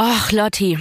Och, 0.00 0.32
Lotti. 0.32 0.78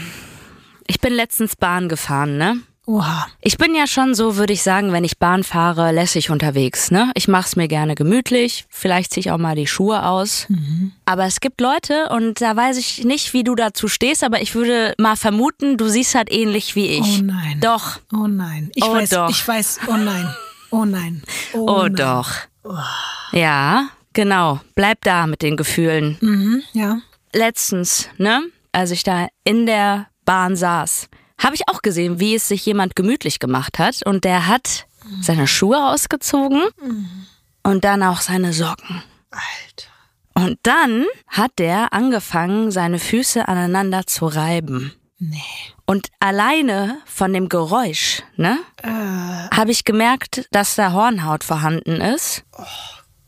Ich 0.88 1.00
bin 1.02 1.14
letztens 1.14 1.56
Bahn 1.56 1.90
gefahren, 1.90 2.38
ne? 2.38 2.58
Oha. 2.86 3.28
Ich 3.42 3.58
bin 3.58 3.76
ja 3.76 3.86
schon 3.86 4.16
so, 4.16 4.38
würde 4.38 4.54
ich 4.54 4.64
sagen, 4.64 4.94
wenn 4.94 5.04
ich 5.04 5.18
Bahn 5.18 5.44
fahre, 5.44 5.92
lässig 5.92 6.30
unterwegs, 6.30 6.90
ne? 6.90 7.12
Ich 7.16 7.28
mach's 7.28 7.58
mir 7.58 7.68
gerne 7.68 7.96
gemütlich, 7.96 8.66
vielleicht 8.70 9.12
ziehe 9.12 9.20
ich 9.22 9.32
auch 9.32 9.38
mal 9.38 9.56
die 9.56 9.68
Schuhe 9.68 10.04
aus. 10.06 10.48
Aber 11.04 11.26
es 11.26 11.42
gibt 11.42 11.60
Leute 11.60 12.08
und 12.10 12.40
da 12.40 12.56
weiß 12.56 12.78
ich 12.78 13.04
nicht, 13.04 13.34
wie 13.34 13.44
du 13.44 13.56
dazu 13.56 13.90
stehst, 13.90 14.24
aber 14.24 14.42
ich 14.42 14.56
würde 14.56 14.94
mal 14.98 15.18
vermuten, 15.18 15.76
du 15.76 15.90
siehst 15.90 16.16
halt 16.16 16.32
ähnlich 16.32 16.76
wie 16.78 16.86
ich. 16.88 17.20
Oh 17.20 17.24
nein. 17.24 17.60
Doch. 17.60 18.00
Oh 18.14 18.28
nein. 18.28 18.72
Ich 18.76 18.86
Oh 18.86 18.94
weiß, 18.94 19.10
doch. 19.10 19.30
ich 19.30 19.46
weiß, 19.46 19.80
oh 19.88 19.98
nein. 19.98 20.34
Oh 20.72 20.86
nein. 20.86 21.24
Oh, 21.54 21.66
Oh, 21.68 21.84
nein. 21.84 21.96
doch. 21.96 22.30
Ja, 23.34 23.90
genau. 24.14 24.62
Bleib 24.76 25.02
da 25.04 25.28
mit 25.28 25.42
den 25.42 25.58
Gefühlen. 25.58 26.18
Mhm, 26.22 26.64
ja. 26.72 27.00
letztens, 27.34 28.08
ne, 28.18 28.44
als 28.78 28.92
ich 28.92 29.04
da 29.04 29.28
in 29.44 29.66
der 29.66 30.08
Bahn 30.26 30.56
saß, 30.56 31.10
habe 31.42 31.56
ich 31.56 31.68
auch 31.68 31.82
gesehen, 31.82 32.20
wie 32.20 32.36
es 32.36 32.48
sich 32.48 32.66
jemand 32.66 32.96
gemütlich 32.96 33.40
gemacht 33.40 33.80
hat. 33.80 34.04
Und 34.06 34.24
der 34.24 34.48
hat 34.48 34.88
seine 35.22 35.48
Schuhe 35.48 35.84
ausgezogen 35.88 36.64
und 37.64 37.84
dann 37.84 38.04
auch 38.04 38.22
seine 38.22 38.54
Socken. 38.54 39.02
Alter. 39.32 39.88
Und 40.34 40.60
dann 40.64 41.06
hat 41.28 41.52
der 41.58 41.94
angefangen, 41.94 42.70
seine 42.72 43.00
Füße 43.00 43.48
aneinander 43.48 44.06
zu 44.06 44.28
reiben. 44.28 44.94
Nee. 45.20 45.42
Und 45.88 46.10
alleine 46.20 47.00
von 47.06 47.34
dem 47.34 47.50
Geräusch, 47.50 48.22
ne, 48.36 48.60
Äh, 48.84 48.90
habe 49.56 49.72
ich 49.72 49.84
gemerkt, 49.86 50.48
dass 50.52 50.76
da 50.76 50.92
Hornhaut 50.92 51.44
vorhanden 51.44 52.02
ist. 52.02 52.44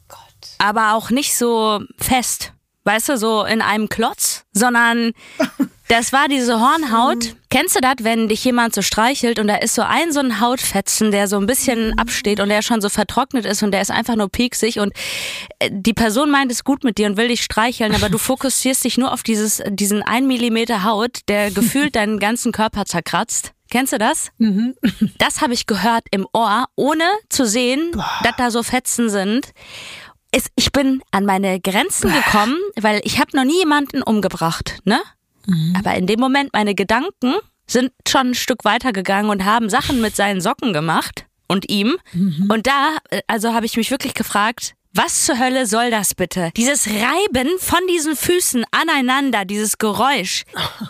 Gott. 0.08 0.20
aber 0.60 0.94
auch 0.94 1.10
nicht 1.10 1.36
so 1.36 1.82
fest. 1.98 2.54
Weißt 2.86 3.10
du, 3.10 3.18
so 3.18 3.44
in 3.44 3.62
einem 3.62 3.90
Klotz, 3.90 4.46
sondern 4.52 5.12
das 5.90 6.14
war 6.14 6.28
diese 6.28 6.60
Hornhaut. 6.60 7.36
Kennst 7.50 7.76
du 7.76 7.82
das, 7.82 7.96
wenn 8.00 8.30
dich 8.30 8.44
jemand 8.44 8.74
so 8.74 8.82
streichelt 8.82 9.40
und 9.40 9.48
da 9.48 9.56
ist 9.56 9.76
so 9.76 9.82
ein 9.82 10.12
so 10.12 10.20
ein 10.20 10.40
Hautfetzen, 10.40 11.12
der 11.12 11.28
so 11.28 11.38
ein 11.38 11.46
bisschen 11.46 11.98
absteht 11.98 12.40
und 12.40 12.50
der 12.50 12.62
schon 12.62 12.80
so 12.80 12.90
vertrocknet 12.90 13.46
ist 13.46 13.64
und 13.64 13.72
der 13.72 13.82
ist 13.82 13.92
einfach 13.92 14.16
nur 14.16 14.30
pieksig 14.30 14.80
und 14.80 14.94
äh, 15.60 15.70
die 15.72 15.94
Person 15.94 16.30
meint 16.30 16.52
es 16.52 16.64
gut 16.64 16.84
mit 16.84 16.98
dir 16.98 17.08
und 17.08 17.18
will 17.18 17.28
dich 17.28 17.44
streicheln, 17.44 17.96
aber 17.96 18.10
du 18.10 18.18
fokussierst 18.20 18.84
dich 18.84 18.98
nur 18.98 19.12
auf 19.12 19.24
dieses, 19.24 19.62
diesen 19.70 20.04
ein 20.04 20.28
Millimeter 20.28 20.84
Haut, 20.84 21.22
der 21.28 21.52
gefühlt 21.60 21.96
deinen 21.96 22.20
ganzen 22.20 22.52
Körper 22.52 22.86
zerkratzt. 22.86 23.54
Kennst 23.72 23.94
du 23.94 24.00
das? 24.00 24.32
Das 25.20 25.42
habe 25.42 25.54
ich 25.54 25.68
gehört 25.68 26.06
im 26.10 26.26
Ohr, 26.34 26.66
ohne 26.76 27.04
zu 27.30 27.46
sehen, 27.46 27.92
dass 28.24 28.36
da 28.36 28.50
so 28.50 28.64
Fetzen 28.64 29.10
sind. 29.12 29.52
Es, 30.32 30.48
ich 30.56 30.72
bin 30.72 31.02
an 31.12 31.26
meine 31.26 31.60
Grenzen 31.60 32.12
gekommen, 32.14 32.58
weil 32.80 33.02
ich 33.04 33.20
habe 33.20 33.36
noch 33.36 33.44
nie 33.46 33.60
jemanden 33.60 34.04
umgebracht, 34.04 34.80
ne? 34.86 35.00
Aber 35.76 35.96
in 35.96 36.06
dem 36.06 36.20
Moment 36.20 36.54
meine 36.54 36.76
Gedanken 36.76 37.34
sind 37.66 37.92
schon 38.08 38.30
ein 38.32 38.36
Stück 38.36 38.64
weiter 38.66 38.94
gegangen 38.94 39.30
und 39.30 39.46
haben 39.46 39.70
Sachen 39.70 40.02
mit 40.02 40.16
seinen 40.16 40.42
Socken 40.42 40.74
gemacht 40.74 41.26
und 41.48 41.70
ihm. 41.70 41.98
Und 42.50 42.68
da, 42.68 42.98
äh, 43.10 43.22
also 43.28 43.54
habe 43.54 43.66
ich 43.66 43.76
mich 43.76 43.90
wirklich 43.90 44.14
gefragt, 44.14 44.74
was 44.94 45.26
zur 45.26 45.40
Hölle 45.40 45.66
soll 45.66 45.92
das 45.92 46.16
bitte? 46.16 46.52
Dieses 46.58 46.88
Reiben 46.88 47.60
von 47.60 47.80
diesen 47.90 48.16
Füßen 48.16 48.66
aneinander, 48.72 49.46
dieses 49.46 49.78
Geräusch. 49.78 50.44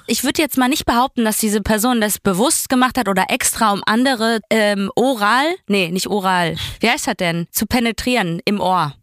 Ich 0.07 0.23
würde 0.23 0.41
jetzt 0.41 0.57
mal 0.57 0.69
nicht 0.69 0.85
behaupten, 0.85 1.25
dass 1.25 1.37
diese 1.37 1.61
Person 1.61 2.01
das 2.01 2.17
bewusst 2.19 2.69
gemacht 2.69 2.97
hat 2.97 3.07
oder 3.07 3.25
extra, 3.29 3.71
um 3.73 3.81
andere 3.85 4.39
ähm, 4.49 4.91
oral, 4.95 5.45
nee, 5.67 5.89
nicht 5.91 6.07
oral, 6.07 6.55
wie 6.79 6.89
heißt 6.89 7.07
das 7.07 7.15
denn? 7.17 7.47
Zu 7.51 7.65
penetrieren 7.65 8.41
im 8.45 8.59
Ohr. 8.61 8.93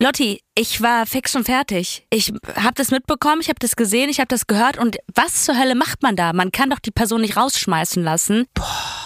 Lotti, 0.00 0.40
ich 0.54 0.80
war 0.80 1.06
fix 1.06 1.34
und 1.34 1.44
fertig. 1.44 2.06
Ich 2.10 2.32
habe 2.54 2.74
das 2.76 2.92
mitbekommen, 2.92 3.40
ich 3.40 3.48
habe 3.48 3.58
das 3.58 3.74
gesehen, 3.74 4.08
ich 4.10 4.20
habe 4.20 4.28
das 4.28 4.46
gehört 4.46 4.78
und 4.78 4.96
was 5.12 5.44
zur 5.44 5.58
Hölle 5.58 5.74
macht 5.74 6.02
man 6.02 6.14
da? 6.14 6.32
Man 6.32 6.52
kann 6.52 6.70
doch 6.70 6.78
die 6.78 6.92
Person 6.92 7.20
nicht 7.20 7.36
rausschmeißen 7.36 8.02
lassen. 8.02 8.46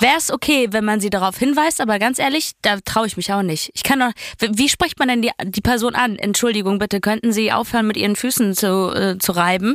Wäre 0.00 0.18
es 0.18 0.30
okay, 0.30 0.68
wenn 0.70 0.84
man 0.84 1.00
sie 1.00 1.08
darauf 1.08 1.38
hinweist, 1.38 1.80
aber 1.80 1.98
ganz 1.98 2.18
ehrlich, 2.18 2.52
da 2.60 2.78
traue 2.84 3.06
ich 3.06 3.16
mich 3.16 3.32
auch 3.32 3.42
nicht. 3.42 3.70
Ich 3.74 3.84
kann 3.84 4.00
doch, 4.00 4.12
wie 4.50 4.68
spricht 4.68 4.98
man 4.98 5.08
denn 5.08 5.22
die, 5.22 5.30
die 5.44 5.62
Person 5.62 5.94
an? 5.94 6.16
Entschuldigung, 6.16 6.78
bitte, 6.78 7.00
könnten 7.00 7.32
Sie 7.32 7.52
aufhören, 7.52 7.86
mit 7.86 7.96
Ihren 7.96 8.16
Füßen 8.16 8.54
zu, 8.54 8.92
äh, 8.94 9.18
zu 9.18 9.32
reiben? 9.32 9.74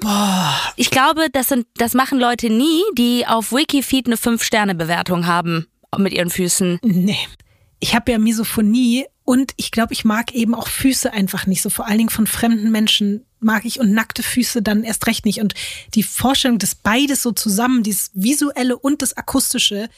Ich 0.75 0.91
glaube, 0.91 1.27
das, 1.31 1.47
sind, 1.47 1.65
das 1.77 1.95
machen 1.95 2.19
Leute 2.19 2.51
nie, 2.51 2.83
die 2.95 3.25
auf 3.25 3.51
Wikifeed 3.51 4.05
eine 4.05 4.17
5-Sterne-Bewertung 4.17 5.25
haben 5.25 5.65
mit 5.97 6.13
ihren 6.13 6.29
Füßen. 6.29 6.79
Nee. 6.83 7.17
Ich 7.79 7.95
habe 7.95 8.11
ja 8.11 8.17
Misophonie 8.17 9.05
und 9.27 9.51
ich 9.57 9.71
glaube, 9.71 9.91
ich 9.91 10.05
mag 10.05 10.33
eben 10.33 10.55
auch 10.55 10.69
Füße 10.69 11.11
einfach 11.11 11.47
nicht 11.47 11.61
so. 11.61 11.69
Vor 11.69 11.85
allen 11.85 11.97
Dingen 11.97 12.09
von 12.09 12.27
fremden 12.27 12.71
Menschen 12.71 13.25
mag 13.41 13.65
ich 13.65 13.77
und 13.77 13.91
nackte 13.91 14.23
Füße 14.23 14.61
dann 14.61 14.85
erst 14.85 15.05
recht 15.05 15.25
nicht. 15.25 15.41
Und 15.41 15.53
die 15.95 16.03
Vorstellung, 16.03 16.59
dass 16.59 16.75
beides 16.75 17.23
so 17.23 17.33
zusammen, 17.33 17.83
dieses 17.83 18.09
visuelle 18.13 18.77
und 18.77 19.01
das 19.01 19.17
akustische, 19.17 19.89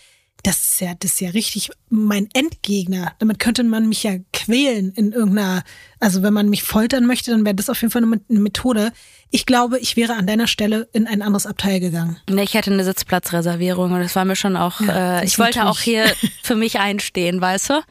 das 0.42 0.58
ist 0.58 0.82
ja, 0.82 0.96
das 0.96 1.12
ist 1.12 1.22
ja 1.22 1.30
richtig 1.30 1.70
mein 1.90 2.28
Endgegner. 2.34 3.14
Damit 3.20 3.38
könnte 3.38 3.64
man 3.64 3.88
mich 3.88 4.02
ja 4.02 4.14
quälen 4.34 4.94
in 4.94 5.12
irgendeiner, 5.12 5.64
also 6.00 6.24
wenn 6.24 6.34
man 6.34 6.50
mich 6.50 6.64
foltern 6.64 7.06
möchte, 7.06 7.30
dann 7.30 7.46
wäre 7.46 7.54
das 7.54 7.70
auf 7.70 7.80
jeden 7.82 7.92
Fall 7.92 8.02
eine 8.02 8.20
eine 8.28 8.40
Methode. 8.40 8.92
Ich 9.30 9.46
glaube, 9.46 9.78
ich 9.78 9.96
wäre 9.96 10.16
an 10.16 10.26
deiner 10.26 10.48
Stelle 10.48 10.90
in 10.92 11.06
ein 11.06 11.22
anderes 11.22 11.46
Abteil 11.46 11.80
gegangen. 11.80 12.18
Nee, 12.28 12.42
ich 12.42 12.58
hatte 12.58 12.72
eine 12.72 12.84
Sitzplatzreservierung 12.84 13.92
und 13.92 14.00
das 14.00 14.16
war 14.16 14.26
mir 14.26 14.36
schon 14.36 14.56
auch, 14.56 14.82
Ja, 14.82 15.20
äh, 15.20 15.26
ich 15.26 15.38
wollte 15.38 15.68
auch 15.68 15.80
hier 15.80 16.06
für 16.42 16.56
mich 16.56 16.80
einstehen, 16.80 17.40
weißt 17.40 17.70
du? 17.70 17.84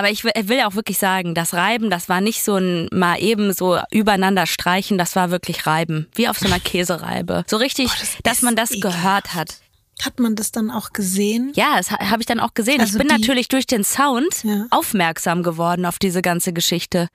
Aber 0.00 0.08
ich 0.08 0.24
will, 0.24 0.32
will 0.44 0.56
ja 0.56 0.66
auch 0.66 0.76
wirklich 0.76 0.96
sagen, 0.96 1.34
das 1.34 1.52
Reiben, 1.52 1.90
das 1.90 2.08
war 2.08 2.22
nicht 2.22 2.42
so 2.42 2.56
ein 2.56 2.88
mal 2.90 3.20
eben 3.20 3.52
so 3.52 3.78
übereinander 3.90 4.46
streichen, 4.46 4.96
das 4.96 5.14
war 5.14 5.30
wirklich 5.30 5.66
Reiben. 5.66 6.08
Wie 6.14 6.26
auf 6.26 6.38
so 6.38 6.46
einer 6.46 6.58
Käsereibe. 6.58 7.44
So 7.46 7.58
richtig, 7.58 7.88
Oh, 7.90 7.96
das 8.00 8.16
dass 8.22 8.40
man 8.40 8.56
das 8.56 8.70
ekelhaft. 8.70 8.96
gehört 9.02 9.34
hat. 9.34 9.56
Hat 10.04 10.18
man 10.18 10.34
das 10.36 10.50
dann 10.52 10.70
auch 10.70 10.92
gesehen? 10.92 11.52
Ja, 11.54 11.74
das 11.76 11.90
ha- 11.90 12.10
habe 12.10 12.22
ich 12.22 12.26
dann 12.26 12.40
auch 12.40 12.54
gesehen. 12.54 12.80
Also 12.80 12.92
ich 12.94 12.98
bin 12.98 13.08
die- 13.14 13.20
natürlich 13.20 13.48
durch 13.48 13.66
den 13.66 13.84
Sound 13.84 14.44
Ja. 14.44 14.66
aufmerksam 14.70 15.42
geworden 15.42 15.84
auf 15.86 15.98
diese 15.98 16.22
ganze 16.22 16.52
Geschichte. 16.52 17.08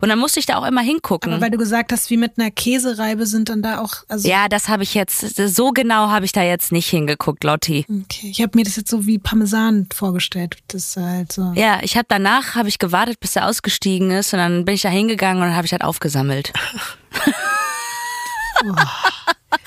Und 0.00 0.08
dann 0.10 0.18
musste 0.20 0.38
ich 0.38 0.46
da 0.46 0.56
auch 0.58 0.64
immer 0.66 0.80
hingucken. 0.80 1.32
Aber 1.32 1.42
weil 1.42 1.50
du 1.50 1.58
gesagt 1.58 1.90
hast, 1.90 2.08
wie 2.10 2.16
mit 2.16 2.38
einer 2.38 2.52
Käsereibe 2.52 3.26
sind 3.26 3.48
dann 3.48 3.62
da 3.62 3.80
auch, 3.80 4.04
also 4.08 4.28
ja, 4.28 4.48
das 4.48 4.68
habe 4.68 4.84
ich 4.84 4.94
jetzt, 4.94 5.20
so 5.54 5.72
genau 5.72 6.08
habe 6.10 6.24
ich 6.24 6.30
da 6.32 6.42
jetzt 6.42 6.70
nicht 6.70 6.88
hingeguckt, 6.88 7.42
Lotti. 7.42 7.84
Okay, 7.88 8.28
ich 8.30 8.40
habe 8.40 8.52
mir 8.56 8.64
das 8.64 8.76
jetzt 8.76 8.90
so 8.90 9.06
wie 9.06 9.18
Parmesan 9.18 9.88
vorgestellt. 9.92 10.56
Das 10.68 10.96
halt 10.96 11.32
so. 11.32 11.52
Ja, 11.56 11.80
ich 11.82 11.96
habe 11.96 12.06
danach 12.08 12.54
habe 12.54 12.68
ich 12.68 12.78
gewartet, 12.78 13.18
bis 13.18 13.34
er 13.34 13.46
ausgestiegen 13.48 14.12
ist 14.12 14.32
und 14.32 14.38
dann 14.38 14.64
bin 14.64 14.76
ich 14.76 14.82
da 14.82 14.88
hingegangen 14.88 15.42
und 15.42 15.48
dann 15.48 15.56
habe 15.56 15.66
ich 15.66 15.72
halt 15.72 15.82
aufgesammelt. 15.82 16.52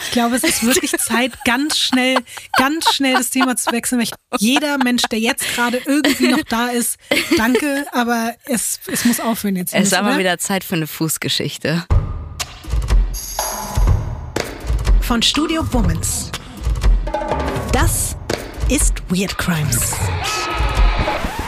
Ich 0.06 0.12
glaube, 0.12 0.36
es 0.36 0.44
ist 0.44 0.64
wirklich 0.64 0.92
Zeit, 0.92 1.32
ganz 1.46 1.78
schnell, 1.78 2.18
ganz 2.58 2.94
schnell 2.94 3.16
das 3.16 3.30
Thema 3.30 3.56
zu 3.56 3.72
wechseln. 3.72 4.00
Weil 4.00 4.06
ich, 4.06 4.12
jeder 4.40 4.78
Mensch, 4.78 5.04
der 5.04 5.20
jetzt 5.20 5.56
gerade 5.56 5.82
irgendwie 5.86 6.28
noch 6.30 6.44
da 6.44 6.68
ist, 6.68 6.98
danke, 7.38 7.86
aber 7.92 8.36
es, 8.46 8.80
es 8.88 9.06
muss 9.06 9.20
aufhören 9.20 9.56
jetzt. 9.56 9.74
Es 9.74 9.88
ist 9.88 9.94
aber 9.94 10.10
oder? 10.10 10.20
wieder 10.20 10.38
Zeit 10.38 10.64
für 10.64 10.76
eine 10.76 10.88
Fußgeschichte. 10.88 11.86
Von 15.02 15.22
Studio 15.22 15.66
Womans. 15.74 16.32
Das 17.72 18.16
ist 18.70 19.02
Weird 19.10 19.38
Crimes. 19.38 19.94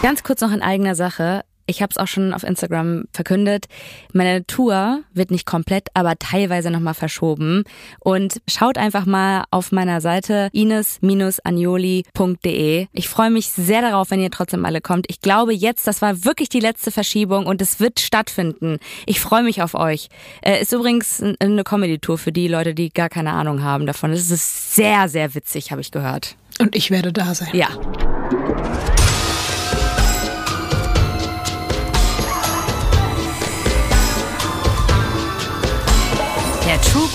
Ganz 0.01 0.23
kurz 0.23 0.41
noch 0.41 0.51
in 0.51 0.61
eigener 0.61 0.95
Sache. 0.95 1.45
Ich 1.65 1.81
habe 1.81 1.91
es 1.91 1.97
auch 1.97 2.07
schon 2.07 2.33
auf 2.33 2.43
Instagram 2.43 3.05
verkündet. 3.13 3.67
Meine 4.11 4.45
Tour 4.45 5.03
wird 5.13 5.31
nicht 5.31 5.45
komplett, 5.45 5.87
aber 5.93 6.17
teilweise 6.17 6.69
nochmal 6.71 6.93
verschoben. 6.93 7.63
Und 7.99 8.41
schaut 8.47 8.77
einfach 8.77 9.05
mal 9.05 9.45
auf 9.49 9.71
meiner 9.71 10.01
Seite 10.01 10.49
ines-anioli.de. 10.51 12.87
Ich 12.91 13.07
freue 13.09 13.29
mich 13.29 13.47
sehr 13.49 13.81
darauf, 13.81 14.11
wenn 14.11 14.21
ihr 14.21 14.31
trotzdem 14.31 14.65
alle 14.65 14.81
kommt. 14.81 15.05
Ich 15.09 15.21
glaube 15.21 15.53
jetzt, 15.53 15.87
das 15.87 16.01
war 16.01 16.25
wirklich 16.25 16.49
die 16.49 16.59
letzte 16.59 16.91
Verschiebung 16.91 17.45
und 17.45 17.61
es 17.61 17.79
wird 17.79 18.01
stattfinden. 18.01 18.79
Ich 19.05 19.21
freue 19.21 19.43
mich 19.43 19.61
auf 19.61 19.75
euch. 19.75 20.09
Äh, 20.41 20.61
ist 20.61 20.73
übrigens 20.73 21.23
eine 21.39 21.63
Comedy-Tour 21.63 22.17
für 22.17 22.31
die 22.31 22.47
Leute, 22.47 22.73
die 22.73 22.89
gar 22.89 23.09
keine 23.09 23.31
Ahnung 23.31 23.61
haben 23.63 23.85
davon. 23.85 24.11
Es 24.11 24.31
ist 24.31 24.73
sehr, 24.75 25.07
sehr 25.07 25.35
witzig, 25.35 25.71
habe 25.71 25.81
ich 25.81 25.91
gehört. 25.91 26.35
Und 26.59 26.75
ich 26.75 26.91
werde 26.91 27.11
da 27.11 27.33
sein. 27.33 27.49
Ja. 27.53 27.69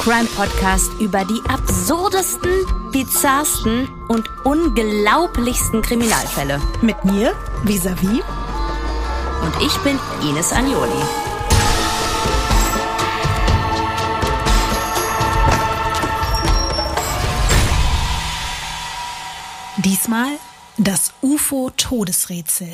Crime 0.09 0.29
Podcast 0.37 0.91
über 1.01 1.23
die 1.27 1.43
absurdesten, 1.51 2.51
bizarrsten 2.93 3.87
und 4.09 4.27
unglaublichsten 4.43 5.83
Kriminalfälle. 5.83 6.63
Mit 6.81 7.05
mir, 7.05 7.35
vis-à-vis. 7.65 8.23
Und 9.43 9.63
ich 9.63 9.77
bin 9.83 9.99
Ines 10.27 10.51
Agnoli. 10.55 11.03
Diesmal 19.77 20.39
das 20.79 21.13
UFO-Todesrätsel. 21.21 22.73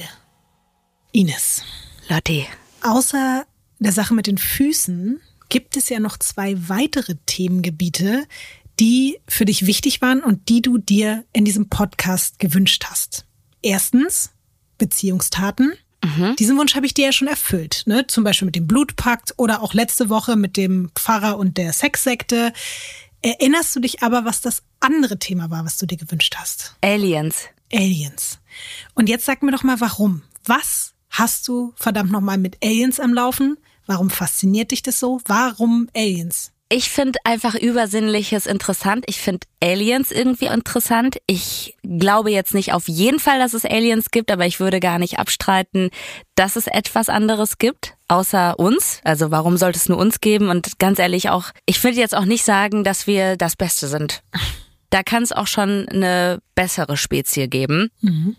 Ines. 1.10 1.64
Lotti. 2.08 2.46
Außer 2.80 3.44
der 3.80 3.92
Sache 3.92 4.14
mit 4.14 4.28
den 4.28 4.38
Füßen 4.38 5.20
gibt 5.48 5.76
es 5.76 5.88
ja 5.88 6.00
noch 6.00 6.18
zwei 6.18 6.56
weitere 6.68 7.16
Themengebiete, 7.26 8.26
die 8.80 9.18
für 9.28 9.44
dich 9.44 9.66
wichtig 9.66 10.00
waren 10.02 10.22
und 10.22 10.48
die 10.48 10.62
du 10.62 10.78
dir 10.78 11.24
in 11.32 11.44
diesem 11.44 11.68
Podcast 11.68 12.38
gewünscht 12.38 12.84
hast. 12.88 13.24
Erstens 13.62 14.32
Beziehungstaten. 14.78 15.74
Mhm. 16.04 16.36
Diesen 16.36 16.58
Wunsch 16.58 16.74
habe 16.74 16.86
ich 16.86 16.94
dir 16.94 17.06
ja 17.06 17.12
schon 17.12 17.28
erfüllt. 17.28 17.84
Ne? 17.86 18.06
Zum 18.06 18.24
Beispiel 18.24 18.46
mit 18.46 18.56
dem 18.56 18.66
Blutpakt 18.66 19.34
oder 19.36 19.62
auch 19.62 19.74
letzte 19.74 20.08
Woche 20.08 20.36
mit 20.36 20.56
dem 20.56 20.90
Pfarrer 20.94 21.38
und 21.38 21.56
der 21.56 21.72
Sexsekte. 21.72 22.52
Erinnerst 23.22 23.74
du 23.74 23.80
dich 23.80 24.02
aber, 24.02 24.24
was 24.24 24.42
das 24.42 24.62
andere 24.80 25.18
Thema 25.18 25.50
war, 25.50 25.64
was 25.64 25.78
du 25.78 25.86
dir 25.86 25.96
gewünscht 25.96 26.34
hast? 26.36 26.76
Aliens. 26.82 27.44
Aliens. 27.72 28.38
Und 28.94 29.08
jetzt 29.08 29.24
sag 29.24 29.42
mir 29.42 29.52
doch 29.52 29.62
mal, 29.62 29.80
warum? 29.80 30.22
Was 30.44 30.92
hast 31.08 31.48
du 31.48 31.72
verdammt 31.76 32.10
nochmal 32.10 32.36
mit 32.38 32.62
Aliens 32.62 33.00
am 33.00 33.14
Laufen? 33.14 33.56
Warum 33.86 34.10
fasziniert 34.10 34.70
dich 34.70 34.82
das 34.82 34.98
so? 34.98 35.20
Warum 35.26 35.88
Aliens? 35.94 36.52
Ich 36.70 36.90
finde 36.90 37.18
einfach 37.24 37.54
Übersinnliches 37.54 38.46
interessant. 38.46 39.04
Ich 39.06 39.20
finde 39.20 39.46
Aliens 39.62 40.10
irgendwie 40.10 40.46
interessant. 40.46 41.18
Ich 41.26 41.76
glaube 41.82 42.30
jetzt 42.30 42.54
nicht 42.54 42.72
auf 42.72 42.88
jeden 42.88 43.20
Fall, 43.20 43.38
dass 43.38 43.52
es 43.52 43.64
Aliens 43.64 44.10
gibt, 44.10 44.30
aber 44.30 44.46
ich 44.46 44.60
würde 44.60 44.80
gar 44.80 44.98
nicht 44.98 45.18
abstreiten, 45.18 45.90
dass 46.34 46.56
es 46.56 46.66
etwas 46.66 47.08
anderes 47.08 47.58
gibt, 47.58 47.94
außer 48.08 48.58
uns. 48.58 49.00
Also 49.04 49.30
warum 49.30 49.58
sollte 49.58 49.78
es 49.78 49.88
nur 49.88 49.98
uns 49.98 50.20
geben? 50.20 50.48
Und 50.48 50.78
ganz 50.78 50.98
ehrlich 50.98 51.28
auch, 51.28 51.50
ich 51.66 51.82
würde 51.84 51.98
jetzt 51.98 52.16
auch 52.16 52.24
nicht 52.24 52.44
sagen, 52.44 52.82
dass 52.82 53.06
wir 53.06 53.36
das 53.36 53.56
Beste 53.56 53.86
sind. 53.86 54.22
Da 54.90 55.02
kann 55.02 55.24
es 55.24 55.32
auch 55.32 55.48
schon 55.48 55.88
eine 55.88 56.38
bessere 56.54 56.96
Spezie 56.96 57.48
geben. 57.48 57.90
Mhm. 58.00 58.36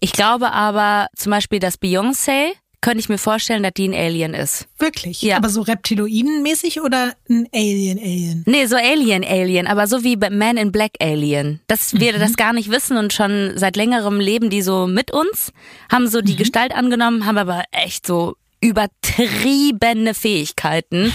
Ich 0.00 0.12
glaube 0.12 0.52
aber 0.52 1.08
zum 1.14 1.28
Beispiel, 1.30 1.58
dass 1.58 1.78
Beyoncé 1.78 2.52
könnte 2.80 3.00
ich 3.00 3.08
mir 3.08 3.18
vorstellen, 3.18 3.62
dass 3.62 3.72
die 3.74 3.88
ein 3.88 3.94
Alien 3.94 4.34
ist. 4.34 4.68
Wirklich? 4.78 5.22
Ja. 5.22 5.36
Aber 5.36 5.48
so 5.48 5.62
Reptiloiden-mäßig 5.62 6.80
oder 6.80 7.14
ein 7.28 7.48
Alien-Alien? 7.52 8.44
Nee, 8.46 8.66
so 8.66 8.76
Alien-Alien, 8.76 9.66
aber 9.66 9.86
so 9.86 10.04
wie 10.04 10.16
Man 10.16 10.56
in 10.56 10.70
Black 10.70 10.92
Alien. 11.00 11.60
Dass 11.66 11.94
wir 11.94 12.14
mhm. 12.14 12.20
das 12.20 12.36
gar 12.36 12.52
nicht 12.52 12.70
wissen 12.70 12.96
und 12.96 13.12
schon 13.12 13.52
seit 13.56 13.76
längerem 13.76 14.20
leben 14.20 14.50
die 14.50 14.62
so 14.62 14.86
mit 14.86 15.10
uns, 15.12 15.52
haben 15.90 16.08
so 16.08 16.20
die 16.20 16.34
mhm. 16.34 16.38
Gestalt 16.38 16.72
angenommen, 16.72 17.26
haben 17.26 17.38
aber 17.38 17.64
echt 17.72 18.06
so 18.06 18.36
übertriebene 18.60 20.14
Fähigkeiten. 20.14 21.12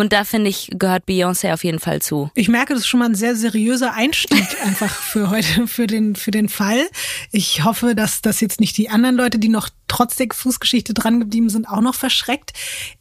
Und 0.00 0.14
da 0.14 0.24
finde 0.24 0.48
ich, 0.48 0.70
gehört 0.72 1.04
Beyoncé 1.06 1.52
auf 1.52 1.62
jeden 1.62 1.78
Fall 1.78 2.00
zu. 2.00 2.30
Ich 2.34 2.48
merke, 2.48 2.72
das 2.72 2.84
ist 2.84 2.88
schon 2.88 3.00
mal 3.00 3.10
ein 3.10 3.14
sehr 3.14 3.36
seriöser 3.36 3.92
Einstieg 3.92 4.46
einfach 4.64 4.88
für 4.88 5.28
heute, 5.28 5.66
für 5.66 5.86
den, 5.86 6.16
für 6.16 6.30
den 6.30 6.48
Fall. 6.48 6.88
Ich 7.32 7.64
hoffe, 7.64 7.94
dass 7.94 8.22
das 8.22 8.40
jetzt 8.40 8.60
nicht 8.60 8.78
die 8.78 8.88
anderen 8.88 9.14
Leute, 9.14 9.38
die 9.38 9.50
noch 9.50 9.68
trotz 9.88 10.16
der 10.16 10.28
Fußgeschichte 10.32 10.94
dran 10.94 11.20
geblieben 11.20 11.50
sind, 11.50 11.68
auch 11.68 11.82
noch 11.82 11.94
verschreckt. 11.94 12.54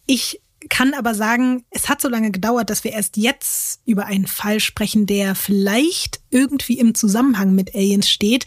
Ich 0.07 0.41
kann 0.67 0.93
aber 0.93 1.15
sagen, 1.15 1.63
es 1.69 1.87
hat 1.87 2.01
so 2.01 2.09
lange 2.09 2.31
gedauert, 2.31 2.69
dass 2.69 2.83
wir 2.83 2.91
erst 2.91 3.15
jetzt 3.15 3.79
über 3.85 4.05
einen 4.05 4.27
Fall 4.27 4.59
sprechen, 4.59 5.05
der 5.05 5.35
vielleicht 5.35 6.19
irgendwie 6.31 6.79
im 6.79 6.93
Zusammenhang 6.93 7.55
mit 7.55 7.73
Aliens 7.75 8.09
steht, 8.09 8.45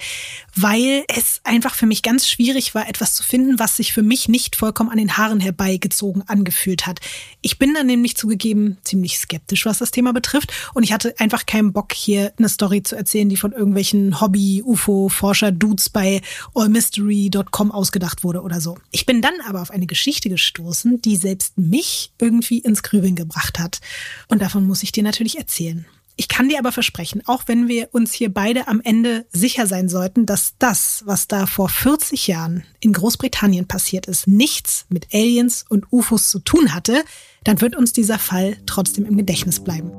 weil 0.55 1.05
es 1.09 1.41
einfach 1.45 1.75
für 1.75 1.87
mich 1.87 2.03
ganz 2.03 2.29
schwierig 2.29 2.75
war, 2.75 2.89
etwas 2.89 3.15
zu 3.15 3.23
finden, 3.23 3.59
was 3.59 3.77
sich 3.77 3.93
für 3.93 4.03
mich 4.03 4.29
nicht 4.29 4.57
vollkommen 4.57 4.91
an 4.91 4.99
den 4.99 5.17
Haaren 5.17 5.41
herbeigezogen 5.41 6.23
angefühlt 6.29 6.87
hat. 6.87 7.01
Ich 7.41 7.59
bin 7.59 7.75
dann 7.75 7.87
nämlich 7.87 8.17
zugegeben 8.17 8.79
ziemlich 8.85 9.19
skeptisch, 9.19 9.67
was 9.67 9.79
das 9.79 9.91
Thema 9.91 10.13
betrifft 10.13 10.53
und 10.75 10.83
ich 10.83 10.93
hatte 10.93 11.15
einfach 11.19 11.47
keinen 11.47 11.73
Bock, 11.73 11.93
hier 11.93 12.33
eine 12.39 12.49
Story 12.49 12.83
zu 12.83 12.95
erzählen, 12.95 13.29
die 13.29 13.37
von 13.37 13.53
irgendwelchen 13.53 14.21
Hobby-UFO-Forscher-Dudes 14.21 15.91
bei 15.91 16.21
allmystery.com 16.55 17.73
ausgedacht 17.73 18.23
wurde 18.23 18.43
oder 18.43 18.61
so. 18.61 18.77
Ich 18.91 19.07
bin 19.07 19.23
dann 19.23 19.35
aber 19.47 19.63
auf 19.63 19.71
eine 19.71 19.87
Geschichte 19.87 20.29
gestoßen, 20.29 21.01
die 21.01 21.17
selbst 21.17 21.59
mich 21.59 22.12
irgendwie 22.19 22.59
ins 22.59 22.83
Grübeln 22.83 23.17
gebracht 23.17 23.59
hat. 23.59 23.81
Und 24.29 24.43
davon 24.43 24.67
muss 24.67 24.83
ich 24.83 24.93
dir 24.93 25.03
natürlich 25.03 25.39
erzählen. 25.39 25.87
Ich 26.17 26.29
kann 26.29 26.49
dir 26.49 26.59
aber 26.59 26.73
versprechen, 26.73 27.23
auch 27.27 27.45
wenn 27.47 27.69
wir 27.69 27.89
uns 27.93 28.13
hier 28.13 28.33
beide 28.33 28.69
am 28.69 28.81
Ende 28.83 29.27
sicher 29.33 29.67
sein 29.67 29.89
sollten, 29.89 30.27
dass 30.27 30.55
das, 30.59 31.03
was 31.07 31.27
da 31.27 31.47
vor 31.47 31.69
40 31.69 32.27
Jahren 32.27 32.65
in 32.81 32.93
Großbritannien 32.93 33.67
passiert 33.67 34.07
ist, 34.07 34.27
nichts 34.27 34.85
mit 34.91 35.09
Aliens 35.15 35.65
und 35.69 35.87
UFOs 35.91 36.29
zu 36.29 36.41
tun 36.41 36.75
hatte, 36.75 37.03
dann 37.45 37.61
wird 37.61 37.77
uns 37.77 37.93
dieser 37.93 38.19
Fall 38.19 38.59
trotzdem 38.67 39.07
im 39.07 39.17
Gedächtnis 39.17 39.61
bleiben. 39.65 39.91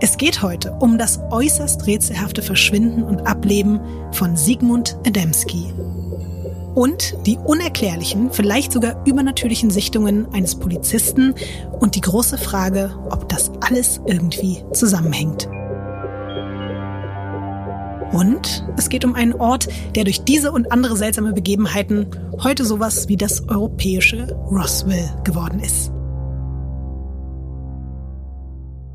Es 0.00 0.16
geht 0.16 0.42
heute 0.42 0.72
um 0.74 0.98
das 0.98 1.18
äußerst 1.30 1.86
rätselhafte 1.86 2.42
Verschwinden 2.42 3.02
und 3.02 3.26
Ableben 3.26 3.80
von 4.12 4.36
Sigmund 4.36 4.96
Adamski, 5.04 5.72
und 6.74 7.14
die 7.26 7.38
unerklärlichen, 7.38 8.30
vielleicht 8.30 8.72
sogar 8.72 9.04
übernatürlichen 9.06 9.70
Sichtungen 9.70 10.32
eines 10.32 10.54
Polizisten 10.54 11.34
und 11.72 11.96
die 11.96 12.00
große 12.00 12.38
Frage, 12.38 12.94
ob 13.10 13.28
das 13.28 13.50
alles 13.60 14.00
irgendwie 14.06 14.64
zusammenhängt. 14.72 15.48
Und 18.12 18.64
es 18.76 18.88
geht 18.88 19.04
um 19.04 19.14
einen 19.14 19.34
Ort, 19.34 19.68
der 19.94 20.04
durch 20.04 20.24
diese 20.24 20.52
und 20.52 20.72
andere 20.72 20.96
seltsame 20.96 21.32
Begebenheiten 21.32 22.06
heute 22.42 22.64
sowas 22.64 23.08
wie 23.08 23.16
das 23.16 23.48
europäische 23.48 24.32
Roswell 24.50 25.10
geworden 25.24 25.60
ist. 25.60 25.90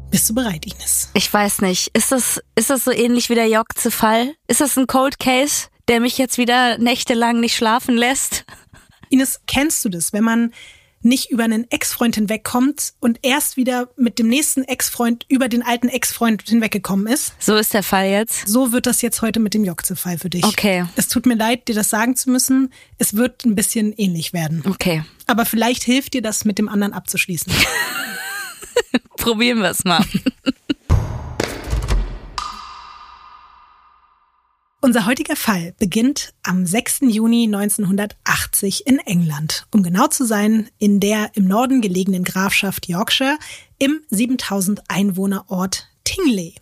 Bist 0.09 0.29
du 0.29 0.35
bereit, 0.35 0.65
Ines? 0.65 1.09
Ich 1.15 1.31
weiß 1.33 1.61
nicht. 1.61 1.89
Ist 1.97 2.11
das, 2.11 2.39
ist 2.55 2.69
das 2.69 2.85
so 2.85 2.91
ähnlich 2.91 3.29
wie 3.29 3.35
der 3.35 3.49
Jokze-Fall? 3.49 4.35
Ist 4.47 4.61
das 4.61 4.77
ein 4.77 4.87
Cold 4.87 5.19
Case? 5.19 5.67
Der 5.87 5.99
mich 5.99 6.17
jetzt 6.17 6.37
wieder 6.37 6.77
nächtelang 6.77 7.39
nicht 7.39 7.55
schlafen 7.55 7.95
lässt. 7.95 8.45
Ines, 9.09 9.41
kennst 9.47 9.83
du 9.85 9.89
das, 9.89 10.13
wenn 10.13 10.23
man 10.23 10.53
nicht 11.03 11.29
über 11.29 11.43
einen 11.43 11.69
Ex-Freund 11.69 12.15
hinwegkommt 12.15 12.93
und 13.01 13.19
erst 13.21 13.57
wieder 13.57 13.89
mit 13.97 14.19
dem 14.19 14.27
nächsten 14.29 14.63
Ex-Freund 14.63 15.25
über 15.27 15.49
den 15.49 15.61
alten 15.61 15.89
Ex-Freund 15.89 16.43
hinweggekommen 16.43 17.07
ist? 17.07 17.33
So 17.39 17.55
ist 17.57 17.73
der 17.73 17.83
Fall 17.83 18.07
jetzt. 18.07 18.47
So 18.47 18.71
wird 18.71 18.85
das 18.85 19.01
jetzt 19.01 19.21
heute 19.21 19.39
mit 19.39 19.53
dem 19.53 19.65
Jokze-Fall 19.65 20.17
für 20.17 20.29
dich. 20.29 20.45
Okay. 20.45 20.85
Es 20.95 21.09
tut 21.09 21.25
mir 21.25 21.35
leid, 21.35 21.67
dir 21.67 21.75
das 21.75 21.89
sagen 21.89 22.15
zu 22.15 22.29
müssen. 22.29 22.73
Es 22.97 23.15
wird 23.15 23.45
ein 23.45 23.55
bisschen 23.55 23.93
ähnlich 23.93 24.33
werden. 24.33 24.63
Okay. 24.65 25.03
Aber 25.27 25.45
vielleicht 25.45 25.83
hilft 25.83 26.13
dir 26.13 26.21
das, 26.21 26.45
mit 26.45 26.57
dem 26.57 26.69
anderen 26.69 26.93
abzuschließen. 26.93 27.51
Probieren 29.17 29.59
wir 29.59 29.69
es 29.71 29.83
mal. 29.83 30.03
Unser 34.83 35.05
heutiger 35.05 35.37
Fall 35.37 35.73
beginnt 35.79 36.33
am 36.43 36.65
6. 36.65 37.03
Juni 37.03 37.45
1980 37.45 38.85
in 38.85 38.99
England, 38.99 39.65
um 39.71 39.81
genau 39.81 40.07
zu 40.07 40.25
sein, 40.25 40.67
in 40.77 40.99
der 40.99 41.31
im 41.35 41.45
Norden 41.45 41.79
gelegenen 41.79 42.25
Grafschaft 42.25 42.89
Yorkshire 42.89 43.37
im 43.79 44.01
7000 44.09 44.81
Einwohnerort 44.89 45.87
Tingley. 46.03 46.55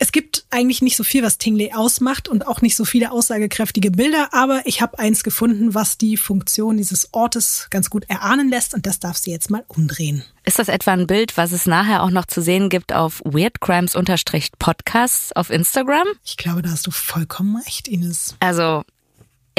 Es 0.00 0.12
gibt 0.12 0.46
eigentlich 0.50 0.80
nicht 0.80 0.96
so 0.96 1.02
viel, 1.02 1.24
was 1.24 1.38
Tingley 1.38 1.72
ausmacht 1.72 2.28
und 2.28 2.46
auch 2.46 2.62
nicht 2.62 2.76
so 2.76 2.84
viele 2.84 3.10
aussagekräftige 3.10 3.90
Bilder, 3.90 4.28
aber 4.32 4.62
ich 4.64 4.80
habe 4.80 4.96
eins 5.00 5.24
gefunden, 5.24 5.74
was 5.74 5.98
die 5.98 6.16
Funktion 6.16 6.76
dieses 6.76 7.12
Ortes 7.12 7.66
ganz 7.70 7.90
gut 7.90 8.08
erahnen 8.08 8.48
lässt 8.48 8.74
und 8.74 8.86
das 8.86 9.00
darf 9.00 9.16
sie 9.16 9.32
jetzt 9.32 9.50
mal 9.50 9.64
umdrehen. 9.66 10.22
Ist 10.44 10.60
das 10.60 10.68
etwa 10.68 10.92
ein 10.92 11.08
Bild, 11.08 11.36
was 11.36 11.50
es 11.50 11.66
nachher 11.66 12.04
auch 12.04 12.10
noch 12.10 12.26
zu 12.26 12.40
sehen 12.40 12.68
gibt 12.68 12.92
auf 12.92 13.20
weirdcrimes-podcasts 13.24 15.32
auf 15.34 15.50
Instagram? 15.50 16.06
Ich 16.24 16.36
glaube, 16.36 16.62
da 16.62 16.70
hast 16.70 16.86
du 16.86 16.92
vollkommen 16.92 17.56
recht, 17.56 17.88
Ines. 17.88 18.36
Also 18.38 18.84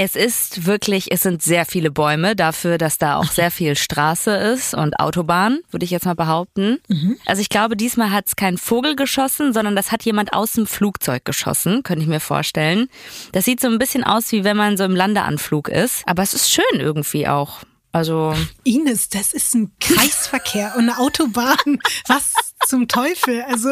es 0.02 0.16
ist 0.16 0.66
wirklich, 0.66 1.12
es 1.12 1.24
sind 1.24 1.44
sehr 1.44 1.66
viele 1.66 1.92
Bäume 1.92 2.34
dafür, 2.34 2.78
dass 2.78 3.00
da 3.00 3.18
auch 3.18 3.30
sehr 3.30 3.52
viel 3.52 3.76
Straße 3.76 4.32
ist 4.32 4.74
und 4.74 4.98
Autobahn, 4.98 5.60
würde 5.72 5.84
ich 5.84 5.92
jetzt 5.92 6.06
mal 6.06 6.16
behaupten. 6.16 6.80
Mhm. 6.88 7.18
Also 7.26 7.42
ich 7.42 7.50
glaube, 7.50 7.76
diesmal 7.76 8.12
hat 8.12 8.28
es 8.28 8.38
kein 8.38 8.58
Vogel 8.58 8.96
geschossen, 8.96 9.52
sondern 9.52 9.76
das 9.76 9.92
hat 9.92 10.04
jemand 10.04 10.32
aus 10.32 10.54
dem 10.54 10.68
Flugzeug 10.68 11.26
geschossen, 11.26 11.84
könnte 11.84 12.04
ich 12.04 12.08
mir 12.08 12.22
vorstellen. 12.22 12.88
Das 13.34 13.44
sieht 13.44 13.60
so 13.60 13.68
ein 13.68 13.78
bisschen 13.78 14.06
aus, 14.06 14.32
wie 14.32 14.46
wenn 14.46 14.56
man 14.56 14.78
so 14.78 14.86
im 14.86 14.96
Landeanflug 14.96 15.68
ist. 15.68 16.04
Aber 16.06 16.24
es 16.24 16.34
ist 16.34 16.50
schön 16.50 16.80
irgendwie 16.80 17.28
auch. 17.28 17.60
Also. 17.92 18.34
Ines, 18.64 19.10
das 19.10 19.34
ist 19.34 19.54
ein 19.54 19.74
Kreisverkehr 19.82 20.76
und 20.78 20.84
eine 20.84 20.98
Autobahn. 21.00 21.82
Was 22.08 22.34
zum 22.68 22.88
Teufel? 22.88 23.42
Also, 23.42 23.70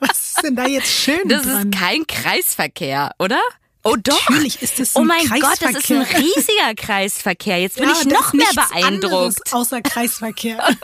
was 0.00 0.28
ist 0.28 0.44
denn 0.44 0.56
da 0.56 0.66
jetzt 0.66 0.88
schön? 0.88 1.28
Das 1.28 1.42
dran? 1.42 1.70
ist 1.70 1.78
kein 1.78 2.06
Kreisverkehr, 2.06 3.10
oder? 3.18 3.40
Oh 3.84 3.96
doch. 3.96 4.28
Natürlich 4.28 4.62
ist 4.62 4.78
ein 4.78 4.86
Oh 4.94 5.04
mein 5.04 5.26
Gott, 5.28 5.58
das 5.60 5.74
ist 5.74 5.90
ein 5.90 6.02
riesiger 6.02 6.74
Kreisverkehr. 6.76 7.60
Jetzt 7.60 7.78
bin 7.78 7.88
ja, 7.88 7.94
ich 7.98 8.04
noch 8.06 8.32
mehr 8.32 8.46
beeindruckt. 8.54 9.52
Außer 9.52 9.82
Kreisverkehr. 9.82 10.62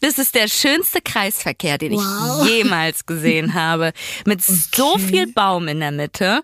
Das 0.00 0.18
ist 0.18 0.34
der 0.34 0.48
schönste 0.48 1.02
Kreisverkehr, 1.02 1.76
den 1.76 1.92
wow. 1.92 2.42
ich 2.46 2.50
jemals 2.50 3.04
gesehen 3.04 3.52
habe. 3.54 3.92
Mit 4.24 4.40
okay. 4.40 4.58
so 4.74 4.96
viel 4.98 5.26
Baum 5.26 5.68
in 5.68 5.80
der 5.80 5.90
Mitte. 5.90 6.42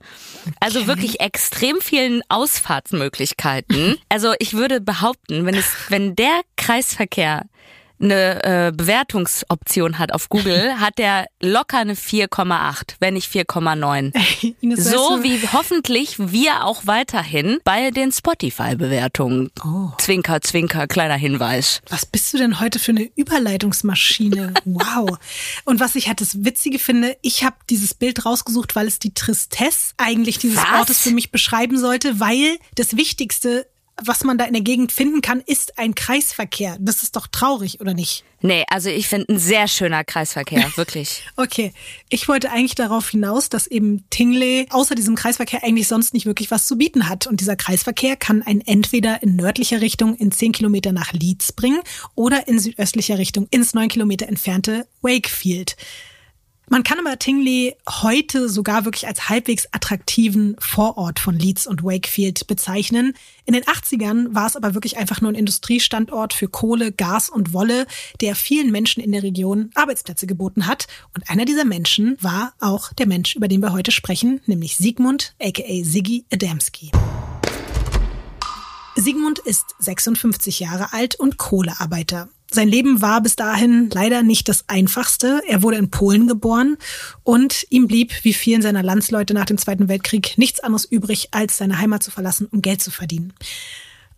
Also 0.61 0.81
okay. 0.81 0.89
wirklich 0.89 1.21
extrem 1.21 1.81
vielen 1.81 2.23
Ausfahrtsmöglichkeiten. 2.29 3.97
Also 4.09 4.35
ich 4.39 4.55
würde 4.55 4.81
behaupten, 4.81 5.47
wenn 5.47 5.55
es, 5.55 5.67
wenn 5.89 6.15
der 6.15 6.43
Kreisverkehr 6.57 7.47
eine 8.01 8.45
äh, 8.45 8.73
Bewertungsoption 8.73 9.99
hat 9.99 10.13
auf 10.13 10.29
Google, 10.29 10.75
hat 10.81 10.99
der 10.99 11.27
locker 11.41 11.79
eine 11.79 11.95
4,8, 11.95 12.97
wenn 13.01 13.15
nicht 13.15 13.33
4,9. 13.33 14.13
so 14.77 15.23
wie 15.23 15.41
hoffentlich 15.53 16.17
wir 16.19 16.65
auch 16.65 16.87
weiterhin 16.87 17.59
bei 17.65 17.91
den 17.91 18.13
Spotify-Bewertungen. 18.13 19.51
Oh. 19.65 19.91
Zwinker, 19.99 20.41
zwinker, 20.41 20.87
kleiner 20.87 21.17
Hinweis. 21.17 21.81
Was 21.89 22.07
bist 22.07 22.33
du 22.35 22.39
denn 22.39 22.61
heute 22.61 22.79
für 22.79 22.93
eine 22.93 23.09
Überleitungsmaschine? 23.17 24.55
wow. 24.65 25.19
Und 25.65 25.81
was 25.81 25.95
ich 25.95 26.09
halt 26.09 26.21
das 26.21 26.45
Witzige 26.45 26.79
finde, 26.79 27.17
ich 27.23 27.45
habe 27.45 27.57
dieses 27.71 27.95
Bild 27.95 28.25
rausgesucht, 28.25 28.77
weil 28.77 28.87
es 28.87 28.99
die 28.99 29.15
Tristesse 29.15 29.95
eigentlich 29.97 30.39
dieses 30.39 30.59
was? 30.59 30.81
Ortes 30.81 31.01
für 31.01 31.11
mich 31.11 31.31
beschreiben 31.31 31.79
sollte, 31.79 32.21
weil 32.21 32.59
das 32.75 32.97
Wichtigste 32.97 33.67
was 34.05 34.25
man 34.25 34.37
da 34.37 34.45
in 34.45 34.53
der 34.53 34.63
Gegend 34.63 34.93
finden 34.93 35.23
kann, 35.23 35.41
ist 35.41 35.79
ein 35.79 35.95
Kreisverkehr. 35.95 36.77
Das 36.81 37.03
ist 37.03 37.17
doch 37.17 37.27
traurig, 37.27 37.81
oder 37.81 37.95
nicht? 37.95 38.25
Nee, 38.43 38.65
also 38.69 38.91
ich 38.91 39.09
finde 39.09 39.33
ein 39.33 39.39
sehr 39.39 39.69
schöner 39.69 40.05
Kreisverkehr, 40.05 40.71
wirklich. 40.77 41.25
okay. 41.37 41.73
Ich 42.11 42.29
wollte 42.29 42.51
eigentlich 42.51 42.75
darauf 42.75 43.09
hinaus, 43.09 43.49
dass 43.49 43.67
eben 43.67 44.05
Tingley 44.11 44.67
außer 44.71 44.95
diesem 44.95 45.15
Kreisverkehr 45.15 45.65
eigentlich 45.65 45.89
sonst 45.89 46.13
nicht 46.13 46.27
wirklich 46.27 46.51
was 46.51 46.67
zu 46.67 46.77
bieten 46.77 47.09
hat. 47.09 47.27
Und 47.27 47.41
dieser 47.41 47.57
Kreisverkehr 47.57 48.17
kann 48.17 48.43
einen 48.43 48.61
entweder 48.61 49.23
in 49.23 49.37
nördlicher 49.37 49.81
Richtung 49.81 50.15
in 50.15 50.31
10 50.31 50.53
Kilometer 50.53 50.93
nach 50.93 51.13
Leeds 51.13 51.53
bringen 51.53 51.81
oder 52.15 52.49
in 52.49 52.59
südöstlicher 52.59 53.19
Richtung 53.19 53.47
ins 53.51 53.73
9 53.73 53.89
Kilometer 53.89 54.29
entfernte 54.29 54.87
Wakefield. 55.01 55.77
Man 56.69 56.83
kann 56.83 56.99
aber 56.99 57.17
Tingley 57.17 57.77
heute 57.89 58.49
sogar 58.49 58.85
wirklich 58.85 59.07
als 59.07 59.29
halbwegs 59.29 59.69
attraktiven 59.71 60.57
Vorort 60.59 61.21
von 61.21 61.39
Leeds 61.39 61.69
und 61.69 61.85
Wakefield 61.85 62.49
bezeichnen. 62.49 63.15
In 63.45 63.55
den 63.55 63.63
80ern 63.63 64.35
war 64.35 64.49
es 64.49 64.57
aber 64.57 64.75
wirklich 64.75 64.97
einfach 64.97 65.21
nur 65.21 65.31
ein 65.31 65.37
Industriestandort 65.37 66.35
für 66.35 66.49
Kohle, 66.49 66.91
Gas 66.91 67.31
und 67.31 67.53
Wolle, 67.53 67.87
der 68.21 68.35
vielen 68.35 68.73
Menschen 68.73 69.01
in 69.01 69.13
der 69.13 69.23
Region 69.23 69.71
Arbeitsplätze 69.77 70.27
geboten 70.27 70.67
hat. 70.67 70.89
Und 71.15 71.31
einer 71.31 71.45
dieser 71.45 71.65
Menschen 71.65 72.17
war 72.21 72.53
auch 72.59 72.93
der 72.95 73.07
Mensch, 73.07 73.37
über 73.37 73.47
den 73.47 73.63
wir 73.63 73.73
heute 73.73 73.93
sprechen, 73.93 74.41
nämlich 74.47 74.77
Sigmund, 74.77 75.37
aka 75.41 75.85
Siggy 75.85 76.25
Adamski. 76.33 76.91
Sigmund 78.97 79.39
ist 79.39 79.67
56 79.79 80.59
Jahre 80.59 80.93
alt 80.93 81.15
und 81.15 81.37
Kohlearbeiter. 81.37 82.29
Sein 82.57 82.69
Leben 82.69 83.03
war 83.03 83.21
bis 83.21 83.37
dahin 83.37 83.91
leider 83.93 84.23
nicht 84.23 84.49
das 84.49 84.65
einfachste. 84.67 85.43
Er 85.47 85.63
wurde 85.63 85.77
in 85.77 85.91
Polen 85.91 86.27
geboren 86.27 86.79
und 87.23 87.67
ihm 87.69 87.87
blieb, 87.87 88.15
wie 88.23 88.33
vielen 88.33 88.63
seiner 88.63 88.83
Landsleute 88.83 89.35
nach 89.35 89.45
dem 89.45 89.59
Zweiten 89.59 89.89
Weltkrieg, 89.89 90.39
nichts 90.39 90.61
anderes 90.61 90.87
übrig, 90.87 91.29
als 91.33 91.59
seine 91.59 91.79
Heimat 91.79 92.03
zu 92.03 92.11
verlassen, 92.11 92.49
um 92.51 92.63
Geld 92.63 92.81
zu 92.81 92.91
verdienen. 92.91 93.35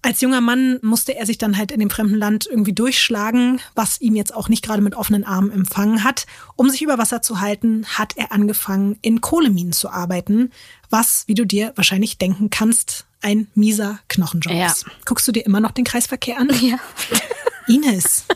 Als 0.02 0.20
junger 0.20 0.40
Mann 0.40 0.78
musste 0.82 1.16
er 1.16 1.26
sich 1.26 1.36
dann 1.38 1.58
halt 1.58 1.72
in 1.72 1.80
dem 1.80 1.90
fremden 1.90 2.14
Land 2.14 2.46
irgendwie 2.46 2.72
durchschlagen, 2.72 3.60
was 3.74 4.00
ihn 4.00 4.14
jetzt 4.14 4.32
auch 4.32 4.48
nicht 4.48 4.64
gerade 4.64 4.82
mit 4.82 4.94
offenen 4.94 5.24
Armen 5.24 5.50
empfangen 5.50 6.04
hat. 6.04 6.26
Um 6.54 6.70
sich 6.70 6.80
über 6.80 6.96
Wasser 6.96 7.20
zu 7.20 7.40
halten, 7.40 7.86
hat 7.86 8.16
er 8.16 8.30
angefangen, 8.30 9.00
in 9.02 9.20
Kohleminen 9.20 9.72
zu 9.72 9.90
arbeiten, 9.90 10.52
was, 10.90 11.24
wie 11.26 11.34
du 11.34 11.44
dir 11.44 11.72
wahrscheinlich 11.74 12.18
denken 12.18 12.50
kannst, 12.50 13.06
ein 13.20 13.48
mieser 13.56 13.98
Knochenjob 14.06 14.54
ja. 14.54 14.66
ist. 14.66 14.86
Guckst 15.06 15.26
du 15.26 15.32
dir 15.32 15.44
immer 15.44 15.58
noch 15.58 15.72
den 15.72 15.84
Kreisverkehr 15.84 16.38
an? 16.38 16.50
Ja. 16.60 16.76
Ines. 17.68 18.24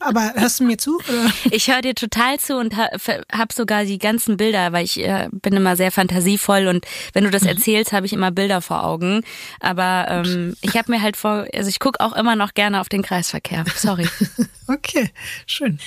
Aber 0.00 0.32
hörst 0.36 0.60
du 0.60 0.64
mir 0.64 0.78
zu? 0.78 0.96
Oder? 0.96 1.32
Ich 1.50 1.68
höre 1.68 1.82
dir 1.82 1.94
total 1.94 2.38
zu 2.38 2.56
und 2.56 2.76
habe 2.76 3.52
sogar 3.52 3.84
die 3.84 3.98
ganzen 3.98 4.36
Bilder, 4.36 4.72
weil 4.72 4.84
ich 4.84 4.98
äh, 5.00 5.28
bin 5.32 5.54
immer 5.54 5.76
sehr 5.76 5.90
fantasievoll 5.90 6.68
und 6.68 6.86
wenn 7.12 7.24
du 7.24 7.30
das 7.30 7.42
mhm. 7.42 7.48
erzählst, 7.48 7.92
habe 7.92 8.06
ich 8.06 8.12
immer 8.12 8.30
Bilder 8.30 8.62
vor 8.62 8.84
Augen. 8.84 9.22
Aber 9.60 10.06
ähm, 10.08 10.56
ich 10.60 10.76
habe 10.76 10.92
mir 10.92 11.02
halt 11.02 11.16
vor, 11.16 11.46
also 11.52 11.68
ich 11.68 11.80
gucke 11.80 12.00
auch 12.00 12.14
immer 12.14 12.36
noch 12.36 12.54
gerne 12.54 12.80
auf 12.80 12.88
den 12.88 13.02
Kreisverkehr. 13.02 13.64
Sorry. 13.74 14.08
okay, 14.68 15.10
schön. 15.46 15.78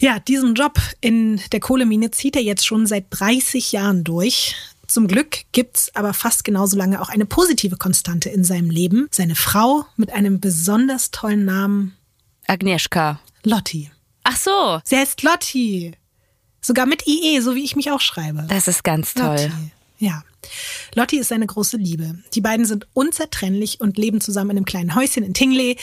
Ja, 0.00 0.18
diesen 0.18 0.54
Job 0.54 0.78
in 1.00 1.40
der 1.52 1.60
Kohlemine 1.60 2.10
zieht 2.10 2.36
er 2.36 2.42
jetzt 2.42 2.66
schon 2.66 2.86
seit 2.86 3.06
30 3.10 3.72
Jahren 3.72 4.04
durch. 4.04 4.54
Zum 4.88 5.06
Glück 5.06 5.44
gibt's 5.52 5.94
aber 5.94 6.14
fast 6.14 6.44
genauso 6.44 6.76
lange 6.76 7.00
auch 7.00 7.10
eine 7.10 7.26
positive 7.26 7.76
Konstante 7.76 8.30
in 8.30 8.42
seinem 8.42 8.70
Leben. 8.70 9.06
Seine 9.10 9.34
Frau 9.36 9.84
mit 9.96 10.10
einem 10.12 10.40
besonders 10.40 11.10
tollen 11.10 11.44
Namen. 11.44 11.94
Agnieszka. 12.46 13.20
Lotti. 13.44 13.90
Ach 14.24 14.36
so. 14.36 14.80
Sie 14.84 14.96
heißt 14.96 15.22
Lotti. 15.22 15.92
Sogar 16.62 16.86
mit 16.86 17.06
IE, 17.06 17.40
so 17.40 17.54
wie 17.54 17.64
ich 17.64 17.76
mich 17.76 17.90
auch 17.90 18.00
schreibe. 18.00 18.46
Das 18.48 18.66
ist 18.66 18.82
ganz 18.82 19.12
toll. 19.12 19.36
Lotti. 19.36 19.52
Ja. 19.98 20.24
Lotti 20.94 21.18
ist 21.18 21.28
seine 21.28 21.46
große 21.46 21.76
Liebe. 21.76 22.18
Die 22.34 22.40
beiden 22.40 22.66
sind 22.66 22.86
unzertrennlich 22.94 23.80
und 23.80 23.98
leben 23.98 24.20
zusammen 24.20 24.50
in 24.50 24.56
einem 24.58 24.64
kleinen 24.64 24.94
Häuschen 24.94 25.22
in 25.22 25.34
Tingley. 25.34 25.76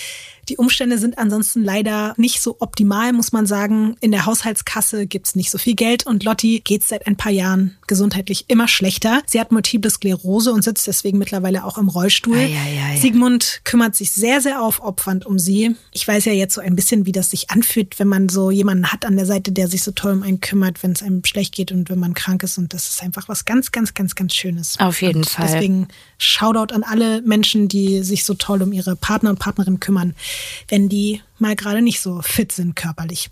Die 0.49 0.57
Umstände 0.57 0.99
sind 0.99 1.17
ansonsten 1.17 1.63
leider 1.63 2.13
nicht 2.17 2.41
so 2.41 2.57
optimal, 2.59 3.13
muss 3.13 3.31
man 3.31 3.47
sagen. 3.47 3.97
In 3.99 4.11
der 4.11 4.25
Haushaltskasse 4.25 5.07
gibt's 5.07 5.35
nicht 5.35 5.49
so 5.49 5.57
viel 5.57 5.75
Geld 5.75 6.05
und 6.05 6.23
Lotti 6.23 6.61
geht 6.63 6.83
seit 6.83 7.07
ein 7.07 7.15
paar 7.15 7.31
Jahren 7.31 7.77
gesundheitlich 7.87 8.45
immer 8.47 8.67
schlechter. 8.67 9.23
Sie 9.25 9.39
hat 9.39 9.51
multiple 9.51 9.89
Sklerose 9.89 10.51
und 10.51 10.63
sitzt 10.63 10.85
deswegen 10.85 11.17
mittlerweile 11.17 11.65
auch 11.65 11.77
im 11.77 11.87
Rollstuhl. 11.87 12.37
Ei, 12.37 12.55
ei, 12.55 12.91
ei. 12.91 12.97
Sigmund 12.97 13.61
kümmert 13.63 13.95
sich 13.95 14.11
sehr, 14.11 14.39
sehr 14.39 14.61
aufopfernd 14.61 15.25
um 15.25 15.39
sie. 15.39 15.75
Ich 15.91 16.07
weiß 16.07 16.25
ja 16.25 16.33
jetzt 16.33 16.53
so 16.53 16.61
ein 16.61 16.75
bisschen, 16.75 17.07
wie 17.07 17.11
das 17.11 17.31
sich 17.31 17.49
anfühlt, 17.49 17.97
wenn 17.99 18.07
man 18.07 18.29
so 18.29 18.51
jemanden 18.51 18.91
hat 18.91 19.05
an 19.05 19.15
der 19.15 19.25
Seite, 19.25 19.51
der 19.51 19.67
sich 19.67 19.81
so 19.81 19.91
toll 19.91 20.13
um 20.13 20.23
einen 20.23 20.41
kümmert, 20.41 20.83
wenn 20.83 20.91
es 20.91 21.01
einem 21.01 21.25
schlecht 21.25 21.55
geht 21.55 21.71
und 21.71 21.89
wenn 21.89 21.99
man 21.99 22.13
krank 22.13 22.43
ist. 22.43 22.59
Und 22.59 22.73
das 22.73 22.89
ist 22.89 23.01
einfach 23.01 23.27
was 23.27 23.45
ganz, 23.45 23.71
ganz, 23.71 23.95
ganz, 23.95 24.13
ganz 24.13 24.35
Schönes. 24.35 24.44
Auf 24.79 25.01
jeden 25.01 25.19
und 25.19 25.29
Fall. 25.29 25.47
Deswegen 25.47 25.87
Shoutout 26.17 26.73
an 26.73 26.83
alle 26.83 27.21
Menschen, 27.21 27.67
die 27.67 28.03
sich 28.03 28.23
so 28.23 28.33
toll 28.33 28.61
um 28.61 28.71
ihre 28.71 28.95
Partner 28.95 29.29
und 29.29 29.39
Partnerin 29.39 29.79
kümmern 29.79 30.15
wenn 30.67 30.89
die 30.89 31.21
mal 31.37 31.55
gerade 31.55 31.81
nicht 31.81 31.99
so 31.99 32.21
fit 32.21 32.51
sind 32.51 32.75
körperlich. 32.75 33.29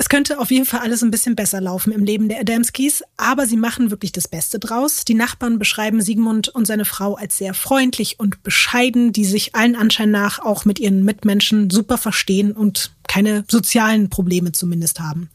Es 0.00 0.08
könnte 0.08 0.38
auf 0.38 0.50
jeden 0.50 0.64
Fall 0.64 0.80
alles 0.80 1.02
ein 1.02 1.10
bisschen 1.10 1.34
besser 1.34 1.60
laufen 1.60 1.92
im 1.92 2.04
Leben 2.04 2.28
der 2.28 2.40
Adamskis, 2.40 3.02
aber 3.16 3.46
sie 3.46 3.56
machen 3.56 3.90
wirklich 3.90 4.12
das 4.12 4.28
Beste 4.28 4.58
draus. 4.60 5.04
Die 5.04 5.14
Nachbarn 5.14 5.58
beschreiben 5.58 6.00
Sigmund 6.00 6.48
und 6.48 6.66
seine 6.66 6.84
Frau 6.84 7.14
als 7.14 7.38
sehr 7.38 7.52
freundlich 7.52 8.20
und 8.20 8.42
bescheiden, 8.44 9.12
die 9.12 9.24
sich 9.24 9.56
allen 9.56 9.74
Anschein 9.74 10.10
nach 10.10 10.38
auch 10.38 10.64
mit 10.64 10.78
ihren 10.78 11.04
Mitmenschen 11.04 11.70
super 11.70 11.98
verstehen 11.98 12.52
und 12.52 12.92
keine 13.08 13.44
sozialen 13.48 14.08
Probleme 14.08 14.52
zumindest 14.52 15.00
haben. 15.00 15.30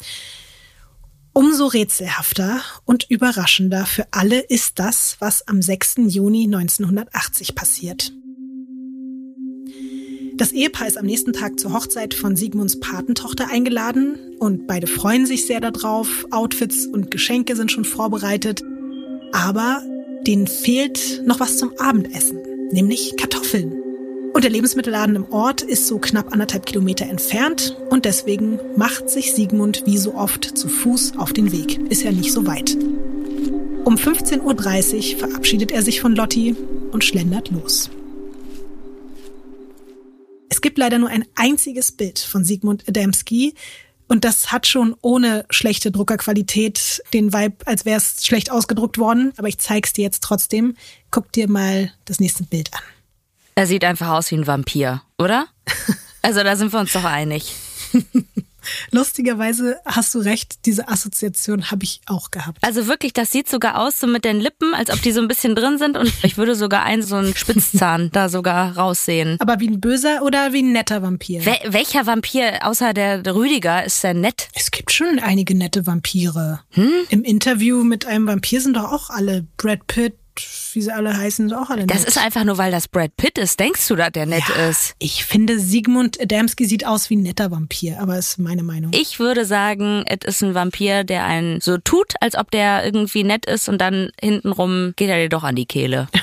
Umso 1.35 1.65
rätselhafter 1.65 2.61
und 2.85 3.09
überraschender 3.09 3.87
für 3.87 4.05
alle 4.11 4.39
ist 4.39 4.77
das, 4.77 5.17
was 5.17 5.47
am 5.47 5.63
6. 5.63 5.95
Juni 6.05 6.43
1980 6.43 7.55
passiert. 7.55 8.13
Das 10.35 10.51
Ehepaar 10.51 10.87
ist 10.87 10.97
am 10.97 11.07
nächsten 11.07 11.33
Tag 11.33 11.59
zur 11.59 11.73
Hochzeit 11.73 12.13
von 12.13 12.35
Sigmunds 12.35 12.79
Patentochter 12.79 13.49
eingeladen 13.49 14.35
und 14.39 14.67
beide 14.67 14.85
freuen 14.85 15.25
sich 15.25 15.47
sehr 15.47 15.59
darauf. 15.59 16.07
Outfits 16.29 16.85
und 16.85 17.09
Geschenke 17.09 17.55
sind 17.55 17.71
schon 17.71 17.85
vorbereitet. 17.85 18.61
Aber 19.31 19.81
denen 20.27 20.45
fehlt 20.45 21.23
noch 21.25 21.39
was 21.39 21.57
zum 21.57 21.71
Abendessen, 21.79 22.37
nämlich 22.71 23.15
Kartoffeln. 23.17 23.82
Und 24.33 24.43
der 24.43 24.51
Lebensmittelladen 24.51 25.15
im 25.15 25.31
Ort 25.31 25.61
ist 25.61 25.85
so 25.85 25.99
knapp 25.99 26.33
anderthalb 26.33 26.65
Kilometer 26.65 27.05
entfernt 27.05 27.77
und 27.91 28.05
deswegen 28.05 28.59
macht 28.75 29.09
sich 29.09 29.33
Sigmund 29.33 29.83
wie 29.85 29.99
so 29.99 30.15
oft 30.15 30.57
zu 30.57 30.67
Fuß 30.67 31.17
auf 31.17 31.33
den 31.33 31.51
Weg. 31.51 31.79
Ist 31.91 32.01
ja 32.01 32.11
nicht 32.11 32.33
so 32.33 32.47
weit. 32.47 32.75
Um 33.85 33.95
15.30 33.95 35.13
Uhr 35.13 35.19
verabschiedet 35.19 35.71
er 35.71 35.83
sich 35.83 36.01
von 36.01 36.15
Lotti 36.15 36.55
und 36.91 37.03
schlendert 37.03 37.51
los. 37.51 37.91
Es 40.49 40.61
gibt 40.61 40.79
leider 40.79 40.97
nur 40.97 41.09
ein 41.09 41.25
einziges 41.35 41.91
Bild 41.91 42.17
von 42.17 42.43
Sigmund 42.43 42.87
Adamski. 42.87 43.53
Und 44.07 44.25
das 44.25 44.51
hat 44.51 44.67
schon 44.67 44.95
ohne 45.01 45.45
schlechte 45.49 45.91
Druckerqualität 45.91 47.03
den 47.13 47.33
Vibe, 47.33 47.57
als 47.65 47.85
wäre 47.85 47.97
es 47.97 48.25
schlecht 48.25 48.51
ausgedruckt 48.51 48.97
worden. 48.97 49.33
Aber 49.37 49.47
ich 49.47 49.59
zeig's 49.59 49.93
dir 49.93 50.03
jetzt 50.03 50.23
trotzdem. 50.23 50.75
Guck 51.11 51.31
dir 51.31 51.49
mal 51.49 51.91
das 52.05 52.19
nächste 52.19 52.43
Bild 52.43 52.73
an. 52.73 52.81
Er 53.55 53.67
sieht 53.67 53.83
einfach 53.85 54.09
aus 54.09 54.31
wie 54.31 54.35
ein 54.35 54.47
Vampir, 54.47 55.01
oder? 55.17 55.47
Also 56.25 56.41
da 56.41 56.55
sind 56.55 56.71
wir 56.71 56.79
uns 56.79 56.93
doch 56.93 57.03
einig. 57.03 57.53
Lustigerweise 58.91 59.77
hast 59.85 60.15
du 60.15 60.19
recht, 60.19 60.65
diese 60.65 60.87
Assoziation 60.87 61.71
habe 61.71 61.83
ich 61.83 62.01
auch 62.05 62.31
gehabt. 62.31 62.59
Also 62.61 62.87
wirklich, 62.87 63.13
das 63.13 63.31
sieht 63.31 63.49
sogar 63.49 63.79
aus 63.79 63.99
so 63.99 64.07
mit 64.07 64.25
den 64.25 64.39
Lippen, 64.39 64.73
als 64.73 64.89
ob 64.89 65.01
die 65.01 65.11
so 65.11 65.21
ein 65.21 65.27
bisschen 65.27 65.55
drin 65.55 65.77
sind 65.77 65.97
und 65.97 66.11
ich 66.23 66.37
würde 66.37 66.55
sogar 66.55 66.83
einen 66.83 67.03
so 67.03 67.15
einen 67.15 67.35
Spitzzahn 67.35 68.09
da 68.13 68.29
sogar 68.29 68.77
raussehen. 68.77 69.37
Aber 69.39 69.59
wie 69.59 69.67
ein 69.67 69.81
böser 69.81 70.21
oder 70.23 70.53
wie 70.53 70.61
ein 70.63 70.71
netter 70.71 71.01
Vampir? 71.01 71.45
Wel 71.45 71.59
welcher 71.67 72.05
Vampir 72.05 72.59
außer 72.61 72.93
der 72.93 73.25
Rüdiger 73.25 73.83
ist 73.83 74.03
denn 74.03 74.21
nett? 74.21 74.47
Es 74.53 74.71
gibt 74.71 74.91
schon 74.91 75.19
einige 75.19 75.55
nette 75.55 75.85
Vampire. 75.85 76.61
Hm? 76.71 76.91
Im 77.09 77.23
Interview 77.23 77.83
mit 77.83 78.05
einem 78.05 78.27
Vampir 78.27 78.61
sind 78.61 78.77
doch 78.77 78.91
auch 78.91 79.09
alle 79.09 79.45
Brad 79.57 79.87
Pitt, 79.87 80.15
wie 80.73 80.81
sie 80.81 80.91
alle 80.91 81.15
heißen, 81.15 81.49
sind 81.49 81.57
auch 81.57 81.69
alle 81.69 81.81
nett. 81.81 81.91
Das 81.91 82.03
ist 82.03 82.17
einfach 82.17 82.43
nur, 82.43 82.57
weil 82.57 82.71
das 82.71 82.87
Brad 82.87 83.15
Pitt 83.17 83.37
ist. 83.37 83.59
Denkst 83.59 83.87
du, 83.87 83.95
dass 83.95 84.11
der 84.11 84.25
nett 84.25 84.43
ja, 84.49 84.69
ist? 84.69 84.95
Ich 84.99 85.25
finde, 85.25 85.59
Sigmund 85.59 86.19
Adamski 86.21 86.65
sieht 86.65 86.85
aus 86.85 87.09
wie 87.09 87.15
ein 87.15 87.23
netter 87.23 87.51
Vampir, 87.51 87.99
aber 87.99 88.17
ist 88.17 88.37
meine 88.39 88.63
Meinung. 88.63 88.91
Ich 88.93 89.19
würde 89.19 89.45
sagen, 89.45 90.03
es 90.07 90.25
ist 90.25 90.43
ein 90.43 90.53
Vampir, 90.53 91.03
der 91.03 91.25
einen 91.25 91.61
so 91.61 91.77
tut, 91.77 92.13
als 92.19 92.35
ob 92.35 92.51
der 92.51 92.83
irgendwie 92.85 93.23
nett 93.23 93.45
ist 93.45 93.69
und 93.69 93.79
dann 93.79 94.09
hintenrum 94.19 94.93
geht 94.95 95.09
er 95.09 95.17
dir 95.17 95.29
doch 95.29 95.43
an 95.43 95.55
die 95.55 95.65
Kehle. 95.65 96.07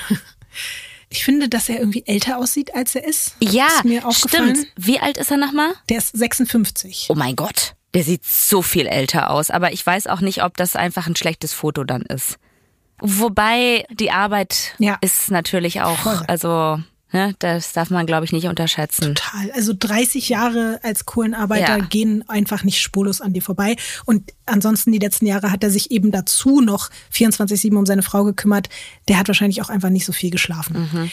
Ich 1.13 1.25
finde, 1.25 1.49
dass 1.49 1.67
er 1.67 1.77
irgendwie 1.77 2.03
älter 2.05 2.37
aussieht, 2.37 2.73
als 2.73 2.95
er 2.95 3.03
ist. 3.03 3.35
Ja, 3.41 3.67
ist 3.67 3.83
mir 3.83 4.07
aufgefallen. 4.07 4.55
stimmt. 4.55 4.71
Wie 4.77 4.99
alt 4.99 5.17
ist 5.17 5.29
er 5.29 5.37
nochmal? 5.37 5.73
Der 5.89 5.97
ist 5.97 6.17
56. 6.17 7.07
Oh 7.09 7.15
mein 7.15 7.35
Gott. 7.35 7.75
Der 7.93 8.05
sieht 8.05 8.23
so 8.23 8.61
viel 8.61 8.87
älter 8.87 9.29
aus, 9.29 9.51
aber 9.51 9.73
ich 9.73 9.85
weiß 9.85 10.07
auch 10.07 10.21
nicht, 10.21 10.41
ob 10.41 10.55
das 10.55 10.77
einfach 10.77 11.07
ein 11.07 11.17
schlechtes 11.17 11.51
Foto 11.51 11.83
dann 11.83 12.03
ist. 12.03 12.37
Wobei 13.01 13.85
die 13.91 14.11
Arbeit 14.11 14.73
Ja. 14.79 14.97
ist 15.01 15.31
natürlich 15.31 15.81
auch, 15.81 15.97
Voll. 15.97 16.21
also 16.27 16.79
ne, 17.11 17.35
das 17.39 17.73
darf 17.73 17.89
man 17.89 18.05
glaube 18.05 18.25
ich 18.25 18.31
nicht 18.31 18.45
unterschätzen. 18.47 19.15
Total. 19.15 19.51
Also 19.53 19.73
30 19.77 20.29
Jahre 20.29 20.79
als 20.83 21.05
Kohlenarbeiter 21.05 21.77
Ja. 21.79 21.83
gehen 21.85 22.23
einfach 22.29 22.63
nicht 22.63 22.79
spurlos 22.81 23.19
an 23.21 23.33
dir 23.33 23.41
vorbei. 23.41 23.75
Und 24.05 24.31
ansonsten 24.45 24.91
die 24.91 24.99
letzten 24.99 25.25
Jahre 25.25 25.51
hat 25.51 25.63
er 25.63 25.71
sich 25.71 25.91
eben 25.91 26.11
dazu 26.11 26.61
noch 26.61 26.89
24-7 27.13 27.75
um 27.75 27.85
seine 27.85 28.03
Frau 28.03 28.23
gekümmert. 28.23 28.69
Der 29.07 29.17
hat 29.17 29.27
wahrscheinlich 29.27 29.61
auch 29.61 29.69
einfach 29.69 29.89
nicht 29.89 30.05
so 30.05 30.13
viel 30.13 30.29
geschlafen. 30.29 31.11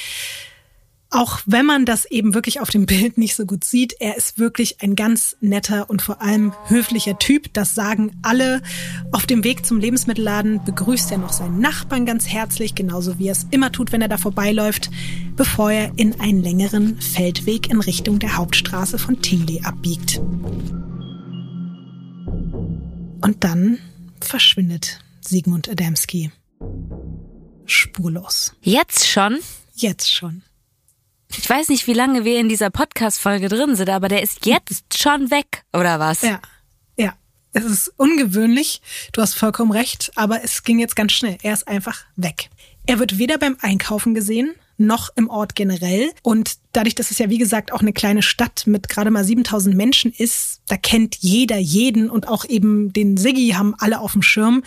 Auch 1.10 1.40
wenn 1.46 1.64
man 1.64 1.86
das 1.86 2.04
eben 2.04 2.34
wirklich 2.34 2.60
auf 2.60 2.68
dem 2.68 2.84
Bild 2.84 3.16
nicht 3.16 3.34
so 3.34 3.46
gut 3.46 3.64
sieht, 3.64 3.94
er 3.98 4.18
ist 4.18 4.38
wirklich 4.38 4.82
ein 4.82 4.94
ganz 4.94 5.36
netter 5.40 5.88
und 5.88 6.02
vor 6.02 6.20
allem 6.20 6.52
höflicher 6.66 7.18
Typ. 7.18 7.52
Das 7.54 7.74
sagen 7.74 8.18
alle. 8.22 8.60
Auf 9.10 9.24
dem 9.24 9.42
Weg 9.42 9.64
zum 9.64 9.78
Lebensmittelladen 9.78 10.62
begrüßt 10.66 11.10
er 11.10 11.16
noch 11.16 11.32
seinen 11.32 11.60
Nachbarn 11.60 12.04
ganz 12.04 12.28
herzlich, 12.28 12.74
genauso 12.74 13.18
wie 13.18 13.28
er 13.28 13.32
es 13.32 13.46
immer 13.50 13.72
tut, 13.72 13.90
wenn 13.90 14.02
er 14.02 14.08
da 14.08 14.18
vorbeiläuft, 14.18 14.90
bevor 15.34 15.72
er 15.72 15.92
in 15.96 16.20
einen 16.20 16.42
längeren 16.42 17.00
Feldweg 17.00 17.70
in 17.70 17.80
Richtung 17.80 18.18
der 18.18 18.36
Hauptstraße 18.36 18.98
von 18.98 19.22
Tingley 19.22 19.62
abbiegt. 19.64 20.18
Und 23.22 23.36
dann 23.40 23.78
verschwindet 24.20 25.00
Sigmund 25.22 25.70
Adamski. 25.70 26.30
Spurlos. 27.64 28.54
Jetzt 28.60 29.08
schon? 29.08 29.38
Jetzt 29.74 30.12
schon. 30.12 30.42
Ich 31.36 31.48
weiß 31.48 31.68
nicht, 31.68 31.86
wie 31.86 31.92
lange 31.92 32.24
wir 32.24 32.40
in 32.40 32.48
dieser 32.48 32.70
Podcast-Folge 32.70 33.48
drin 33.48 33.76
sind, 33.76 33.90
aber 33.90 34.08
der 34.08 34.22
ist 34.22 34.46
jetzt 34.46 34.98
schon 34.98 35.30
weg, 35.30 35.64
oder 35.72 36.00
was? 36.00 36.22
Ja, 36.22 36.40
ja. 36.96 37.14
Es 37.52 37.64
ist 37.64 37.92
ungewöhnlich. 37.96 38.80
Du 39.12 39.20
hast 39.20 39.34
vollkommen 39.34 39.72
recht, 39.72 40.10
aber 40.14 40.42
es 40.42 40.62
ging 40.62 40.78
jetzt 40.78 40.96
ganz 40.96 41.12
schnell. 41.12 41.36
Er 41.42 41.52
ist 41.52 41.68
einfach 41.68 42.04
weg. 42.16 42.50
Er 42.86 42.98
wird 42.98 43.18
weder 43.18 43.36
beim 43.36 43.56
Einkaufen 43.60 44.14
gesehen, 44.14 44.54
noch 44.78 45.10
im 45.16 45.28
Ort 45.28 45.54
generell. 45.54 46.10
Und 46.22 46.56
dadurch, 46.72 46.94
dass 46.94 47.10
es 47.10 47.18
ja, 47.18 47.28
wie 47.28 47.38
gesagt, 47.38 47.72
auch 47.72 47.80
eine 47.80 47.92
kleine 47.92 48.22
Stadt 48.22 48.66
mit 48.66 48.88
gerade 48.88 49.10
mal 49.10 49.24
7000 49.24 49.76
Menschen 49.76 50.12
ist, 50.12 50.62
da 50.68 50.76
kennt 50.76 51.16
jeder 51.16 51.58
jeden 51.58 52.08
und 52.08 52.28
auch 52.28 52.44
eben 52.46 52.92
den 52.92 53.16
Siggi 53.18 53.50
haben 53.50 53.74
alle 53.78 54.00
auf 54.00 54.12
dem 54.12 54.22
Schirm. 54.22 54.62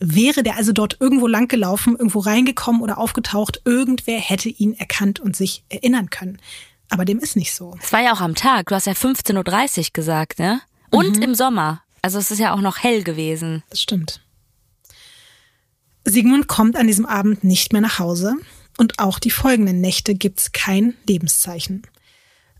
Wäre 0.00 0.42
der 0.44 0.56
also 0.56 0.72
dort 0.72 0.96
irgendwo 1.00 1.26
langgelaufen, 1.26 1.94
irgendwo 1.96 2.20
reingekommen 2.20 2.82
oder 2.82 2.98
aufgetaucht, 2.98 3.62
irgendwer 3.64 4.18
hätte 4.20 4.48
ihn 4.48 4.74
erkannt 4.74 5.18
und 5.18 5.34
sich 5.36 5.64
erinnern 5.68 6.08
können. 6.10 6.38
Aber 6.88 7.04
dem 7.04 7.18
ist 7.18 7.34
nicht 7.36 7.52
so. 7.52 7.76
Es 7.82 7.92
war 7.92 8.00
ja 8.02 8.12
auch 8.12 8.20
am 8.20 8.34
Tag. 8.34 8.66
Du 8.68 8.74
hast 8.74 8.86
ja 8.86 8.92
15.30 8.94 9.78
Uhr 9.78 9.84
gesagt, 9.92 10.38
ne? 10.38 10.60
Und 10.90 11.16
Mhm. 11.16 11.22
im 11.22 11.34
Sommer. 11.34 11.82
Also 12.00 12.18
es 12.18 12.30
ist 12.30 12.38
ja 12.38 12.54
auch 12.54 12.60
noch 12.60 12.78
hell 12.78 13.02
gewesen. 13.02 13.62
Das 13.70 13.82
stimmt. 13.82 14.20
Sigmund 16.04 16.46
kommt 16.48 16.76
an 16.76 16.86
diesem 16.86 17.04
Abend 17.04 17.44
nicht 17.44 17.72
mehr 17.72 17.82
nach 17.82 17.98
Hause 17.98 18.36
und 18.78 18.98
auch 18.98 19.18
die 19.18 19.30
folgenden 19.30 19.80
Nächte 19.80 20.14
gibt's 20.14 20.52
kein 20.52 20.94
Lebenszeichen. 21.06 21.82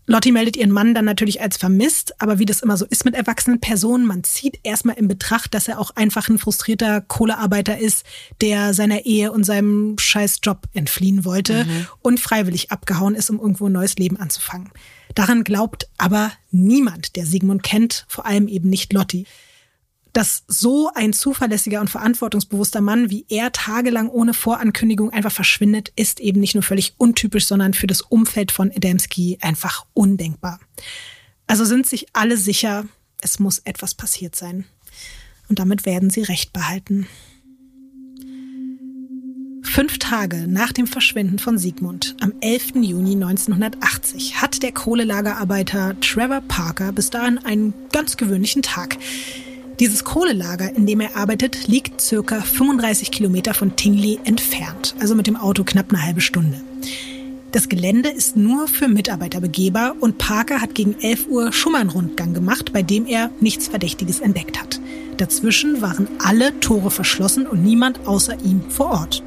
Lotti 0.09 0.31
meldet 0.31 0.57
ihren 0.57 0.71
Mann 0.71 0.95
dann 0.95 1.05
natürlich 1.05 1.39
als 1.39 1.57
vermisst, 1.57 2.19
aber 2.19 2.39
wie 2.39 2.45
das 2.47 2.61
immer 2.61 2.77
so 2.77 2.85
ist 2.87 3.05
mit 3.05 3.13
erwachsenen 3.13 3.59
Personen, 3.59 4.07
man 4.07 4.23
zieht 4.23 4.59
erstmal 4.63 4.97
in 4.97 5.07
Betracht, 5.07 5.53
dass 5.53 5.67
er 5.67 5.79
auch 5.79 5.91
einfach 5.91 6.29
ein 6.29 6.39
frustrierter 6.39 7.01
Kohlearbeiter 7.01 7.77
ist, 7.77 8.07
der 8.41 8.73
seiner 8.73 9.05
Ehe 9.05 9.31
und 9.31 9.43
seinem 9.43 9.99
scheiß 9.99 10.39
Job 10.41 10.67
entfliehen 10.73 11.25
wollte 11.25 11.67
und 12.01 12.19
freiwillig 12.19 12.71
abgehauen 12.71 13.13
ist, 13.13 13.29
um 13.29 13.39
irgendwo 13.39 13.67
ein 13.67 13.71
neues 13.71 13.97
Leben 13.97 14.17
anzufangen. 14.17 14.71
Daran 15.13 15.43
glaubt 15.43 15.87
aber 15.99 16.31
niemand, 16.49 17.15
der 17.15 17.27
Sigmund 17.27 17.61
kennt, 17.61 18.05
vor 18.07 18.25
allem 18.25 18.47
eben 18.47 18.67
nicht 18.67 18.91
Lotti 18.93 19.27
dass 20.13 20.43
so 20.47 20.91
ein 20.93 21.13
zuverlässiger 21.13 21.81
und 21.81 21.89
verantwortungsbewusster 21.89 22.81
Mann 22.81 23.09
wie 23.09 23.25
er 23.29 23.51
tagelang 23.51 24.09
ohne 24.09 24.33
Vorankündigung 24.33 25.11
einfach 25.11 25.31
verschwindet, 25.31 25.91
ist 25.95 26.19
eben 26.19 26.39
nicht 26.39 26.55
nur 26.55 26.63
völlig 26.63 26.93
untypisch, 26.97 27.45
sondern 27.45 27.73
für 27.73 27.87
das 27.87 28.01
Umfeld 28.01 28.51
von 28.51 28.71
Adamski 28.71 29.37
einfach 29.41 29.85
undenkbar. 29.93 30.59
Also 31.47 31.65
sind 31.65 31.87
sich 31.87 32.07
alle 32.13 32.37
sicher, 32.37 32.85
es 33.21 33.39
muss 33.39 33.59
etwas 33.59 33.95
passiert 33.95 34.35
sein. 34.35 34.65
Und 35.47 35.59
damit 35.59 35.85
werden 35.85 36.09
sie 36.09 36.21
Recht 36.21 36.53
behalten. 36.53 37.07
Fünf 39.63 39.99
Tage 39.99 40.47
nach 40.47 40.71
dem 40.71 40.87
Verschwinden 40.87 41.37
von 41.37 41.57
Sigmund, 41.57 42.15
am 42.21 42.33
11. 42.41 42.75
Juni 42.81 43.13
1980, 43.13 44.41
hat 44.41 44.63
der 44.63 44.71
Kohlelagerarbeiter 44.71 45.99
Trevor 46.01 46.41
Parker 46.41 46.91
bis 46.91 47.09
dahin 47.09 47.37
einen 47.39 47.73
ganz 47.91 48.17
gewöhnlichen 48.17 48.61
Tag. 48.61 48.97
Dieses 49.79 50.03
Kohlelager, 50.03 50.75
in 50.75 50.85
dem 50.85 50.99
er 50.99 51.15
arbeitet, 51.15 51.67
liegt 51.67 52.01
circa 52.01 52.41
35 52.41 53.11
Kilometer 53.11 53.53
von 53.53 53.77
Tingley 53.77 54.19
entfernt, 54.25 54.93
also 54.99 55.15
mit 55.15 55.25
dem 55.25 55.37
Auto 55.37 55.63
knapp 55.63 55.93
eine 55.93 56.03
halbe 56.03 56.19
Stunde. 56.19 56.59
Das 57.53 57.69
Gelände 57.69 58.09
ist 58.09 58.35
nur 58.35 58.67
für 58.67 58.89
Mitarbeiter 58.89 59.39
begehbar 59.39 59.95
und 60.01 60.17
Parker 60.17 60.59
hat 60.59 60.75
gegen 60.75 60.99
11 60.99 61.27
Uhr 61.29 61.53
schon 61.53 61.71
mal 61.71 61.79
einen 61.79 61.91
Rundgang 61.91 62.33
gemacht, 62.33 62.73
bei 62.73 62.83
dem 62.83 63.05
er 63.05 63.31
nichts 63.39 63.69
Verdächtiges 63.69 64.19
entdeckt 64.19 64.59
hat. 64.59 64.81
Dazwischen 65.15 65.81
waren 65.81 66.09
alle 66.19 66.59
Tore 66.59 66.91
verschlossen 66.91 67.47
und 67.47 67.63
niemand 67.63 68.05
außer 68.05 68.35
ihm 68.43 68.61
vor 68.69 68.91
Ort. 68.91 69.23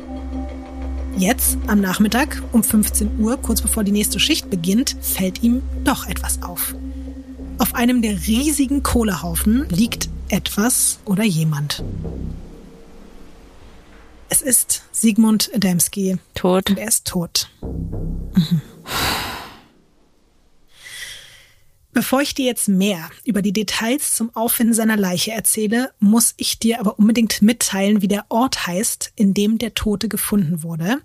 Jetzt, 1.17 1.57
am 1.67 1.81
Nachmittag 1.81 2.43
um 2.53 2.63
15 2.63 3.19
Uhr, 3.19 3.39
kurz 3.39 3.63
bevor 3.63 3.85
die 3.85 3.93
nächste 3.93 4.21
Schicht 4.21 4.51
beginnt, 4.51 4.97
fällt 5.01 5.43
ihm 5.43 5.63
doch 5.83 6.07
etwas 6.07 6.43
auf. 6.43 6.75
Auf 7.57 7.75
einem 7.75 8.03
der 8.03 8.27
riesigen 8.27 8.83
Kohlehaufen 8.83 9.67
liegt 9.71 10.11
etwas 10.33 10.99
oder 11.05 11.25
jemand. 11.25 11.85
Es 14.31 14.41
ist 14.41 14.83
Sigmund 14.91 15.51
Adamski 15.55 16.17
Tot. 16.35 16.71
und 16.71 16.79
er 16.79 16.89
ist 16.89 17.07
tot. 17.07 17.51
Mhm. 17.61 18.63
Bevor 21.95 22.23
ich 22.23 22.33
dir 22.33 22.47
jetzt 22.47 22.69
mehr 22.69 23.11
über 23.25 23.43
die 23.43 23.53
Details 23.53 24.15
zum 24.15 24.35
Auffinden 24.35 24.73
seiner 24.73 24.97
Leiche 24.97 25.33
erzähle, 25.33 25.93
muss 25.99 26.33
ich 26.39 26.59
dir 26.59 26.81
aber 26.81 26.99
unbedingt 26.99 27.43
mitteilen, 27.43 28.01
wie 28.01 28.09
der 28.09 28.25
Ort 28.31 28.67
heißt, 28.67 29.13
in 29.15 29.35
dem 29.35 29.59
der 29.59 29.75
Tote 29.75 30.09
gefunden 30.09 30.63
wurde. 30.63 31.03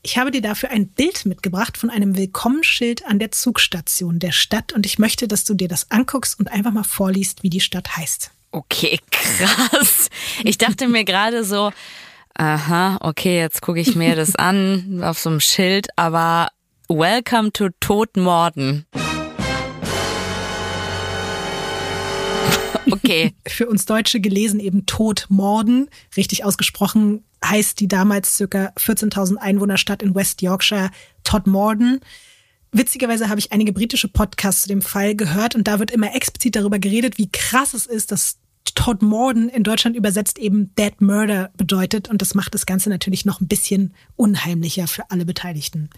Ich 0.00 0.16
habe 0.16 0.30
dir 0.30 0.40
dafür 0.40 0.70
ein 0.70 0.88
Bild 0.88 1.26
mitgebracht 1.26 1.76
von 1.76 1.90
einem 1.90 2.16
Willkommensschild 2.16 3.04
an 3.04 3.18
der 3.18 3.32
Zugstation 3.32 4.18
der 4.18 4.32
Stadt 4.32 4.72
und 4.72 4.86
ich 4.86 4.98
möchte, 4.98 5.28
dass 5.28 5.44
du 5.44 5.52
dir 5.52 5.68
das 5.68 5.90
anguckst 5.90 6.40
und 6.40 6.50
einfach 6.50 6.72
mal 6.72 6.84
vorliest, 6.84 7.42
wie 7.42 7.50
die 7.50 7.60
Stadt 7.60 7.98
heißt. 7.98 8.30
Okay, 8.52 8.98
krass. 9.10 10.08
Ich 10.44 10.58
dachte 10.58 10.88
mir 10.88 11.04
gerade 11.04 11.44
so, 11.44 11.72
aha, 12.34 12.98
okay, 13.00 13.38
jetzt 13.38 13.62
gucke 13.62 13.80
ich 13.80 13.94
mir 13.94 14.16
das 14.16 14.34
an 14.36 15.00
auf 15.02 15.18
so 15.18 15.30
einem 15.30 15.40
Schild, 15.40 15.88
aber 15.96 16.48
Welcome 16.88 17.52
to 17.52 17.68
Todmorden. 17.80 18.86
Okay, 22.92 23.34
für 23.46 23.68
uns 23.68 23.86
Deutsche 23.86 24.20
gelesen 24.20 24.58
eben 24.58 24.84
Todmorden. 24.84 25.88
Richtig 26.16 26.44
ausgesprochen 26.44 27.24
heißt 27.44 27.78
die 27.78 27.86
damals 27.86 28.36
circa 28.36 28.72
14.000 28.76 29.36
Einwohnerstadt 29.36 30.02
in 30.02 30.14
West 30.14 30.42
Yorkshire 30.42 30.90
Todmorden. 31.22 32.00
Witzigerweise 32.72 33.28
habe 33.28 33.40
ich 33.40 33.52
einige 33.52 33.72
britische 33.72 34.08
Podcasts 34.08 34.62
zu 34.62 34.68
dem 34.68 34.82
Fall 34.82 35.14
gehört 35.16 35.54
und 35.54 35.66
da 35.66 35.78
wird 35.78 35.90
immer 35.90 36.14
explizit 36.14 36.54
darüber 36.56 36.78
geredet, 36.78 37.18
wie 37.18 37.30
krass 37.30 37.74
es 37.74 37.86
ist, 37.86 38.12
dass 38.12 38.38
Todmorden 38.74 39.48
in 39.48 39.64
Deutschland 39.64 39.96
übersetzt 39.96 40.38
eben 40.38 40.74
Dead 40.76 41.00
Murder 41.00 41.50
bedeutet 41.56 42.08
und 42.08 42.22
das 42.22 42.34
macht 42.34 42.54
das 42.54 42.66
Ganze 42.66 42.88
natürlich 42.88 43.24
noch 43.24 43.40
ein 43.40 43.48
bisschen 43.48 43.92
unheimlicher 44.16 44.86
für 44.86 45.10
alle 45.10 45.24
Beteiligten. 45.24 45.90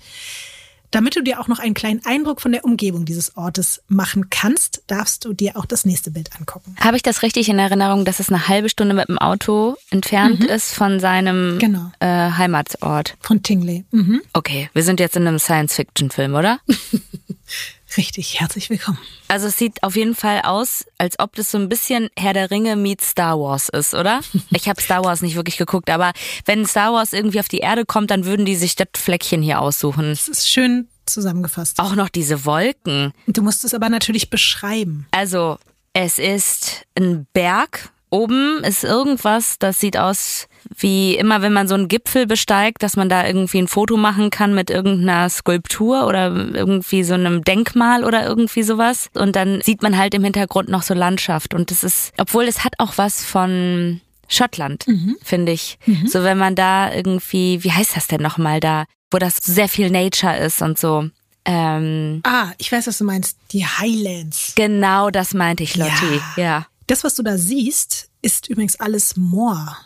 Damit 0.93 1.17
du 1.17 1.23
dir 1.23 1.41
auch 1.41 1.49
noch 1.49 1.59
einen 1.59 1.75
kleinen 1.75 2.01
Eindruck 2.05 2.41
von 2.41 2.53
der 2.53 2.65
Umgebung 2.65 3.05
dieses 3.05 3.37
Ortes 3.37 3.83
machen 3.89 4.31
kannst, 4.31 4.83
darfst 4.87 5.25
du 5.25 5.33
dir 5.33 5.57
auch 5.57 5.65
das 5.67 5.85
nächste 5.85 6.11
Bild 6.13 6.31
angucken. 6.39 6.77
habe 6.81 6.97
ich 6.97 7.03
das 7.03 7.23
richtig 7.23 7.49
in 7.49 7.59
Erinnerung, 7.59 8.05
dass 8.05 8.21
es 8.21 8.29
eine 8.29 8.47
halbe 8.47 8.69
Stunde 8.69 8.95
mit 8.95 9.09
dem 9.09 9.19
Auto 9.19 9.77
entfernt 9.91 10.45
ist 10.45 10.73
von 10.75 11.01
seinem 11.01 11.59
Genau. 11.59 11.91
äh, 12.01 12.07
Heimatsort? 12.07 13.17
Von 13.21 13.43
Tingley. 13.43 13.85
Mhm. 13.91 14.21
Okay, 14.33 14.71
wir 14.75 14.83
sind 14.85 15.01
jetzt 15.01 15.17
in 15.17 15.27
einem 15.27 15.39
Science-Fiction-Film, 15.39 16.35
oder? 16.35 16.61
Richtig, 17.97 18.41
herzlich 18.41 18.71
willkommen. 18.71 18.99
Also 19.29 19.49
es 19.49 19.59
sieht 19.59 19.83
auf 19.83 19.97
jeden 19.97 20.15
Fall 20.15 20.43
aus, 20.43 20.85
als 20.99 21.19
ob 21.19 21.35
das 21.37 21.51
so 21.51 21.59
ein 21.59 21.69
bisschen 21.69 22.09
Herr 22.17 22.33
der 22.33 22.51
Ringe 22.51 22.77
meets 22.77 23.11
Star 23.11 23.39
Wars 23.39 23.69
ist, 23.69 23.95
oder? 23.95 24.21
Ich 24.51 24.69
habe 24.69 24.81
Star 24.81 25.05
Wars 25.05 25.23
nicht 25.23 25.35
wirklich 25.35 25.57
geguckt, 25.57 25.91
aber 25.91 26.13
wenn 26.45 26.67
Star 26.67 26.93
Wars 26.93 27.13
irgendwie 27.13 27.41
auf 27.41 27.49
die 27.49 27.59
Erde 27.59 27.85
kommt, 27.85 28.11
dann 28.11 28.25
würden 28.25 28.47
die 28.47 28.57
sich 28.57 28.77
das 28.77 28.89
Fleckchen 28.97 29.43
hier 29.43 29.61
aussuchen. 29.61 30.11
Das 30.11 30.29
ist 30.29 30.49
schön 30.49 30.89
zusammengefasst. 31.07 31.79
Auch 31.79 31.95
noch 31.95 32.09
diese 32.09 32.45
Wolken. 32.45 33.13
Du 33.27 33.43
musst 33.43 33.65
es 33.65 33.75
aber 33.75 33.89
natürlich 33.89 34.31
beschreiben. 34.31 35.07
Also 35.11 35.59
es 35.93 36.19
ist 36.19 36.87
ein 36.97 37.27
Berg 37.33 37.91
Oben 38.13 38.63
ist 38.63 38.85
irgendwas, 38.85 39.59
das 39.59 39.81
sieht 39.81 39.97
aus 39.97 40.47
wie 40.77 41.17
immer, 41.17 41.41
wenn 41.41 41.55
man 41.55 41.67
so 41.67 41.75
einen 41.75 41.89
Gipfel 41.89 42.27
besteigt, 42.27 42.83
dass 42.83 42.95
man 42.95 43.09
da 43.09 43.27
irgendwie 43.27 43.59
ein 43.59 43.69
Foto 43.69 43.97
machen 43.97 44.29
kann 44.29 44.55
mit 44.55 44.69
irgendeiner 44.69 45.31
Skulptur 45.31 46.07
oder 46.07 46.27
irgendwie 46.27 47.05
so 47.05 47.15
einem 47.15 47.43
Denkmal 47.43 48.05
oder 48.05 48.27
irgendwie 48.27 48.63
sowas. 48.63 49.09
Und 49.15 49.35
dann 49.35 49.63
sieht 49.63 49.83
man 49.83 49.97
halt 49.97 50.13
im 50.13 50.25
Hintergrund 50.25 50.69
noch 50.69 50.83
so 50.83 50.93
Landschaft. 50.93 51.55
Und 51.55 51.71
das 51.71 51.83
ist, 51.83 52.13
obwohl 52.19 52.45
es 52.45 52.65
hat 52.65 52.75
auch 52.77 52.99
was 52.99 53.25
von 53.25 54.03
Schottland, 54.29 54.87
mhm. 54.87 55.17
finde 55.23 55.53
ich. 55.53 55.79
Mhm. 55.87 56.07
So 56.07 56.23
wenn 56.23 56.37
man 56.37 56.55
da 56.55 56.93
irgendwie, 56.93 57.65
wie 57.65 57.73
heißt 57.73 57.97
das 57.97 58.09
denn 58.09 58.21
nochmal 58.21 58.61
da, 58.61 58.85
wo 59.11 59.19
das 59.19 59.39
sehr 59.39 59.71
viel 59.71 59.91
Nature 59.91 60.37
ist 60.37 60.61
und 60.61 60.79
so. 60.79 61.09
Ähm, 61.47 62.21
ah, 62.25 62.53
ich 62.59 62.71
weiß, 62.71 62.87
was 62.87 62.99
du 62.99 63.05
meinst. 63.05 63.39
Die 63.53 63.67
Highlands. 63.67 64.53
Genau, 64.55 65.11
das 65.11 65.33
meinte 65.33 65.63
ich, 65.63 65.77
Lotti. 65.77 66.21
Ja. 66.37 66.43
ja. 66.43 66.67
Das, 66.93 67.05
was 67.05 67.15
du 67.15 67.23
da 67.23 67.39
siehst, 67.39 68.11
ist 68.21 68.51
übrigens 68.51 68.79
alles 68.79 69.17
Moor. 69.17 69.79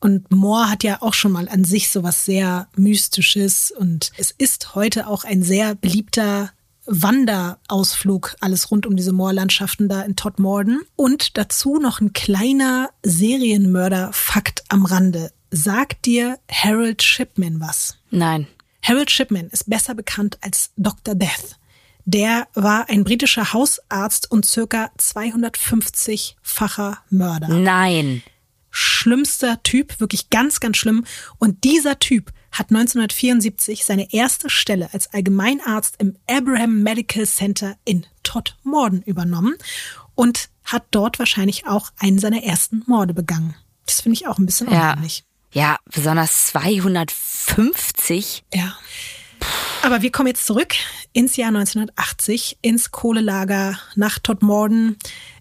Und 0.00 0.30
Moor 0.30 0.70
hat 0.70 0.84
ja 0.84 1.02
auch 1.02 1.12
schon 1.12 1.32
mal 1.32 1.50
an 1.50 1.64
sich 1.64 1.90
so 1.90 2.02
was 2.02 2.24
sehr 2.24 2.68
Mystisches 2.76 3.70
und 3.70 4.10
es 4.16 4.30
ist 4.30 4.74
heute 4.74 5.06
auch 5.06 5.24
ein 5.24 5.42
sehr 5.42 5.74
beliebter 5.74 6.52
Wanderausflug, 6.86 8.36
alles 8.40 8.70
rund 8.70 8.86
um 8.86 8.96
diese 8.96 9.12
Moorlandschaften 9.12 9.90
da 9.90 10.00
in 10.00 10.16
Todmorden. 10.16 10.80
Und 10.96 11.36
dazu 11.36 11.76
noch 11.76 12.00
ein 12.00 12.14
kleiner 12.14 12.88
Serienmörder-Fakt 13.02 14.64
am 14.70 14.86
Rande. 14.86 15.32
Sagt 15.50 16.06
dir 16.06 16.38
Harold 16.50 17.02
Shipman 17.02 17.60
was? 17.60 17.98
Nein. 18.10 18.46
Harold 18.80 19.10
Shipman 19.10 19.48
ist 19.48 19.68
besser 19.68 19.94
bekannt 19.94 20.38
als 20.40 20.70
Dr. 20.78 21.16
Death. 21.16 21.58
Der 22.06 22.48
war 22.54 22.88
ein 22.88 23.02
britischer 23.02 23.52
Hausarzt 23.52 24.30
und 24.30 24.46
circa 24.46 24.92
250-facher 24.96 26.98
Mörder. 27.10 27.48
Nein. 27.48 28.22
Schlimmster 28.70 29.60
Typ, 29.64 29.98
wirklich 29.98 30.30
ganz, 30.30 30.60
ganz 30.60 30.76
schlimm. 30.76 31.04
Und 31.38 31.64
dieser 31.64 31.98
Typ 31.98 32.30
hat 32.52 32.70
1974 32.70 33.84
seine 33.84 34.12
erste 34.12 34.48
Stelle 34.48 34.88
als 34.92 35.12
Allgemeinarzt 35.12 35.96
im 35.98 36.16
Abraham 36.30 36.84
Medical 36.84 37.26
Center 37.26 37.76
in 37.84 38.06
Todmorden 38.22 39.02
übernommen 39.02 39.56
und 40.14 40.48
hat 40.62 40.84
dort 40.92 41.18
wahrscheinlich 41.18 41.66
auch 41.66 41.90
einen 41.98 42.20
seiner 42.20 42.44
ersten 42.44 42.84
Morde 42.86 43.14
begangen. 43.14 43.56
Das 43.84 44.02
finde 44.02 44.14
ich 44.14 44.28
auch 44.28 44.38
ein 44.38 44.46
bisschen 44.46 44.70
ja. 44.70 44.96
Ja, 45.52 45.78
besonders 45.86 46.46
250. 46.48 48.44
Ja. 48.54 48.76
Aber 49.82 50.02
wir 50.02 50.10
kommen 50.10 50.28
jetzt 50.28 50.46
zurück 50.46 50.74
ins 51.12 51.36
Jahr 51.36 51.48
1980, 51.48 52.58
ins 52.60 52.90
Kohlelager 52.90 53.78
nach 53.94 54.18
Todmorden. 54.18 54.96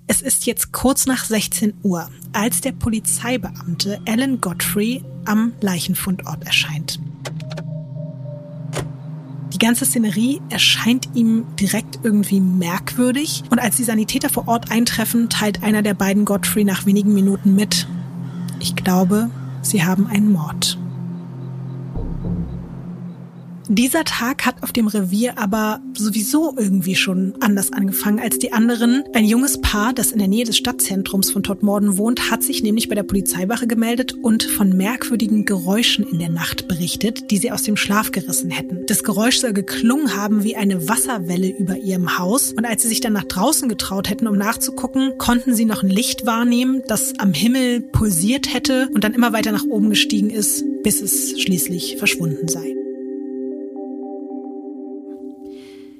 Es 0.07 0.21
ist 0.21 0.45
jetzt 0.45 0.71
kurz 0.71 1.07
nach 1.07 1.25
16 1.25 1.73
Uhr, 1.81 2.09
als 2.31 2.61
der 2.61 2.71
Polizeibeamte 2.71 3.99
Alan 4.07 4.39
Godfrey 4.39 5.03
am 5.25 5.53
Leichenfundort 5.61 6.45
erscheint. 6.45 6.99
Die 9.51 9.57
ganze 9.57 9.85
Szenerie 9.85 10.41
erscheint 10.49 11.09
ihm 11.15 11.45
direkt 11.55 11.99
irgendwie 12.03 12.41
merkwürdig 12.41 13.43
und 13.49 13.59
als 13.59 13.77
die 13.77 13.83
Sanitäter 13.83 14.29
vor 14.29 14.47
Ort 14.47 14.69
eintreffen, 14.69 15.29
teilt 15.29 15.63
einer 15.63 15.81
der 15.81 15.93
beiden 15.93 16.25
Godfrey 16.25 16.65
nach 16.65 16.85
wenigen 16.85 17.13
Minuten 17.13 17.55
mit, 17.55 17.87
ich 18.59 18.75
glaube, 18.75 19.29
sie 19.61 19.83
haben 19.83 20.07
einen 20.07 20.31
Mord. 20.31 20.77
Dieser 23.67 24.03
Tag 24.03 24.45
hat 24.45 24.61
auf 24.61 24.71
dem 24.71 24.87
Revier 24.87 25.39
aber 25.39 25.79
sowieso 25.97 26.53
irgendwie 26.55 26.95
schon 26.95 27.33
anders 27.39 27.73
angefangen 27.73 28.19
als 28.19 28.37
die 28.37 28.53
anderen. 28.53 29.03
Ein 29.13 29.25
junges 29.25 29.59
Paar, 29.59 29.91
das 29.91 30.11
in 30.11 30.19
der 30.19 30.27
Nähe 30.27 30.45
des 30.45 30.57
Stadtzentrums 30.57 31.31
von 31.31 31.41
Todmorden 31.41 31.97
wohnt, 31.97 32.29
hat 32.29 32.43
sich 32.43 32.61
nämlich 32.61 32.89
bei 32.89 32.95
der 32.95 33.03
Polizeiwache 33.03 33.65
gemeldet 33.65 34.13
und 34.13 34.43
von 34.43 34.77
merkwürdigen 34.77 35.45
Geräuschen 35.45 36.05
in 36.07 36.19
der 36.19 36.29
Nacht 36.29 36.67
berichtet, 36.67 37.31
die 37.31 37.37
sie 37.37 37.51
aus 37.51 37.63
dem 37.63 37.75
Schlaf 37.75 38.11
gerissen 38.11 38.51
hätten. 38.51 38.85
Das 38.85 39.03
Geräusch 39.03 39.39
soll 39.39 39.53
geklungen 39.53 40.15
haben 40.15 40.43
wie 40.43 40.55
eine 40.55 40.87
Wasserwelle 40.87 41.49
über 41.49 41.75
ihrem 41.77 42.19
Haus 42.19 42.53
und 42.53 42.65
als 42.65 42.83
sie 42.83 42.89
sich 42.89 43.01
dann 43.01 43.13
nach 43.13 43.23
draußen 43.23 43.67
getraut 43.67 44.09
hätten, 44.09 44.27
um 44.27 44.37
nachzugucken, 44.37 45.17
konnten 45.17 45.55
sie 45.55 45.65
noch 45.65 45.81
ein 45.81 45.89
Licht 45.89 46.27
wahrnehmen, 46.27 46.83
das 46.87 47.17
am 47.17 47.33
Himmel 47.33 47.81
pulsiert 47.81 48.53
hätte 48.53 48.89
und 48.93 49.03
dann 49.03 49.15
immer 49.15 49.33
weiter 49.33 49.51
nach 49.51 49.65
oben 49.65 49.89
gestiegen 49.89 50.29
ist, 50.29 50.63
bis 50.83 51.01
es 51.01 51.41
schließlich 51.41 51.97
verschwunden 51.97 52.47
sei. 52.47 52.84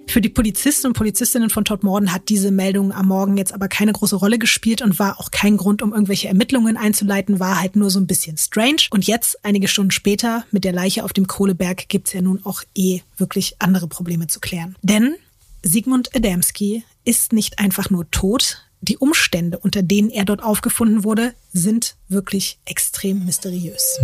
Für 0.07 0.21
die 0.21 0.29
Polizisten 0.29 0.87
und 0.87 0.93
Polizistinnen 0.93 1.49
von 1.49 1.65
Todmorden 1.65 2.13
hat 2.13 2.29
diese 2.29 2.51
Meldung 2.51 2.93
am 2.93 3.07
Morgen 3.07 3.37
jetzt 3.37 3.53
aber 3.53 3.67
keine 3.67 3.91
große 3.91 4.15
Rolle 4.15 4.39
gespielt 4.39 4.81
und 4.81 4.97
war 4.99 5.19
auch 5.19 5.31
kein 5.31 5.57
Grund, 5.57 5.81
um 5.81 5.91
irgendwelche 5.91 6.27
Ermittlungen 6.27 6.77
einzuleiten, 6.77 7.39
war 7.39 7.59
halt 7.59 7.75
nur 7.75 7.89
so 7.89 7.99
ein 7.99 8.07
bisschen 8.07 8.37
strange. 8.37 8.83
Und 8.91 9.07
jetzt, 9.07 9.43
einige 9.43 9.67
Stunden 9.67 9.91
später, 9.91 10.45
mit 10.51 10.63
der 10.63 10.73
Leiche 10.73 11.03
auf 11.03 11.11
dem 11.11 11.27
Kohleberg, 11.27 11.89
gibt's 11.89 12.13
ja 12.13 12.21
nun 12.21 12.39
auch 12.45 12.63
eh 12.75 13.01
wirklich 13.17 13.55
andere 13.59 13.87
Probleme 13.87 14.27
zu 14.27 14.39
klären. 14.39 14.75
Denn 14.81 15.15
Sigmund 15.63 16.15
Adamski 16.15 16.83
ist 17.03 17.33
nicht 17.33 17.59
einfach 17.59 17.89
nur 17.89 18.09
tot, 18.11 18.61
die 18.81 18.97
Umstände, 18.97 19.57
unter 19.57 19.81
denen 19.81 20.11
er 20.11 20.25
dort 20.25 20.43
aufgefunden 20.43 21.03
wurde, 21.03 21.33
sind 21.51 21.95
wirklich 22.07 22.59
extrem 22.65 23.25
mysteriös. 23.25 23.99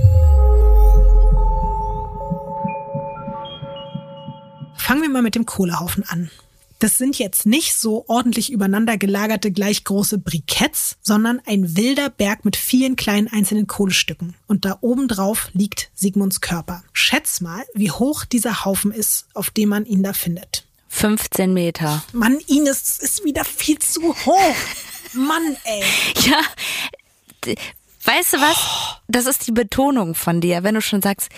Fangen 4.81 5.03
wir 5.03 5.09
mal 5.09 5.21
mit 5.21 5.35
dem 5.35 5.45
Kohlehaufen 5.45 6.03
an. 6.09 6.31
Das 6.79 6.97
sind 6.97 7.19
jetzt 7.19 7.45
nicht 7.45 7.75
so 7.75 8.03
ordentlich 8.07 8.51
übereinander 8.51 8.97
gelagerte 8.97 9.51
gleich 9.51 9.83
große 9.83 10.17
Briketts, 10.17 10.97
sondern 11.03 11.39
ein 11.45 11.77
wilder 11.77 12.09
Berg 12.09 12.45
mit 12.45 12.57
vielen 12.57 12.95
kleinen 12.95 13.27
einzelnen 13.27 13.67
Kohlestücken. 13.67 14.33
Und 14.47 14.65
da 14.65 14.79
oben 14.81 15.07
drauf 15.07 15.49
liegt 15.53 15.91
Sigmunds 15.93 16.41
Körper. 16.41 16.83
Schätz 16.93 17.41
mal, 17.41 17.63
wie 17.75 17.91
hoch 17.91 18.25
dieser 18.25 18.65
Haufen 18.65 18.91
ist, 18.91 19.27
auf 19.35 19.51
dem 19.51 19.69
man 19.69 19.85
ihn 19.85 20.01
da 20.01 20.13
findet. 20.13 20.65
15 20.89 21.53
Meter. 21.53 22.03
Mann, 22.11 22.39
Ines, 22.47 22.83
das 22.83 22.97
ist 22.97 23.23
wieder 23.23 23.45
viel 23.45 23.77
zu 23.77 24.01
hoch. 24.01 24.55
Mann, 25.13 25.55
ey. 25.63 25.83
Ja, 26.25 26.41
weißt 28.03 28.33
du 28.33 28.37
was? 28.37 28.57
Das 29.07 29.27
ist 29.27 29.45
die 29.45 29.51
Betonung 29.51 30.15
von 30.15 30.41
dir, 30.41 30.63
wenn 30.63 30.73
du 30.73 30.81
schon 30.81 31.03
sagst, 31.03 31.29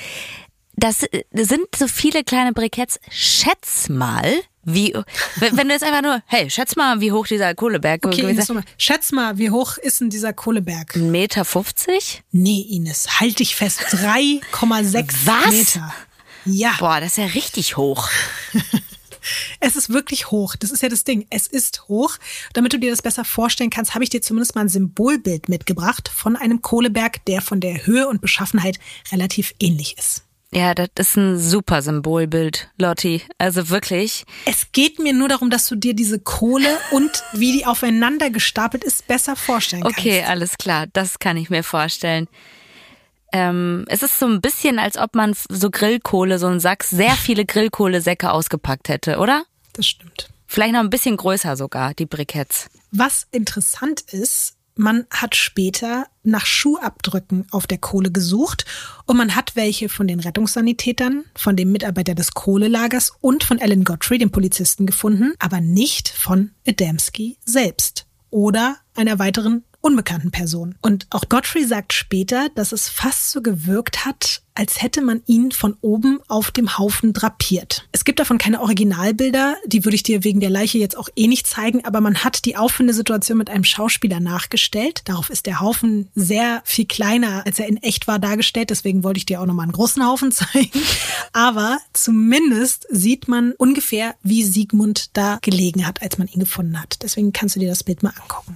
das 0.83 1.03
äh, 1.03 1.23
sind 1.31 1.67
so 1.77 1.87
viele 1.87 2.25
kleine 2.25 2.51
Briketts. 2.51 2.99
Schätz 3.09 3.87
mal, 3.87 4.33
wie, 4.65 4.93
wenn 5.37 5.67
du 5.67 5.73
jetzt 5.73 5.83
einfach 5.83 6.01
nur, 6.01 6.21
hey, 6.25 6.49
schätz 6.49 6.75
mal, 6.75 6.99
wie 6.99 7.13
hoch 7.13 7.25
dieser 7.25 7.55
Kohleberg 7.55 8.05
okay, 8.05 8.29
Ines, 8.29 8.49
mal. 8.49 8.65
Schätz 8.77 9.13
mal, 9.13 9.37
wie 9.37 9.49
hoch 9.49 9.77
ist 9.77 10.01
denn 10.01 10.09
dieser 10.09 10.33
Kohleberg? 10.33 10.93
Ein 10.95 11.09
Meter 11.09 11.45
50? 11.45 12.23
Nee, 12.33 12.67
Ines, 12.69 13.21
halt 13.21 13.39
dich 13.39 13.55
fest. 13.55 13.79
3,6 13.91 15.51
Meter. 15.51 15.93
Ja. 16.43 16.75
Boah, 16.79 16.99
das 16.99 17.11
ist 17.11 17.17
ja 17.17 17.25
richtig 17.27 17.77
hoch. 17.77 18.09
Es 19.61 19.77
ist 19.77 19.89
wirklich 19.89 20.31
hoch. 20.31 20.57
Das 20.57 20.69
ist 20.69 20.83
ja 20.83 20.89
das 20.89 21.05
Ding. 21.05 21.25
Es 21.29 21.47
ist 21.47 21.87
hoch. 21.87 22.17
Damit 22.51 22.73
du 22.73 22.77
dir 22.77 22.91
das 22.91 23.01
besser 23.01 23.23
vorstellen 23.23 23.69
kannst, 23.69 23.93
habe 23.93 24.03
ich 24.03 24.09
dir 24.09 24.21
zumindest 24.21 24.53
mal 24.53 24.59
ein 24.59 24.67
Symbolbild 24.67 25.47
mitgebracht 25.47 26.11
von 26.13 26.35
einem 26.35 26.61
Kohleberg, 26.61 27.23
der 27.23 27.41
von 27.41 27.61
der 27.61 27.85
Höhe 27.85 28.09
und 28.09 28.19
Beschaffenheit 28.19 28.79
relativ 29.13 29.53
ähnlich 29.61 29.97
ist. 29.97 30.23
Ja, 30.55 30.75
das 30.75 30.89
ist 30.97 31.17
ein 31.17 31.39
super 31.39 31.81
Symbolbild, 31.81 32.69
Lotti. 32.77 33.23
Also 33.39 33.69
wirklich. 33.69 34.25
Es 34.45 34.71
geht 34.71 34.99
mir 34.99 35.13
nur 35.13 35.27
darum, 35.27 35.49
dass 35.49 35.65
du 35.67 35.75
dir 35.75 35.95
diese 35.95 36.19
Kohle 36.19 36.77
und 36.91 37.11
wie 37.33 37.51
die 37.51 37.65
aufeinander 37.65 38.29
gestapelt 38.29 38.83
ist, 38.83 39.07
besser 39.07 39.35
vorstellen 39.35 39.83
kannst. 39.83 39.97
Okay, 39.97 40.23
alles 40.23 40.57
klar. 40.57 40.85
Das 40.93 41.17
kann 41.19 41.37
ich 41.37 41.49
mir 41.49 41.63
vorstellen. 41.63 42.27
Ähm, 43.31 43.85
es 43.87 44.03
ist 44.03 44.19
so 44.19 44.27
ein 44.27 44.41
bisschen, 44.41 44.77
als 44.77 44.95
ob 44.95 45.15
man 45.15 45.33
so 45.49 45.71
Grillkohle, 45.71 46.37
so 46.37 46.45
einen 46.45 46.59
Sack, 46.59 46.83
sehr 46.83 47.13
viele 47.13 47.45
Grillkohlesäcke 47.45 48.31
ausgepackt 48.31 48.89
hätte, 48.89 49.17
oder? 49.17 49.43
Das 49.73 49.87
stimmt. 49.87 50.29
Vielleicht 50.45 50.73
noch 50.73 50.81
ein 50.81 50.91
bisschen 50.91 51.17
größer 51.17 51.57
sogar, 51.57 51.95
die 51.95 52.05
Briketts. 52.05 52.69
Was 52.91 53.25
interessant 53.31 54.01
ist, 54.11 54.55
man 54.75 55.05
hat 55.09 55.35
später 55.35 56.05
nach 56.23 56.45
Schuhabdrücken 56.45 57.45
auf 57.51 57.67
der 57.67 57.77
Kohle 57.77 58.11
gesucht 58.11 58.65
und 59.05 59.17
man 59.17 59.35
hat 59.35 59.55
welche 59.55 59.89
von 59.89 60.07
den 60.07 60.19
Rettungssanitätern, 60.19 61.25
von 61.35 61.55
dem 61.55 61.71
Mitarbeiter 61.71 62.15
des 62.15 62.33
Kohlelagers 62.33 63.13
und 63.21 63.43
von 63.43 63.59
Alan 63.59 63.83
Godfrey, 63.83 64.17
dem 64.17 64.31
Polizisten, 64.31 64.85
gefunden, 64.85 65.33
aber 65.39 65.61
nicht 65.61 66.09
von 66.09 66.51
Adamski 66.67 67.37
selbst 67.45 68.05
oder 68.29 68.77
einer 68.95 69.19
weiteren 69.19 69.63
unbekannten 69.81 70.31
Person. 70.31 70.75
Und 70.81 71.07
auch 71.09 71.27
Godfrey 71.27 71.65
sagt 71.65 71.93
später, 71.93 72.47
dass 72.55 72.71
es 72.71 72.87
fast 72.87 73.31
so 73.31 73.41
gewirkt 73.41 74.05
hat, 74.05 74.42
als 74.55 74.81
hätte 74.81 75.01
man 75.01 75.21
ihn 75.25 75.51
von 75.51 75.75
oben 75.81 76.19
auf 76.27 76.51
dem 76.51 76.77
Haufen 76.77 77.13
drapiert. 77.13 77.87
Es 77.91 78.05
gibt 78.05 78.19
davon 78.19 78.37
keine 78.37 78.61
Originalbilder, 78.61 79.57
die 79.65 79.85
würde 79.85 79.95
ich 79.95 80.03
dir 80.03 80.23
wegen 80.23 80.39
der 80.39 80.49
Leiche 80.49 80.77
jetzt 80.77 80.97
auch 80.97 81.09
eh 81.15 81.27
nicht 81.27 81.47
zeigen, 81.47 81.85
aber 81.85 82.01
man 82.01 82.23
hat 82.23 82.45
die 82.45 82.55
Auffindesituation 82.55 83.37
mit 83.37 83.49
einem 83.49 83.63
Schauspieler 83.63 84.19
nachgestellt. 84.19 85.01
Darauf 85.05 85.29
ist 85.29 85.45
der 85.45 85.59
Haufen 85.59 86.09
sehr 86.15 86.61
viel 86.65 86.85
kleiner, 86.85 87.45
als 87.45 87.59
er 87.59 87.67
in 87.67 87.77
echt 87.77 88.07
war 88.07 88.19
dargestellt, 88.19 88.69
deswegen 88.69 89.03
wollte 89.03 89.17
ich 89.17 89.25
dir 89.25 89.41
auch 89.41 89.45
nochmal 89.45 89.63
einen 89.63 89.73
großen 89.73 90.05
Haufen 90.05 90.31
zeigen. 90.31 90.81
Aber 91.31 91.79
zumindest 91.93 92.87
sieht 92.89 93.27
man 93.27 93.53
ungefähr, 93.53 94.15
wie 94.23 94.43
Siegmund 94.43 95.09
da 95.13 95.39
gelegen 95.41 95.85
hat, 95.87 96.01
als 96.01 96.17
man 96.17 96.27
ihn 96.27 96.39
gefunden 96.39 96.79
hat. 96.79 96.97
Deswegen 97.01 97.33
kannst 97.33 97.55
du 97.55 97.59
dir 97.59 97.69
das 97.69 97.83
Bild 97.83 98.03
mal 98.03 98.13
angucken. 98.21 98.55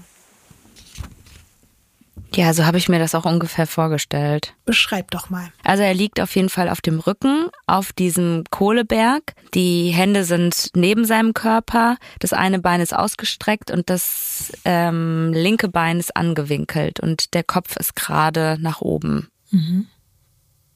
Ja, 2.35 2.53
so 2.53 2.65
habe 2.65 2.77
ich 2.77 2.89
mir 2.89 2.99
das 2.99 3.15
auch 3.15 3.25
ungefähr 3.25 3.67
vorgestellt. 3.67 4.53
Beschreib 4.65 5.11
doch 5.11 5.29
mal. 5.29 5.51
Also 5.63 5.83
er 5.83 5.93
liegt 5.93 6.19
auf 6.19 6.35
jeden 6.35 6.49
Fall 6.49 6.69
auf 6.69 6.81
dem 6.81 6.99
Rücken, 6.99 7.49
auf 7.65 7.93
diesem 7.93 8.43
Kohleberg. 8.49 9.33
Die 9.53 9.89
Hände 9.89 10.23
sind 10.23 10.69
neben 10.75 11.05
seinem 11.05 11.33
Körper. 11.33 11.97
Das 12.19 12.33
eine 12.33 12.59
Bein 12.59 12.81
ist 12.81 12.95
ausgestreckt 12.95 13.71
und 13.71 13.89
das 13.89 14.51
ähm, 14.65 15.31
linke 15.33 15.69
Bein 15.69 15.99
ist 15.99 16.15
angewinkelt 16.15 16.99
und 16.99 17.33
der 17.33 17.43
Kopf 17.43 17.75
ist 17.77 17.95
gerade 17.95 18.57
nach 18.59 18.81
oben. 18.81 19.29
Mhm. 19.51 19.87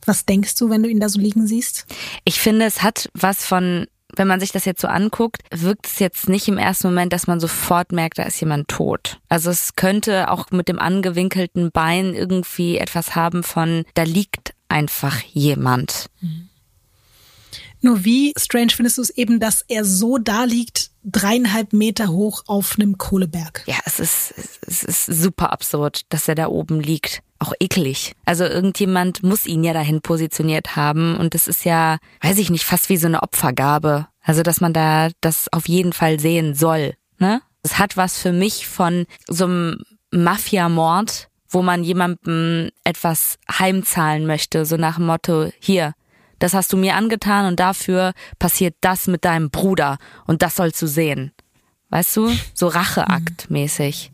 Was 0.05 0.25
denkst 0.25 0.55
du, 0.55 0.69
wenn 0.69 0.83
du 0.83 0.89
ihn 0.89 0.99
da 0.99 1.09
so 1.09 1.19
liegen 1.19 1.45
siehst? 1.45 1.85
Ich 2.23 2.39
finde, 2.39 2.65
es 2.65 2.81
hat 2.81 3.09
was 3.13 3.45
von 3.45 3.85
wenn 4.15 4.28
man 4.28 4.39
sich 4.39 4.52
das 4.52 4.65
jetzt 4.65 4.82
so 4.82 4.88
anguckt, 4.88 5.41
wirkt 5.52 5.88
es 5.88 6.00
jetzt 6.00 6.30
nicht 6.30 6.47
im 6.47 6.58
ersten 6.58 6.88
Moment, 6.88 7.13
dass 7.13 7.28
man 7.28 7.39
sofort 7.39 7.91
merkt, 7.91 8.17
da 8.17 8.24
ist 8.24 8.39
jemand 8.39 8.67
tot. 8.67 9.19
Also 9.30 9.50
es 9.50 9.76
könnte 9.76 10.30
auch 10.30 10.52
mit 10.52 10.67
dem 10.67 10.80
angewinkelten 10.80 11.71
Bein 11.71 12.13
irgendwie 12.13 12.78
etwas 12.78 13.15
haben 13.15 13.43
von, 13.43 13.86
da 13.93 14.04
liegt 14.04 14.54
einfach 14.69 15.21
jemand. 15.21 16.08
Mhm. 16.21 16.50
Nur 17.82 18.06
wie 18.06 18.34
strange 18.38 18.71
findest 18.76 19.00
du 19.00 19.02
es 19.02 19.10
eben, 19.10 19.39
dass 19.39 19.65
er 19.67 19.86
so 19.86 20.19
da 20.19 20.43
liegt, 20.43 20.91
dreieinhalb 21.04 21.74
Meter 21.74 22.10
hoch 22.10 22.43
auf 22.45 22.76
einem 22.78 23.00
Kohleberg? 23.00 23.63
Ja, 23.65 23.80
es 23.86 24.00
ist, 24.00 24.34
es 24.67 24.84
ist 24.84 25.06
super 25.08 25.52
absurd, 25.52 26.02
dass 26.10 26.28
er 26.28 26.36
da 26.36 26.47
oben 26.47 26.80
liegt. 26.80 27.24
Auch 27.41 27.54
eklig. 27.60 28.13
Also 28.23 28.43
irgendjemand 28.43 29.23
muss 29.23 29.47
ihn 29.47 29.63
ja 29.63 29.73
dahin 29.73 30.01
positioniert 30.01 30.75
haben 30.75 31.17
und 31.17 31.34
das 31.34 31.47
ist 31.47 31.65
ja, 31.65 31.97
weiß 32.21 32.38
ich 32.38 32.51
nicht, 32.51 32.65
fast 32.65 32.89
wie 32.89 32.97
so 32.97 33.08
eine 33.08 33.23
Opfergabe. 33.23 34.06
Also, 34.21 34.43
dass 34.43 34.62
man 34.62 34.73
da 34.73 35.10
das 35.21 35.51
auf 35.51 35.67
jeden 35.67 35.91
Fall 35.91 36.19
sehen 36.19 36.54
soll, 36.54 36.93
ne? 37.17 37.41
Es 37.63 37.80
hat 37.80 37.97
was 37.97 38.19
für 38.19 38.32
mich 38.32 38.67
von 38.67 39.08
so 39.27 39.45
einem 39.45 39.82
Mafia-Mord, 40.12 41.30
wo 41.49 41.63
man 41.63 41.84
jemandem 41.84 42.69
etwas 42.84 43.39
heimzahlen 43.51 44.27
möchte, 44.27 44.63
so 44.65 44.77
nach 44.77 44.97
dem 44.97 45.08
Motto, 45.08 45.49
hier, 45.60 45.93
das 46.38 46.54
hast 46.54 46.71
du 46.71 46.77
mir 46.77 46.95
angetan 46.95 47.47
und 47.47 47.60
dafür 47.60 48.13
passiert 48.38 48.75
das 48.82 49.08
mit 49.08 49.25
deinem 49.25 49.49
Bruder 49.49 49.97
und 50.27 50.43
das 50.43 50.58
sollst 50.58 50.80
du 50.80 50.86
sehen. 50.86 51.32
Weißt 51.89 52.15
du? 52.17 52.32
So 52.54 52.67
Racheakt 52.67 53.49
mäßig. 53.49 54.12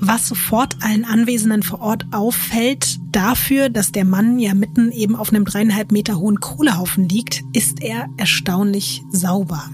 Was 0.00 0.28
sofort 0.28 0.76
allen 0.80 1.04
Anwesenden 1.04 1.62
vor 1.62 1.80
Ort 1.80 2.06
auffällt, 2.12 2.98
dafür, 3.10 3.68
dass 3.68 3.90
der 3.90 4.04
Mann 4.04 4.38
ja 4.38 4.54
mitten 4.54 4.92
eben 4.92 5.16
auf 5.16 5.30
einem 5.30 5.44
dreieinhalb 5.44 5.90
Meter 5.90 6.18
hohen 6.18 6.40
Kohlehaufen 6.40 7.08
liegt, 7.08 7.42
ist 7.52 7.82
er 7.82 8.08
erstaunlich 8.16 9.02
sauber. 9.10 9.68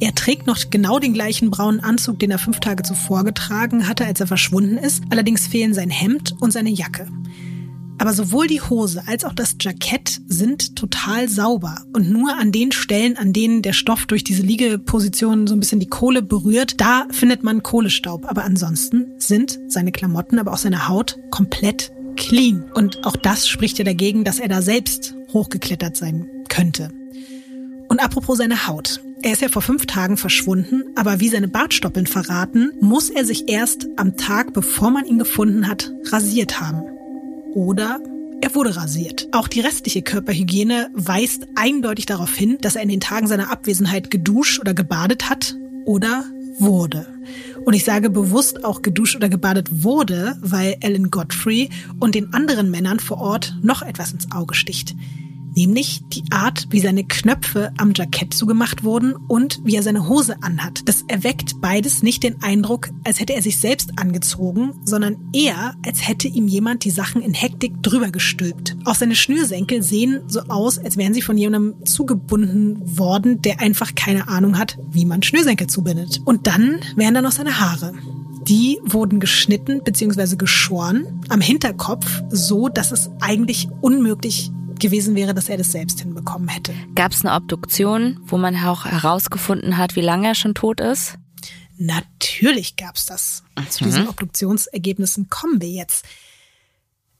Er 0.00 0.14
trägt 0.14 0.46
noch 0.46 0.58
genau 0.70 0.98
den 0.98 1.14
gleichen 1.14 1.50
braunen 1.50 1.80
Anzug, 1.80 2.18
den 2.18 2.32
er 2.32 2.38
fünf 2.38 2.58
Tage 2.58 2.82
zuvor 2.82 3.24
getragen 3.24 3.88
hatte, 3.88 4.04
als 4.04 4.20
er 4.20 4.26
verschwunden 4.26 4.76
ist. 4.76 5.04
Allerdings 5.10 5.46
fehlen 5.46 5.72
sein 5.72 5.90
Hemd 5.90 6.34
und 6.40 6.52
seine 6.52 6.70
Jacke. 6.70 7.06
Aber 7.98 8.12
sowohl 8.12 8.46
die 8.48 8.60
Hose 8.60 9.02
als 9.06 9.24
auch 9.24 9.32
das 9.32 9.56
Jackett 9.60 10.20
sind 10.26 10.76
total 10.76 11.28
sauber. 11.28 11.76
Und 11.92 12.10
nur 12.10 12.36
an 12.36 12.52
den 12.52 12.72
Stellen, 12.72 13.16
an 13.16 13.32
denen 13.32 13.62
der 13.62 13.72
Stoff 13.72 14.06
durch 14.06 14.24
diese 14.24 14.42
Liegeposition 14.42 15.46
so 15.46 15.54
ein 15.54 15.60
bisschen 15.60 15.80
die 15.80 15.88
Kohle 15.88 16.22
berührt, 16.22 16.80
da 16.80 17.06
findet 17.10 17.44
man 17.44 17.62
Kohlestaub. 17.62 18.26
Aber 18.26 18.44
ansonsten 18.44 19.12
sind 19.18 19.58
seine 19.68 19.92
Klamotten, 19.92 20.38
aber 20.38 20.52
auch 20.52 20.58
seine 20.58 20.88
Haut 20.88 21.18
komplett 21.30 21.92
clean. 22.16 22.64
Und 22.74 23.06
auch 23.06 23.16
das 23.16 23.48
spricht 23.48 23.78
ja 23.78 23.84
dagegen, 23.84 24.24
dass 24.24 24.38
er 24.38 24.48
da 24.48 24.60
selbst 24.60 25.14
hochgeklettert 25.32 25.96
sein 25.96 26.28
könnte. 26.48 26.90
Und 27.88 28.00
apropos 28.00 28.38
seine 28.38 28.66
Haut. 28.66 29.00
Er 29.22 29.32
ist 29.32 29.40
ja 29.40 29.48
vor 29.48 29.62
fünf 29.62 29.86
Tagen 29.86 30.18
verschwunden, 30.18 30.82
aber 30.96 31.18
wie 31.18 31.30
seine 31.30 31.48
Bartstoppeln 31.48 32.06
verraten, 32.06 32.72
muss 32.82 33.08
er 33.08 33.24
sich 33.24 33.48
erst 33.48 33.86
am 33.96 34.18
Tag, 34.18 34.52
bevor 34.52 34.90
man 34.90 35.06
ihn 35.06 35.18
gefunden 35.18 35.66
hat, 35.66 35.90
rasiert 36.10 36.60
haben 36.60 36.82
oder 37.54 38.00
er 38.40 38.54
wurde 38.54 38.76
rasiert. 38.76 39.28
Auch 39.32 39.48
die 39.48 39.60
restliche 39.60 40.02
Körperhygiene 40.02 40.90
weist 40.92 41.46
eindeutig 41.54 42.06
darauf 42.06 42.34
hin, 42.34 42.58
dass 42.60 42.76
er 42.76 42.82
in 42.82 42.90
den 42.90 43.00
Tagen 43.00 43.26
seiner 43.26 43.50
Abwesenheit 43.50 44.10
geduscht 44.10 44.60
oder 44.60 44.74
gebadet 44.74 45.30
hat 45.30 45.56
oder 45.86 46.24
wurde. 46.58 47.06
Und 47.64 47.74
ich 47.74 47.84
sage 47.84 48.10
bewusst 48.10 48.64
auch 48.64 48.82
geduscht 48.82 49.16
oder 49.16 49.28
gebadet 49.28 49.82
wurde, 49.82 50.36
weil 50.40 50.76
Ellen 50.80 51.10
Godfrey 51.10 51.70
und 52.00 52.14
den 52.14 52.34
anderen 52.34 52.70
Männern 52.70 53.00
vor 53.00 53.18
Ort 53.18 53.56
noch 53.62 53.82
etwas 53.82 54.12
ins 54.12 54.30
Auge 54.30 54.54
sticht 54.54 54.94
nämlich 55.56 56.02
die 56.08 56.24
Art, 56.30 56.66
wie 56.70 56.80
seine 56.80 57.04
Knöpfe 57.04 57.72
am 57.76 57.92
Jackett 57.94 58.34
zugemacht 58.34 58.84
wurden 58.84 59.14
und 59.14 59.60
wie 59.64 59.76
er 59.76 59.82
seine 59.82 60.08
Hose 60.08 60.36
anhat. 60.42 60.88
Das 60.88 61.04
erweckt 61.08 61.60
beides 61.60 62.02
nicht 62.02 62.22
den 62.22 62.42
Eindruck, 62.42 62.90
als 63.04 63.20
hätte 63.20 63.34
er 63.34 63.42
sich 63.42 63.58
selbst 63.58 63.98
angezogen, 63.98 64.74
sondern 64.84 65.16
eher, 65.32 65.74
als 65.84 66.06
hätte 66.06 66.28
ihm 66.28 66.48
jemand 66.48 66.84
die 66.84 66.90
Sachen 66.90 67.22
in 67.22 67.34
Hektik 67.34 67.82
drüber 67.82 68.10
gestülpt. 68.10 68.76
Auch 68.84 68.94
seine 68.94 69.16
Schnürsenkel 69.16 69.82
sehen 69.82 70.22
so 70.26 70.40
aus, 70.48 70.78
als 70.78 70.96
wären 70.96 71.14
sie 71.14 71.22
von 71.22 71.38
jemandem 71.38 71.84
zugebunden 71.84 72.98
worden, 72.98 73.42
der 73.42 73.60
einfach 73.60 73.94
keine 73.94 74.28
Ahnung 74.28 74.58
hat, 74.58 74.78
wie 74.90 75.04
man 75.04 75.22
Schnürsenkel 75.22 75.66
zubindet. 75.66 76.20
Und 76.24 76.46
dann 76.46 76.80
wären 76.96 77.14
da 77.14 77.22
noch 77.22 77.32
seine 77.32 77.60
Haare. 77.60 77.92
Die 78.48 78.78
wurden 78.84 79.20
geschnitten 79.20 79.82
bzw. 79.82 80.36
geschoren 80.36 81.20
am 81.30 81.40
Hinterkopf, 81.40 82.22
so 82.28 82.68
dass 82.68 82.92
es 82.92 83.10
eigentlich 83.20 83.68
unmöglich 83.80 84.50
gewesen 84.80 85.14
wäre, 85.14 85.34
dass 85.34 85.48
er 85.48 85.56
das 85.56 85.72
selbst 85.72 86.00
hinbekommen 86.00 86.48
hätte. 86.48 86.74
Gab 86.94 87.12
es 87.12 87.24
eine 87.24 87.34
Obduktion, 87.34 88.20
wo 88.24 88.38
man 88.38 88.56
auch 88.56 88.84
herausgefunden 88.84 89.76
hat, 89.76 89.96
wie 89.96 90.00
lange 90.00 90.28
er 90.28 90.34
schon 90.34 90.54
tot 90.54 90.80
ist? 90.80 91.18
Natürlich 91.76 92.76
gab 92.76 92.96
es 92.96 93.06
das. 93.06 93.42
Mhm. 93.58 93.70
Zu 93.70 93.84
diesen 93.84 94.08
Obduktionsergebnissen 94.08 95.28
kommen 95.28 95.60
wir 95.60 95.70
jetzt. 95.70 96.04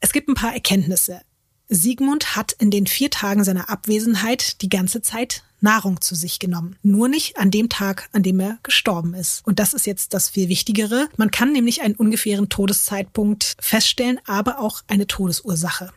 Es 0.00 0.12
gibt 0.12 0.28
ein 0.28 0.34
paar 0.34 0.54
Erkenntnisse. 0.54 1.22
Sigmund 1.68 2.36
hat 2.36 2.52
in 2.52 2.70
den 2.70 2.86
vier 2.86 3.10
Tagen 3.10 3.42
seiner 3.42 3.70
Abwesenheit 3.70 4.60
die 4.62 4.68
ganze 4.68 5.02
Zeit 5.02 5.42
Nahrung 5.60 6.00
zu 6.00 6.14
sich 6.14 6.38
genommen. 6.38 6.76
Nur 6.82 7.08
nicht 7.08 7.38
an 7.38 7.50
dem 7.50 7.70
Tag, 7.70 8.08
an 8.12 8.22
dem 8.22 8.38
er 8.38 8.58
gestorben 8.62 9.14
ist. 9.14 9.44
Und 9.46 9.58
das 9.58 9.72
ist 9.72 9.86
jetzt 9.86 10.12
das 10.12 10.28
viel 10.28 10.48
Wichtigere. 10.48 11.08
Man 11.16 11.30
kann 11.30 11.52
nämlich 11.52 11.80
einen 11.80 11.94
ungefähren 11.94 12.50
Todeszeitpunkt 12.50 13.56
feststellen, 13.58 14.20
aber 14.26 14.60
auch 14.60 14.82
eine 14.86 15.06
Todesursache. 15.06 15.90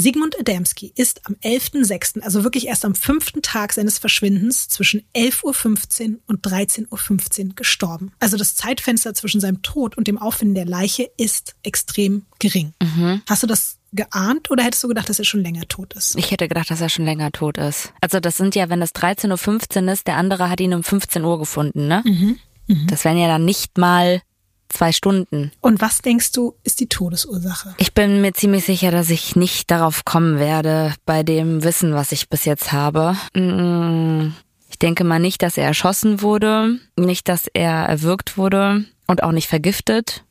Sigmund 0.00 0.38
Adamski 0.38 0.92
ist 0.94 1.26
am 1.26 1.34
11.06., 1.42 2.20
also 2.22 2.42
wirklich 2.42 2.68
erst 2.68 2.84
am 2.84 2.94
fünften 2.94 3.42
Tag 3.42 3.72
seines 3.72 3.98
Verschwindens 3.98 4.68
zwischen 4.68 5.02
11.15 5.14 6.12
Uhr 6.12 6.18
und 6.26 6.46
13.15 6.46 7.48
Uhr 7.48 7.54
gestorben. 7.54 8.12
Also 8.18 8.36
das 8.36 8.56
Zeitfenster 8.56 9.12
zwischen 9.12 9.40
seinem 9.40 9.60
Tod 9.62 9.98
und 9.98 10.08
dem 10.08 10.18
Auffinden 10.18 10.54
der 10.54 10.64
Leiche 10.64 11.10
ist 11.18 11.54
extrem 11.62 12.24
gering. 12.38 12.72
Mhm. 12.82 13.20
Hast 13.28 13.42
du 13.42 13.46
das 13.46 13.76
geahnt 13.92 14.50
oder 14.50 14.64
hättest 14.64 14.82
du 14.84 14.88
gedacht, 14.88 15.08
dass 15.08 15.18
er 15.18 15.24
schon 15.24 15.42
länger 15.42 15.68
tot 15.68 15.92
ist? 15.94 16.16
Ich 16.16 16.30
hätte 16.30 16.48
gedacht, 16.48 16.70
dass 16.70 16.80
er 16.80 16.88
schon 16.88 17.04
länger 17.04 17.30
tot 17.32 17.58
ist. 17.58 17.92
Also 18.00 18.20
das 18.20 18.36
sind 18.36 18.54
ja, 18.54 18.70
wenn 18.70 18.80
das 18.80 18.94
13.15 18.94 19.84
Uhr 19.84 19.92
ist, 19.92 20.06
der 20.06 20.16
andere 20.16 20.48
hat 20.48 20.60
ihn 20.60 20.72
um 20.72 20.82
15 20.82 21.22
Uhr 21.24 21.38
gefunden, 21.38 21.88
ne? 21.88 22.02
Mhm. 22.06 22.38
Mhm. 22.68 22.86
Das 22.86 23.04
wären 23.04 23.18
ja 23.18 23.26
dann 23.26 23.44
nicht 23.44 23.76
mal 23.76 24.22
zwei 24.70 24.92
Stunden. 24.92 25.52
Und 25.60 25.80
was 25.80 25.98
denkst 25.98 26.32
du, 26.32 26.54
ist 26.64 26.80
die 26.80 26.88
Todesursache? 26.88 27.74
Ich 27.78 27.92
bin 27.92 28.20
mir 28.20 28.32
ziemlich 28.32 28.64
sicher, 28.64 28.90
dass 28.90 29.10
ich 29.10 29.36
nicht 29.36 29.70
darauf 29.70 30.04
kommen 30.04 30.38
werde, 30.38 30.94
bei 31.04 31.22
dem 31.22 31.62
Wissen, 31.62 31.92
was 31.94 32.12
ich 32.12 32.28
bis 32.28 32.44
jetzt 32.44 32.72
habe. 32.72 33.16
Ich 33.34 34.78
denke 34.78 35.04
mal 35.04 35.18
nicht, 35.18 35.42
dass 35.42 35.56
er 35.56 35.66
erschossen 35.66 36.22
wurde, 36.22 36.78
nicht, 36.96 37.28
dass 37.28 37.46
er 37.52 37.84
erwürgt 37.84 38.38
wurde 38.38 38.84
und 39.06 39.22
auch 39.22 39.32
nicht 39.32 39.48
vergiftet. 39.48 40.24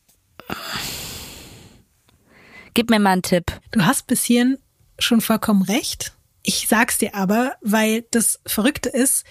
Gib 2.73 2.89
mir 2.89 2.99
mal 2.99 3.11
einen 3.11 3.21
Tipp. 3.21 3.51
Du 3.71 3.85
hast 3.85 4.07
bis 4.07 4.23
hierhin 4.23 4.57
schon 4.97 5.21
vollkommen 5.21 5.61
recht. 5.63 6.13
Ich 6.43 6.67
sag's 6.67 6.97
dir 6.97 7.13
aber, 7.15 7.53
weil 7.61 8.05
das 8.11 8.39
Verrückte 8.45 8.89
ist, 8.89 9.25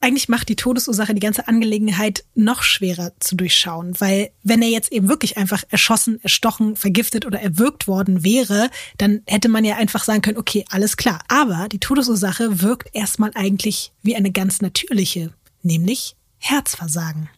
eigentlich 0.00 0.28
macht 0.28 0.48
die 0.48 0.56
Todesursache 0.56 1.14
die 1.14 1.20
ganze 1.20 1.48
Angelegenheit 1.48 2.24
noch 2.34 2.62
schwerer 2.62 3.12
zu 3.18 3.34
durchschauen, 3.34 3.94
weil 3.98 4.30
wenn 4.42 4.62
er 4.62 4.68
jetzt 4.68 4.92
eben 4.92 5.08
wirklich 5.08 5.36
einfach 5.36 5.64
erschossen, 5.70 6.20
erstochen, 6.22 6.76
vergiftet 6.76 7.26
oder 7.26 7.40
erwürgt 7.40 7.88
worden 7.88 8.22
wäre, 8.22 8.70
dann 8.98 9.22
hätte 9.26 9.48
man 9.48 9.64
ja 9.64 9.76
einfach 9.76 10.04
sagen 10.04 10.22
können, 10.22 10.38
okay, 10.38 10.64
alles 10.70 10.96
klar. 10.96 11.20
Aber 11.28 11.68
die 11.68 11.80
Todesursache 11.80 12.62
wirkt 12.62 12.94
erstmal 12.94 13.30
eigentlich 13.34 13.92
wie 14.02 14.16
eine 14.16 14.30
ganz 14.30 14.60
natürliche, 14.60 15.32
nämlich 15.62 16.16
Herzversagen. 16.38 17.28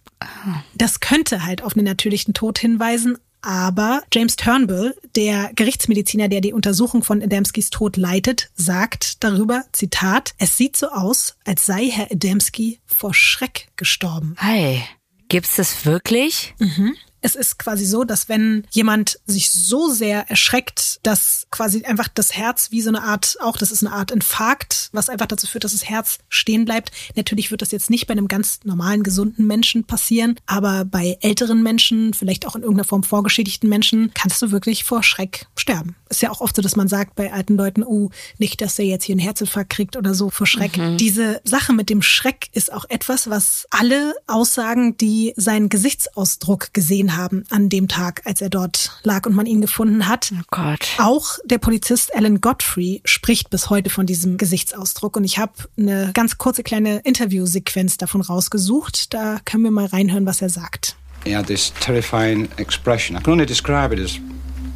Das 0.75 1.01
könnte 1.01 1.45
halt 1.45 1.63
auf 1.63 1.77
einen 1.77 1.87
natürlichen 1.87 2.35
Tod 2.35 2.59
hinweisen, 2.59 3.19
aber 3.43 4.03
James 4.13 4.37
Turnbull, 4.37 4.95
der 5.17 5.51
Gerichtsmediziner, 5.55 6.29
der 6.29 6.41
die 6.41 6.53
Untersuchung 6.53 7.03
von 7.03 7.23
Adamskis 7.23 7.71
Tod 7.71 7.97
leitet, 7.97 8.51
sagt 8.55 9.23
darüber, 9.23 9.65
Zitat, 9.73 10.35
es 10.39 10.57
sieht 10.57 10.77
so 10.77 10.89
aus, 10.89 11.37
als 11.45 11.67
sei 11.67 11.89
Herr 11.91 12.11
Adamski 12.11 12.81
vor 12.87 13.15
Schreck 13.15 13.69
gestorben. 13.77 14.35
Hey, 14.39 14.83
gibt's 15.29 15.57
das 15.57 15.85
wirklich? 15.85 16.55
Mhm. 16.59 16.95
Es 17.21 17.35
ist 17.35 17.59
quasi 17.59 17.85
so, 17.85 18.05
dass 18.05 18.29
wenn 18.29 18.65
jemand 18.71 19.19
sich 19.27 19.51
so 19.51 19.91
sehr 19.91 20.29
erschreckt, 20.31 21.01
dass 21.03 21.47
quasi 21.51 21.85
einfach 21.85 22.09
das 22.09 22.35
Herz 22.35 22.71
wie 22.71 22.83
so 22.83 22.89
eine 22.89 23.03
Art, 23.03 23.37
auch 23.41 23.57
das 23.57 23.73
ist 23.73 23.85
eine 23.85 23.95
Art 23.95 24.11
Infarkt, 24.11 24.91
was 24.93 25.09
einfach 25.09 25.27
dazu 25.27 25.47
führt, 25.47 25.65
dass 25.65 25.73
das 25.73 25.89
Herz 25.89 26.19
stehen 26.29 26.65
bleibt. 26.65 26.93
Natürlich 27.17 27.51
wird 27.51 27.63
das 27.63 27.71
jetzt 27.71 27.91
nicht 27.91 28.07
bei 28.07 28.13
einem 28.13 28.29
ganz 28.29 28.61
normalen, 28.65 29.03
gesunden 29.03 29.47
Menschen 29.47 29.85
passieren, 29.85 30.39
aber 30.47 30.85
bei 30.85 31.19
älteren 31.21 31.63
Menschen, 31.63 32.15
vielleicht 32.15 32.47
auch 32.47 32.57
in 32.57 32.63
irgendeiner 32.63 32.85
Form 32.85 33.03
vorgeschädigten 33.03 33.69
Menschen, 33.69 34.13
kannst 34.15 34.41
du 34.43 34.51
wirklich 34.51 34.85
vor 34.85 35.03
Schreck 35.03 35.47
sterben. 35.57 35.97
Ist 36.09 36.23
ja 36.23 36.31
auch 36.31 36.41
oft 36.41 36.57
so, 36.57 36.63
dass 36.63 36.77
man 36.77 36.89
sagt 36.89 37.15
bei 37.17 37.33
alten 37.33 37.57
Leuten, 37.57 37.83
oh, 37.83 38.11
nicht, 38.39 38.61
dass 38.61 38.79
er 38.79 38.87
jetzt 38.87 39.05
hier 39.05 39.15
einen 39.15 39.21
Herzinfarkt 39.21 39.71
kriegt 39.71 39.97
oder 39.97 40.15
so 40.15 40.31
vor 40.31 40.47
Schreck. 40.47 40.77
Mhm. 40.77 40.97
Diese 40.97 41.41
Sache 41.45 41.73
mit 41.73 41.91
dem 41.91 42.03
Schreck 42.03 42.49
ist 42.53 42.73
auch 42.73 42.85
etwas, 42.89 43.29
was 43.29 43.67
alle 43.71 44.15
aussagen, 44.27 44.97
die 44.97 45.35
seinen 45.37 45.69
Gesichtsausdruck 45.69 46.73
gesehen 46.73 47.08
haben 47.17 47.45
an 47.51 47.69
dem 47.69 47.89
Tag, 47.89 48.23
als 48.25 48.41
er 48.41 48.51
dort 48.51 49.01
lag 49.03 49.27
und 49.27 49.35
man 49.35 49.47
ihn 49.47 49.61
gefunden 49.61 50.09
hat. 50.09 50.33
Oh 50.33 50.43
Gott. 50.51 50.89
Auch 50.99 51.39
der 51.45 51.59
Polizist 51.59 52.15
Alan 52.15 52.41
Godfrey 52.41 53.01
spricht 53.05 53.51
bis 53.51 53.71
heute 53.71 53.91
von 53.91 54.07
diesem 54.07 54.37
Gesichtsausdruck 54.37 55.17
und 55.17 55.25
ich 55.25 55.39
habe 55.39 55.53
eine 55.77 56.11
ganz 56.15 56.39
kurze 56.39 56.63
kleine 56.63 56.99
Interviewsequenz 57.01 57.97
davon 57.97 58.21
rausgesucht. 58.21 59.15
Da 59.15 59.41
können 59.45 59.65
wir 59.65 59.71
mal 59.71 59.87
reinhören, 59.87 60.27
was 60.27 60.43
er 60.43 60.51
sagt. 60.51 60.97
He 61.25 61.35
had 61.35 61.47
this 61.47 61.73
terrifying 61.81 62.49
expression. 62.59 63.17
I 63.17 63.23
can 63.23 63.33
only 63.33 63.47
describe 63.47 63.93
it 63.95 64.01
as 64.01 64.19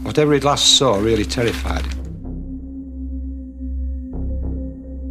whatever 0.02 0.34
he 0.34 0.40
last 0.40 0.76
saw 0.76 0.94
really 0.98 1.26
terrified 1.26 1.82
him. 1.82 2.02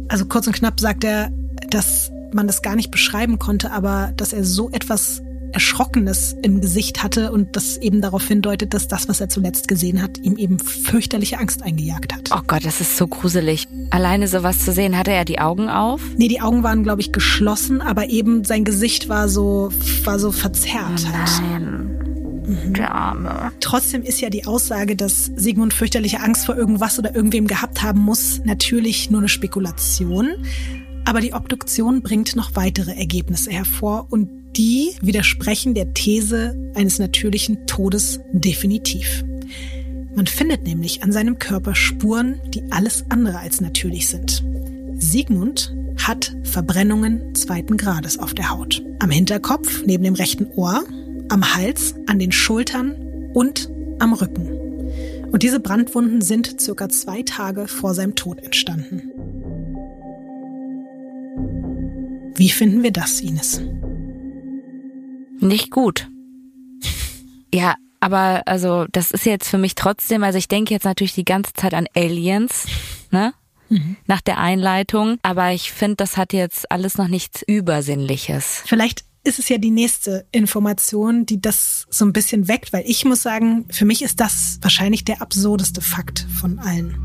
Also 0.08 0.26
kurz 0.26 0.46
und 0.46 0.52
knapp 0.52 0.78
sagt 0.78 1.04
er, 1.04 1.30
dass 1.70 2.10
man 2.34 2.46
das 2.46 2.62
gar 2.62 2.76
nicht 2.76 2.90
beschreiben 2.90 3.38
konnte, 3.38 3.70
aber 3.70 4.12
dass 4.16 4.32
er 4.32 4.44
so 4.44 4.70
etwas 4.70 5.22
Erschrockenes 5.52 6.36
im 6.42 6.60
Gesicht 6.60 7.02
hatte 7.02 7.32
und 7.32 7.56
das 7.56 7.76
eben 7.76 8.00
darauf 8.00 8.26
hindeutet, 8.26 8.74
dass 8.74 8.88
das, 8.88 9.08
was 9.08 9.20
er 9.20 9.28
zuletzt 9.28 9.68
gesehen 9.68 10.02
hat, 10.02 10.18
ihm 10.18 10.36
eben 10.36 10.58
fürchterliche 10.58 11.38
Angst 11.38 11.62
eingejagt 11.62 12.14
hat. 12.14 12.30
Oh 12.34 12.42
Gott, 12.46 12.64
das 12.64 12.80
ist 12.80 12.96
so 12.96 13.06
gruselig. 13.06 13.68
Alleine 13.90 14.28
sowas 14.28 14.60
zu 14.60 14.72
sehen, 14.72 14.96
hatte 14.96 15.12
er 15.12 15.24
die 15.24 15.38
Augen 15.38 15.68
auf? 15.68 16.00
Nee, 16.16 16.28
die 16.28 16.40
Augen 16.40 16.62
waren, 16.62 16.82
glaube 16.82 17.00
ich, 17.00 17.12
geschlossen, 17.12 17.80
aber 17.80 18.08
eben 18.08 18.44
sein 18.44 18.64
Gesicht 18.64 19.08
war 19.08 19.28
so, 19.28 19.70
war 20.04 20.18
so 20.18 20.32
verzerrt. 20.32 21.06
Oh 21.06 21.12
nein. 21.12 21.98
Mhm. 22.46 22.74
Der 22.74 22.94
Arme. 22.94 23.52
Trotzdem 23.60 24.02
ist 24.02 24.20
ja 24.20 24.30
die 24.30 24.46
Aussage, 24.46 24.96
dass 24.96 25.26
Sigmund 25.36 25.72
fürchterliche 25.72 26.20
Angst 26.20 26.46
vor 26.46 26.56
irgendwas 26.56 26.98
oder 26.98 27.14
irgendwem 27.14 27.46
gehabt 27.46 27.82
haben 27.82 28.00
muss, 28.00 28.40
natürlich 28.44 29.10
nur 29.10 29.20
eine 29.20 29.28
Spekulation. 29.28 30.28
Aber 31.04 31.20
die 31.20 31.34
Obduktion 31.34 32.02
bringt 32.02 32.36
noch 32.36 32.54
weitere 32.54 32.92
Ergebnisse 32.92 33.50
hervor 33.50 34.06
und 34.10 34.41
die 34.56 34.92
widersprechen 35.00 35.74
der 35.74 35.94
These 35.94 36.56
eines 36.74 36.98
natürlichen 36.98 37.66
Todes 37.66 38.20
definitiv. 38.32 39.24
Man 40.14 40.26
findet 40.26 40.64
nämlich 40.64 41.02
an 41.02 41.12
seinem 41.12 41.38
Körper 41.38 41.74
Spuren, 41.74 42.40
die 42.48 42.62
alles 42.70 43.04
andere 43.08 43.38
als 43.38 43.60
natürlich 43.60 44.08
sind. 44.08 44.44
Sigmund 44.94 45.74
hat 45.96 46.34
Verbrennungen 46.42 47.34
zweiten 47.34 47.76
Grades 47.76 48.18
auf 48.18 48.34
der 48.34 48.50
Haut. 48.50 48.82
Am 48.98 49.10
Hinterkopf, 49.10 49.82
neben 49.84 50.04
dem 50.04 50.14
rechten 50.14 50.46
Ohr, 50.54 50.84
am 51.28 51.54
Hals, 51.54 51.94
an 52.06 52.18
den 52.18 52.32
Schultern 52.32 53.30
und 53.32 53.70
am 53.98 54.12
Rücken. 54.12 54.50
Und 55.30 55.42
diese 55.42 55.60
Brandwunden 55.60 56.20
sind 56.20 56.60
circa 56.60 56.90
zwei 56.90 57.22
Tage 57.22 57.66
vor 57.68 57.94
seinem 57.94 58.14
Tod 58.14 58.42
entstanden. 58.42 59.10
Wie 62.34 62.50
finden 62.50 62.82
wir 62.82 62.90
das, 62.90 63.20
Ines? 63.20 63.62
Nicht 65.42 65.70
gut. 65.70 66.08
Ja, 67.52 67.74
aber 68.00 68.42
also 68.46 68.86
das 68.90 69.10
ist 69.10 69.26
jetzt 69.26 69.48
für 69.48 69.58
mich 69.58 69.74
trotzdem, 69.74 70.22
also 70.24 70.38
ich 70.38 70.48
denke 70.48 70.72
jetzt 70.72 70.84
natürlich 70.84 71.14
die 71.14 71.24
ganze 71.24 71.52
Zeit 71.52 71.74
an 71.74 71.86
Aliens, 71.94 72.66
ne? 73.10 73.34
Mhm. 73.68 73.96
Nach 74.06 74.20
der 74.20 74.38
Einleitung, 74.38 75.18
aber 75.22 75.52
ich 75.52 75.72
finde, 75.72 75.96
das 75.96 76.16
hat 76.16 76.32
jetzt 76.32 76.70
alles 76.70 76.98
noch 76.98 77.08
nichts 77.08 77.42
Übersinnliches. 77.46 78.62
Vielleicht 78.66 79.04
ist 79.24 79.38
es 79.38 79.48
ja 79.48 79.58
die 79.58 79.70
nächste 79.70 80.26
Information, 80.32 81.26
die 81.26 81.40
das 81.40 81.86
so 81.90 82.04
ein 82.04 82.12
bisschen 82.12 82.48
weckt, 82.48 82.72
weil 82.72 82.84
ich 82.86 83.04
muss 83.04 83.22
sagen, 83.22 83.66
für 83.70 83.84
mich 83.84 84.02
ist 84.02 84.20
das 84.20 84.58
wahrscheinlich 84.60 85.04
der 85.04 85.22
absurdeste 85.22 85.80
Fakt 85.80 86.26
von 86.40 86.58
allen. 86.58 86.96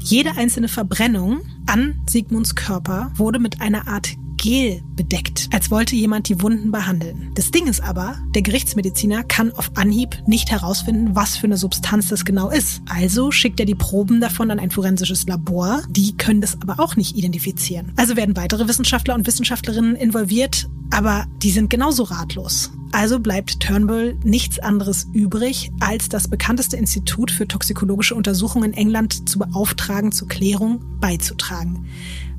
Jede 0.00 0.36
einzelne 0.36 0.68
Verbrennung 0.68 1.42
an 1.66 2.00
Sigmunds 2.08 2.54
Körper 2.54 3.12
wurde 3.16 3.38
mit 3.38 3.60
einer 3.60 3.88
Art 3.88 4.08
Gel 4.42 4.82
bedeckt, 4.96 5.48
als 5.52 5.70
wollte 5.70 5.94
jemand 5.94 6.28
die 6.28 6.42
Wunden 6.42 6.72
behandeln. 6.72 7.30
Das 7.36 7.52
Ding 7.52 7.68
ist 7.68 7.80
aber, 7.80 8.16
der 8.34 8.42
Gerichtsmediziner 8.42 9.22
kann 9.22 9.52
auf 9.52 9.70
Anhieb 9.76 10.20
nicht 10.26 10.50
herausfinden, 10.50 11.14
was 11.14 11.36
für 11.36 11.46
eine 11.46 11.56
Substanz 11.56 12.08
das 12.08 12.24
genau 12.24 12.50
ist. 12.50 12.82
Also 12.88 13.30
schickt 13.30 13.60
er 13.60 13.66
die 13.66 13.76
Proben 13.76 14.20
davon 14.20 14.50
an 14.50 14.58
ein 14.58 14.72
forensisches 14.72 15.26
Labor. 15.28 15.82
Die 15.88 16.16
können 16.16 16.40
das 16.40 16.60
aber 16.60 16.82
auch 16.82 16.96
nicht 16.96 17.16
identifizieren. 17.16 17.92
Also 17.96 18.16
werden 18.16 18.36
weitere 18.36 18.66
Wissenschaftler 18.66 19.14
und 19.14 19.28
Wissenschaftlerinnen 19.28 19.94
involviert, 19.94 20.68
aber 20.90 21.26
die 21.40 21.52
sind 21.52 21.70
genauso 21.70 22.02
ratlos. 22.02 22.72
Also 22.90 23.20
bleibt 23.20 23.60
Turnbull 23.60 24.18
nichts 24.24 24.58
anderes 24.58 25.06
übrig, 25.12 25.70
als 25.78 26.08
das 26.08 26.28
bekannteste 26.28 26.76
Institut 26.76 27.30
für 27.30 27.46
toxikologische 27.46 28.16
Untersuchungen 28.16 28.72
in 28.72 28.76
England 28.76 29.28
zu 29.28 29.38
beauftragen, 29.38 30.10
zur 30.10 30.26
Klärung 30.26 30.82
beizutragen. 31.00 31.86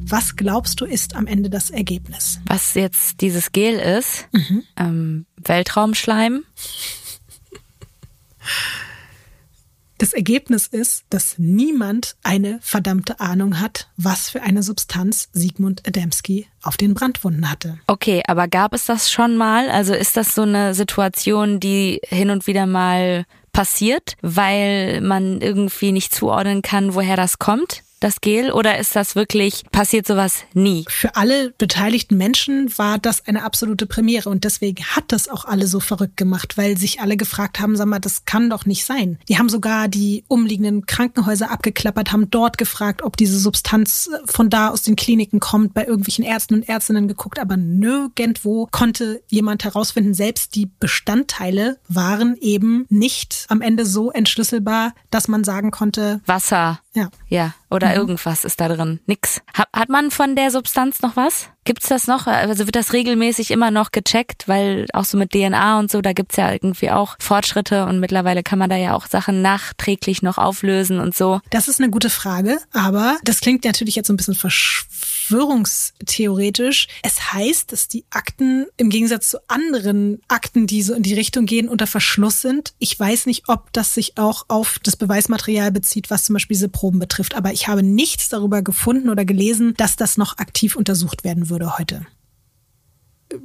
Was 0.05 0.35
glaubst 0.35 0.81
du, 0.81 0.85
ist 0.85 1.15
am 1.15 1.27
Ende 1.27 1.49
das 1.49 1.69
Ergebnis? 1.69 2.39
Was 2.45 2.73
jetzt 2.73 3.21
dieses 3.21 3.51
Gel 3.51 3.79
ist? 3.79 4.27
Mhm. 4.31 4.63
Ähm, 4.77 5.25
Weltraumschleim? 5.37 6.43
Das 9.97 10.11
Ergebnis 10.11 10.67
ist, 10.67 11.05
dass 11.09 11.35
niemand 11.37 12.17
eine 12.23 12.59
verdammte 12.61 13.21
Ahnung 13.21 13.61
hat, 13.61 13.89
was 13.95 14.29
für 14.29 14.41
eine 14.41 14.61
Substanz 14.61 15.29
Sigmund 15.31 15.87
Adamski 15.87 16.47
auf 16.61 16.75
den 16.75 16.93
Brandwunden 16.93 17.49
hatte. 17.49 17.79
Okay, 17.87 18.21
aber 18.27 18.49
gab 18.49 18.73
es 18.73 18.85
das 18.85 19.11
schon 19.11 19.37
mal? 19.37 19.69
Also 19.69 19.93
ist 19.93 20.17
das 20.17 20.35
so 20.35 20.41
eine 20.41 20.73
Situation, 20.73 21.61
die 21.61 22.01
hin 22.05 22.31
und 22.31 22.47
wieder 22.47 22.65
mal 22.65 23.25
passiert, 23.53 24.17
weil 24.21 24.99
man 24.99 25.39
irgendwie 25.39 25.91
nicht 25.93 26.13
zuordnen 26.13 26.61
kann, 26.61 26.95
woher 26.95 27.15
das 27.15 27.39
kommt? 27.39 27.83
Das 28.03 28.21
Gel, 28.21 28.51
oder 28.51 28.77
ist 28.77 28.95
das 28.95 29.15
wirklich, 29.15 29.63
passiert 29.71 30.05
sowas 30.05 30.43
nie? 30.53 30.85
Für 30.89 31.15
alle 31.15 31.51
beteiligten 31.57 32.17
Menschen 32.17 32.77
war 32.77 32.97
das 32.97 33.25
eine 33.25 33.43
absolute 33.43 33.85
Premiere 33.85 34.29
und 34.29 34.43
deswegen 34.43 34.83
hat 34.83 35.05
das 35.07 35.29
auch 35.29 35.45
alle 35.45 35.67
so 35.67 35.79
verrückt 35.79 36.17
gemacht, 36.17 36.57
weil 36.57 36.77
sich 36.77 36.99
alle 36.99 37.17
gefragt 37.17 37.59
haben, 37.59 37.75
sag 37.75 37.87
mal, 37.87 37.99
das 37.99 38.25
kann 38.25 38.49
doch 38.49 38.65
nicht 38.65 38.85
sein. 38.85 39.17
Die 39.29 39.37
haben 39.37 39.49
sogar 39.49 39.87
die 39.87 40.25
umliegenden 40.27 40.85
Krankenhäuser 40.85 41.49
abgeklappert, 41.49 42.11
haben 42.11 42.29
dort 42.29 42.57
gefragt, 42.57 43.01
ob 43.03 43.15
diese 43.15 43.39
Substanz 43.39 44.09
von 44.25 44.49
da 44.49 44.69
aus 44.69 44.81
den 44.81 44.95
Kliniken 44.95 45.39
kommt, 45.39 45.73
bei 45.73 45.85
irgendwelchen 45.85 46.25
Ärzten 46.25 46.55
und 46.55 46.69
Ärztinnen 46.69 47.07
geguckt, 47.07 47.39
aber 47.39 47.55
nirgendwo 47.57 48.67
konnte 48.71 49.21
jemand 49.29 49.63
herausfinden, 49.63 50.13
selbst 50.13 50.55
die 50.55 50.69
Bestandteile 50.79 51.79
waren 51.87 52.35
eben 52.41 52.85
nicht 52.89 53.45
am 53.47 53.61
Ende 53.61 53.85
so 53.85 54.11
entschlüsselbar, 54.11 54.93
dass 55.09 55.27
man 55.27 55.43
sagen 55.43 55.71
konnte, 55.71 56.21
Wasser. 56.25 56.81
Ja. 56.93 57.09
Ja. 57.27 57.53
Oder 57.73 57.89
mhm. 57.89 57.95
irgendwas 57.95 58.45
ist 58.45 58.61
da 58.61 58.67
drin. 58.67 58.99
Nix. 59.07 59.41
Hat, 59.53 59.67
hat 59.75 59.89
man 59.89 60.11
von 60.11 60.35
der 60.35 60.51
Substanz 60.51 61.01
noch 61.01 61.15
was? 61.15 61.49
Gibt's 61.65 61.87
das 61.87 62.07
noch? 62.07 62.27
Also 62.27 62.65
wird 62.65 62.75
das 62.75 62.91
regelmäßig 62.91 63.49
immer 63.49 63.71
noch 63.71 63.91
gecheckt, 63.91 64.49
weil 64.49 64.85
auch 64.91 65.05
so 65.05 65.17
mit 65.17 65.31
DNA 65.31 65.79
und 65.79 65.89
so, 65.89 66.01
da 66.01 66.11
gibt's 66.11 66.35
ja 66.35 66.51
irgendwie 66.51 66.91
auch 66.91 67.15
Fortschritte 67.19 67.85
und 67.85 68.01
mittlerweile 68.01 68.43
kann 68.43 68.59
man 68.59 68.69
da 68.69 68.75
ja 68.75 68.93
auch 68.93 69.07
Sachen 69.07 69.41
nachträglich 69.41 70.21
noch 70.21 70.37
auflösen 70.37 70.99
und 70.99 71.15
so. 71.15 71.39
Das 71.51 71.69
ist 71.69 71.79
eine 71.79 71.89
gute 71.89 72.09
Frage, 72.09 72.57
aber 72.73 73.17
das 73.23 73.39
klingt 73.39 73.63
natürlich 73.63 73.95
jetzt 73.95 74.07
so 74.07 74.13
ein 74.13 74.17
bisschen 74.17 74.35
verschwörungstheoretisch. 74.35 76.89
Es 77.01 77.31
heißt, 77.31 77.71
dass 77.71 77.87
die 77.87 78.03
Akten 78.09 78.65
im 78.75 78.89
Gegensatz 78.89 79.29
zu 79.29 79.37
anderen 79.47 80.21
Akten, 80.27 80.67
die 80.67 80.83
so 80.83 80.93
in 80.93 81.03
die 81.03 81.13
Richtung 81.13 81.45
gehen, 81.45 81.69
unter 81.69 81.87
Verschluss 81.87 82.41
sind. 82.41 82.73
Ich 82.79 82.99
weiß 82.99 83.25
nicht, 83.25 83.47
ob 83.47 83.71
das 83.71 83.93
sich 83.93 84.17
auch 84.17 84.43
auf 84.49 84.79
das 84.83 84.97
Beweismaterial 84.97 85.71
bezieht, 85.71 86.09
was 86.09 86.25
zum 86.25 86.33
Beispiel 86.33 86.55
diese 86.55 86.67
Proben 86.67 86.99
betrifft, 86.99 87.35
aber 87.35 87.53
ich 87.53 87.69
habe 87.69 87.83
nichts 87.83 88.27
darüber 88.27 88.61
gefunden 88.61 89.09
oder 89.09 89.23
gelesen, 89.23 89.75
dass 89.77 89.95
das 89.95 90.17
noch 90.17 90.39
aktiv 90.39 90.75
untersucht 90.75 91.23
werden 91.23 91.49
würde 91.49 91.52
würde 91.53 91.77
heute. 91.77 92.05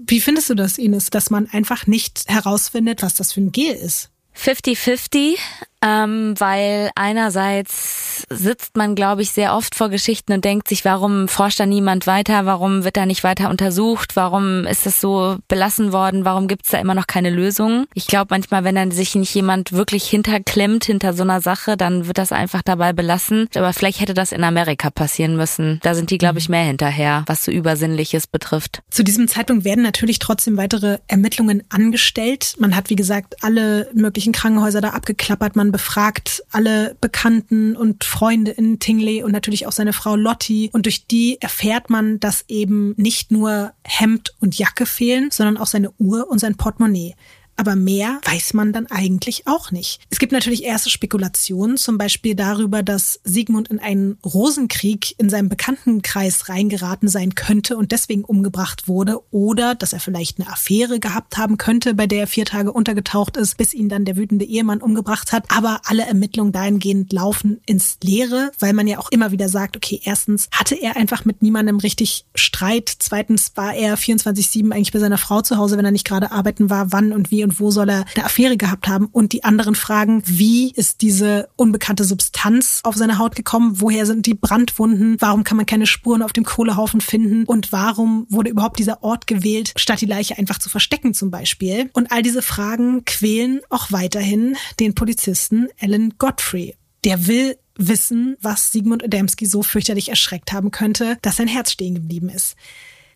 Wie 0.06 0.20
findest 0.20 0.50
du 0.50 0.54
das, 0.54 0.76
Ines, 0.78 1.10
dass 1.10 1.30
man 1.30 1.46
einfach 1.50 1.86
nicht 1.86 2.24
herausfindet, 2.26 3.02
was 3.02 3.14
das 3.14 3.32
für 3.32 3.40
ein 3.40 3.52
Gel 3.52 3.74
ist? 3.74 4.10
50-50. 4.36 5.36
Ähm, 5.84 6.34
weil 6.38 6.90
einerseits 6.96 8.26
sitzt 8.28 8.76
man, 8.76 8.94
glaube 8.94 9.22
ich, 9.22 9.30
sehr 9.30 9.54
oft 9.54 9.74
vor 9.74 9.90
Geschichten 9.90 10.32
und 10.32 10.44
denkt 10.44 10.68
sich, 10.68 10.84
warum 10.84 11.28
forscht 11.28 11.60
da 11.60 11.66
niemand 11.66 12.06
weiter, 12.06 12.46
warum 12.46 12.84
wird 12.84 12.96
da 12.96 13.06
nicht 13.06 13.22
weiter 13.22 13.48
untersucht, 13.48 14.16
warum 14.16 14.66
ist 14.66 14.86
das 14.86 15.00
so 15.00 15.36
belassen 15.46 15.92
worden, 15.92 16.24
warum 16.24 16.48
gibt 16.48 16.64
es 16.64 16.72
da 16.72 16.78
immer 16.78 16.94
noch 16.94 17.06
keine 17.06 17.30
Lösung. 17.30 17.86
Ich 17.94 18.06
glaube 18.06 18.28
manchmal, 18.30 18.64
wenn 18.64 18.74
dann 18.74 18.90
sich 18.90 19.14
nicht 19.14 19.32
jemand 19.34 19.72
wirklich 19.72 20.04
hinterklemmt 20.08 20.84
hinter 20.84 21.14
so 21.14 21.22
einer 21.22 21.40
Sache, 21.40 21.76
dann 21.76 22.06
wird 22.06 22.18
das 22.18 22.32
einfach 22.32 22.62
dabei 22.62 22.92
belassen. 22.92 23.48
Aber 23.54 23.72
vielleicht 23.72 24.00
hätte 24.00 24.14
das 24.14 24.32
in 24.32 24.44
Amerika 24.44 24.90
passieren 24.90 25.36
müssen. 25.36 25.78
Da 25.82 25.94
sind 25.94 26.10
die, 26.10 26.18
glaube 26.18 26.38
ich, 26.38 26.48
mehr 26.48 26.64
hinterher, 26.64 27.24
was 27.26 27.44
so 27.44 27.52
Übersinnliches 27.52 28.26
betrifft. 28.26 28.82
Zu 28.90 29.04
diesem 29.04 29.28
Zeitpunkt 29.28 29.64
werden 29.64 29.84
natürlich 29.84 30.18
trotzdem 30.18 30.56
weitere 30.56 30.98
Ermittlungen 31.06 31.62
angestellt. 31.68 32.54
Man 32.58 32.74
hat, 32.74 32.90
wie 32.90 32.96
gesagt, 32.96 33.36
alle 33.42 33.88
möglichen 33.94 34.32
Krankenhäuser 34.32 34.80
da 34.80 34.90
abgeklappert. 34.90 35.56
Man 35.56 35.67
befragt 35.72 36.42
alle 36.50 36.96
Bekannten 37.00 37.76
und 37.76 38.04
Freunde 38.04 38.50
in 38.52 38.78
Tingley 38.78 39.22
und 39.22 39.32
natürlich 39.32 39.66
auch 39.66 39.72
seine 39.72 39.92
Frau 39.92 40.16
Lottie. 40.16 40.70
Und 40.72 40.86
durch 40.86 41.06
die 41.06 41.40
erfährt 41.40 41.90
man, 41.90 42.20
dass 42.20 42.44
eben 42.48 42.94
nicht 42.96 43.30
nur 43.30 43.72
Hemd 43.84 44.34
und 44.40 44.58
Jacke 44.58 44.86
fehlen, 44.86 45.30
sondern 45.30 45.56
auch 45.56 45.66
seine 45.66 45.90
Uhr 45.98 46.28
und 46.30 46.38
sein 46.38 46.56
Portemonnaie. 46.56 47.14
Aber 47.58 47.74
mehr 47.74 48.20
weiß 48.24 48.54
man 48.54 48.72
dann 48.72 48.86
eigentlich 48.86 49.48
auch 49.48 49.72
nicht. 49.72 50.00
Es 50.10 50.20
gibt 50.20 50.30
natürlich 50.30 50.62
erste 50.62 50.90
Spekulationen, 50.90 51.76
zum 51.76 51.98
Beispiel 51.98 52.36
darüber, 52.36 52.84
dass 52.84 53.18
Sigmund 53.24 53.66
in 53.66 53.80
einen 53.80 54.16
Rosenkrieg 54.24 55.18
in 55.18 55.28
seinem 55.28 55.48
Bekanntenkreis 55.48 56.48
reingeraten 56.48 57.08
sein 57.08 57.34
könnte 57.34 57.76
und 57.76 57.90
deswegen 57.90 58.22
umgebracht 58.22 58.86
wurde 58.86 59.20
oder 59.32 59.74
dass 59.74 59.92
er 59.92 59.98
vielleicht 59.98 60.38
eine 60.38 60.48
Affäre 60.48 61.00
gehabt 61.00 61.36
haben 61.36 61.58
könnte, 61.58 61.94
bei 61.94 62.06
der 62.06 62.20
er 62.20 62.26
vier 62.28 62.44
Tage 62.44 62.72
untergetaucht 62.72 63.36
ist, 63.36 63.56
bis 63.56 63.74
ihn 63.74 63.88
dann 63.88 64.04
der 64.04 64.16
wütende 64.16 64.44
Ehemann 64.44 64.80
umgebracht 64.80 65.32
hat. 65.32 65.50
Aber 65.50 65.80
alle 65.86 66.06
Ermittlungen 66.06 66.52
dahingehend 66.52 67.12
laufen 67.12 67.60
ins 67.66 67.98
Leere, 68.04 68.52
weil 68.60 68.72
man 68.72 68.86
ja 68.86 68.98
auch 68.98 69.10
immer 69.10 69.32
wieder 69.32 69.48
sagt, 69.48 69.76
okay, 69.76 70.00
erstens 70.04 70.48
hatte 70.52 70.76
er 70.76 70.96
einfach 70.96 71.24
mit 71.24 71.42
niemandem 71.42 71.78
richtig 71.78 72.24
Streit, 72.36 72.88
zweitens 73.00 73.50
war 73.56 73.74
er 73.74 73.98
24-7 73.98 74.70
eigentlich 74.70 74.92
bei 74.92 75.00
seiner 75.00 75.18
Frau 75.18 75.42
zu 75.42 75.56
Hause, 75.56 75.76
wenn 75.76 75.84
er 75.84 75.90
nicht 75.90 76.06
gerade 76.06 76.30
arbeiten 76.30 76.70
war, 76.70 76.92
wann 76.92 77.12
und 77.12 77.32
wie 77.32 77.47
wo 77.56 77.70
soll 77.70 77.88
er 77.88 78.04
eine 78.14 78.24
Affäre 78.24 78.56
gehabt 78.56 78.88
haben? 78.88 79.06
Und 79.06 79.32
die 79.32 79.44
anderen 79.44 79.74
fragen, 79.74 80.22
wie 80.26 80.70
ist 80.72 81.02
diese 81.02 81.48
unbekannte 81.56 82.04
Substanz 82.04 82.80
auf 82.84 82.96
seine 82.96 83.18
Haut 83.18 83.36
gekommen? 83.36 83.80
Woher 83.80 84.06
sind 84.06 84.26
die 84.26 84.34
Brandwunden? 84.34 85.16
Warum 85.20 85.44
kann 85.44 85.56
man 85.56 85.66
keine 85.66 85.86
Spuren 85.86 86.22
auf 86.22 86.32
dem 86.32 86.44
Kohlehaufen 86.44 87.00
finden? 87.00 87.44
Und 87.44 87.72
warum 87.72 88.26
wurde 88.28 88.50
überhaupt 88.50 88.78
dieser 88.78 89.02
Ort 89.02 89.26
gewählt, 89.26 89.72
statt 89.76 90.00
die 90.00 90.06
Leiche 90.06 90.38
einfach 90.38 90.58
zu 90.58 90.68
verstecken 90.68 91.14
zum 91.14 91.30
Beispiel? 91.30 91.90
Und 91.92 92.12
all 92.12 92.22
diese 92.22 92.42
Fragen 92.42 93.04
quälen 93.04 93.60
auch 93.70 93.92
weiterhin 93.92 94.56
den 94.80 94.94
Polizisten 94.94 95.68
Alan 95.80 96.14
Godfrey. 96.18 96.76
Der 97.04 97.26
will 97.26 97.56
wissen, 97.76 98.36
was 98.40 98.72
Sigmund 98.72 99.04
Adamski 99.04 99.46
so 99.46 99.62
fürchterlich 99.62 100.08
erschreckt 100.08 100.52
haben 100.52 100.70
könnte, 100.70 101.16
dass 101.22 101.36
sein 101.36 101.48
Herz 101.48 101.72
stehen 101.72 101.94
geblieben 101.94 102.28
ist. 102.28 102.56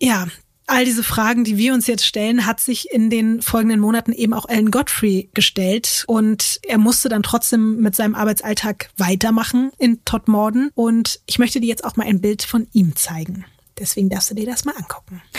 Ja, 0.01 0.28
all 0.66 0.84
diese 0.84 1.02
Fragen, 1.02 1.44
die 1.44 1.56
wir 1.56 1.74
uns 1.74 1.86
jetzt 1.86 2.06
stellen, 2.06 2.46
hat 2.46 2.60
sich 2.60 2.90
in 2.90 3.10
den 3.10 3.42
folgenden 3.42 3.80
Monaten 3.80 4.12
eben 4.12 4.32
auch 4.32 4.48
Alan 4.48 4.70
Godfrey 4.70 5.30
gestellt 5.34 6.04
und 6.06 6.60
er 6.66 6.78
musste 6.78 7.08
dann 7.08 7.22
trotzdem 7.22 7.80
mit 7.80 7.96
seinem 7.96 8.14
Arbeitsalltag 8.14 8.90
weitermachen 8.96 9.72
in 9.78 10.04
Todmorden 10.04 10.70
und 10.74 11.20
ich 11.26 11.38
möchte 11.38 11.60
dir 11.60 11.68
jetzt 11.68 11.84
auch 11.84 11.96
mal 11.96 12.06
ein 12.06 12.20
Bild 12.20 12.42
von 12.42 12.68
ihm 12.72 12.96
zeigen. 12.96 13.44
Deswegen 13.78 14.08
darfst 14.08 14.30
du 14.30 14.34
dir 14.34 14.46
das 14.46 14.64
mal 14.64 14.74
angucken. 14.76 15.22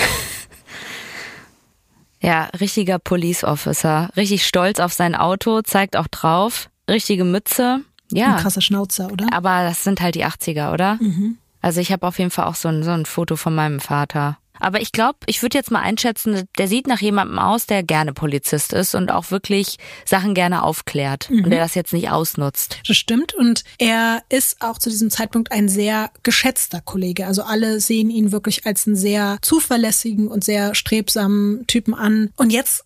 Ja, 2.23 2.45
richtiger 2.57 2.99
Police 2.99 3.43
Officer, 3.43 4.09
richtig 4.15 4.47
stolz 4.47 4.79
auf 4.79 4.93
sein 4.93 5.13
Auto, 5.13 5.61
zeigt 5.61 5.97
auch 5.97 6.07
drauf, 6.07 6.69
richtige 6.89 7.25
Mütze. 7.25 7.81
Ja. 8.13 8.35
Ein 8.35 8.41
krasser 8.41 8.61
Schnauzer, 8.61 9.11
oder? 9.11 9.27
Aber 9.33 9.63
das 9.63 9.83
sind 9.83 9.99
halt 9.99 10.15
die 10.15 10.25
80er, 10.25 10.71
oder? 10.71 10.95
Mhm. 11.01 11.37
Also 11.61 11.81
ich 11.81 11.91
habe 11.91 12.07
auf 12.07 12.19
jeden 12.19 12.31
Fall 12.31 12.45
auch 12.45 12.55
so 12.55 12.69
ein, 12.69 12.81
so 12.83 12.91
ein 12.91 13.05
Foto 13.05 13.35
von 13.35 13.53
meinem 13.53 13.81
Vater. 13.81 14.37
Aber 14.63 14.81
ich 14.81 14.93
glaube, 14.93 15.19
ich 15.25 15.41
würde 15.41 15.57
jetzt 15.57 15.71
mal 15.71 15.81
einschätzen, 15.81 16.47
der 16.57 16.69
sieht 16.69 16.87
nach 16.87 17.01
jemandem 17.01 17.37
aus, 17.37 17.65
der 17.65 17.83
gerne 17.83 18.13
Polizist 18.13 18.71
ist 18.71 18.95
und 18.95 19.11
auch 19.11 19.29
wirklich 19.29 19.77
Sachen 20.05 20.33
gerne 20.33 20.63
aufklärt 20.63 21.29
mhm. 21.29 21.43
und 21.43 21.51
der 21.51 21.59
das 21.59 21.75
jetzt 21.75 21.91
nicht 21.91 22.09
ausnutzt. 22.09 22.79
Das 22.87 22.95
stimmt 22.95 23.33
und 23.33 23.65
er 23.77 24.23
ist 24.29 24.61
auch 24.61 24.79
zu 24.79 24.89
diesem 24.89 25.09
Zeitpunkt 25.09 25.51
ein 25.51 25.67
sehr 25.67 26.11
geschätzter 26.23 26.79
Kollege. 26.79 27.27
Also 27.27 27.43
alle 27.43 27.81
sehen 27.81 28.09
ihn 28.09 28.31
wirklich 28.31 28.65
als 28.65 28.87
einen 28.87 28.95
sehr 28.95 29.37
zuverlässigen 29.41 30.29
und 30.29 30.45
sehr 30.45 30.75
strebsamen 30.75 31.67
Typen 31.67 31.93
an. 31.93 32.31
Und 32.37 32.51
jetzt 32.51 32.85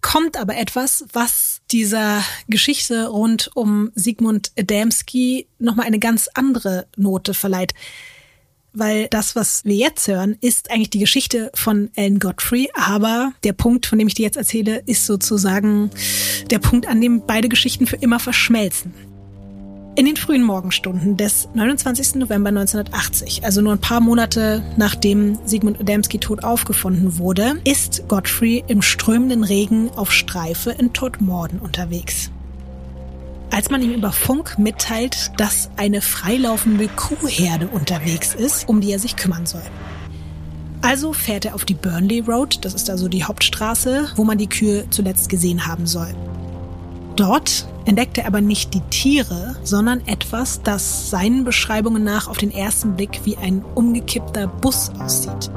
kommt 0.00 0.38
aber 0.38 0.56
etwas, 0.56 1.04
was 1.12 1.60
dieser 1.70 2.22
Geschichte 2.48 3.08
rund 3.08 3.50
um 3.54 3.90
Sigmund 3.94 4.52
Adamski 4.58 5.46
nochmal 5.58 5.86
eine 5.86 5.98
ganz 5.98 6.30
andere 6.32 6.86
Note 6.96 7.34
verleiht 7.34 7.74
weil 8.72 9.08
das, 9.10 9.36
was 9.36 9.64
wir 9.64 9.74
jetzt 9.74 10.08
hören, 10.08 10.36
ist 10.40 10.70
eigentlich 10.70 10.90
die 10.90 10.98
Geschichte 10.98 11.50
von 11.54 11.90
Alan 11.96 12.18
Godfrey, 12.18 12.68
aber 12.74 13.32
der 13.44 13.52
Punkt, 13.52 13.86
von 13.86 13.98
dem 13.98 14.08
ich 14.08 14.14
dir 14.14 14.24
jetzt 14.24 14.36
erzähle, 14.36 14.82
ist 14.86 15.06
sozusagen 15.06 15.90
der 16.50 16.58
Punkt, 16.58 16.86
an 16.86 17.00
dem 17.00 17.26
beide 17.26 17.48
Geschichten 17.48 17.86
für 17.86 17.96
immer 17.96 18.20
verschmelzen. 18.20 18.92
In 19.96 20.06
den 20.06 20.16
frühen 20.16 20.44
Morgenstunden 20.44 21.16
des 21.16 21.48
29. 21.54 22.16
November 22.16 22.50
1980, 22.50 23.44
also 23.44 23.60
nur 23.60 23.72
ein 23.72 23.80
paar 23.80 24.00
Monate 24.00 24.62
nachdem 24.76 25.36
Sigmund 25.44 25.80
Adamski 25.80 26.18
tot 26.18 26.44
aufgefunden 26.44 27.18
wurde, 27.18 27.60
ist 27.64 28.04
Godfrey 28.06 28.62
im 28.68 28.80
strömenden 28.80 29.42
Regen 29.42 29.90
auf 29.96 30.12
Streife 30.12 30.70
in 30.70 30.92
Todmorden 30.92 31.58
unterwegs 31.58 32.30
als 33.50 33.70
man 33.70 33.82
ihm 33.82 33.92
über 33.92 34.12
Funk 34.12 34.58
mitteilt, 34.58 35.32
dass 35.36 35.70
eine 35.76 36.00
freilaufende 36.00 36.88
Kuhherde 36.88 37.68
unterwegs 37.68 38.34
ist, 38.34 38.68
um 38.68 38.80
die 38.80 38.92
er 38.92 38.98
sich 38.98 39.16
kümmern 39.16 39.46
soll. 39.46 39.62
Also 40.80 41.12
fährt 41.12 41.44
er 41.44 41.54
auf 41.54 41.64
die 41.64 41.74
Burnley 41.74 42.20
Road, 42.20 42.64
das 42.64 42.74
ist 42.74 42.88
also 42.88 43.08
die 43.08 43.24
Hauptstraße, 43.24 44.12
wo 44.16 44.24
man 44.24 44.38
die 44.38 44.48
Kühe 44.48 44.88
zuletzt 44.90 45.28
gesehen 45.28 45.66
haben 45.66 45.86
soll. 45.86 46.14
Dort 47.16 47.66
entdeckt 47.84 48.16
er 48.18 48.26
aber 48.26 48.40
nicht 48.40 48.74
die 48.74 48.82
Tiere, 48.90 49.56
sondern 49.64 50.06
etwas, 50.06 50.62
das 50.62 51.10
seinen 51.10 51.44
Beschreibungen 51.44 52.04
nach 52.04 52.28
auf 52.28 52.38
den 52.38 52.52
ersten 52.52 52.94
Blick 52.94 53.22
wie 53.24 53.36
ein 53.36 53.64
umgekippter 53.74 54.46
Bus 54.46 54.92
aussieht. 55.00 55.50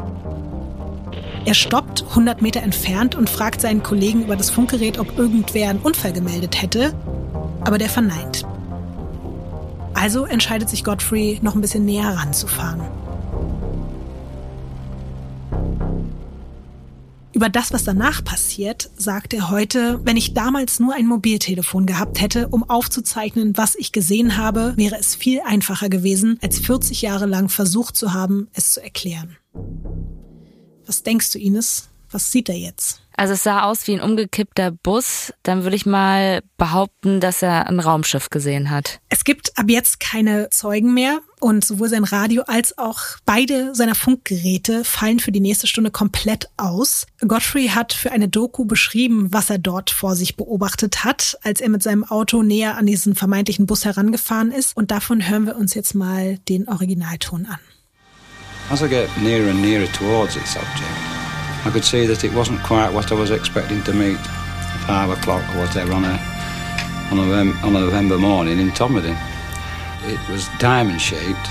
Er 1.45 1.53
stoppt 1.53 2.03
100 2.09 2.41
Meter 2.41 2.63
entfernt 2.63 3.15
und 3.15 3.29
fragt 3.29 3.61
seinen 3.61 3.83
Kollegen 3.83 4.23
über 4.23 4.35
das 4.35 4.49
Funkgerät, 4.49 4.97
ob 4.97 5.17
irgendwer 5.19 5.69
einen 5.69 5.79
Unfall 5.79 6.13
gemeldet 6.13 6.61
hätte 6.61 6.93
aber 7.63 7.77
der 7.77 7.89
verneint. 7.89 8.45
Also 9.93 10.25
entscheidet 10.25 10.69
sich 10.69 10.83
Godfrey, 10.83 11.39
noch 11.41 11.55
ein 11.55 11.61
bisschen 11.61 11.85
näher 11.85 12.15
ranzufahren. 12.15 12.81
Über 17.33 17.49
das, 17.49 17.71
was 17.71 17.83
danach 17.83 18.23
passiert, 18.23 18.91
sagt 18.97 19.33
er 19.33 19.49
heute, 19.49 19.99
wenn 20.03 20.17
ich 20.17 20.33
damals 20.33 20.79
nur 20.79 20.93
ein 20.93 21.07
Mobiltelefon 21.07 21.85
gehabt 21.85 22.19
hätte, 22.19 22.49
um 22.49 22.69
aufzuzeichnen, 22.69 23.57
was 23.57 23.75
ich 23.75 23.91
gesehen 23.91 24.37
habe, 24.37 24.73
wäre 24.75 24.97
es 24.99 25.15
viel 25.15 25.39
einfacher 25.41 25.89
gewesen, 25.89 26.37
als 26.41 26.59
40 26.59 27.01
Jahre 27.01 27.25
lang 27.25 27.47
versucht 27.47 27.95
zu 27.95 28.13
haben, 28.13 28.47
es 28.53 28.73
zu 28.73 28.83
erklären. 28.83 29.37
Was 30.85 31.03
denkst 31.03 31.31
du, 31.31 31.39
Ines? 31.39 31.89
Was 32.11 32.31
sieht 32.31 32.49
er 32.49 32.57
jetzt? 32.57 33.00
Also 33.15 33.33
es 33.33 33.43
sah 33.43 33.63
aus 33.63 33.87
wie 33.87 33.93
ein 33.93 34.01
umgekippter 34.01 34.71
Bus. 34.71 35.33
Dann 35.43 35.63
würde 35.63 35.75
ich 35.75 35.85
mal 35.85 36.41
behaupten, 36.57 37.19
dass 37.19 37.41
er 37.41 37.67
ein 37.67 37.79
Raumschiff 37.79 38.29
gesehen 38.29 38.69
hat. 38.69 38.99
Es 39.09 39.23
gibt 39.23 39.57
ab 39.57 39.65
jetzt 39.67 39.99
keine 39.99 40.49
Zeugen 40.49 40.93
mehr 40.93 41.19
und 41.39 41.65
sowohl 41.65 41.89
sein 41.89 42.03
Radio 42.03 42.43
als 42.47 42.77
auch 42.77 42.99
beide 43.25 43.73
seiner 43.75 43.95
Funkgeräte 43.95 44.83
fallen 44.83 45.19
für 45.19 45.31
die 45.31 45.39
nächste 45.39 45.67
Stunde 45.67 45.91
komplett 45.91 46.49
aus. 46.57 47.07
Godfrey 47.27 47.69
hat 47.69 47.93
für 47.93 48.11
eine 48.11 48.29
Doku 48.29 48.65
beschrieben, 48.65 49.27
was 49.31 49.49
er 49.49 49.57
dort 49.57 49.89
vor 49.89 50.15
sich 50.15 50.35
beobachtet 50.35 51.03
hat, 51.03 51.37
als 51.43 51.61
er 51.61 51.69
mit 51.69 51.83
seinem 51.83 52.03
Auto 52.03 52.43
näher 52.43 52.77
an 52.77 52.85
diesen 52.85 53.15
vermeintlichen 53.15 53.65
Bus 53.65 53.85
herangefahren 53.85 54.51
ist. 54.51 54.75
Und 54.77 54.91
davon 54.91 55.27
hören 55.27 55.45
wir 55.45 55.55
uns 55.55 55.73
jetzt 55.73 55.95
mal 55.95 56.37
den 56.49 56.67
Originalton 56.67 57.47
an. 57.47 57.59
As 58.69 58.81
I 58.81 58.87
get 58.87 59.09
nearer 59.21 59.49
and 59.49 59.61
nearer 59.61 59.91
towards 59.91 60.37
its 60.37 60.55
object, 60.55 61.10
I 61.63 61.69
could 61.71 61.85
see 61.85 62.07
that 62.07 62.23
it 62.23 62.33
wasn't 62.33 62.63
quite 62.63 62.91
what 62.91 63.11
I 63.11 63.15
was 63.15 63.29
expecting 63.29 63.83
to 63.83 63.93
meet 63.93 64.17
at 64.17 64.83
five 64.87 65.09
o'clock 65.09 65.43
or 65.55 65.59
whatever 65.59 65.93
on 65.93 66.05
a 66.05 66.19
on 67.11 67.19
a, 67.19 67.67
on 67.67 67.75
a 67.75 67.79
November 67.79 68.17
morning 68.17 68.57
in 68.59 68.71
Tomodin. 68.71 69.17
It 70.05 70.19
was 70.29 70.47
diamond 70.59 70.99
shaped. 71.01 71.47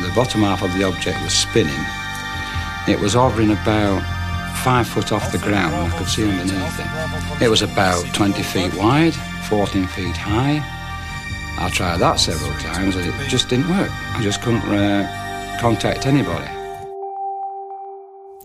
The 0.00 0.10
bottom 0.14 0.40
half 0.40 0.62
of 0.62 0.72
the 0.78 0.84
object 0.84 1.20
was 1.22 1.34
spinning. 1.34 1.84
It 2.88 2.98
was 2.98 3.14
hovering 3.14 3.50
about 3.50 4.00
five 4.64 4.88
foot 4.88 5.12
off 5.12 5.32
the 5.32 5.38
ground 5.38 5.74
I 5.74 5.98
could 5.98 6.08
see 6.08 6.24
underneath 6.24 6.78
it. 6.80 7.42
It 7.42 7.48
was 7.48 7.62
about 7.62 8.06
20 8.14 8.42
feet 8.42 8.74
wide, 8.74 9.14
14 9.48 9.86
feet 9.88 10.16
high. 10.16 10.62
I 11.58 11.68
tried 11.68 11.98
that 11.98 12.20
several 12.20 12.52
times 12.60 12.96
and 12.96 13.06
it 13.06 13.28
just 13.28 13.48
didn't 13.48 13.68
work. 13.68 13.90
I 13.90 14.22
just 14.22 14.40
couldn't 14.40 14.62
uh, 14.62 15.58
contact 15.60 16.06
anybody. 16.06 16.61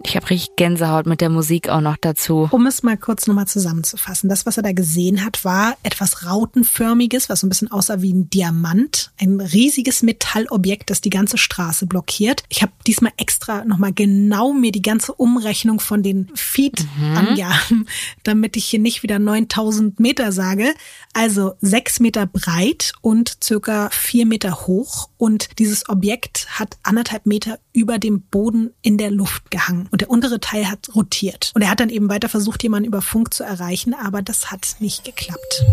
Ich 0.08 0.16
habe 0.16 0.30
richtig 0.30 0.55
Gänsehaut 0.55 1.05
mit 1.05 1.20
der 1.20 1.30
Musik 1.30 1.68
auch 1.68 1.82
noch 1.82 1.97
dazu. 1.99 2.47
Um 2.51 2.66
es 2.66 2.82
mal 2.82 2.95
kurz 2.95 3.28
nochmal 3.28 3.45
zusammenzufassen. 3.45 4.30
Das, 4.30 4.45
was 4.45 4.55
er 4.55 4.64
da 4.64 4.72
gesehen 4.72 5.26
hat, 5.26 5.43
war 5.43 5.76
etwas 5.84 6.26
Rautenförmiges, 6.26 7.28
was 7.28 7.41
so 7.41 7.45
ein 7.45 7.49
bisschen 7.49 7.70
aussah 7.70 8.01
wie 8.01 8.14
ein 8.14 8.30
Diamant. 8.30 9.12
Ein 9.20 9.41
riesiges 9.41 10.03
Metallobjekt, 10.03 10.89
das 10.89 11.01
die 11.01 11.10
ganze 11.10 11.38
Straße 11.38 11.88
blockiert. 11.88 12.43
Ich 12.47 12.62
habe 12.62 12.72
diesmal 12.88 13.12
extra 13.18 13.66
nochmal 13.66 13.91
genau 13.91 14.53
mir 14.53 14.72
die 14.72 14.82
ganze 14.82 15.14
Umrechnung 15.14 15.82
von 15.82 16.03
den 16.03 16.32
Feet 16.36 16.86
mhm. 16.97 17.18
angaben, 17.18 17.86
damit 18.24 18.55
ich 18.55 18.64
hier 18.64 18.80
nicht 18.80 19.03
wieder 19.03 19.20
9000 19.20 19.99
Meter 19.99 20.32
sage. 20.32 20.74
Also 21.12 21.55
sechs 21.60 21.99
Meter 21.99 22.28
breit 22.28 22.93
und 23.01 23.39
circa 23.43 23.89
vier 23.91 24.26
Meter 24.26 24.68
hoch. 24.68 25.10
Und 25.18 25.60
dieses 25.60 25.89
Objekt 25.89 26.47
hat 26.58 26.78
anderthalb 26.84 27.26
Meter 27.26 27.60
über 27.78 27.99
dem 27.99 28.21
Boden 28.21 28.73
in 28.82 28.97
der 28.97 29.11
Luft 29.11 29.51
gehangen 29.51 29.88
und 29.91 30.01
der 30.01 30.09
untere 30.09 30.39
Teil 30.39 30.67
hat 30.67 30.89
rotiert. 30.95 31.51
Und 31.53 31.61
er 31.61 31.69
hat 31.69 31.80
dann 31.80 31.91
eben 31.91 32.09
weiter 32.09 32.28
versucht, 32.28 32.63
jemanden 32.63 32.88
über 32.88 33.03
Funk 33.03 33.36
zu 33.36 33.43
erreichen, 33.43 33.93
aber 33.93 34.23
das 34.23 34.49
hat 34.49 34.78
nicht 34.80 35.05
geklappt. 35.05 35.63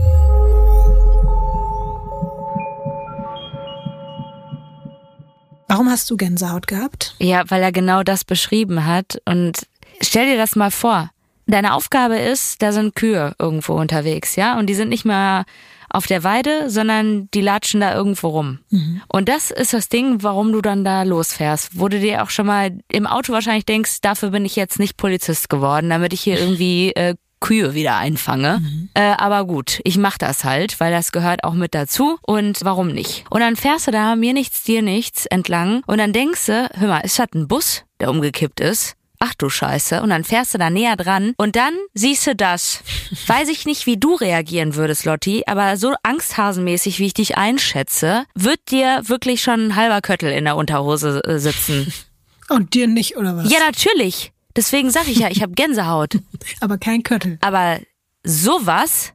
Warum 5.67 5.89
hast 5.89 6.11
du 6.11 6.19
Gänsehaut 6.19 6.67
gehabt? 6.67 7.17
Ja, 7.21 7.43
weil 7.49 7.63
er 7.63 7.73
genau 7.73 8.03
das 8.03 8.25
beschrieben 8.25 8.85
hat. 8.85 9.23
Und 9.25 9.67
stell 10.03 10.27
dir 10.27 10.37
das 10.37 10.57
mal 10.57 10.71
vor. 10.71 11.11
Deine 11.47 11.73
Aufgabe 11.73 12.19
ist, 12.19 12.61
da 12.61 12.73
sind 12.73 12.95
Kühe 12.95 13.35
irgendwo 13.39 13.73
unterwegs, 13.73 14.37
ja? 14.37 14.59
Und 14.59 14.67
die 14.67 14.75
sind 14.75 14.91
nicht 14.91 15.07
mehr 15.07 15.47
auf 15.95 16.07
der 16.07 16.25
Weide, 16.25 16.71
sondern 16.71 17.29
die 17.33 17.41
latschen 17.41 17.81
da 17.81 17.95
irgendwo 17.95 18.29
rum. 18.29 18.59
Mhm. 18.71 19.03
Und 19.09 19.29
das 19.29 19.51
ist 19.51 19.73
das 19.73 19.89
Ding, 19.89 20.23
warum 20.23 20.53
du 20.53 20.61
dann 20.61 20.85
da 20.85 21.03
losfährst. 21.03 21.79
Wo 21.79 21.89
du 21.89 22.01
dir 22.01 22.23
auch 22.23 22.31
schon 22.31 22.47
mal 22.47 22.79
im 22.91 23.07
Auto 23.07 23.33
wahrscheinlich 23.33 23.67
denkst, 23.67 24.01
dafür 24.01 24.31
bin 24.31 24.45
ich 24.45 24.57
jetzt 24.57 24.79
nicht 24.79 24.97
Polizist 24.97 25.49
geworden, 25.49 25.91
damit 25.91 26.13
ich 26.13 26.21
hier 26.21 26.39
irgendwie 26.39 26.93
äh, 26.93 27.15
Kühe 27.45 27.75
wieder 27.75 27.97
einfange. 27.97 28.61
Mhm. 28.61 28.89
Äh, 28.95 29.15
aber 29.19 29.45
gut, 29.45 29.81
ich 29.85 29.99
mach 29.99 30.17
das 30.17 30.45
halt, 30.45 30.81
weil 30.81 30.91
das 30.91 31.13
gehört 31.13 31.45
auch 31.45 31.53
mit 31.53 31.75
dazu. 31.75 32.19
Und 32.23 32.65
warum 32.65 32.89
nicht? 32.89 33.25
Und 33.31 33.41
dann 33.41 33.55
fährst 33.55 33.87
du 33.87 33.91
da 33.91 34.17
mir 34.17 34.33
nichts, 34.33 34.63
dir 34.63 34.81
nichts 34.83 35.27
entlang 35.27 35.83
und 35.87 35.99
dann 35.99 36.13
denkst 36.13 36.47
du, 36.47 36.71
hör 36.75 36.89
mal, 36.89 37.01
ist 37.01 37.19
das 37.19 37.29
ein 37.35 37.47
Bus, 37.47 37.85
der 38.01 38.11
umgekippt 38.11 38.61
ist? 38.61 38.97
Ach 39.25 39.35
du 39.35 39.49
Scheiße, 39.49 40.03
und 40.03 40.11
dann 40.11 40.23
fährst 40.23 40.53
du 40.53 40.59
da 40.59 40.69
näher 40.69 40.97
dran 40.97 41.33
und 41.39 41.57
dann 41.57 41.73
siehst 41.95 42.27
du 42.27 42.37
das. 42.37 42.83
Weiß 43.27 43.49
ich 43.49 43.65
nicht, 43.65 43.87
wie 43.87 43.97
du 43.97 44.15
reagieren 44.15 44.75
würdest, 44.75 45.07
Lotti, 45.07 45.45
aber 45.47 45.79
so 45.79 45.95
angsthasenmäßig, 46.03 46.99
wie 46.99 47.07
ich 47.07 47.15
dich 47.15 47.39
einschätze, 47.39 48.27
wird 48.35 48.61
dir 48.71 49.01
wirklich 49.07 49.43
schon 49.43 49.69
ein 49.69 49.77
halber 49.77 50.03
Köttel 50.03 50.31
in 50.31 50.45
der 50.45 50.57
Unterhose 50.57 51.25
äh, 51.25 51.39
sitzen. 51.39 51.93
Und 52.51 52.75
dir 52.75 52.87
nicht, 52.87 53.17
oder 53.17 53.37
was? 53.37 53.51
Ja, 53.51 53.61
natürlich. 53.61 54.33
Deswegen 54.55 54.91
sag 54.91 55.09
ich 55.09 55.19
ja, 55.19 55.31
ich 55.31 55.41
habe 55.43 55.53
Gänsehaut. 55.57 56.19
aber 56.61 56.77
kein 56.77 57.03
Köttel. 57.03 57.39
Aber 57.41 57.81
sowas 58.23 59.15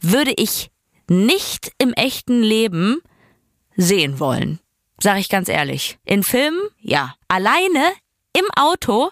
würde 0.00 0.32
ich 0.36 0.70
nicht 1.06 1.72
im 1.76 1.92
echten 1.92 2.40
Leben 2.40 3.02
sehen 3.76 4.18
wollen. 4.18 4.58
Sag 5.02 5.18
ich 5.18 5.28
ganz 5.28 5.48
ehrlich. 5.48 5.98
In 6.04 6.22
Filmen, 6.22 6.60
ja. 6.80 7.14
Alleine 7.28 7.84
im 8.32 8.46
Auto 8.56 9.10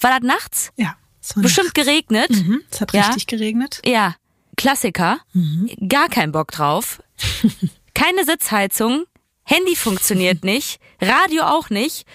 war 0.00 0.10
das 0.18 0.26
nachts? 0.26 0.72
Ja. 0.76 0.96
Bestimmt 1.36 1.68
nachts. 1.68 1.74
geregnet. 1.74 2.30
Mhm, 2.30 2.62
es 2.70 2.80
hat 2.80 2.92
richtig 2.92 3.30
ja. 3.30 3.36
geregnet. 3.38 3.80
Ja. 3.84 4.14
Klassiker. 4.56 5.18
Mhm. 5.32 5.70
Gar 5.88 6.08
kein 6.08 6.32
Bock 6.32 6.52
drauf. 6.52 7.02
Keine 7.94 8.24
Sitzheizung. 8.24 9.04
Handy 9.44 9.76
funktioniert 9.76 10.44
nicht. 10.44 10.80
Radio 11.00 11.42
auch 11.44 11.70
nicht. 11.70 12.06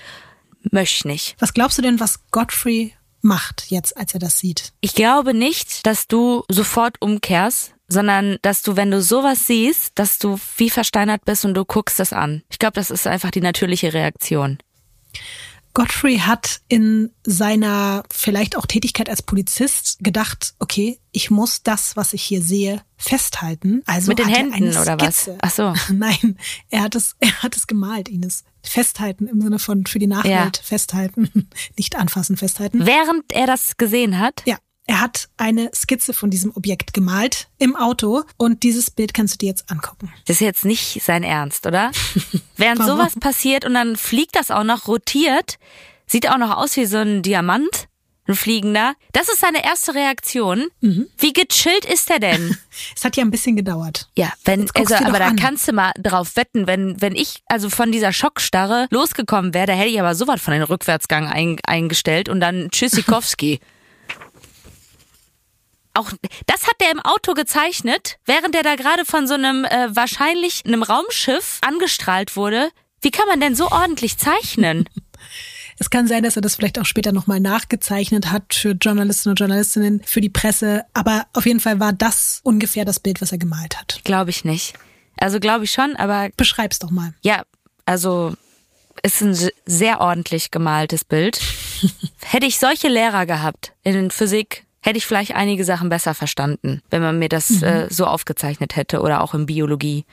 Möchte 0.72 1.08
nicht. 1.08 1.36
Was 1.40 1.54
glaubst 1.54 1.78
du 1.78 1.82
denn, 1.82 2.00
was 2.00 2.20
Godfrey 2.32 2.94
macht 3.22 3.70
jetzt, 3.70 3.98
als 3.98 4.14
er 4.14 4.20
das 4.20 4.40
sieht? 4.40 4.74
Ich 4.82 4.94
glaube 4.96 5.34
nicht, 5.34 5.86
dass 5.86 6.08
du 6.08 6.44
sofort 6.50 7.02
umkehrst, 7.02 7.74
sondern 7.88 8.38
dass 8.42 8.62
du, 8.62 8.76
wenn 8.76 8.92
du 8.92 9.02
sowas 9.02 9.48
siehst, 9.48 9.92
dass 9.96 10.18
du 10.20 10.40
wie 10.58 10.70
versteinert 10.70 11.26
bist 11.26 11.46
und 11.46 11.54
du 11.54 11.66
guckst 11.66 12.00
es 12.00 12.14
an. 12.14 12.44
Ich 12.50 12.60
glaube, 12.60 12.74
das 12.74 12.90
ist 12.92 13.08
einfach 13.08 13.32
die 13.32 13.42
natürliche 13.42 13.94
Reaktion. 13.94 14.60
Godfrey 15.74 16.17
hat 16.19 16.61
in 16.67 17.11
seiner 17.26 18.03
vielleicht 18.11 18.57
auch 18.57 18.65
Tätigkeit 18.65 19.09
als 19.09 19.22
Polizist 19.22 19.97
gedacht, 19.99 20.53
okay, 20.59 20.99
ich 21.11 21.32
muss 21.32 21.63
das, 21.63 21.95
was 21.95 22.13
ich 22.13 22.24
hier 22.24 22.41
sehe, 22.41 22.82
festhalten. 22.97 23.82
Also 23.86 24.09
mit 24.09 24.19
den 24.19 24.28
Händen 24.28 24.76
oder 24.78 24.99
was? 24.99 25.30
Ach 25.41 25.51
so. 25.51 25.74
Nein, 25.93 26.38
er 26.69 26.82
hat 26.84 26.95
es, 26.95 27.15
er 27.19 27.43
hat 27.43 27.55
es 27.55 27.67
gemalt, 27.67 28.09
Ines. 28.09 28.43
Festhalten 28.63 29.28
im 29.28 29.41
Sinne 29.41 29.59
von 29.59 29.86
für 29.86 29.97
die 29.97 30.07
Nachwelt 30.07 30.57
ja. 30.57 30.63
festhalten, 30.63 31.49
nicht 31.78 31.95
anfassen, 31.95 32.38
festhalten. 32.38 32.86
Während 32.86 33.32
er 33.32 33.47
das 33.47 33.78
gesehen 33.78 34.19
hat? 34.19 34.43
Ja. 34.45 34.57
Er 34.88 35.00
hat 35.00 35.30
eine 35.38 35.70
Skizze 35.74 36.14
von 36.14 36.30
diesem 36.30 36.52
Objekt 36.56 36.94
gemalt 36.94 37.48
im 37.60 37.76
Auto 37.76 38.24
und 38.38 38.64
dieses 38.64 38.90
Bild 38.90 39.14
kannst 39.14 39.36
du 39.36 39.38
dir 39.38 39.50
jetzt 39.50 39.70
angucken. 39.72 40.12
Das 40.26 40.38
ist 40.38 40.42
jetzt 40.42 40.66
nicht 40.66 41.02
sein 41.04 41.24
Ernst, 41.24 41.66
oder? 41.68 41.92
Während 42.58 42.84
sowas 42.84 43.14
passiert 43.20 43.64
und 43.64 43.74
dann 43.74 43.96
fliegt 43.96 44.36
das 44.36 44.52
auch 44.52 44.64
noch 44.64 44.88
rotiert, 44.88 45.60
sieht 46.08 46.30
auch 46.30 46.38
noch 46.38 46.58
aus 46.58 46.76
wie 46.78 46.86
so 46.86 46.98
ein 46.98 47.22
Diamant, 47.22 47.88
ein 48.28 48.36
fliegender. 48.36 48.96
Das 49.14 49.30
ist 49.30 49.40
seine 49.40 49.64
erste 49.64 49.94
Reaktion. 49.94 50.68
Mhm. 50.82 51.08
Wie 51.18 51.34
gechillt 51.34 51.86
ist 51.86 52.10
er 52.10 52.20
denn? 52.20 52.58
es 52.96 53.06
hat 53.06 53.16
ja 53.18 53.24
ein 53.24 53.32
bisschen 53.32 53.56
gedauert. 53.56 54.10
Ja, 54.18 54.34
wenn 54.46 54.70
also, 54.74 54.96
aber 54.96 55.20
da 55.20 55.32
kannst 55.34 55.68
du 55.68 55.74
mal 55.74 55.92
drauf 56.00 56.36
wetten, 56.36 56.68
wenn 56.68 57.00
wenn 57.00 57.16
ich 57.16 57.44
also 57.46 57.70
von 57.70 57.92
dieser 57.92 58.14
Schockstarre 58.14 58.88
losgekommen 58.90 59.54
wäre, 59.54 59.68
da 59.68 59.74
hätte 59.74 59.90
ich 59.90 60.00
aber 60.00 60.16
sowas 60.16 60.42
von 60.42 60.54
den 60.54 60.64
Rückwärtsgang 60.64 61.28
ein, 61.28 61.58
eingestellt 61.66 62.30
und 62.30 62.40
dann 62.42 62.70
Tschüssikowski. 62.72 63.60
auch 65.94 66.12
das 66.46 66.68
hat 66.68 66.80
der 66.82 66.92
im 66.92 67.00
Auto 67.00 67.34
gezeichnet, 67.34 68.18
während 68.26 68.56
er 68.56 68.64
da 68.64 68.76
gerade 68.76 69.06
von 69.06 69.28
so 69.28 69.34
einem 69.34 69.66
äh, 69.66 69.96
wahrscheinlich 69.96 70.66
einem 70.66 70.84
Raumschiff 70.84 71.60
angestrahlt 71.62 72.36
wurde. 72.36 72.70
Wie 73.02 73.12
kann 73.12 73.28
man 73.28 73.39
denn 73.39 73.56
so 73.56 73.70
ordentlich 73.70 74.18
zeichnen? 74.18 74.88
Es 75.80 75.89
kann 75.89 76.08
sein, 76.08 76.22
dass 76.22 76.36
er 76.36 76.44
das 76.44 76.56
vielleicht 76.56 76.78
auch 76.78 76.86
später 76.86 77.12
nochmal 77.12 77.39
nachgezeichnet 77.39 78.32
hat 78.32 78.54
für 78.54 78.72
Journalisten 78.72 79.30
und 79.30 79.39
Journalistinnen, 79.39 80.04
für 80.06 80.22
die 80.22 80.30
Presse. 80.30 80.84
Aber 80.94 81.26
auf 81.34 81.48
jeden 81.48 81.60
Fall 81.60 81.80
war 81.80 81.92
das 81.92 82.39
ungefähr 82.44 82.86
das 82.86 83.00
Bild, 83.00 83.20
was 83.20 83.32
er 83.32 83.39
gemalt 83.39 83.80
hat. 83.80 84.02
Glaube 84.04 84.30
ich 84.30 84.46
nicht. 84.46 84.76
Also 85.18 85.39
glaube 85.39 85.64
ich 85.66 85.72
schon, 85.72 85.96
aber. 85.96 86.30
Beschreib's 86.38 86.78
doch 86.78 86.92
mal. 86.92 87.16
Ja, 87.24 87.44
also 87.86 88.34
ist 89.04 89.22
ein 89.22 89.36
sehr 89.66 90.02
ordentlich 90.02 90.52
gemaltes 90.52 91.04
Bild. 91.04 91.39
Hätte 92.22 92.46
ich 92.46 92.60
solche 92.60 92.88
Lehrer 92.88 93.26
gehabt 93.26 93.74
in 93.84 94.12
Physik, 94.12 94.66
hätte 94.82 94.98
ich 94.98 95.06
vielleicht 95.06 95.36
einige 95.36 95.64
Sachen 95.64 95.90
besser 95.90 96.14
verstanden, 96.14 96.82
wenn 96.90 97.02
man 97.02 97.20
mir 97.20 97.30
das 97.30 97.50
mhm. 97.50 97.64
äh, 97.64 97.90
so 97.90 98.06
aufgezeichnet 98.06 98.76
hätte 98.76 99.02
oder 99.02 99.22
auch 99.22 99.34
in 99.34 99.46
Biologie. 99.46 100.06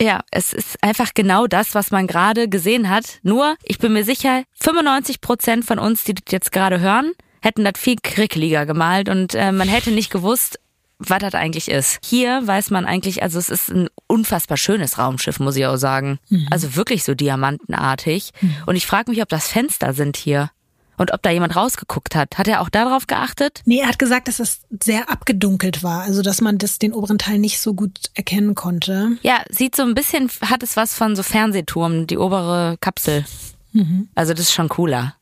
Ja, 0.00 0.20
es 0.30 0.52
ist 0.52 0.82
einfach 0.82 1.12
genau 1.14 1.46
das, 1.46 1.74
was 1.74 1.90
man 1.90 2.06
gerade 2.06 2.48
gesehen 2.48 2.88
hat. 2.88 3.18
Nur, 3.22 3.56
ich 3.64 3.78
bin 3.78 3.92
mir 3.92 4.04
sicher, 4.04 4.44
95 4.60 5.20
Prozent 5.20 5.64
von 5.64 5.78
uns, 5.78 6.04
die 6.04 6.14
das 6.14 6.30
jetzt 6.30 6.52
gerade 6.52 6.80
hören, 6.80 7.12
hätten 7.40 7.64
das 7.64 7.74
viel 7.76 7.96
krickeliger 8.00 8.66
gemalt 8.66 9.08
und 9.08 9.34
äh, 9.34 9.50
man 9.50 9.68
hätte 9.68 9.90
nicht 9.90 10.10
gewusst, 10.10 10.60
was 10.98 11.20
das 11.20 11.34
eigentlich 11.34 11.68
ist. 11.68 11.98
Hier 12.04 12.44
weiß 12.44 12.70
man 12.70 12.84
eigentlich, 12.84 13.22
also 13.22 13.38
es 13.38 13.48
ist 13.48 13.70
ein 13.70 13.88
unfassbar 14.06 14.56
schönes 14.56 14.98
Raumschiff, 14.98 15.38
muss 15.38 15.56
ich 15.56 15.66
auch 15.66 15.76
sagen. 15.76 16.18
Mhm. 16.28 16.46
Also 16.50 16.74
wirklich 16.74 17.04
so 17.04 17.14
diamantenartig. 17.14 18.32
Mhm. 18.40 18.56
Und 18.66 18.76
ich 18.76 18.86
frage 18.86 19.10
mich, 19.10 19.22
ob 19.22 19.28
das 19.28 19.48
Fenster 19.48 19.94
sind 19.94 20.16
hier 20.16 20.50
und 20.98 21.12
ob 21.12 21.22
da 21.22 21.30
jemand 21.30 21.56
rausgeguckt 21.56 22.14
hat. 22.14 22.36
Hat 22.36 22.48
er 22.48 22.60
auch 22.60 22.68
darauf 22.68 23.06
geachtet? 23.06 23.62
Nee, 23.64 23.80
er 23.80 23.88
hat 23.88 23.98
gesagt, 23.98 24.28
dass 24.28 24.40
es 24.40 24.60
sehr 24.82 25.10
abgedunkelt 25.10 25.82
war, 25.82 26.02
also 26.02 26.22
dass 26.22 26.40
man 26.40 26.58
das 26.58 26.78
den 26.78 26.92
oberen 26.92 27.18
Teil 27.18 27.38
nicht 27.38 27.60
so 27.60 27.74
gut 27.74 28.10
erkennen 28.14 28.54
konnte. 28.54 29.12
Ja, 29.22 29.42
sieht 29.48 29.76
so 29.76 29.82
ein 29.82 29.94
bisschen, 29.94 30.28
hat 30.42 30.62
es 30.62 30.76
was 30.76 30.94
von 30.94 31.16
so 31.16 31.22
Fernsehturm, 31.22 32.06
die 32.06 32.18
obere 32.18 32.76
Kapsel. 32.80 33.24
Mhm. 33.72 34.08
Also 34.14 34.34
das 34.34 34.46
ist 34.46 34.52
schon 34.52 34.68
cooler. 34.68 35.14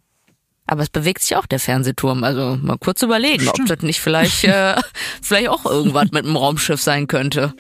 Aber 0.66 0.82
es 0.82 0.90
bewegt 0.90 1.22
sich 1.22 1.36
auch 1.36 1.46
der 1.46 1.60
Fernsehturm. 1.60 2.24
Also 2.24 2.58
mal 2.60 2.76
kurz 2.78 3.02
überlegen, 3.02 3.44
Stimmt. 3.44 3.70
ob 3.70 3.76
das 3.76 3.86
nicht 3.86 4.00
vielleicht, 4.00 4.44
äh, 4.44 4.74
vielleicht 5.22 5.48
auch 5.48 5.64
irgendwas 5.64 6.10
mit 6.10 6.24
einem 6.24 6.36
Raumschiff 6.36 6.82
sein 6.82 7.06
könnte. 7.06 7.54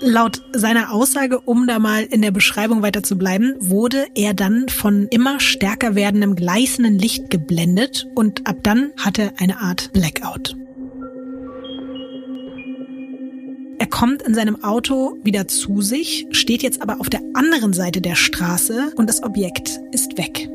Laut 0.00 0.42
seiner 0.52 0.92
Aussage, 0.92 1.40
um 1.40 1.66
da 1.66 1.78
mal 1.78 2.02
in 2.02 2.20
der 2.20 2.30
Beschreibung 2.30 2.82
weiter 2.82 3.02
zu 3.02 3.16
bleiben, 3.16 3.54
wurde 3.58 4.06
er 4.14 4.34
dann 4.34 4.68
von 4.68 5.08
immer 5.08 5.40
stärker 5.40 5.94
werdendem 5.94 6.36
gleißenden 6.36 6.98
Licht 6.98 7.30
geblendet 7.30 8.06
und 8.14 8.46
ab 8.46 8.58
dann 8.62 8.92
hatte 8.98 9.22
er 9.22 9.32
eine 9.38 9.60
Art 9.60 9.92
Blackout. 9.92 10.56
Er 13.78 13.86
kommt 13.86 14.22
in 14.22 14.34
seinem 14.34 14.62
Auto 14.62 15.16
wieder 15.22 15.48
zu 15.48 15.80
sich, 15.80 16.26
steht 16.30 16.62
jetzt 16.62 16.82
aber 16.82 17.00
auf 17.00 17.08
der 17.08 17.20
anderen 17.34 17.72
Seite 17.72 18.00
der 18.00 18.16
Straße 18.16 18.92
und 18.96 19.08
das 19.08 19.22
Objekt 19.22 19.80
ist 19.92 20.18
weg. 20.18 20.48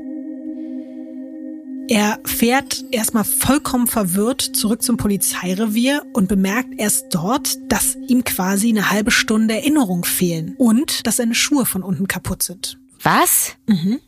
Er 1.92 2.22
fährt 2.24 2.86
erstmal 2.92 3.26
vollkommen 3.26 3.86
verwirrt 3.86 4.42
zurück 4.42 4.82
zum 4.82 4.96
Polizeirevier 4.96 6.06
und 6.14 6.30
bemerkt 6.30 6.70
erst 6.78 7.08
dort, 7.14 7.58
dass 7.70 7.98
ihm 8.08 8.24
quasi 8.24 8.70
eine 8.70 8.92
halbe 8.92 9.12
Stunde 9.12 9.56
Erinnerung 9.56 10.06
fehlen 10.06 10.56
und 10.58 11.06
dass 11.06 11.18
seine 11.18 11.36
Schuhe 11.36 11.66
von 11.66 11.84
unten 11.84 12.08
kaputt 12.08 12.44
sind. 12.44 12.80
Was? 13.04 13.58
Mhm. 13.68 14.00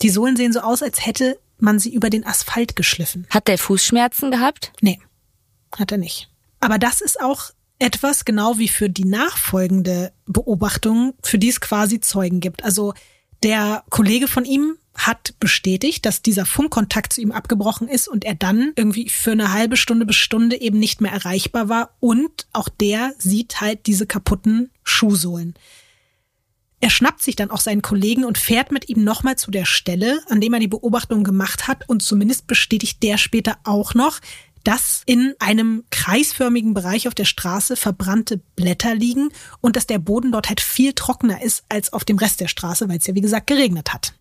Die 0.00 0.08
Sohlen 0.08 0.38
sehen 0.38 0.54
so 0.54 0.60
aus, 0.60 0.82
als 0.82 1.04
hätte 1.04 1.38
man 1.58 1.78
sie 1.78 1.92
über 1.92 2.08
den 2.08 2.24
Asphalt 2.24 2.76
geschliffen. 2.76 3.26
Hat 3.28 3.46
der 3.46 3.58
Fußschmerzen 3.58 4.30
gehabt? 4.30 4.72
Nee, 4.80 4.98
hat 5.76 5.92
er 5.92 5.98
nicht. 5.98 6.30
Aber 6.60 6.78
das 6.78 7.02
ist 7.02 7.20
auch 7.20 7.50
etwas, 7.78 8.24
genau 8.24 8.56
wie 8.56 8.68
für 8.68 8.88
die 8.88 9.04
nachfolgende 9.04 10.14
Beobachtung, 10.24 11.12
für 11.22 11.36
die 11.36 11.50
es 11.50 11.60
quasi 11.60 12.00
Zeugen 12.00 12.40
gibt. 12.40 12.64
Also 12.64 12.94
der 13.42 13.84
Kollege 13.90 14.28
von 14.28 14.46
ihm 14.46 14.78
hat 14.96 15.34
bestätigt, 15.40 16.06
dass 16.06 16.22
dieser 16.22 16.46
Funkkontakt 16.46 17.12
zu 17.12 17.20
ihm 17.20 17.32
abgebrochen 17.32 17.88
ist 17.88 18.08
und 18.08 18.24
er 18.24 18.34
dann 18.34 18.72
irgendwie 18.76 19.08
für 19.08 19.32
eine 19.32 19.52
halbe 19.52 19.76
Stunde 19.76 20.06
bis 20.06 20.16
Stunde 20.16 20.60
eben 20.60 20.78
nicht 20.78 21.00
mehr 21.00 21.12
erreichbar 21.12 21.68
war. 21.68 21.90
Und 22.00 22.46
auch 22.52 22.68
der 22.68 23.12
sieht 23.18 23.60
halt 23.60 23.86
diese 23.86 24.06
kaputten 24.06 24.70
Schuhsohlen. 24.82 25.54
Er 26.80 26.90
schnappt 26.90 27.22
sich 27.22 27.36
dann 27.36 27.50
auch 27.50 27.60
seinen 27.60 27.82
Kollegen 27.82 28.24
und 28.24 28.38
fährt 28.38 28.70
mit 28.70 28.88
ihm 28.88 29.02
nochmal 29.02 29.36
zu 29.36 29.50
der 29.50 29.64
Stelle, 29.64 30.20
an 30.28 30.40
dem 30.40 30.52
er 30.52 30.60
die 30.60 30.68
Beobachtung 30.68 31.24
gemacht 31.24 31.68
hat. 31.68 31.88
Und 31.88 32.02
zumindest 32.02 32.46
bestätigt 32.46 33.02
der 33.02 33.16
später 33.16 33.56
auch 33.64 33.94
noch, 33.94 34.20
dass 34.62 35.02
in 35.06 35.32
einem 35.38 35.84
kreisförmigen 35.90 36.74
Bereich 36.74 37.06
auf 37.06 37.14
der 37.14 37.24
Straße 37.24 37.76
verbrannte 37.76 38.40
Blätter 38.56 38.94
liegen 38.94 39.30
und 39.60 39.76
dass 39.76 39.86
der 39.86 40.00
Boden 40.00 40.32
dort 40.32 40.48
halt 40.48 40.60
viel 40.60 40.92
trockener 40.92 41.40
ist 41.40 41.64
als 41.68 41.92
auf 41.92 42.04
dem 42.04 42.18
Rest 42.18 42.40
der 42.40 42.48
Straße, 42.48 42.88
weil 42.88 42.98
es 42.98 43.06
ja 43.06 43.14
wie 43.14 43.20
gesagt 43.20 43.46
geregnet 43.46 43.94
hat. 43.94 44.12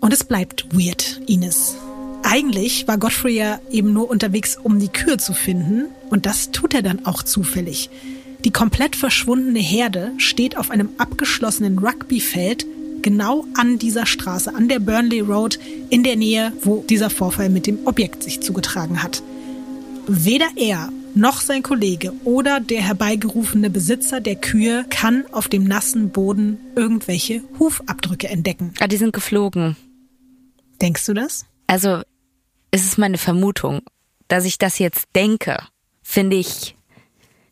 Und 0.00 0.12
es 0.12 0.24
bleibt 0.24 0.66
weird, 0.72 1.20
Ines. 1.26 1.76
Eigentlich 2.22 2.86
war 2.88 2.98
Godfrey 2.98 3.36
ja 3.36 3.60
eben 3.70 3.92
nur 3.92 4.10
unterwegs, 4.10 4.56
um 4.62 4.78
die 4.78 4.88
Kühe 4.88 5.16
zu 5.16 5.32
finden. 5.32 5.86
Und 6.10 6.26
das 6.26 6.50
tut 6.50 6.74
er 6.74 6.82
dann 6.82 7.06
auch 7.06 7.22
zufällig. 7.22 7.90
Die 8.44 8.50
komplett 8.50 8.96
verschwundene 8.96 9.58
Herde 9.58 10.12
steht 10.16 10.56
auf 10.56 10.70
einem 10.70 10.90
abgeschlossenen 10.98 11.78
Rugbyfeld 11.78 12.66
genau 13.02 13.44
an 13.54 13.78
dieser 13.78 14.06
Straße, 14.06 14.54
an 14.54 14.68
der 14.68 14.78
Burnley 14.78 15.20
Road, 15.20 15.58
in 15.90 16.02
der 16.02 16.16
Nähe, 16.16 16.52
wo 16.62 16.84
dieser 16.88 17.10
Vorfall 17.10 17.48
mit 17.48 17.66
dem 17.66 17.86
Objekt 17.86 18.22
sich 18.22 18.40
zugetragen 18.40 19.02
hat. 19.02 19.22
Weder 20.06 20.48
er 20.56 20.90
noch 21.14 21.40
sein 21.40 21.62
Kollege 21.62 22.12
oder 22.24 22.60
der 22.60 22.82
herbeigerufene 22.82 23.70
Besitzer 23.70 24.20
der 24.20 24.36
Kühe 24.36 24.84
kann 24.88 25.24
auf 25.32 25.48
dem 25.48 25.64
nassen 25.64 26.10
Boden 26.10 26.58
irgendwelche 26.76 27.42
Hufabdrücke 27.58 28.28
entdecken. 28.28 28.72
Ah, 28.80 28.86
die 28.86 28.96
sind 28.96 29.12
geflogen. 29.12 29.76
Denkst 30.80 31.06
du 31.06 31.14
das? 31.14 31.46
Also, 31.66 32.02
es 32.70 32.84
ist 32.84 32.98
meine 32.98 33.18
Vermutung, 33.18 33.82
dass 34.28 34.44
ich 34.44 34.58
das 34.58 34.78
jetzt 34.78 35.08
denke, 35.14 35.58
finde 36.02 36.36
ich 36.36 36.76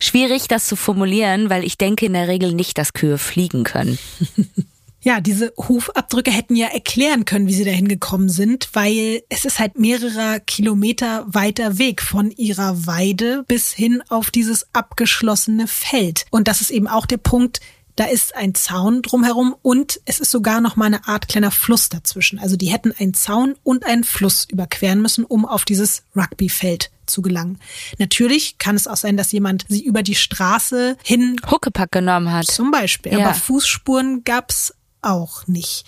schwierig, 0.01 0.49
das 0.49 0.67
zu 0.67 0.77
formulieren, 0.77 1.51
weil 1.51 1.65
ich 1.65 1.79
denke 1.79 2.07
in 2.07 2.13
der 2.13 2.29
Regel 2.29 2.53
nicht, 2.53 2.79
dass 2.79 2.93
Kühe 2.93 3.19
fliegen 3.19 3.65
können. 3.65 3.99
Ja, 5.01 5.21
diese 5.21 5.53
Hufabdrücke 5.57 6.33
hätten 6.33 6.57
ja 6.57 6.67
erklären 6.67 7.25
können, 7.25 7.47
wie 7.47 7.55
sie 7.55 7.65
dahin 7.65 7.87
gekommen 7.87 8.29
sind, 8.29 8.69
weil 8.73 9.23
es 9.29 9.45
ist 9.45 9.61
halt 9.61 9.79
mehrere 9.79 10.41
Kilometer 10.45 11.25
weiter 11.29 11.79
Weg 11.79 12.03
von 12.03 12.33
ihrer 12.33 12.87
Weide 12.87 13.45
bis 13.47 13.73
hin 13.73 14.03
auf 14.09 14.33
dieses 14.33 14.67
abgeschlossene 14.75 15.69
Feld. 15.69 16.27
Und 16.31 16.49
das 16.49 16.61
ist 16.61 16.71
eben 16.71 16.89
auch 16.89 17.07
der 17.07 17.19
Punkt, 17.19 17.61
da 17.99 18.05
ist 18.05 18.37
ein 18.37 18.55
Zaun 18.55 19.03
drumherum 19.03 19.57
und 19.61 20.01
es 20.05 20.21
ist 20.21 20.31
sogar 20.31 20.61
noch 20.61 20.77
mal 20.77 20.85
eine 20.85 21.09
Art 21.09 21.27
kleiner 21.27 21.51
Fluss 21.51 21.89
dazwischen. 21.89 22.39
Also 22.39 22.57
die 22.57 22.67
hätten 22.67 22.95
einen 22.97 23.13
Zaun 23.13 23.57
und 23.65 23.85
einen 23.85 24.05
Fluss 24.05 24.45
überqueren 24.49 25.03
müssen, 25.03 25.25
um 25.25 25.45
auf 25.45 25.65
dieses 25.65 26.05
Rugbyfeld 26.15 26.93
zu 27.07 27.23
gelangen. 27.23 27.59
Natürlich 27.99 28.59
kann 28.59 28.77
es 28.77 28.87
auch 28.87 28.97
sein, 28.97 29.17
dass 29.17 29.33
jemand 29.33 29.65
sie 29.69 29.85
über 29.85 30.05
die 30.05 30.15
Straße 30.15 30.97
hin 31.03 31.41
Huckepack 31.51 31.91
genommen 31.91 32.33
hat. 32.33 32.47
Zum 32.47 32.71
Beispiel. 32.71 33.15
Ja. 33.15 33.25
Aber 33.25 33.35
Fußspuren 33.35 34.23
gab's 34.23 34.75
auch 35.03 35.49
nicht. 35.49 35.85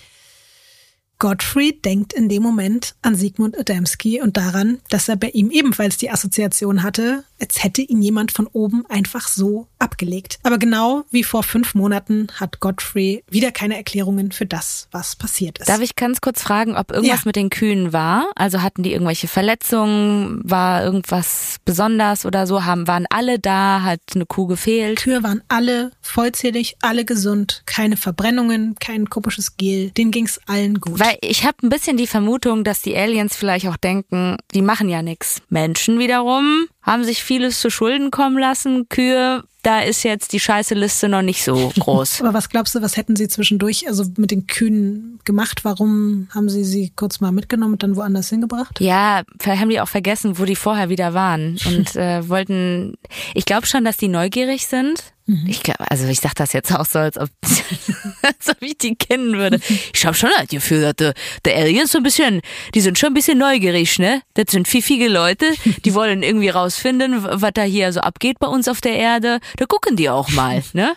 Godfrey 1.21 1.79
denkt 1.85 2.13
in 2.13 2.29
dem 2.29 2.41
Moment 2.41 2.95
an 3.03 3.13
Sigmund 3.13 3.55
Adamski 3.55 4.19
und 4.21 4.37
daran, 4.37 4.79
dass 4.89 5.07
er 5.07 5.17
bei 5.17 5.29
ihm 5.29 5.51
ebenfalls 5.51 5.97
die 5.97 6.09
Assoziation 6.09 6.81
hatte, 6.81 7.23
als 7.39 7.63
hätte 7.63 7.83
ihn 7.83 8.01
jemand 8.01 8.31
von 8.31 8.47
oben 8.47 8.85
einfach 8.89 9.27
so 9.27 9.67
abgelegt. 9.77 10.39
Aber 10.41 10.57
genau 10.57 11.03
wie 11.11 11.23
vor 11.23 11.43
fünf 11.43 11.75
Monaten 11.75 12.25
hat 12.39 12.59
Godfrey 12.59 13.23
wieder 13.29 13.51
keine 13.51 13.77
Erklärungen 13.77 14.31
für 14.31 14.47
das, 14.47 14.87
was 14.91 15.15
passiert 15.15 15.59
ist. 15.59 15.69
Darf 15.69 15.81
ich 15.81 15.95
ganz 15.95 16.21
kurz 16.21 16.41
fragen, 16.41 16.75
ob 16.75 16.91
irgendwas 16.91 17.19
Ja. 17.19 17.25
mit 17.25 17.35
den 17.35 17.51
Kühen 17.51 17.93
war? 17.93 18.25
Also 18.35 18.63
hatten 18.63 18.81
die 18.81 18.91
irgendwelche 18.91 19.27
Verletzungen? 19.27 20.41
War 20.43 20.83
irgendwas 20.83 21.57
besonders 21.65 22.25
oder 22.25 22.47
so? 22.47 22.65
Haben, 22.65 22.87
waren 22.87 23.05
alle 23.11 23.37
da? 23.37 23.83
Hat 23.83 24.01
eine 24.15 24.25
Kuh 24.25 24.47
gefehlt? 24.47 24.99
Kühe 24.99 25.21
waren 25.21 25.43
alle 25.49 25.91
vollzählig, 26.01 26.77
alle 26.81 27.05
gesund, 27.05 27.61
keine 27.67 27.95
Verbrennungen, 27.95 28.75
kein 28.79 29.07
komisches 29.09 29.57
Gel, 29.57 29.91
denen 29.91 30.09
ging's 30.11 30.39
allen 30.47 30.79
gut. 30.81 30.99
Weil 30.99 31.10
ich 31.21 31.45
habe 31.45 31.57
ein 31.63 31.69
bisschen 31.69 31.97
die 31.97 32.07
Vermutung, 32.07 32.63
dass 32.63 32.81
die 32.81 32.95
Aliens 32.95 33.35
vielleicht 33.35 33.67
auch 33.67 33.77
denken, 33.77 34.37
die 34.53 34.61
machen 34.61 34.89
ja 34.89 35.01
nix. 35.01 35.41
Menschen 35.49 35.99
wiederum 35.99 36.67
haben 36.81 37.03
sich 37.03 37.23
vieles 37.23 37.59
zu 37.59 37.69
Schulden 37.69 38.11
kommen 38.11 38.37
lassen. 38.37 38.87
Kühe, 38.89 39.43
da 39.63 39.81
ist 39.81 40.03
jetzt 40.03 40.33
die 40.33 40.39
scheiße 40.39 40.73
Liste 40.73 41.09
noch 41.09 41.21
nicht 41.21 41.43
so 41.43 41.71
groß. 41.79 42.21
Aber 42.21 42.33
was 42.33 42.49
glaubst 42.49 42.75
du, 42.75 42.81
was 42.81 42.97
hätten 42.97 43.15
sie 43.15 43.27
zwischendurch, 43.27 43.87
also 43.87 44.05
mit 44.17 44.31
den 44.31 44.47
Kühen 44.47 45.19
gemacht? 45.25 45.63
Warum 45.63 46.27
haben 46.33 46.49
sie 46.49 46.63
sie 46.63 46.91
kurz 46.95 47.19
mal 47.19 47.31
mitgenommen 47.31 47.73
und 47.73 47.83
dann 47.83 47.95
woanders 47.95 48.29
hingebracht? 48.29 48.79
Ja, 48.79 49.23
haben 49.45 49.69
die 49.69 49.81
auch 49.81 49.87
vergessen, 49.87 50.39
wo 50.39 50.45
die 50.45 50.55
vorher 50.55 50.89
wieder 50.89 51.13
waren 51.13 51.57
und 51.65 51.95
äh, 51.95 52.27
wollten. 52.27 52.95
Ich 53.33 53.45
glaube 53.45 53.67
schon, 53.67 53.85
dass 53.85 53.97
die 53.97 54.07
neugierig 54.07 54.67
sind. 54.67 55.13
Ich 55.47 55.63
glaub, 55.63 55.77
also 55.79 56.07
ich 56.07 56.19
sag 56.19 56.33
das 56.35 56.51
jetzt 56.51 56.73
auch 56.73 56.85
so, 56.85 56.99
als 56.99 57.17
ob, 57.17 57.29
als 58.21 58.49
ob 58.49 58.61
ich 58.61 58.77
die 58.77 58.95
kennen 58.95 59.37
würde. 59.37 59.59
Ich 59.93 60.05
habe 60.05 60.15
schon 60.15 60.29
das 60.37 60.47
Gefühl, 60.47 60.81
dass 60.81 60.95
der, 60.95 61.13
der 61.45 61.55
Aliens 61.57 61.91
so 61.91 61.99
ein 61.99 62.03
bisschen, 62.03 62.41
die 62.73 62.81
sind 62.81 62.97
schon 62.97 63.11
ein 63.11 63.13
bisschen 63.13 63.37
neugierig, 63.37 63.97
ne? 63.99 64.21
Das 64.33 64.45
sind 64.49 64.67
pfiffige 64.67 65.07
Leute, 65.07 65.45
die 65.85 65.93
wollen 65.93 66.23
irgendwie 66.23 66.49
rausfinden, 66.49 67.23
was 67.23 67.51
da 67.53 67.61
hier 67.63 67.93
so 67.93 68.01
abgeht 68.01 68.39
bei 68.39 68.47
uns 68.47 68.67
auf 68.67 68.81
der 68.81 68.95
Erde. 68.95 69.39
Da 69.57 69.65
gucken 69.65 69.95
die 69.95 70.09
auch 70.09 70.29
mal, 70.29 70.63
ne? 70.73 70.95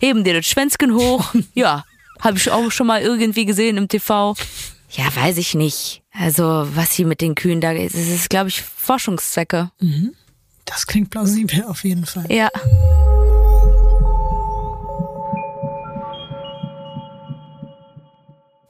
Heben 0.00 0.24
dir 0.24 0.34
das 0.34 0.46
Schwänzchen 0.46 0.94
hoch. 0.94 1.34
Ja, 1.54 1.84
habe 2.20 2.38
ich 2.38 2.50
auch 2.50 2.70
schon 2.70 2.86
mal 2.86 3.00
irgendwie 3.00 3.46
gesehen 3.46 3.76
im 3.76 3.88
TV. 3.88 4.34
Ja, 4.90 5.04
weiß 5.14 5.38
ich 5.38 5.54
nicht. 5.54 6.02
Also, 6.12 6.66
was 6.74 6.92
hier 6.92 7.06
mit 7.06 7.20
den 7.20 7.34
Kühen 7.34 7.60
da 7.60 7.72
ist, 7.72 7.94
es 7.94 8.08
ist, 8.08 8.30
glaube 8.30 8.48
ich, 8.48 8.62
Forschungszwecke. 8.62 9.70
Das 10.64 10.86
klingt 10.86 11.10
plausibel 11.10 11.64
auf 11.64 11.84
jeden 11.84 12.06
Fall. 12.06 12.30
Ja. 12.30 12.48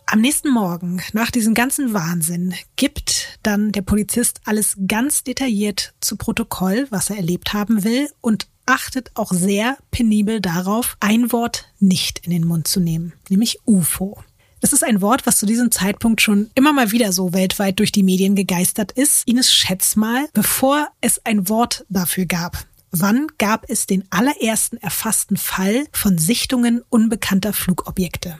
Am 0.08 0.20
nächsten 0.20 0.50
Morgen, 0.50 1.02
nach 1.12 1.32
diesem 1.32 1.52
ganzen 1.52 1.92
Wahnsinn, 1.92 2.54
gibt 2.76 3.38
dann 3.42 3.72
der 3.72 3.82
Polizist 3.82 4.40
alles 4.44 4.76
ganz 4.86 5.24
detailliert 5.24 5.94
zu 6.00 6.16
Protokoll, 6.16 6.86
was 6.90 7.10
er 7.10 7.16
erlebt 7.16 7.52
haben 7.52 7.82
will 7.82 8.08
und 8.20 8.46
achtet 8.66 9.10
auch 9.14 9.32
sehr 9.32 9.78
penibel 9.90 10.40
darauf, 10.40 10.96
ein 11.00 11.32
Wort 11.32 11.72
nicht 11.78 12.20
in 12.24 12.30
den 12.30 12.46
Mund 12.46 12.68
zu 12.68 12.80
nehmen, 12.80 13.12
nämlich 13.28 13.60
UFO. 13.64 14.22
Das 14.60 14.72
ist 14.72 14.84
ein 14.84 15.00
Wort, 15.00 15.26
was 15.26 15.38
zu 15.38 15.46
diesem 15.46 15.70
Zeitpunkt 15.70 16.20
schon 16.20 16.50
immer 16.54 16.72
mal 16.72 16.90
wieder 16.90 17.12
so 17.12 17.32
weltweit 17.32 17.78
durch 17.78 17.92
die 17.92 18.02
Medien 18.02 18.34
gegeistert 18.34 18.90
ist. 18.92 19.28
Ines, 19.28 19.52
schätz 19.52 19.96
mal, 19.96 20.28
bevor 20.32 20.88
es 21.00 21.24
ein 21.24 21.48
Wort 21.48 21.84
dafür 21.88 22.26
gab. 22.26 22.64
Wann 22.90 23.28
gab 23.38 23.64
es 23.68 23.86
den 23.86 24.04
allerersten 24.10 24.78
erfassten 24.78 25.36
Fall 25.36 25.86
von 25.92 26.18
Sichtungen 26.18 26.82
unbekannter 26.88 27.52
Flugobjekte? 27.52 28.38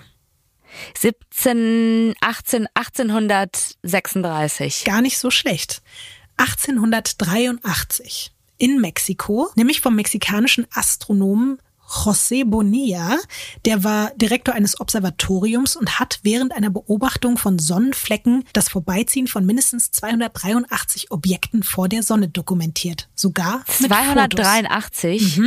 17, 0.98 2.14
18, 2.20 2.66
1836. 2.74 4.84
Gar 4.84 5.02
nicht 5.02 5.18
so 5.18 5.30
schlecht. 5.30 5.82
1883 6.38 8.35
in 8.58 8.80
Mexiko, 8.80 9.48
nämlich 9.56 9.80
vom 9.80 9.94
mexikanischen 9.94 10.66
Astronomen 10.72 11.58
José 11.88 12.44
Bonilla, 12.44 13.16
der 13.64 13.84
war 13.84 14.10
Direktor 14.16 14.54
eines 14.54 14.80
Observatoriums 14.80 15.76
und 15.76 15.98
hat 16.00 16.18
während 16.22 16.52
einer 16.52 16.70
Beobachtung 16.70 17.38
von 17.38 17.58
Sonnenflecken 17.58 18.44
das 18.52 18.68
Vorbeiziehen 18.68 19.28
von 19.28 19.46
mindestens 19.46 19.92
283 19.92 21.10
Objekten 21.12 21.62
vor 21.62 21.88
der 21.88 22.02
Sonne 22.02 22.28
dokumentiert. 22.28 23.08
Sogar 23.14 23.58
mit 23.78 23.92
Fotos. 23.92 24.40
283. 24.40 25.40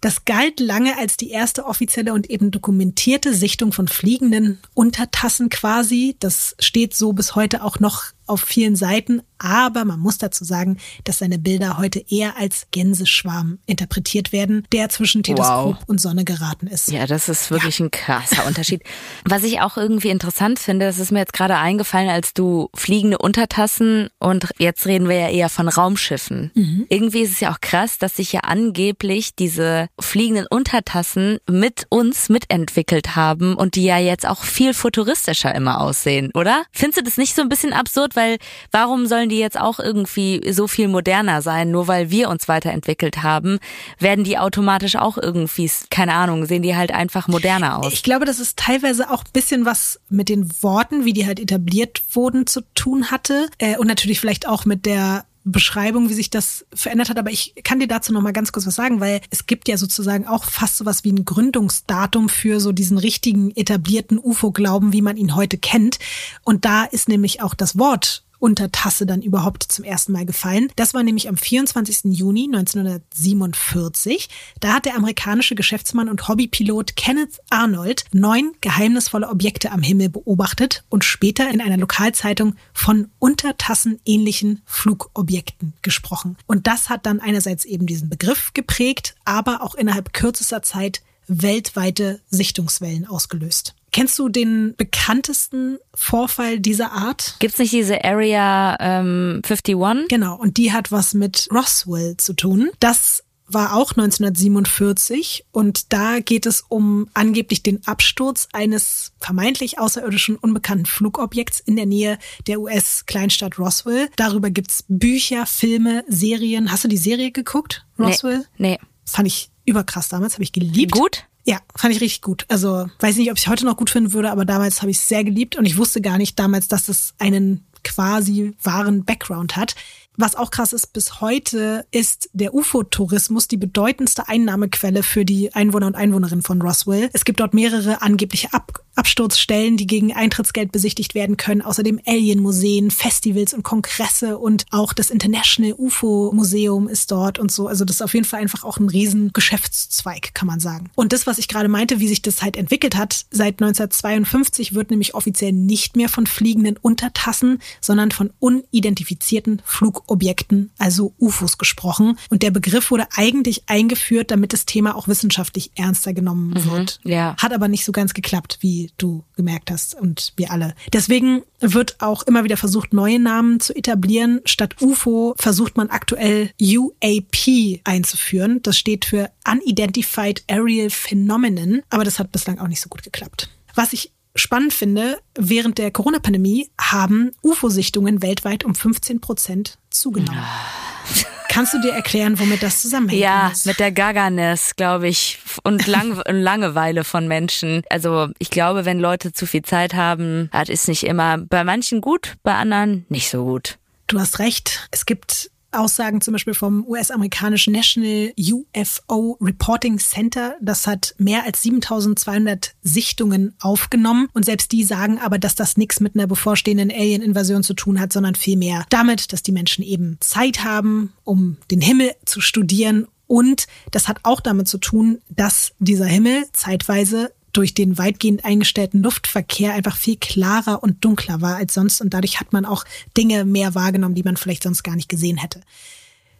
Das 0.00 0.24
galt 0.26 0.60
lange 0.60 0.98
als 0.98 1.16
die 1.16 1.30
erste 1.30 1.64
offizielle 1.64 2.12
und 2.12 2.28
eben 2.28 2.50
dokumentierte 2.50 3.32
Sichtung 3.32 3.72
von 3.72 3.88
fliegenden 3.88 4.58
Untertassen 4.74 5.48
quasi. 5.48 6.16
Das 6.20 6.56
steht 6.58 6.94
so 6.94 7.14
bis 7.14 7.36
heute 7.36 7.64
auch 7.64 7.80
noch 7.80 8.13
auf 8.26 8.40
vielen 8.40 8.76
Seiten, 8.76 9.22
aber 9.38 9.84
man 9.84 10.00
muss 10.00 10.18
dazu 10.18 10.44
sagen, 10.44 10.78
dass 11.04 11.18
seine 11.18 11.38
Bilder 11.38 11.78
heute 11.78 12.02
eher 12.08 12.38
als 12.38 12.68
Gänseschwarm 12.70 13.58
interpretiert 13.66 14.32
werden, 14.32 14.66
der 14.72 14.88
zwischen 14.88 15.22
Teleskop 15.22 15.76
wow. 15.76 15.84
und 15.86 16.00
Sonne 16.00 16.24
geraten 16.24 16.66
ist. 16.66 16.90
Ja, 16.90 17.06
das 17.06 17.28
ist 17.28 17.50
wirklich 17.50 17.78
ja. 17.78 17.86
ein 17.86 17.90
krasser 17.90 18.46
Unterschied. 18.46 18.82
Was 19.24 19.42
ich 19.42 19.60
auch 19.60 19.76
irgendwie 19.76 20.08
interessant 20.08 20.58
finde, 20.58 20.86
das 20.86 20.98
ist 20.98 21.12
mir 21.12 21.18
jetzt 21.18 21.34
gerade 21.34 21.56
eingefallen, 21.56 22.08
als 22.08 22.32
du 22.32 22.70
fliegende 22.74 23.18
Untertassen 23.18 24.08
und 24.18 24.48
jetzt 24.58 24.86
reden 24.86 25.08
wir 25.08 25.18
ja 25.18 25.28
eher 25.28 25.48
von 25.50 25.68
Raumschiffen. 25.68 26.50
Mhm. 26.54 26.86
Irgendwie 26.88 27.20
ist 27.20 27.32
es 27.32 27.40
ja 27.40 27.52
auch 27.52 27.60
krass, 27.60 27.98
dass 27.98 28.16
sich 28.16 28.32
ja 28.32 28.40
angeblich 28.40 29.34
diese 29.34 29.88
fliegenden 30.00 30.46
Untertassen 30.46 31.38
mit 31.48 31.86
uns 31.90 32.28
mitentwickelt 32.28 33.16
haben 33.16 33.54
und 33.56 33.74
die 33.74 33.84
ja 33.84 33.98
jetzt 33.98 34.26
auch 34.26 34.42
viel 34.42 34.72
futuristischer 34.72 35.54
immer 35.54 35.80
aussehen, 35.80 36.30
oder? 36.34 36.64
Findest 36.72 37.00
du 37.00 37.04
das 37.04 37.16
nicht 37.18 37.34
so 37.34 37.42
ein 37.42 37.48
bisschen 37.48 37.72
absurd, 37.72 38.13
weil 38.16 38.38
warum 38.70 39.06
sollen 39.06 39.28
die 39.28 39.38
jetzt 39.38 39.58
auch 39.58 39.78
irgendwie 39.78 40.52
so 40.52 40.66
viel 40.66 40.88
moderner 40.88 41.42
sein, 41.42 41.70
nur 41.70 41.88
weil 41.88 42.10
wir 42.10 42.28
uns 42.28 42.48
weiterentwickelt 42.48 43.22
haben, 43.22 43.58
werden 43.98 44.24
die 44.24 44.38
automatisch 44.38 44.96
auch 44.96 45.18
irgendwie, 45.18 45.70
keine 45.90 46.14
Ahnung, 46.14 46.46
sehen 46.46 46.62
die 46.62 46.76
halt 46.76 46.92
einfach 46.92 47.28
moderner 47.28 47.78
aus. 47.78 47.92
Ich 47.92 48.02
glaube, 48.02 48.24
dass 48.24 48.38
es 48.38 48.56
teilweise 48.56 49.10
auch 49.10 49.24
bisschen 49.24 49.64
was 49.64 50.00
mit 50.08 50.28
den 50.28 50.50
Worten, 50.62 51.04
wie 51.04 51.12
die 51.12 51.26
halt 51.26 51.40
etabliert 51.40 52.02
wurden, 52.12 52.46
zu 52.46 52.62
tun 52.74 53.10
hatte 53.10 53.48
äh, 53.58 53.76
und 53.76 53.86
natürlich 53.86 54.20
vielleicht 54.20 54.48
auch 54.48 54.64
mit 54.64 54.86
der 54.86 55.24
Beschreibung, 55.44 56.08
wie 56.08 56.14
sich 56.14 56.30
das 56.30 56.66
verändert 56.74 57.10
hat. 57.10 57.18
Aber 57.18 57.30
ich 57.30 57.54
kann 57.62 57.80
dir 57.80 57.86
dazu 57.86 58.12
noch 58.12 58.22
mal 58.22 58.32
ganz 58.32 58.52
kurz 58.52 58.66
was 58.66 58.74
sagen, 58.74 59.00
weil 59.00 59.20
es 59.30 59.46
gibt 59.46 59.68
ja 59.68 59.76
sozusagen 59.76 60.26
auch 60.26 60.44
fast 60.44 60.76
so 60.78 60.86
was 60.86 61.04
wie 61.04 61.12
ein 61.12 61.24
Gründungsdatum 61.24 62.28
für 62.28 62.60
so 62.60 62.72
diesen 62.72 62.98
richtigen 62.98 63.50
etablierten 63.54 64.18
UFO-Glauben, 64.18 64.92
wie 64.92 65.02
man 65.02 65.16
ihn 65.16 65.36
heute 65.36 65.58
kennt. 65.58 65.98
Und 66.42 66.64
da 66.64 66.84
ist 66.84 67.08
nämlich 67.08 67.42
auch 67.42 67.54
das 67.54 67.78
Wort 67.78 68.23
Untertasse 68.38 69.06
dann 69.06 69.22
überhaupt 69.22 69.62
zum 69.62 69.84
ersten 69.84 70.12
Mal 70.12 70.26
gefallen. 70.26 70.68
Das 70.76 70.94
war 70.94 71.02
nämlich 71.02 71.28
am 71.28 71.36
24. 71.36 72.16
Juni 72.16 72.44
1947. 72.52 74.28
Da 74.60 74.74
hat 74.74 74.84
der 74.84 74.96
amerikanische 74.96 75.54
Geschäftsmann 75.54 76.08
und 76.08 76.28
Hobbypilot 76.28 76.96
Kenneth 76.96 77.40
Arnold 77.50 78.04
neun 78.12 78.52
geheimnisvolle 78.60 79.28
Objekte 79.28 79.72
am 79.72 79.82
Himmel 79.82 80.08
beobachtet 80.10 80.84
und 80.88 81.04
später 81.04 81.50
in 81.50 81.60
einer 81.60 81.76
Lokalzeitung 81.76 82.56
von 82.72 83.10
untertassenähnlichen 83.18 84.62
Flugobjekten 84.66 85.74
gesprochen. 85.82 86.36
Und 86.46 86.66
das 86.66 86.88
hat 86.88 87.06
dann 87.06 87.20
einerseits 87.20 87.64
eben 87.64 87.86
diesen 87.86 88.08
Begriff 88.08 88.52
geprägt, 88.54 89.14
aber 89.24 89.62
auch 89.62 89.74
innerhalb 89.74 90.12
kürzester 90.12 90.62
Zeit 90.62 91.02
weltweite 91.26 92.20
Sichtungswellen 92.30 93.06
ausgelöst. 93.06 93.74
Kennst 93.94 94.18
du 94.18 94.28
den 94.28 94.74
bekanntesten 94.76 95.78
Vorfall 95.94 96.58
dieser 96.58 96.90
Art? 96.90 97.36
Gibt's 97.38 97.60
nicht 97.60 97.72
diese 97.72 98.02
Area 98.02 98.76
ähm, 98.80 99.40
51? 99.44 100.08
Genau, 100.08 100.34
und 100.34 100.56
die 100.56 100.72
hat 100.72 100.90
was 100.90 101.14
mit 101.14 101.46
Roswell 101.52 102.16
zu 102.16 102.32
tun. 102.32 102.70
Das 102.80 103.22
war 103.46 103.76
auch 103.76 103.92
1947 103.92 105.46
und 105.52 105.92
da 105.92 106.18
geht 106.18 106.44
es 106.44 106.64
um 106.68 107.08
angeblich 107.14 107.62
den 107.62 107.86
Absturz 107.86 108.48
eines 108.52 109.12
vermeintlich 109.20 109.78
außerirdischen 109.78 110.34
unbekannten 110.38 110.86
Flugobjekts 110.86 111.60
in 111.60 111.76
der 111.76 111.86
Nähe 111.86 112.18
der 112.48 112.58
US-Kleinstadt 112.58 113.60
Roswell. 113.60 114.08
Darüber 114.16 114.50
gibt's 114.50 114.84
Bücher, 114.88 115.46
Filme, 115.46 116.02
Serien. 116.08 116.72
Hast 116.72 116.82
du 116.82 116.88
die 116.88 116.96
Serie 116.96 117.30
geguckt? 117.30 117.86
Roswell? 117.96 118.44
Nee. 118.58 118.70
nee. 118.70 118.78
Fand 119.04 119.28
ich 119.28 119.50
überkrass 119.66 120.08
damals, 120.08 120.32
habe 120.34 120.42
ich 120.42 120.50
geliebt. 120.50 120.90
Gut? 120.90 121.28
Ja, 121.44 121.58
fand 121.76 121.94
ich 121.94 122.00
richtig 122.00 122.22
gut. 122.22 122.46
Also 122.48 122.88
weiß 123.00 123.16
nicht, 123.16 123.30
ob 123.30 123.38
ich 123.38 123.48
heute 123.48 123.66
noch 123.66 123.76
gut 123.76 123.90
finden 123.90 124.12
würde, 124.12 124.30
aber 124.30 124.44
damals 124.44 124.80
habe 124.80 124.90
ich 124.90 124.96
es 124.96 125.08
sehr 125.08 125.24
geliebt 125.24 125.56
und 125.56 125.66
ich 125.66 125.76
wusste 125.76 126.00
gar 126.00 126.16
nicht 126.16 126.38
damals, 126.38 126.68
dass 126.68 126.88
es 126.88 127.14
einen 127.18 127.66
quasi 127.82 128.54
wahren 128.62 129.04
Background 129.04 129.56
hat. 129.56 129.74
Was 130.16 130.36
auch 130.36 130.50
krass 130.50 130.72
ist, 130.72 130.92
bis 130.92 131.20
heute 131.20 131.86
ist 131.90 132.30
der 132.32 132.54
UFO-Tourismus 132.54 133.48
die 133.48 133.56
bedeutendste 133.56 134.28
Einnahmequelle 134.28 135.02
für 135.02 135.24
die 135.24 135.52
Einwohner 135.54 135.88
und 135.88 135.96
Einwohnerinnen 135.96 136.42
von 136.42 136.62
Roswell. 136.62 137.10
Es 137.12 137.24
gibt 137.24 137.40
dort 137.40 137.52
mehrere 137.52 138.00
angebliche 138.00 138.52
Ab 138.52 138.83
Absturzstellen, 138.94 139.76
die 139.76 139.86
gegen 139.86 140.12
Eintrittsgeld 140.12 140.72
besichtigt 140.72 141.14
werden 141.14 141.36
können. 141.36 141.62
Außerdem 141.62 142.00
Alien-Museen, 142.06 142.90
Festivals 142.90 143.54
und 143.54 143.62
Kongresse 143.62 144.38
und 144.38 144.66
auch 144.70 144.92
das 144.92 145.10
International 145.10 145.74
UFO-Museum 145.78 146.88
ist 146.88 147.10
dort 147.10 147.38
und 147.38 147.50
so. 147.50 147.66
Also 147.66 147.84
das 147.84 147.96
ist 147.96 148.02
auf 148.02 148.14
jeden 148.14 148.26
Fall 148.26 148.40
einfach 148.40 148.64
auch 148.64 148.78
ein 148.78 148.88
riesen 148.88 149.32
Geschäftszweig, 149.32 150.34
kann 150.34 150.46
man 150.46 150.60
sagen. 150.60 150.90
Und 150.94 151.12
das, 151.12 151.26
was 151.26 151.38
ich 151.38 151.48
gerade 151.48 151.68
meinte, 151.68 152.00
wie 152.00 152.08
sich 152.08 152.22
das 152.22 152.42
halt 152.42 152.56
entwickelt 152.56 152.96
hat, 152.96 153.26
seit 153.30 153.62
1952 153.62 154.74
wird 154.74 154.90
nämlich 154.90 155.14
offiziell 155.14 155.52
nicht 155.52 155.96
mehr 155.96 156.08
von 156.08 156.26
fliegenden 156.26 156.76
Untertassen, 156.76 157.60
sondern 157.80 158.10
von 158.10 158.30
unidentifizierten 158.38 159.62
Flug 159.64 159.94
Flugobjekten, 159.94 160.70
also 160.78 161.12
UFOs, 161.18 161.58
gesprochen. 161.58 162.18
Und 162.30 162.42
der 162.42 162.50
Begriff 162.50 162.90
wurde 162.90 163.06
eigentlich 163.14 163.64
eingeführt, 163.66 164.30
damit 164.30 164.52
das 164.52 164.66
Thema 164.66 164.96
auch 164.96 165.08
wissenschaftlich 165.08 165.70
ernster 165.76 166.12
genommen 166.12 166.50
mhm, 166.50 166.70
wird. 166.70 167.00
ja. 167.04 167.36
Hat 167.38 167.52
aber 167.52 167.68
nicht 167.68 167.84
so 167.84 167.92
ganz 167.92 168.14
geklappt, 168.14 168.58
wie 168.60 168.83
du 168.96 169.24
gemerkt 169.36 169.70
hast 169.70 169.94
und 169.94 170.32
wir 170.36 170.50
alle. 170.50 170.74
Deswegen 170.92 171.42
wird 171.60 172.00
auch 172.00 172.22
immer 172.24 172.44
wieder 172.44 172.56
versucht, 172.56 172.92
neue 172.92 173.18
Namen 173.18 173.60
zu 173.60 173.74
etablieren. 173.74 174.40
Statt 174.44 174.80
UFO 174.80 175.34
versucht 175.38 175.76
man 175.76 175.90
aktuell 175.90 176.50
UAP 176.60 177.80
einzuführen. 177.84 178.60
Das 178.62 178.78
steht 178.78 179.04
für 179.04 179.30
Unidentified 179.48 180.44
Aerial 180.48 180.90
Phenomenon. 180.90 181.82
Aber 181.90 182.04
das 182.04 182.18
hat 182.18 182.32
bislang 182.32 182.58
auch 182.58 182.68
nicht 182.68 182.80
so 182.80 182.88
gut 182.88 183.02
geklappt. 183.02 183.48
Was 183.74 183.92
ich 183.92 184.12
spannend 184.34 184.72
finde, 184.72 185.18
während 185.38 185.78
der 185.78 185.90
Corona-Pandemie 185.90 186.70
haben 186.78 187.30
UFO-Sichtungen 187.42 188.22
weltweit 188.22 188.64
um 188.64 188.74
15 188.74 189.20
Prozent 189.20 189.78
zugenommen. 189.90 190.42
Kannst 191.54 191.72
du 191.72 191.80
dir 191.80 191.92
erklären, 191.92 192.40
womit 192.40 192.64
das 192.64 192.82
zusammenhängt? 192.82 193.22
Ja, 193.22 193.52
mit 193.64 193.78
der 193.78 193.92
Gaganess, 193.92 194.74
glaube 194.74 195.06
ich, 195.06 195.38
und 195.62 195.86
Lang 195.86 196.20
Langeweile 196.26 197.04
von 197.04 197.28
Menschen. 197.28 197.84
Also 197.88 198.30
ich 198.40 198.50
glaube, 198.50 198.84
wenn 198.84 198.98
Leute 198.98 199.32
zu 199.32 199.46
viel 199.46 199.62
Zeit 199.62 199.94
haben, 199.94 200.50
das 200.50 200.68
ist 200.68 200.88
nicht 200.88 201.04
immer 201.04 201.38
bei 201.38 201.62
manchen 201.62 202.00
gut, 202.00 202.34
bei 202.42 202.56
anderen 202.56 203.06
nicht 203.08 203.30
so 203.30 203.44
gut. 203.44 203.78
Du 204.08 204.18
hast 204.18 204.40
recht. 204.40 204.88
Es 204.90 205.06
gibt 205.06 205.52
Aussagen 205.78 206.20
zum 206.20 206.32
Beispiel 206.32 206.54
vom 206.54 206.86
US-amerikanischen 206.86 207.72
National 207.72 208.32
UFO 208.38 209.36
Reporting 209.40 209.98
Center. 209.98 210.56
Das 210.60 210.86
hat 210.86 211.14
mehr 211.18 211.44
als 211.44 211.62
7200 211.62 212.74
Sichtungen 212.82 213.54
aufgenommen. 213.60 214.28
Und 214.32 214.44
selbst 214.44 214.72
die 214.72 214.84
sagen 214.84 215.18
aber, 215.18 215.38
dass 215.38 215.54
das 215.54 215.76
nichts 215.76 216.00
mit 216.00 216.14
einer 216.14 216.26
bevorstehenden 216.26 216.90
Alien-Invasion 216.90 217.62
zu 217.62 217.74
tun 217.74 218.00
hat, 218.00 218.12
sondern 218.12 218.34
vielmehr 218.34 218.86
damit, 218.90 219.32
dass 219.32 219.42
die 219.42 219.52
Menschen 219.52 219.84
eben 219.84 220.16
Zeit 220.20 220.64
haben, 220.64 221.12
um 221.24 221.56
den 221.70 221.80
Himmel 221.80 222.12
zu 222.24 222.40
studieren. 222.40 223.06
Und 223.26 223.66
das 223.90 224.08
hat 224.08 224.20
auch 224.22 224.40
damit 224.40 224.68
zu 224.68 224.78
tun, 224.78 225.18
dass 225.28 225.72
dieser 225.78 226.06
Himmel 226.06 226.44
zeitweise 226.52 227.32
durch 227.56 227.74
den 227.74 227.96
weitgehend 227.98 228.44
eingestellten 228.44 229.02
Luftverkehr 229.02 229.72
einfach 229.72 229.96
viel 229.96 230.16
klarer 230.16 230.82
und 230.82 231.04
dunkler 231.04 231.40
war 231.40 231.56
als 231.56 231.74
sonst 231.74 232.00
und 232.00 232.12
dadurch 232.12 232.40
hat 232.40 232.52
man 232.52 232.64
auch 232.64 232.84
Dinge 233.16 233.44
mehr 233.44 233.74
wahrgenommen, 233.74 234.14
die 234.14 234.22
man 234.22 234.36
vielleicht 234.36 234.62
sonst 234.62 234.82
gar 234.82 234.96
nicht 234.96 235.08
gesehen 235.08 235.38
hätte. 235.38 235.60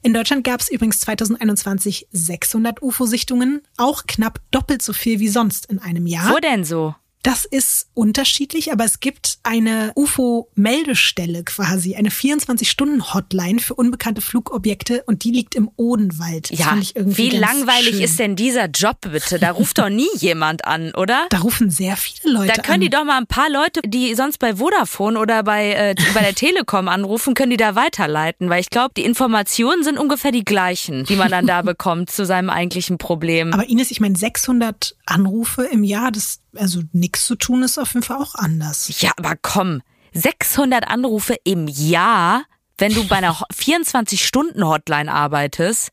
In 0.03 0.13
Deutschland 0.13 0.45
gab 0.45 0.61
es 0.61 0.69
übrigens 0.69 1.01
2021 1.01 2.09
600 2.13 2.83
UFO-Sichtungen, 2.83 3.63
auch 3.79 4.05
knapp 4.07 4.41
doppelt 4.51 4.83
so 4.83 4.93
viel 4.93 5.19
wie 5.19 5.29
sonst 5.29 5.65
in 5.67 5.79
einem 5.79 6.07
Jahr. 6.07 6.31
Wo 6.31 6.39
denn 6.41 6.65
so? 6.65 6.95
Das 7.25 7.47
ist 7.47 7.89
unterschiedlich, 7.95 8.71
aber 8.71 8.85
es 8.85 9.01
gibt 9.01 9.39
eine 9.45 9.93
UFO-Meldestelle 9.97 11.43
quasi, 11.43 11.97
eine 11.97 12.11
24-Stunden-Hotline 12.11 13.61
für 13.61 13.73
unbekannte 13.73 14.21
Flugobjekte 14.21 15.03
und 15.07 15.25
die 15.25 15.31
liegt 15.31 15.55
im 15.55 15.71
Odenwald. 15.77 16.51
Das 16.51 16.59
ja, 16.59 16.79
wie 16.95 17.31
langweilig 17.31 17.95
schön. 17.95 18.03
ist 18.03 18.19
denn 18.19 18.37
dieser 18.37 18.67
Job 18.67 18.99
bitte? 19.01 19.39
Da 19.39 19.53
ruft 19.53 19.79
doch 19.79 19.89
nie 19.89 20.11
jemand 20.19 20.67
an, 20.67 20.93
oder? 20.95 21.25
Da 21.31 21.39
rufen 21.39 21.71
sehr 21.71 21.97
viele 21.97 22.35
Leute 22.35 22.53
an. 22.53 22.57
Da 22.57 22.63
können 22.63 22.75
an. 22.75 22.81
die 22.83 22.91
doch 22.91 23.05
mal 23.05 23.17
ein 23.17 23.27
paar 23.27 23.49
Leute, 23.49 23.81
die 23.87 24.15
sonst 24.15 24.37
bei 24.37 24.57
Vodafone 24.57 25.19
oder 25.19 25.43
bei, 25.45 25.73
äh, 25.73 25.95
bei 26.13 26.21
der 26.21 26.35
Telekom 26.35 26.89
anrufen, 26.89 27.33
können 27.33 27.53
die 27.53 27.57
da 27.57 27.75
weiterleiten, 27.75 28.51
weil 28.51 28.61
ich 28.61 28.69
glaube, 28.69 28.93
die 28.99 29.05
Informationen 29.05 29.83
sind 29.83 29.99
ungefähr 29.99 30.31
die 30.31 30.45
gleichen, 30.45 31.05
die 31.05 31.17
man 31.17 31.31
dann 31.31 31.47
da 31.47 31.63
bekommt 31.63 32.11
zu 32.11 32.27
seinem 32.27 32.51
eigentlichen 32.51 32.99
Problem. 32.99 33.55
Aber 33.55 33.67
Ines, 33.67 33.91
ich 33.91 34.01
meine, 34.01 34.15
600 34.15 34.95
Anrufe 35.07 35.63
im 35.63 35.85
Jahr, 35.85 36.13
das 36.13 36.41
also 36.57 36.83
nichts 36.93 37.27
zu 37.27 37.37
tun 37.37 37.63
ist 37.63 37.79
auf 37.79 37.95
jeden 37.95 38.05
Fall 38.05 38.19
auch 38.19 38.35
anders. 38.35 39.01
Ja, 39.01 39.13
aber 39.17 39.35
komm, 39.41 39.83
600 40.13 40.89
Anrufe 40.89 41.37
im 41.45 41.69
Jahr, 41.69 42.45
wenn 42.79 42.95
du 42.95 43.07
bei 43.07 43.17
einer 43.17 43.35
24-Stunden-Hotline 43.53 45.13
arbeitest, 45.13 45.91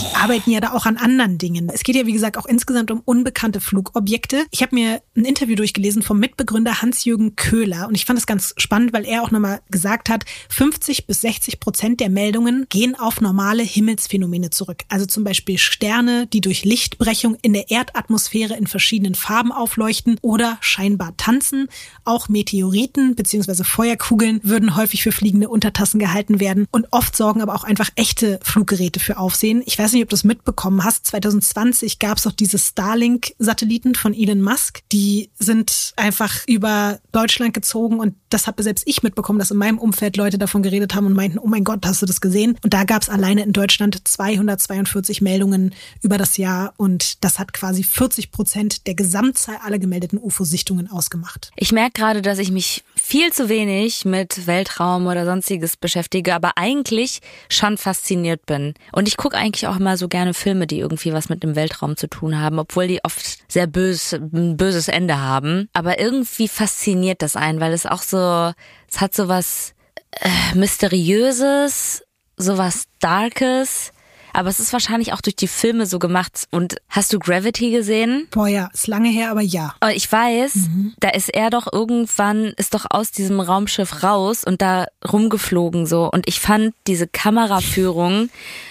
Die 0.00 0.14
arbeiten 0.16 0.50
ja 0.50 0.60
da 0.60 0.72
auch 0.72 0.86
an 0.86 0.96
anderen 0.96 1.38
Dingen. 1.38 1.70
Es 1.72 1.82
geht 1.82 1.96
ja, 1.96 2.06
wie 2.06 2.12
gesagt, 2.12 2.36
auch 2.36 2.46
insgesamt 2.46 2.90
um 2.90 3.00
unbekannte 3.04 3.60
Flugobjekte. 3.60 4.44
Ich 4.50 4.62
habe 4.62 4.74
mir 4.74 5.00
ein 5.16 5.24
Interview 5.24 5.56
durchgelesen 5.56 6.02
vom 6.02 6.18
Mitbegründer 6.18 6.82
Hans-Jürgen 6.82 7.36
Köhler 7.36 7.88
und 7.88 7.94
ich 7.94 8.04
fand 8.04 8.18
das 8.18 8.26
ganz 8.26 8.54
spannend, 8.58 8.92
weil 8.92 9.04
er 9.04 9.22
auch 9.22 9.30
nochmal 9.30 9.60
gesagt 9.70 10.10
hat, 10.10 10.24
50 10.50 11.06
bis 11.06 11.22
60 11.22 11.60
Prozent 11.60 12.00
der 12.00 12.10
Meldungen 12.10 12.66
gehen 12.68 12.94
auf 12.94 13.20
normale 13.20 13.62
Himmelsphänomene 13.62 14.50
zurück. 14.50 14.84
Also 14.88 15.06
zum 15.06 15.24
Beispiel 15.24 15.58
Sterne, 15.58 16.26
die 16.26 16.40
durch 16.40 16.64
Lichtbrechung 16.64 17.36
in 17.42 17.52
der 17.52 17.70
Erdatmosphäre 17.70 18.56
in 18.56 18.66
verschiedenen 18.66 19.14
Farben 19.14 19.52
aufleuchten 19.52 20.18
oder 20.20 20.58
scheinbar 20.60 21.16
tanzen. 21.16 21.68
Auch 22.04 22.28
Meteoriten 22.28 23.14
bzw. 23.14 23.64
Feuerkugeln 23.64 24.40
würden 24.42 24.76
häufig 24.76 25.02
für 25.02 25.12
fliegende 25.12 25.48
Untertassen 25.48 25.98
gehalten 25.98 26.40
werden 26.40 26.66
und 26.70 26.92
oft 26.92 27.16
sorgen 27.16 27.40
aber 27.40 27.54
auch 27.54 27.64
einfach 27.64 27.90
echte 27.94 28.40
Fluggeräte 28.42 29.00
für 29.00 29.18
Aufsehen. 29.18 29.62
Ich 29.64 29.77
weiß 29.78 29.92
nicht, 29.92 30.02
ob 30.02 30.08
du 30.08 30.16
es 30.16 30.24
mitbekommen 30.24 30.84
hast. 30.84 31.06
2020 31.06 31.98
gab 31.98 32.18
es 32.18 32.26
auch 32.26 32.32
diese 32.32 32.58
Starlink-Satelliten 32.58 33.94
von 33.94 34.14
Elon 34.14 34.40
Musk. 34.40 34.82
Die 34.92 35.30
sind 35.38 35.92
einfach 35.96 36.46
über 36.46 36.98
Deutschland 37.12 37.54
gezogen 37.54 38.00
und 38.00 38.14
das 38.30 38.46
habe 38.46 38.62
selbst 38.62 38.84
ich 38.86 39.02
mitbekommen, 39.02 39.38
dass 39.38 39.50
in 39.50 39.56
meinem 39.56 39.78
Umfeld 39.78 40.16
Leute 40.16 40.38
davon 40.38 40.62
geredet 40.62 40.94
haben 40.94 41.06
und 41.06 41.14
meinten, 41.14 41.38
oh 41.38 41.46
mein 41.46 41.64
Gott, 41.64 41.84
hast 41.86 42.02
du 42.02 42.06
das 42.06 42.20
gesehen? 42.20 42.58
Und 42.62 42.74
da 42.74 42.84
gab 42.84 43.02
es 43.02 43.08
alleine 43.08 43.42
in 43.42 43.52
Deutschland 43.52 44.06
242 44.06 45.20
Meldungen 45.20 45.74
über 46.02 46.18
das 46.18 46.36
Jahr 46.36 46.74
und 46.76 47.24
das 47.24 47.38
hat 47.38 47.52
quasi 47.52 47.82
40 47.82 48.30
Prozent 48.30 48.86
der 48.86 48.94
Gesamtzahl 48.94 49.58
aller 49.64 49.78
gemeldeten 49.78 50.18
UFO-Sichtungen 50.18 50.90
ausgemacht. 50.90 51.50
Ich 51.56 51.72
merke 51.72 51.92
gerade, 52.00 52.22
dass 52.22 52.38
ich 52.38 52.50
mich 52.50 52.84
viel 52.96 53.32
zu 53.32 53.48
wenig 53.48 54.04
mit 54.04 54.46
Weltraum 54.46 55.06
oder 55.06 55.24
sonstiges 55.24 55.76
beschäftige, 55.76 56.34
aber 56.34 56.52
eigentlich 56.56 57.20
schon 57.48 57.78
fasziniert 57.78 58.44
bin. 58.46 58.74
Und 58.92 59.08
ich 59.08 59.16
gucke 59.16 59.36
eigentlich 59.36 59.67
auch 59.68 59.76
immer 59.76 59.96
so 59.96 60.08
gerne 60.08 60.34
Filme, 60.34 60.66
die 60.66 60.78
irgendwie 60.78 61.12
was 61.12 61.28
mit 61.28 61.42
dem 61.42 61.56
Weltraum 61.56 61.96
zu 61.96 62.08
tun 62.08 62.40
haben, 62.40 62.58
obwohl 62.58 62.88
die 62.88 63.04
oft 63.04 63.38
sehr 63.50 63.66
bös, 63.66 64.12
ein 64.12 64.56
böses 64.56 64.88
Ende 64.88 65.20
haben. 65.20 65.68
Aber 65.72 65.98
irgendwie 65.98 66.48
fasziniert 66.48 67.22
das 67.22 67.36
einen, 67.36 67.60
weil 67.60 67.72
es 67.72 67.86
auch 67.86 68.02
so, 68.02 68.52
es 68.90 69.00
hat 69.00 69.14
so 69.14 69.28
was 69.28 69.74
äh, 70.12 70.28
Mysteriöses, 70.54 72.02
so 72.36 72.58
was 72.58 72.84
Darkes. 73.00 73.92
Aber 74.32 74.48
es 74.48 74.60
ist 74.60 74.72
wahrscheinlich 74.72 75.12
auch 75.12 75.20
durch 75.20 75.36
die 75.36 75.48
Filme 75.48 75.86
so 75.86 75.98
gemacht. 75.98 76.46
Und 76.50 76.76
hast 76.88 77.12
du 77.12 77.18
Gravity 77.18 77.70
gesehen? 77.70 78.28
Boah, 78.30 78.48
ja, 78.48 78.70
ist 78.72 78.86
lange 78.86 79.08
her, 79.08 79.30
aber 79.30 79.42
ja. 79.42 79.74
Und 79.80 79.90
ich 79.90 80.10
weiß, 80.10 80.54
mhm. 80.54 80.94
da 81.00 81.10
ist 81.10 81.28
er 81.28 81.50
doch 81.50 81.72
irgendwann, 81.72 82.52
ist 82.56 82.74
doch 82.74 82.86
aus 82.90 83.10
diesem 83.10 83.40
Raumschiff 83.40 84.02
raus 84.02 84.44
und 84.44 84.62
da 84.62 84.86
rumgeflogen 85.10 85.86
so. 85.86 86.10
Und 86.10 86.28
ich 86.28 86.40
fand 86.40 86.74
diese 86.86 87.06
Kameraführung 87.06 88.30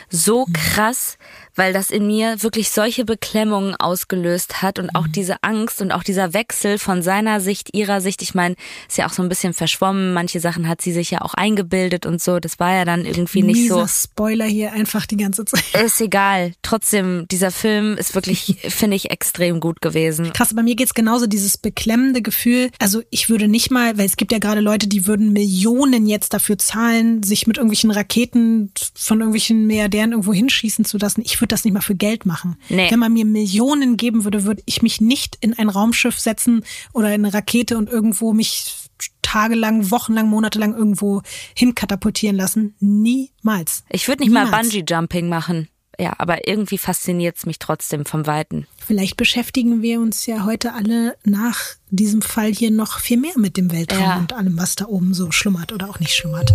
so 0.10 0.46
krass, 0.54 1.18
weil 1.58 1.74
das 1.74 1.90
in 1.90 2.08
mir 2.08 2.42
wirklich 2.44 2.70
solche 2.70 3.04
Beklemmungen 3.04 3.76
ausgelöst 3.76 4.62
hat 4.62 4.80
und 4.80 4.92
auch 4.92 5.08
mhm. 5.08 5.12
diese 5.12 5.44
Angst 5.44 5.82
und 5.82 5.92
auch 5.92 6.04
dieser 6.04 6.34
Wechsel 6.34 6.78
von 6.78 7.02
seiner 7.02 7.42
Sicht, 7.42 7.76
ihrer 7.76 8.00
Sicht. 8.00 8.22
Ich 8.22 8.36
meine, 8.36 8.56
ist 8.88 8.98
ja 8.98 9.08
auch 9.08 9.14
so 9.14 9.24
ein 9.24 9.30
bisschen 9.30 9.54
verschwommen. 9.54 10.14
Manche 10.14 10.40
Sachen 10.40 10.68
hat 10.68 10.82
sie 10.82 10.94
sich 10.94 11.12
ja 11.12 11.22
auch 11.22 11.34
eingebildet 11.34 12.06
und 12.06 12.22
so. 12.22 12.40
Das 12.40 12.60
war 12.60 12.74
ja 12.74 12.86
dann 12.86 13.06
irgendwie 13.06 13.42
nicht 13.42 13.62
Mieser 13.62 13.88
so. 13.88 14.08
Spoiler 14.10 14.46
hier 14.46 14.72
einfach 14.74 15.06
die 15.06 15.18
ganze 15.18 15.46
Zeit. 15.46 15.64
Ist 15.84 16.00
egal. 16.00 16.54
Trotzdem, 16.62 17.28
dieser 17.30 17.52
Film 17.52 17.98
ist 17.98 18.14
wirklich, 18.14 18.58
finde 18.70 18.96
ich, 18.96 19.10
extrem 19.10 19.60
gut 19.60 19.82
gewesen. 19.82 20.32
Krass, 20.34 20.54
bei 20.54 20.64
mir 20.64 20.76
geht's 20.76 20.94
genauso, 20.94 21.26
dieses 21.26 21.58
beklemmende 21.58 22.22
Gefühl. 22.22 22.70
Also 22.80 23.02
ich 23.10 23.30
würde 23.30 23.48
nicht 23.48 23.72
mal, 23.72 23.98
weil 23.98 24.06
es 24.06 24.16
gibt 24.16 24.32
ja 24.32 24.40
gerade 24.40 24.62
Leute, 24.62 24.88
die 24.88 25.08
würden 25.08 25.34
Millionen 25.34 26.06
jetzt 26.06 26.34
dafür 26.34 26.58
zahlen, 26.58 27.24
sich 27.24 27.48
mit 27.48 27.58
irgendwelchen 27.58 27.90
Raketen 27.90 28.72
von 28.94 29.20
irgendwelchen 29.20 29.66
Milliardären 29.66 30.12
irgendwo 30.12 30.34
hinschießen 30.34 30.86
zu 30.86 30.98
lassen. 30.98 31.22
Ich 31.26 31.42
würde 31.42 31.47
würde 31.48 31.56
das 31.56 31.64
nicht 31.64 31.74
mal 31.74 31.82
für 31.82 31.96
Geld 31.96 32.26
machen. 32.26 32.58
Nee. 32.68 32.92
Wenn 32.92 33.00
man 33.00 33.14
mir 33.14 33.24
Millionen 33.24 33.96
geben 33.96 34.26
würde, 34.26 34.44
würde 34.44 34.62
ich 34.66 34.82
mich 34.82 35.00
nicht 35.00 35.38
in 35.40 35.58
ein 35.58 35.70
Raumschiff 35.70 36.20
setzen 36.20 36.64
oder 36.94 37.08
in 37.14 37.26
eine 37.26 37.34
Rakete 37.34 37.78
und 37.78 37.90
irgendwo 37.90 38.34
mich 38.34 38.76
tagelang, 39.22 39.90
wochenlang, 39.90 40.28
monatelang 40.28 40.74
irgendwo 40.74 41.22
hinkatapultieren 41.56 42.36
lassen. 42.36 42.76
Niemals. 42.80 43.84
Ich 43.90 44.08
würde 44.08 44.24
nicht 44.24 44.30
Niemals. 44.30 44.52
mal 44.52 44.62
Bungee-Jumping 44.62 45.30
machen. 45.30 45.70
Ja, 46.00 46.14
aber 46.18 46.48
irgendwie 46.48 46.78
fasziniert 46.78 47.38
es 47.38 47.46
mich 47.46 47.58
trotzdem 47.58 48.06
vom 48.06 48.28
Weiten. 48.28 48.68
Vielleicht 48.78 49.18
beschäftigen 49.18 49.82
wir 49.82 50.00
uns 50.00 50.26
ja 50.28 50.46
heute 50.46 50.74
alle 50.74 51.16
nach 51.24 51.60
diesem 51.90 52.22
Fall 52.22 52.54
hier 52.54 52.70
noch 52.70 53.00
viel 53.00 53.18
mehr 53.18 53.38
mit 53.38 53.58
dem 53.58 53.72
Weltraum 53.72 54.00
ja. 54.00 54.18
und 54.18 54.34
allem, 54.34 54.60
was 54.60 54.76
da 54.76 54.86
oben 54.86 55.14
so 55.14 55.32
schlummert 55.32 55.72
oder 55.72 55.90
auch 55.90 56.00
nicht 56.00 56.14
schlummert. 56.14 56.54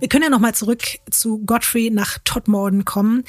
Wir 0.00 0.08
können 0.08 0.24
ja 0.24 0.30
nochmal 0.30 0.54
zurück 0.54 0.82
zu 1.10 1.38
Godfrey 1.44 1.90
nach 1.90 2.18
Todmorden 2.24 2.84
kommen. 2.84 3.24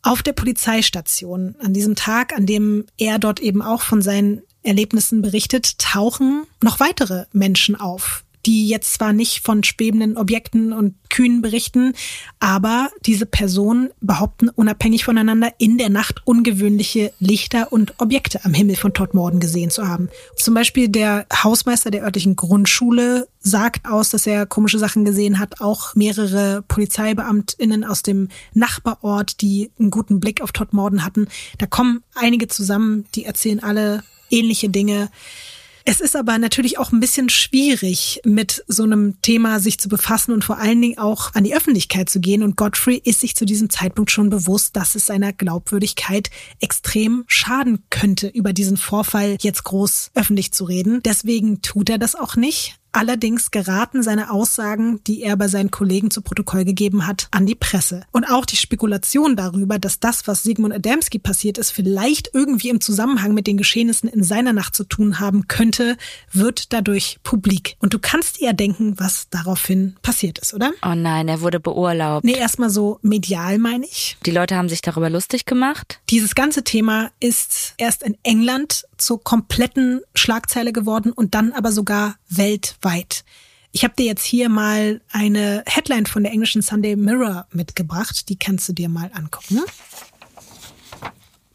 Auf 0.00 0.22
der 0.22 0.32
Polizeistation, 0.32 1.54
an 1.60 1.74
diesem 1.74 1.94
Tag, 1.94 2.32
an 2.34 2.46
dem 2.46 2.86
er 2.96 3.18
dort 3.18 3.38
eben 3.38 3.62
auch 3.62 3.82
von 3.82 4.02
seinen 4.02 4.42
Erlebnissen 4.62 5.22
berichtet, 5.22 5.78
tauchen 5.78 6.46
noch 6.62 6.80
weitere 6.80 7.26
Menschen 7.32 7.76
auf, 7.76 8.24
die 8.46 8.68
jetzt 8.68 8.94
zwar 8.94 9.12
nicht 9.12 9.44
von 9.44 9.62
schwebenden 9.62 10.16
Objekten 10.16 10.72
und 10.72 10.94
Kühen 11.10 11.42
berichten, 11.42 11.92
aber 12.40 12.90
diese 13.04 13.26
Personen 13.26 13.90
behaupten 14.00 14.48
unabhängig 14.48 15.04
voneinander 15.04 15.52
in 15.58 15.78
der 15.78 15.90
Nacht 15.90 16.22
ungewöhnliche 16.24 17.12
Lichter 17.18 17.72
und 17.72 18.00
Objekte 18.00 18.44
am 18.44 18.54
Himmel 18.54 18.76
von 18.76 18.94
Todmorden 18.94 19.38
gesehen 19.38 19.70
zu 19.70 19.86
haben. 19.86 20.08
Zum 20.36 20.54
Beispiel 20.54 20.88
der 20.88 21.26
Hausmeister 21.32 21.90
der 21.90 22.02
örtlichen 22.02 22.36
Grundschule 22.36 23.28
sagt 23.40 23.86
aus, 23.86 24.10
dass 24.10 24.26
er 24.26 24.46
komische 24.46 24.78
Sachen 24.78 25.04
gesehen 25.04 25.38
hat, 25.38 25.60
auch 25.60 25.94
mehrere 25.94 26.62
PolizeibeamtInnen 26.68 27.84
aus 27.84 28.02
dem 28.02 28.28
Nachbarort, 28.54 29.40
die 29.40 29.70
einen 29.78 29.90
guten 29.90 30.20
Blick 30.20 30.40
auf 30.40 30.52
Todmorden 30.52 31.04
hatten. 31.04 31.28
Da 31.58 31.66
kommen 31.66 32.02
einige 32.14 32.48
zusammen, 32.48 33.04
die 33.14 33.24
erzählen 33.24 33.62
alle 33.62 34.02
ähnliche 34.30 34.68
Dinge. 34.68 35.10
Es 35.84 36.00
ist 36.00 36.16
aber 36.16 36.38
natürlich 36.38 36.78
auch 36.78 36.92
ein 36.92 37.00
bisschen 37.00 37.28
schwierig, 37.28 38.20
mit 38.24 38.64
so 38.68 38.84
einem 38.84 39.20
Thema 39.22 39.60
sich 39.60 39.78
zu 39.78 39.88
befassen 39.88 40.32
und 40.32 40.44
vor 40.44 40.58
allen 40.58 40.80
Dingen 40.80 40.98
auch 40.98 41.34
an 41.34 41.44
die 41.44 41.54
Öffentlichkeit 41.54 42.08
zu 42.08 42.20
gehen. 42.20 42.42
Und 42.42 42.56
Godfrey 42.56 43.00
ist 43.04 43.20
sich 43.20 43.34
zu 43.34 43.44
diesem 43.44 43.70
Zeitpunkt 43.70 44.10
schon 44.10 44.30
bewusst, 44.30 44.76
dass 44.76 44.94
es 44.94 45.06
seiner 45.06 45.32
Glaubwürdigkeit 45.32 46.30
extrem 46.60 47.24
schaden 47.26 47.84
könnte, 47.90 48.28
über 48.28 48.52
diesen 48.52 48.76
Vorfall 48.76 49.36
jetzt 49.40 49.64
groß 49.64 50.10
öffentlich 50.14 50.52
zu 50.52 50.64
reden. 50.64 51.02
Deswegen 51.02 51.62
tut 51.62 51.90
er 51.90 51.98
das 51.98 52.14
auch 52.14 52.36
nicht. 52.36 52.78
Allerdings 52.94 53.50
geraten 53.50 54.02
seine 54.02 54.30
Aussagen, 54.30 55.00
die 55.06 55.22
er 55.22 55.36
bei 55.38 55.48
seinen 55.48 55.70
Kollegen 55.70 56.10
zu 56.10 56.20
Protokoll 56.20 56.66
gegeben 56.66 57.06
hat, 57.06 57.28
an 57.30 57.46
die 57.46 57.54
Presse. 57.54 58.04
Und 58.12 58.26
auch 58.26 58.44
die 58.44 58.56
Spekulation 58.56 59.34
darüber, 59.34 59.78
dass 59.78 59.98
das, 59.98 60.26
was 60.26 60.42
Sigmund 60.42 60.74
Adamski 60.74 61.18
passiert 61.18 61.56
ist, 61.56 61.70
vielleicht 61.70 62.30
irgendwie 62.34 62.68
im 62.68 62.82
Zusammenhang 62.82 63.32
mit 63.32 63.46
den 63.46 63.56
Geschehnissen 63.56 64.10
in 64.10 64.22
seiner 64.22 64.52
Nacht 64.52 64.76
zu 64.76 64.84
tun 64.84 65.20
haben 65.20 65.48
könnte, 65.48 65.96
wird 66.32 66.74
dadurch 66.74 67.18
publik. 67.22 67.76
Und 67.78 67.94
du 67.94 67.98
kannst 67.98 68.40
dir 68.40 68.52
denken, 68.52 69.00
was 69.00 69.28
daraufhin 69.30 69.96
passiert 70.02 70.38
ist, 70.38 70.52
oder? 70.52 70.72
Oh 70.84 70.94
nein, 70.94 71.28
er 71.28 71.40
wurde 71.40 71.60
beurlaubt. 71.60 72.24
Nee, 72.24 72.36
erstmal 72.36 72.68
so 72.68 72.98
medial, 73.00 73.56
meine 73.58 73.86
ich. 73.86 74.18
Die 74.26 74.30
Leute 74.30 74.56
haben 74.56 74.68
sich 74.68 74.82
darüber 74.82 75.08
lustig 75.08 75.46
gemacht. 75.46 76.00
Dieses 76.10 76.34
ganze 76.34 76.62
Thema 76.62 77.10
ist 77.20 77.72
erst 77.78 78.02
in 78.02 78.18
England 78.22 78.84
zur 78.98 79.24
kompletten 79.24 80.02
Schlagzeile 80.14 80.72
geworden 80.72 81.10
und 81.10 81.34
dann 81.34 81.52
aber 81.52 81.72
sogar 81.72 82.16
weltweit 82.28 82.81
weit. 82.82 83.24
Ich 83.72 83.84
habe 83.84 83.94
dir 83.96 84.04
jetzt 84.04 84.24
hier 84.24 84.48
mal 84.48 85.00
eine 85.10 85.64
Headline 85.66 86.06
von 86.06 86.22
der 86.22 86.32
englischen 86.32 86.60
Sunday 86.60 86.94
Mirror 86.94 87.46
mitgebracht. 87.52 88.28
Die 88.28 88.38
kannst 88.38 88.68
du 88.68 88.74
dir 88.74 88.88
mal 88.88 89.10
angucken. 89.14 89.60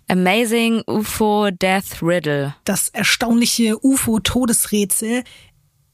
Amazing 0.10 0.84
UFO 0.88 1.52
Death 1.52 2.02
Riddle. 2.02 2.56
Das 2.64 2.90
erstaunliche 2.90 3.78
UFO-Todesrätsel 3.84 5.24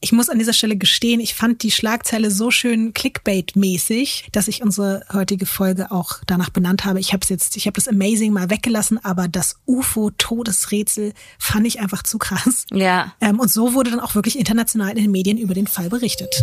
ich 0.04 0.12
muss 0.12 0.28
an 0.28 0.38
dieser 0.38 0.52
Stelle 0.52 0.76
gestehen, 0.76 1.18
ich 1.18 1.34
fand 1.34 1.62
die 1.62 1.70
Schlagzeile 1.70 2.30
so 2.30 2.50
schön 2.50 2.92
Clickbait-mäßig, 2.92 4.26
dass 4.32 4.48
ich 4.48 4.62
unsere 4.62 5.02
heutige 5.10 5.46
Folge 5.46 5.90
auch 5.90 6.18
danach 6.26 6.50
benannt 6.50 6.84
habe. 6.84 7.00
Ich 7.00 7.14
habe 7.14 7.22
es 7.22 7.30
jetzt, 7.30 7.56
ich 7.56 7.66
habe 7.66 7.76
das 7.76 7.88
Amazing 7.88 8.30
mal 8.30 8.50
weggelassen, 8.50 9.02
aber 9.02 9.28
das 9.28 9.56
UFO-Todesrätsel 9.66 11.14
fand 11.38 11.66
ich 11.66 11.80
einfach 11.80 12.02
zu 12.02 12.18
krass. 12.18 12.66
Ja. 12.70 13.14
Ähm, 13.22 13.40
und 13.40 13.50
so 13.50 13.72
wurde 13.72 13.92
dann 13.92 14.00
auch 14.00 14.14
wirklich 14.14 14.38
international 14.38 14.90
in 14.90 15.04
den 15.04 15.10
Medien 15.10 15.38
über 15.38 15.54
den 15.54 15.66
Fall 15.66 15.88
berichtet. 15.88 16.34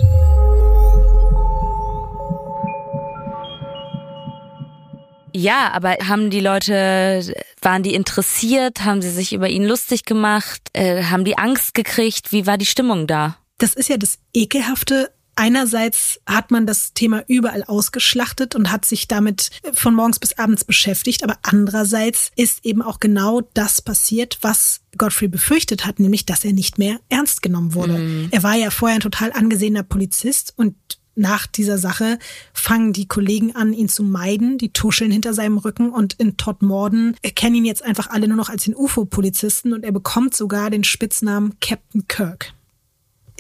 Ja, 5.34 5.72
aber 5.72 5.98
haben 6.08 6.32
die 6.32 6.40
Leute, 6.40 7.24
waren 7.62 7.84
die 7.84 7.94
interessiert? 7.94 8.84
Haben 8.84 9.04
sie 9.04 9.12
sich 9.12 9.34
über 9.34 9.50
ihn 9.50 9.66
lustig 9.66 10.06
gemacht? 10.06 10.62
Äh, 10.74 11.04
haben 11.04 11.26
die 11.26 11.38
Angst 11.38 11.76
gekriegt? 11.76 12.32
Wie 12.32 12.48
war 12.48 12.58
die 12.58 12.66
Stimmung 12.66 13.06
da? 13.06 13.38
Das 13.62 13.74
ist 13.74 13.90
ja 13.90 13.98
das 13.98 14.18
Ekelhafte 14.34 15.12
einerseits 15.36 16.20
hat 16.28 16.52
man 16.52 16.68
das 16.68 16.94
Thema 16.94 17.24
überall 17.28 17.64
ausgeschlachtet 17.64 18.56
und 18.56 18.72
hat 18.72 18.86
sich 18.86 19.08
damit 19.08 19.50
von 19.74 19.96
morgens 19.96 20.20
bis 20.20 20.38
abends 20.38 20.66
beschäftigt, 20.66 21.24
aber 21.24 21.38
andererseits 21.42 22.32
ist 22.36 22.66
eben 22.66 22.82
auch 22.82 23.00
genau 23.00 23.42
das 23.54 23.82
passiert, 23.82 24.38
was 24.42 24.82
Godfrey 24.98 25.28
befürchtet 25.28 25.86
hat, 25.86 26.00
nämlich 26.00 26.26
dass 26.26 26.46
er 26.46 26.54
nicht 26.54 26.78
mehr 26.78 27.00
ernst 27.10 27.42
genommen 27.42 27.74
wurde. 27.74 27.98
Mhm. 27.98 28.28
Er 28.32 28.44
war 28.44 28.56
ja 28.56 28.70
vorher 28.70 28.98
ein 28.98 29.02
total 29.02 29.32
angesehener 29.32 29.84
Polizist 29.84 30.54
und 30.58 30.76
nach 31.16 31.46
dieser 31.46 31.78
Sache 31.78 32.20
fangen 32.54 32.94
die 32.94 33.08
Kollegen 33.08 33.56
an, 33.56 33.74
ihn 33.74 33.90
zu 33.90 34.04
meiden, 34.04 34.58
die 34.58 34.72
tuscheln 34.72 35.12
hinter 35.12 35.34
seinem 35.34 35.58
Rücken 35.58 35.90
und 35.90 36.14
in 36.14 36.38
Todd 36.38 36.62
Morden 36.62 37.16
erkennen 37.22 37.56
ihn 37.56 37.66
jetzt 37.66 37.84
einfach 37.84 38.10
alle 38.10 38.28
nur 38.28 38.38
noch 38.38 38.50
als 38.50 38.64
den 38.64 38.76
UFO-Polizisten 38.76 39.74
und 39.74 39.84
er 39.84 39.92
bekommt 39.92 40.36
sogar 40.36 40.70
den 40.70 40.84
Spitznamen 40.84 41.58
Captain 41.60 42.08
Kirk. 42.08 42.54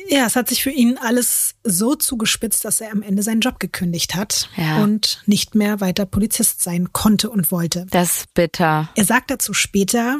Ja, 0.10 0.26
es 0.26 0.36
hat 0.36 0.49
sich 0.49 0.64
für 0.64 0.72
ihn 0.72 0.97
alles 0.97 1.56
so 1.64 1.95
zugespitzt, 1.95 2.66
dass 2.66 2.82
er 2.82 2.91
am 2.91 3.02
Ende 3.02 3.24
seinen 3.24 3.41
Job 3.41 3.60
gekündigt 3.60 4.16
hat 4.16 4.49
ja. 4.58 4.84
und 4.84 5.22
nicht 5.26 5.56
mehr 5.56 5.82
weiter 5.82 6.06
Polizist 6.06 6.62
sein 6.62 6.91
konnte 6.93 7.30
und 7.30 7.52
wollte. 7.52 7.86
Das 7.91 8.18
ist 8.18 8.34
bitter. 8.34 8.89
Er 8.95 9.06
sagt 9.06 9.32
dazu 9.32 9.54
später, 9.54 10.20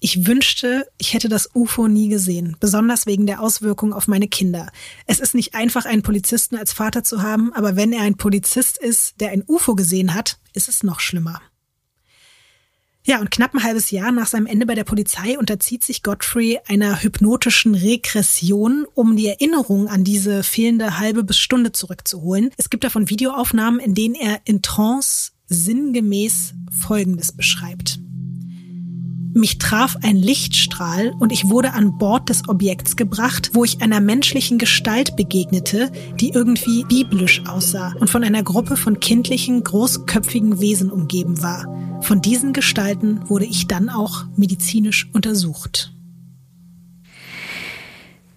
ich 0.00 0.26
wünschte, 0.26 0.90
ich 0.96 1.12
hätte 1.12 1.28
das 1.28 1.50
UFO 1.54 1.86
nie 1.86 2.08
gesehen, 2.08 2.56
besonders 2.58 3.06
wegen 3.06 3.26
der 3.26 3.42
Auswirkungen 3.42 3.92
auf 3.92 4.08
meine 4.08 4.28
Kinder. 4.28 4.72
Es 5.06 5.20
ist 5.20 5.34
nicht 5.34 5.54
einfach, 5.54 5.84
einen 5.84 6.02
Polizisten 6.02 6.56
als 6.56 6.72
Vater 6.72 7.04
zu 7.04 7.22
haben, 7.22 7.52
aber 7.52 7.76
wenn 7.76 7.92
er 7.92 8.02
ein 8.02 8.16
Polizist 8.16 8.78
ist, 8.78 9.20
der 9.20 9.30
ein 9.30 9.44
UFO 9.46 9.74
gesehen 9.74 10.14
hat, 10.14 10.38
ist 10.54 10.68
es 10.68 10.82
noch 10.82 11.00
schlimmer. 11.00 11.42
Ja, 13.06 13.18
und 13.20 13.30
knapp 13.30 13.54
ein 13.54 13.62
halbes 13.62 13.90
Jahr 13.90 14.12
nach 14.12 14.26
seinem 14.26 14.46
Ende 14.46 14.66
bei 14.66 14.74
der 14.74 14.84
Polizei 14.84 15.38
unterzieht 15.38 15.82
sich 15.82 16.02
Godfrey 16.02 16.58
einer 16.66 17.02
hypnotischen 17.02 17.74
Regression, 17.74 18.86
um 18.94 19.16
die 19.16 19.28
Erinnerung 19.28 19.88
an 19.88 20.04
diese 20.04 20.42
fehlende 20.42 20.98
halbe 20.98 21.24
bis 21.24 21.38
Stunde 21.38 21.72
zurückzuholen. 21.72 22.50
Es 22.58 22.68
gibt 22.68 22.84
davon 22.84 23.08
Videoaufnahmen, 23.08 23.80
in 23.80 23.94
denen 23.94 24.14
er 24.14 24.40
in 24.44 24.60
Trance 24.60 25.32
sinngemäß 25.46 26.52
Folgendes 26.70 27.32
beschreibt. 27.32 27.98
Mich 29.32 29.58
traf 29.58 29.96
ein 30.02 30.16
Lichtstrahl 30.16 31.14
und 31.20 31.30
ich 31.30 31.48
wurde 31.48 31.72
an 31.72 31.98
Bord 31.98 32.28
des 32.28 32.48
Objekts 32.48 32.96
gebracht, 32.96 33.50
wo 33.52 33.64
ich 33.64 33.80
einer 33.80 34.00
menschlichen 34.00 34.58
Gestalt 34.58 35.14
begegnete, 35.14 35.92
die 36.16 36.30
irgendwie 36.30 36.82
biblisch 36.84 37.42
aussah 37.46 37.94
und 38.00 38.10
von 38.10 38.24
einer 38.24 38.42
Gruppe 38.42 38.76
von 38.76 38.98
kindlichen, 38.98 39.62
großköpfigen 39.62 40.60
Wesen 40.60 40.90
umgeben 40.90 41.42
war. 41.42 41.66
Von 42.02 42.20
diesen 42.20 42.52
Gestalten 42.52 43.20
wurde 43.28 43.44
ich 43.44 43.68
dann 43.68 43.88
auch 43.88 44.24
medizinisch 44.36 45.08
untersucht. 45.12 45.92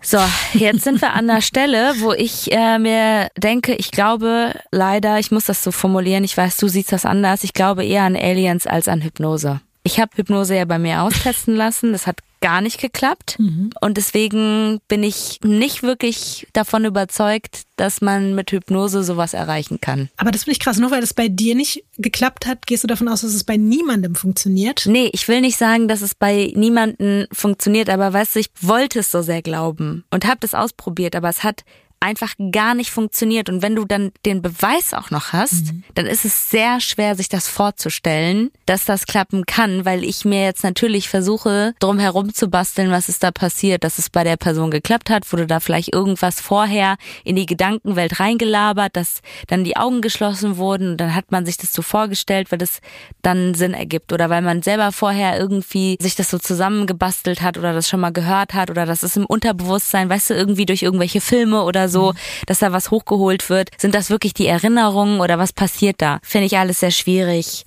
So, 0.05 0.19
jetzt 0.53 0.83
sind 0.83 1.01
wir 1.01 1.13
an 1.13 1.25
der 1.27 1.41
Stelle, 1.41 1.93
wo 1.99 2.11
ich 2.11 2.51
äh, 2.51 2.77
mir 2.77 3.29
denke, 3.37 3.73
ich 3.73 3.89
glaube 3.89 4.53
leider, 4.69 5.17
ich 5.17 5.31
muss 5.31 5.45
das 5.45 5.63
so 5.63 5.71
formulieren, 5.71 6.23
ich 6.23 6.37
weiß, 6.37 6.57
du 6.57 6.67
siehst 6.67 6.91
das 6.91 7.05
anders, 7.05 7.43
ich 7.43 7.53
glaube 7.53 7.83
eher 7.83 8.03
an 8.03 8.15
Aliens 8.15 8.67
als 8.67 8.87
an 8.87 9.01
Hypnose. 9.01 9.61
Ich 9.83 9.99
habe 9.99 10.15
Hypnose 10.15 10.55
ja 10.55 10.65
bei 10.65 10.79
mir 10.79 11.01
austesten 11.01 11.55
lassen. 11.55 11.91
Das 11.91 12.07
hat 12.07 12.19
gar 12.43 12.59
nicht 12.59 12.79
geklappt. 12.79 13.37
Mhm. 13.39 13.69
Und 13.79 13.95
deswegen 13.95 14.81
bin 14.89 15.01
ich 15.01 15.39
nicht 15.43 15.81
wirklich 15.81 16.45
davon 16.51 16.83
überzeugt, 16.83 17.63
dass 17.77 18.01
man 18.01 18.35
mit 18.35 18.51
Hypnose 18.51 19.03
sowas 19.03 19.33
erreichen 19.33 19.79
kann. 19.79 20.09
Aber 20.17 20.29
das 20.29 20.43
finde 20.43 20.53
ich 20.53 20.59
krass. 20.59 20.77
Nur 20.77 20.91
weil 20.91 21.03
es 21.03 21.13
bei 21.13 21.29
dir 21.29 21.55
nicht 21.55 21.85
geklappt 21.97 22.45
hat, 22.45 22.67
gehst 22.67 22.83
du 22.83 22.87
davon 22.87 23.07
aus, 23.07 23.21
dass 23.21 23.33
es 23.33 23.45
bei 23.45 23.55
niemandem 23.55 24.15
funktioniert? 24.15 24.83
Nee, 24.85 25.09
ich 25.13 25.27
will 25.29 25.39
nicht 25.39 25.57
sagen, 25.57 25.87
dass 25.87 26.01
es 26.01 26.15
bei 26.15 26.51
niemandem 26.55 27.27
funktioniert, 27.31 27.89
aber 27.89 28.11
weißt 28.11 28.35
du, 28.35 28.39
ich 28.39 28.49
wollte 28.59 28.99
es 28.99 29.11
so 29.11 29.21
sehr 29.21 29.41
glauben 29.41 30.03
und 30.11 30.25
habe 30.25 30.39
das 30.41 30.53
ausprobiert, 30.53 31.15
aber 31.15 31.29
es 31.29 31.43
hat 31.43 31.63
einfach 32.03 32.33
gar 32.51 32.75
nicht 32.75 32.91
funktioniert. 32.91 33.49
Und 33.49 33.61
wenn 33.61 33.75
du 33.75 33.85
dann 33.85 34.11
den 34.25 34.41
Beweis 34.41 34.93
auch 34.93 35.09
noch 35.09 35.31
hast, 35.31 35.73
mhm. 35.73 35.83
dann 35.95 36.05
ist 36.05 36.25
es 36.25 36.49
sehr 36.49 36.81
schwer, 36.81 37.15
sich 37.15 37.29
das 37.29 37.47
vorzustellen, 37.47 38.51
dass 38.65 38.83
das 38.83 39.05
klappen 39.05 39.45
kann, 39.45 39.85
weil 39.85 40.03
ich 40.03 40.25
mir 40.25 40.43
jetzt 40.43 40.63
natürlich 40.63 41.07
versuche, 41.07 41.73
drum 41.79 41.99
herum 41.99 42.33
zu 42.33 42.49
basteln, 42.49 42.91
was 42.91 43.07
ist 43.07 43.23
da 43.23 43.31
passiert, 43.31 43.85
dass 43.85 43.99
es 43.99 44.09
bei 44.09 44.25
der 44.25 44.35
Person 44.35 44.69
geklappt 44.69 45.09
hat, 45.09 45.31
wurde 45.31 45.47
da 45.47 45.61
vielleicht 45.61 45.93
irgendwas 45.93 46.41
vorher 46.41 46.97
in 47.23 47.37
die 47.37 47.45
Gedankenwelt 47.45 48.19
reingelabert, 48.19 48.97
dass 48.97 49.21
dann 49.47 49.63
die 49.63 49.77
Augen 49.77 50.01
geschlossen 50.01 50.57
wurden 50.57 50.91
und 50.91 50.97
dann 50.97 51.15
hat 51.15 51.31
man 51.31 51.45
sich 51.45 51.55
das 51.55 51.71
so 51.71 51.81
vorgestellt, 51.81 52.51
weil 52.51 52.59
das 52.59 52.79
dann 53.21 53.53
Sinn 53.53 53.73
ergibt 53.73 54.11
oder 54.11 54.29
weil 54.29 54.41
man 54.41 54.61
selber 54.61 54.91
vorher 54.91 55.39
irgendwie 55.39 55.97
sich 56.01 56.15
das 56.15 56.29
so 56.29 56.37
zusammengebastelt 56.37 57.41
hat 57.41 57.57
oder 57.57 57.71
das 57.71 57.87
schon 57.87 58.01
mal 58.01 58.11
gehört 58.11 58.53
hat 58.53 58.69
oder 58.69 58.85
das 58.85 59.03
ist 59.03 59.15
im 59.15 59.25
Unterbewusstsein, 59.25 60.09
weißt 60.09 60.31
du, 60.31 60.33
irgendwie 60.33 60.65
durch 60.65 60.83
irgendwelche 60.83 61.21
Filme 61.21 61.63
oder 61.63 61.87
so, 61.87 61.92
mhm. 62.01 62.17
dass 62.47 62.59
da 62.59 62.71
was 62.71 62.91
hochgeholt 62.91 63.49
wird. 63.49 63.69
Sind 63.77 63.95
das 63.95 64.09
wirklich 64.09 64.33
die 64.33 64.47
Erinnerungen 64.47 65.19
oder 65.19 65.37
was 65.37 65.53
passiert 65.53 66.01
da? 66.01 66.19
Finde 66.23 66.47
ich 66.47 66.57
alles 66.57 66.79
sehr 66.79 66.91
schwierig. 66.91 67.63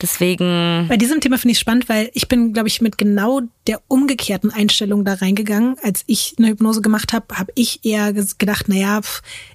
Deswegen. 0.00 0.86
Bei 0.88 0.96
diesem 0.96 1.20
Thema 1.20 1.38
finde 1.38 1.52
ich 1.52 1.58
spannend, 1.58 1.88
weil 1.88 2.10
ich 2.14 2.28
bin, 2.28 2.52
glaube 2.52 2.68
ich, 2.68 2.80
mit 2.80 2.96
genau 2.96 3.40
der 3.66 3.80
umgekehrten 3.88 4.50
Einstellung 4.50 5.04
da 5.04 5.14
reingegangen. 5.14 5.76
Als 5.82 6.04
ich 6.06 6.34
eine 6.38 6.48
Hypnose 6.48 6.80
gemacht 6.80 7.12
habe, 7.12 7.36
habe 7.36 7.52
ich 7.54 7.84
eher 7.84 8.12
gedacht, 8.12 8.68
naja, 8.68 9.00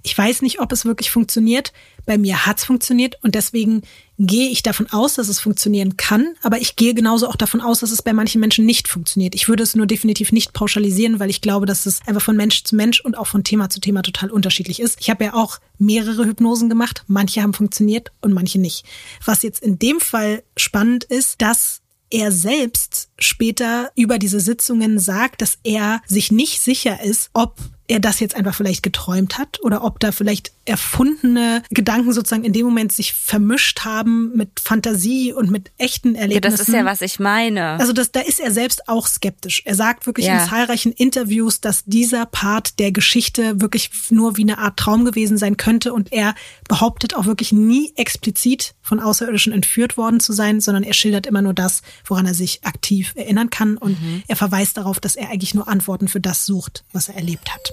ich 0.04 0.18
weiß 0.18 0.42
nicht, 0.42 0.60
ob 0.60 0.72
es 0.72 0.86
wirklich 0.86 1.10
funktioniert. 1.12 1.74
Bei 2.06 2.18
mir 2.18 2.46
hat's 2.46 2.66
funktioniert 2.66 3.18
und 3.24 3.36
deswegen 3.36 3.82
gehe 4.18 4.50
ich 4.50 4.64
davon 4.64 4.88
aus, 4.92 5.16
dass 5.16 5.28
es 5.28 5.40
funktionieren 5.40 5.98
kann, 5.98 6.36
aber 6.42 6.60
ich 6.60 6.76
gehe 6.76 6.94
genauso 6.94 7.28
auch 7.28 7.36
davon 7.36 7.62
aus, 7.62 7.80
dass 7.80 7.92
es 7.92 8.02
bei 8.02 8.14
manchen 8.14 8.40
Menschen 8.40 8.66
nicht 8.66 8.88
funktioniert. 8.88 9.36
Ich 9.36 9.50
würde 9.50 9.64
es 9.64 9.76
nur 9.76 9.88
definitiv 9.88 10.32
nicht 10.32 10.54
pauschalisieren, 10.54 11.20
weil 11.20 11.30
ich 11.30 11.42
glaube, 11.42 11.66
dass 11.66 11.86
es 11.86 12.00
einfach 12.08 12.22
von 12.22 12.38
Mensch 12.38 12.64
zu 12.64 12.76
Mensch 12.76 13.02
und 13.02 13.18
auch 13.18 13.28
von 13.28 13.44
Thema 13.44 13.70
zu 13.70 13.82
Thema 13.82 14.04
total 14.04 14.32
unterschiedlich 14.32 14.80
ist. 14.80 14.98
Ich 15.02 15.10
habe 15.10 15.26
ja 15.26 15.34
auch 15.34 15.60
mehrere 15.78 16.26
Hypnosen 16.26 16.70
gemacht, 16.70 17.04
manche 17.08 17.42
haben 17.42 17.54
funktioniert 17.54 18.12
und 18.22 18.34
manche 18.34 18.60
nicht. 18.60 18.86
Was 19.24 19.44
jetzt 19.44 19.62
in 19.62 19.80
dem 19.80 20.00
Fall 20.00 20.44
spannend 20.56 21.04
ist, 21.04 21.42
dass 21.42 21.82
er 22.10 22.32
selbst 22.32 23.10
später 23.20 23.92
über 23.96 24.20
diese 24.20 24.40
Sitzungen 24.40 25.00
sagt, 25.00 25.42
dass 25.42 25.58
er 25.64 26.02
sich 26.06 26.32
nicht 26.32 26.62
sicher 26.62 27.04
ist, 27.04 27.30
ob 27.34 27.58
er 27.88 28.00
das 28.00 28.20
jetzt 28.20 28.36
einfach 28.36 28.56
vielleicht 28.56 28.84
geträumt 28.84 29.38
hat 29.38 29.60
oder 29.62 29.84
ob 29.84 30.00
da 30.00 30.12
vielleicht 30.12 30.54
erfundene 30.66 31.64
Gedanken 31.70 32.12
sozusagen 32.12 32.44
in 32.44 32.54
dem 32.54 32.66
Moment 32.66 32.92
sich 32.92 33.14
vermischt 33.14 33.82
haben 33.82 34.36
mit 34.36 34.60
Fantasie 34.60 35.32
und 35.34 35.52
mit 35.52 35.72
echten 35.78 36.16
Erlebnissen. 36.16 36.44
Ja, 36.44 36.58
das 36.58 36.68
ist 36.68 36.74
ja, 36.74 36.86
was 36.86 37.02
ich 37.02 37.20
meine. 37.20 37.80
Also 37.80 37.94
das, 37.94 38.12
da 38.12 38.20
ist 38.20 38.40
er 38.40 38.52
selbst 38.52 38.88
auch 38.88 39.08
skeptisch. 39.08 39.62
Er 39.66 39.76
sagt 39.76 40.06
wirklich 40.08 40.26
ja. 40.26 40.42
in 40.42 40.50
zahlreichen 40.50 40.92
Interviews, 40.92 41.62
dass 41.62 41.84
dieser 41.86 42.26
Part 42.26 42.80
der 42.80 42.92
Geschichte 42.92 43.62
wirklich 43.62 43.92
nur 44.10 44.38
wie 44.38 44.42
eine 44.42 44.58
Art 44.58 44.78
Traum 44.78 45.06
gewesen 45.06 45.38
sein 45.38 45.58
könnte 45.58 45.94
und 45.94 46.12
er 46.12 46.36
behauptet 46.68 47.16
auch 47.16 47.26
wirklich 47.26 47.52
nie 47.52 47.94
explizit 47.96 48.74
von 48.82 49.00
Außerirdischen 49.00 49.54
entführt 49.54 49.98
worden 49.98 50.20
zu 50.20 50.34
sein, 50.34 50.62
sondern 50.62 50.84
er 50.84 50.94
schildert 50.94 51.26
immer 51.28 51.42
nur 51.42 51.54
das, 51.54 51.82
woran 52.06 52.26
er 52.26 52.34
sich 52.34 52.64
aktiv 52.64 53.14
erinnern 53.16 53.50
kann 53.50 53.78
und 53.78 54.02
mhm. 54.02 54.24
er 54.28 54.36
verweist 54.36 54.78
darauf, 54.78 55.00
dass 55.00 55.16
er 55.16 55.30
eigentlich 55.30 55.54
nur 55.54 55.68
Antworten 55.68 56.08
für 56.08 56.20
das 56.20 56.46
sucht, 56.46 56.84
was 56.92 57.10
er 57.10 57.16
erlebt 57.16 57.54
hat. 57.54 57.72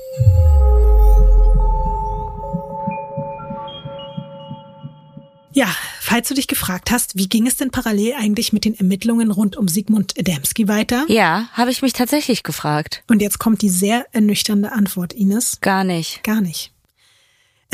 Ja, 5.55 5.69
falls 6.01 6.29
du 6.29 6.35
dich 6.35 6.47
gefragt 6.47 6.91
hast, 6.91 7.17
wie 7.17 7.29
ging 7.29 7.47
es 7.47 7.57
denn 7.57 7.71
parallel 7.71 8.15
eigentlich 8.15 8.53
mit 8.53 8.65
den 8.65 8.75
Ermittlungen 8.79 9.31
rund 9.31 9.57
um 9.57 9.69
Sigmund 9.69 10.15
Adamski 10.19 10.67
weiter? 10.67 11.05
Ja, 11.09 11.49
habe 11.53 11.71
ich 11.71 11.83
mich 11.83 11.93
tatsächlich 11.93 12.43
gefragt. 12.43 13.03
Und 13.09 13.21
jetzt 13.21 13.39
kommt 13.39 13.63
die 13.63 13.69
sehr 13.69 14.07
ernüchternde 14.13 14.73
Antwort, 14.73 15.13
Ines. 15.13 15.59
Gar 15.61 15.85
nicht. 15.85 16.23
Gar 16.25 16.41
nicht. 16.41 16.72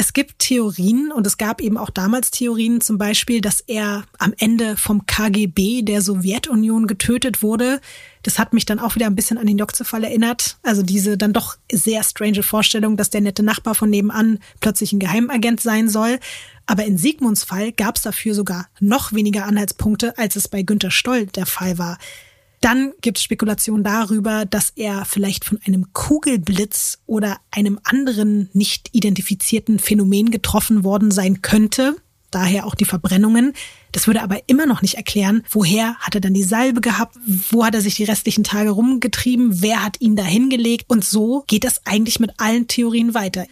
Es 0.00 0.12
gibt 0.12 0.38
Theorien 0.38 1.10
und 1.10 1.26
es 1.26 1.38
gab 1.38 1.60
eben 1.60 1.76
auch 1.76 1.90
damals 1.90 2.30
Theorien, 2.30 2.80
zum 2.80 2.98
Beispiel, 2.98 3.40
dass 3.40 3.60
er 3.62 4.04
am 4.18 4.32
Ende 4.38 4.76
vom 4.76 5.06
KGB 5.06 5.82
der 5.82 6.02
Sowjetunion 6.02 6.86
getötet 6.86 7.42
wurde. 7.42 7.80
Das 8.22 8.38
hat 8.38 8.52
mich 8.52 8.64
dann 8.64 8.78
auch 8.78 8.94
wieder 8.94 9.06
ein 9.06 9.16
bisschen 9.16 9.38
an 9.38 9.48
den 9.48 9.58
Doxefall 9.58 10.04
erinnert. 10.04 10.56
Also 10.62 10.84
diese 10.84 11.18
dann 11.18 11.32
doch 11.32 11.56
sehr 11.72 12.04
strange 12.04 12.44
Vorstellung, 12.44 12.96
dass 12.96 13.10
der 13.10 13.22
nette 13.22 13.42
Nachbar 13.42 13.74
von 13.74 13.90
nebenan 13.90 14.38
plötzlich 14.60 14.92
ein 14.92 15.00
Geheimagent 15.00 15.60
sein 15.60 15.88
soll. 15.88 16.20
Aber 16.66 16.84
in 16.84 16.96
Sigmunds 16.96 17.42
Fall 17.42 17.72
gab 17.72 17.96
es 17.96 18.02
dafür 18.02 18.34
sogar 18.34 18.68
noch 18.78 19.12
weniger 19.12 19.46
Anhaltspunkte, 19.46 20.16
als 20.16 20.36
es 20.36 20.46
bei 20.46 20.62
Günter 20.62 20.92
Stoll 20.92 21.26
der 21.26 21.46
Fall 21.46 21.76
war. 21.76 21.98
Dann 22.60 22.92
gibt 23.00 23.18
es 23.18 23.24
Spekulationen 23.24 23.84
darüber, 23.84 24.44
dass 24.44 24.72
er 24.74 25.04
vielleicht 25.04 25.44
von 25.44 25.60
einem 25.64 25.92
Kugelblitz 25.92 26.98
oder 27.06 27.38
einem 27.50 27.78
anderen 27.84 28.50
nicht 28.52 28.90
identifizierten 28.92 29.78
Phänomen 29.78 30.30
getroffen 30.30 30.82
worden 30.82 31.10
sein 31.10 31.40
könnte. 31.42 31.96
Daher 32.30 32.66
auch 32.66 32.74
die 32.74 32.84
Verbrennungen. 32.84 33.54
Das 33.92 34.06
würde 34.06 34.22
aber 34.22 34.40
immer 34.48 34.66
noch 34.66 34.82
nicht 34.82 34.94
erklären, 34.94 35.44
woher 35.50 35.94
hat 35.96 36.14
er 36.14 36.20
dann 36.20 36.34
die 36.34 36.42
Salbe 36.42 36.80
gehabt, 36.80 37.16
wo 37.50 37.64
hat 37.64 37.74
er 37.74 37.80
sich 37.80 37.94
die 37.94 38.04
restlichen 38.04 38.44
Tage 38.44 38.70
rumgetrieben, 38.70 39.62
wer 39.62 39.82
hat 39.82 40.00
ihn 40.00 40.14
da 40.14 40.24
hingelegt. 40.24 40.86
Und 40.88 41.04
so 41.04 41.44
geht 41.46 41.64
das 41.64 41.86
eigentlich 41.86 42.20
mit 42.20 42.32
allen 42.38 42.66
Theorien 42.66 43.14
weiter. 43.14 43.46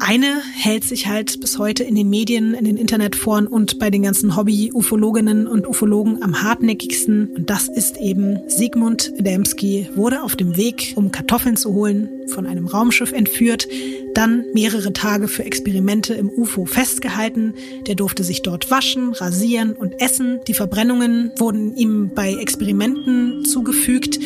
Eine 0.00 0.42
hält 0.54 0.84
sich 0.84 1.06
halt 1.06 1.40
bis 1.40 1.58
heute 1.58 1.84
in 1.84 1.94
den 1.94 2.10
Medien, 2.10 2.52
in 2.54 2.64
den 2.64 2.76
Internetforen 2.76 3.46
und 3.46 3.78
bei 3.78 3.90
den 3.90 4.02
ganzen 4.02 4.36
Hobby-Ufologinnen 4.36 5.46
und 5.46 5.66
Ufologen 5.66 6.22
am 6.22 6.42
hartnäckigsten. 6.42 7.28
Und 7.28 7.48
das 7.48 7.68
ist 7.68 7.98
eben 7.98 8.38
Sigmund 8.48 9.12
Adamski 9.18 9.88
wurde 9.94 10.22
auf 10.22 10.34
dem 10.36 10.56
Weg, 10.56 10.92
um 10.96 11.12
Kartoffeln 11.12 11.56
zu 11.56 11.72
holen, 11.72 12.08
von 12.28 12.46
einem 12.46 12.66
Raumschiff 12.66 13.12
entführt, 13.12 13.68
dann 14.14 14.44
mehrere 14.52 14.92
Tage 14.92 15.28
für 15.28 15.44
Experimente 15.44 16.14
im 16.14 16.28
UFO 16.28 16.64
festgehalten. 16.64 17.54
Der 17.86 17.94
durfte 17.94 18.24
sich 18.24 18.42
dort 18.42 18.70
waschen, 18.70 19.12
rasieren 19.12 19.74
und 19.74 20.00
essen. 20.00 20.40
Die 20.48 20.54
Verbrennungen 20.54 21.30
wurden 21.38 21.76
ihm 21.76 22.10
bei 22.14 22.34
Experimenten 22.34 23.44
zugefügt 23.44 24.18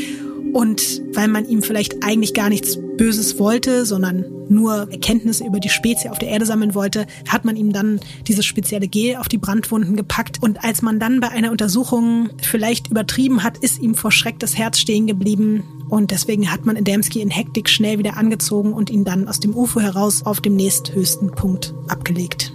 und 0.59 1.03
weil 1.15 1.29
man 1.29 1.49
ihm 1.49 1.63
vielleicht 1.63 2.03
eigentlich 2.03 2.35
gar 2.35 2.49
nichts 2.49 2.81
Böses 2.97 3.39
wollte, 3.39 3.87
sondern 3.87 4.25
nur 4.49 4.91
Erkenntnisse 4.91 5.47
über 5.47 5.61
die 5.61 5.69
Spezie 5.69 6.11
auf 6.11 6.19
der 6.19 6.31
Erde 6.31 6.47
sammeln 6.47 6.75
wollte, 6.75 7.07
hat 7.29 7.45
man 7.45 7.55
ihm 7.55 7.73
dann 7.73 8.01
dieses 8.27 8.45
spezielle 8.45 8.89
Gel 8.89 9.15
auf 9.19 9.29
die 9.29 9.39
Brandwunden 9.39 9.95
gepackt. 9.95 10.43
Und 10.43 10.65
als 10.65 10.83
man 10.83 10.99
dann 10.99 11.21
bei 11.21 11.29
einer 11.29 11.53
Untersuchung 11.53 12.31
vielleicht 12.43 12.89
übertrieben 12.89 13.45
hat, 13.45 13.59
ist 13.59 13.81
ihm 13.81 13.95
vor 13.95 14.11
Schreck 14.11 14.41
das 14.41 14.59
Herz 14.59 14.81
stehen 14.81 15.07
geblieben. 15.07 15.63
Und 15.91 16.11
deswegen 16.11 16.51
hat 16.51 16.67
man 16.67 16.77
Adamski 16.77 17.21
in 17.21 17.31
Hektik 17.31 17.69
schnell 17.69 18.01
wieder 18.01 18.17
angezogen 18.17 18.73
und 18.73 18.91
ihn 18.91 19.05
dann 19.05 19.29
aus 19.29 19.39
dem 19.39 19.57
UFO 19.57 19.79
heraus 19.79 20.27
auf 20.27 20.41
dem 20.41 20.57
nächsthöchsten 20.57 21.31
Punkt 21.31 21.73
abgelegt. 21.87 22.53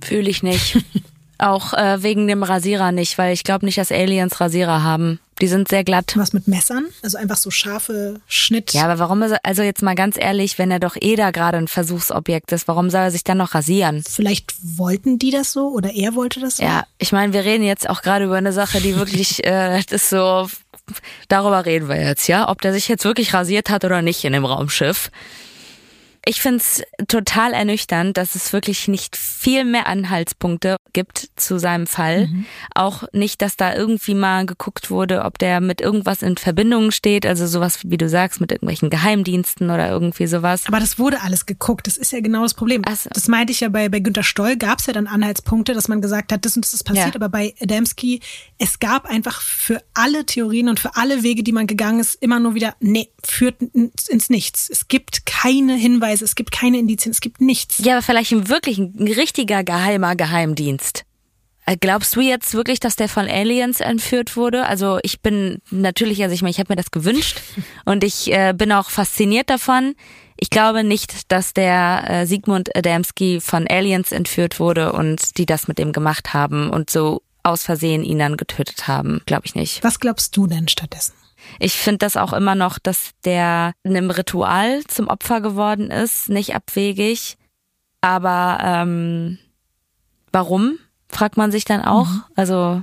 Fühle 0.00 0.28
ich 0.28 0.42
nicht. 0.42 0.84
Auch 1.38 1.72
äh, 1.72 2.02
wegen 2.02 2.26
dem 2.26 2.42
Rasierer 2.42 2.90
nicht, 2.90 3.16
weil 3.16 3.32
ich 3.32 3.44
glaube 3.44 3.64
nicht, 3.64 3.78
dass 3.78 3.92
Aliens 3.92 4.40
Rasierer 4.40 4.82
haben. 4.82 5.20
Die 5.40 5.48
sind 5.48 5.68
sehr 5.68 5.84
glatt. 5.84 6.12
Was 6.16 6.32
mit 6.32 6.48
Messern? 6.48 6.86
Also 7.02 7.18
einfach 7.18 7.36
so 7.36 7.50
scharfe 7.50 8.20
Schnitt. 8.26 8.72
Ja, 8.72 8.84
aber 8.84 8.98
warum, 8.98 9.22
also 9.42 9.62
jetzt 9.62 9.82
mal 9.82 9.94
ganz 9.94 10.16
ehrlich, 10.18 10.58
wenn 10.58 10.70
er 10.70 10.80
doch 10.80 10.96
eh 11.00 11.16
da 11.16 11.30
gerade 11.30 11.58
ein 11.58 11.68
Versuchsobjekt 11.68 12.52
ist, 12.52 12.68
warum 12.68 12.90
soll 12.90 13.02
er 13.02 13.10
sich 13.10 13.24
dann 13.24 13.38
noch 13.38 13.54
rasieren? 13.54 14.02
Vielleicht 14.08 14.54
wollten 14.62 15.18
die 15.18 15.30
das 15.30 15.52
so 15.52 15.68
oder 15.68 15.92
er 15.94 16.14
wollte 16.14 16.40
das 16.40 16.56
so? 16.56 16.64
Ja, 16.64 16.84
ich 16.98 17.12
meine, 17.12 17.32
wir 17.32 17.44
reden 17.44 17.64
jetzt 17.64 17.88
auch 17.88 18.02
gerade 18.02 18.24
über 18.24 18.36
eine 18.36 18.52
Sache, 18.52 18.80
die 18.80 18.96
wirklich, 18.96 19.44
äh, 19.44 19.80
das 19.88 20.02
ist 20.02 20.10
so, 20.10 20.48
darüber 21.28 21.64
reden 21.66 21.88
wir 21.88 22.00
jetzt, 22.00 22.28
ja? 22.28 22.48
Ob 22.48 22.60
der 22.60 22.72
sich 22.72 22.88
jetzt 22.88 23.04
wirklich 23.04 23.34
rasiert 23.34 23.70
hat 23.70 23.84
oder 23.84 24.02
nicht 24.02 24.24
in 24.24 24.32
dem 24.32 24.44
Raumschiff. 24.44 25.10
Ich 26.28 26.42
finde 26.42 26.58
es 26.58 26.82
total 27.08 27.54
ernüchternd, 27.54 28.18
dass 28.18 28.34
es 28.34 28.52
wirklich 28.52 28.86
nicht 28.86 29.16
viel 29.16 29.64
mehr 29.64 29.86
Anhaltspunkte 29.86 30.76
gibt 30.92 31.30
zu 31.36 31.58
seinem 31.58 31.86
Fall. 31.86 32.26
Mhm. 32.26 32.44
Auch 32.74 33.04
nicht, 33.14 33.40
dass 33.40 33.56
da 33.56 33.74
irgendwie 33.74 34.12
mal 34.12 34.44
geguckt 34.44 34.90
wurde, 34.90 35.24
ob 35.24 35.38
der 35.38 35.62
mit 35.62 35.80
irgendwas 35.80 36.20
in 36.20 36.36
Verbindung 36.36 36.90
steht, 36.90 37.24
also 37.24 37.46
sowas, 37.46 37.78
wie 37.84 37.96
du 37.96 38.10
sagst, 38.10 38.42
mit 38.42 38.52
irgendwelchen 38.52 38.90
Geheimdiensten 38.90 39.70
oder 39.70 39.88
irgendwie 39.88 40.26
sowas. 40.26 40.64
Aber 40.66 40.80
das 40.80 40.98
wurde 40.98 41.22
alles 41.22 41.46
geguckt, 41.46 41.86
das 41.86 41.96
ist 41.96 42.12
ja 42.12 42.20
genau 42.20 42.42
das 42.42 42.52
Problem. 42.52 42.82
So. 42.94 43.08
Das 43.08 43.26
meinte 43.28 43.52
ich 43.52 43.60
ja 43.60 43.70
bei, 43.70 43.88
bei 43.88 44.00
Günter 44.00 44.22
Stoll, 44.22 44.56
gab 44.56 44.80
es 44.80 44.86
ja 44.86 44.92
dann 44.92 45.06
Anhaltspunkte, 45.06 45.72
dass 45.72 45.88
man 45.88 46.02
gesagt 46.02 46.30
hat, 46.30 46.44
das 46.44 46.56
und 46.56 46.64
das 46.66 46.74
ist 46.74 46.84
passiert, 46.84 47.06
ja. 47.06 47.14
aber 47.14 47.30
bei 47.30 47.54
Adamski, 47.58 48.20
es 48.58 48.80
gab 48.80 49.06
einfach 49.06 49.40
für 49.40 49.82
alle 49.94 50.26
Theorien 50.26 50.68
und 50.68 50.78
für 50.78 50.94
alle 50.94 51.22
Wege, 51.22 51.42
die 51.42 51.52
man 51.52 51.66
gegangen 51.66 52.00
ist, 52.00 52.16
immer 52.16 52.38
nur 52.38 52.54
wieder, 52.54 52.74
nee, 52.80 53.08
führt 53.24 53.62
ins 53.62 54.28
Nichts. 54.28 54.68
Es 54.68 54.88
gibt 54.88 55.24
keine 55.24 55.74
Hinweise, 55.74 56.17
es 56.22 56.34
gibt 56.34 56.52
keine 56.52 56.78
Indizien, 56.78 57.12
es 57.12 57.20
gibt 57.20 57.40
nichts. 57.40 57.78
Ja, 57.78 57.94
aber 57.94 58.02
vielleicht 58.02 58.32
ein 58.32 58.48
wirklich 58.48 58.78
ein 58.78 59.08
richtiger 59.08 59.64
geheimer 59.64 60.16
Geheimdienst. 60.16 61.04
Äh, 61.66 61.76
glaubst 61.78 62.16
du 62.16 62.20
jetzt 62.20 62.54
wirklich, 62.54 62.80
dass 62.80 62.96
der 62.96 63.08
von 63.08 63.28
Aliens 63.28 63.80
entführt 63.80 64.36
wurde? 64.36 64.66
Also 64.66 64.98
ich 65.02 65.20
bin 65.20 65.58
natürlich, 65.70 66.22
also 66.22 66.34
ich 66.34 66.40
meine, 66.40 66.50
ich 66.50 66.58
habe 66.58 66.72
mir 66.72 66.76
das 66.76 66.90
gewünscht 66.90 67.40
und 67.84 68.04
ich 68.04 68.32
äh, 68.32 68.54
bin 68.56 68.72
auch 68.72 68.88
fasziniert 68.88 69.50
davon. 69.50 69.94
Ich 70.36 70.50
glaube 70.50 70.84
nicht, 70.84 71.30
dass 71.32 71.52
der 71.52 72.04
äh, 72.08 72.26
Sigmund 72.26 72.74
Adamski 72.74 73.40
von 73.40 73.66
Aliens 73.68 74.12
entführt 74.12 74.60
wurde 74.60 74.92
und 74.92 75.36
die 75.36 75.46
das 75.46 75.68
mit 75.68 75.78
ihm 75.78 75.92
gemacht 75.92 76.32
haben 76.32 76.70
und 76.70 76.90
so 76.90 77.22
aus 77.42 77.64
Versehen 77.64 78.02
ihn 78.02 78.18
dann 78.18 78.36
getötet 78.36 78.88
haben. 78.88 79.20
Glaube 79.26 79.46
ich 79.46 79.54
nicht. 79.54 79.82
Was 79.82 80.00
glaubst 80.00 80.36
du 80.36 80.46
denn 80.46 80.68
stattdessen? 80.68 81.14
Ich 81.58 81.74
finde 81.74 81.98
das 81.98 82.16
auch 82.16 82.32
immer 82.32 82.54
noch, 82.54 82.78
dass 82.78 83.12
der 83.24 83.72
einem 83.84 84.10
Ritual 84.10 84.84
zum 84.84 85.08
Opfer 85.08 85.40
geworden 85.40 85.90
ist, 85.90 86.28
nicht 86.28 86.54
abwegig. 86.54 87.36
Aber 88.00 88.58
ähm, 88.62 89.38
warum, 90.32 90.78
fragt 91.08 91.36
man 91.36 91.50
sich 91.50 91.64
dann 91.64 91.82
auch. 91.82 92.08
Mhm. 92.08 92.22
Also 92.36 92.82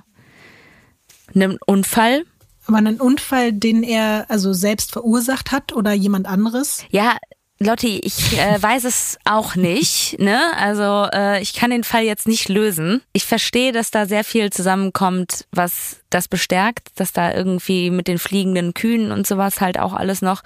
einem 1.34 1.58
Unfall. 1.66 2.26
Aber 2.68 2.78
einen 2.78 3.00
Unfall, 3.00 3.54
den 3.54 3.84
er 3.84 4.26
also 4.30 4.54
selbst 4.54 4.92
verursacht 4.92 5.52
hat 5.52 5.74
oder 5.74 5.94
jemand 5.94 6.28
anderes? 6.28 6.84
Ja, 6.90 7.18
Lotti, 7.60 8.00
ich 8.00 8.38
äh, 8.38 8.58
weiß 8.62 8.84
es 8.84 9.18
auch 9.26 9.56
nicht. 9.56 10.20
Ne? 10.20 10.40
Also 10.58 11.08
äh, 11.14 11.42
ich 11.42 11.54
kann 11.54 11.70
den 11.70 11.84
Fall 11.84 12.04
jetzt 12.04 12.28
nicht 12.28 12.50
lösen. 12.50 13.02
Ich 13.14 13.26
verstehe, 13.26 13.72
dass 13.72 13.92
da 13.92 14.06
sehr 14.06 14.24
viel 14.24 14.52
zusammenkommt, 14.52 15.46
was 15.52 16.02
das 16.10 16.28
bestärkt, 16.28 17.00
dass 17.00 17.14
da 17.14 17.34
irgendwie 17.34 17.90
mit 17.90 18.08
den 18.08 18.20
fliegenden 18.20 18.74
Kühen 18.74 19.12
und 19.12 19.26
sowas 19.26 19.62
halt 19.62 19.80
auch 19.80 19.94
alles 19.94 20.22
noch. 20.22 20.42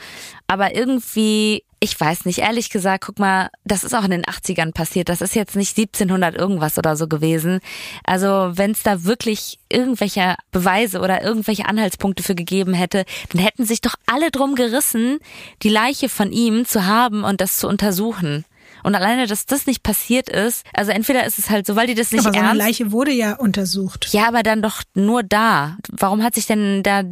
Aber 0.47 0.76
irgendwie 0.76 1.64
ich 1.80 1.99
weiß 1.99 2.25
nicht, 2.25 2.39
ehrlich 2.39 2.69
gesagt, 2.69 3.05
guck 3.05 3.19
mal, 3.19 3.49
das 3.63 3.84
ist 3.84 3.95
auch 3.95 4.03
in 4.03 4.11
den 4.11 4.23
80ern 4.23 4.73
passiert. 4.73 5.07
Das 5.07 5.21
ist 5.21 5.36
jetzt 5.36 5.55
nicht 5.55 5.77
1700 5.77 6.36
irgendwas 6.36 6.77
oder 6.77 6.97
so 6.97 7.07
gewesen. 7.07 7.59
Also 8.03 8.51
wenn 8.53 8.71
es 8.71 8.84
da 8.84 9.05
wirklich 9.05 9.59
irgendwelche 9.69 10.36
Beweise 10.51 10.99
oder 10.99 11.23
irgendwelche 11.23 11.65
Anhaltspunkte 11.65 12.23
für 12.23 12.36
gegeben 12.36 12.73
hätte, 12.73 13.05
dann 13.32 13.41
hätten 13.41 13.65
sich 13.65 13.80
doch 13.80 13.95
alle 14.05 14.30
drum 14.30 14.55
gerissen, 14.55 15.19
die 15.63 15.69
Leiche 15.69 16.09
von 16.09 16.32
ihm 16.32 16.65
zu 16.65 16.86
haben 16.86 17.23
und 17.23 17.39
das 17.39 17.57
zu 17.57 17.67
untersuchen. 17.67 18.45
Und 18.84 18.95
alleine, 18.95 19.27
dass 19.27 19.45
das 19.45 19.65
nicht 19.65 19.84
passiert 19.84 20.30
ist, 20.30 20.65
also 20.73 20.91
entweder 20.91 21.25
ist 21.25 21.39
es 21.39 21.49
halt 21.49 21.65
so, 21.65 21.75
weil 21.75 21.88
die 21.88 21.95
das 21.95 22.11
nicht 22.11 22.25
aber 22.25 22.36
ernst... 22.36 22.49
Aber 22.49 22.57
Leiche 22.57 22.91
wurde 22.91 23.11
ja 23.11 23.36
untersucht. 23.36 24.09
Ja, 24.11 24.27
aber 24.27 24.43
dann 24.43 24.61
doch 24.61 24.84
nur 24.93 25.23
da. 25.23 25.77
Warum 25.89 26.23
hat 26.23 26.36
sich 26.36 26.45
denn 26.45 26.84
da 26.84 27.03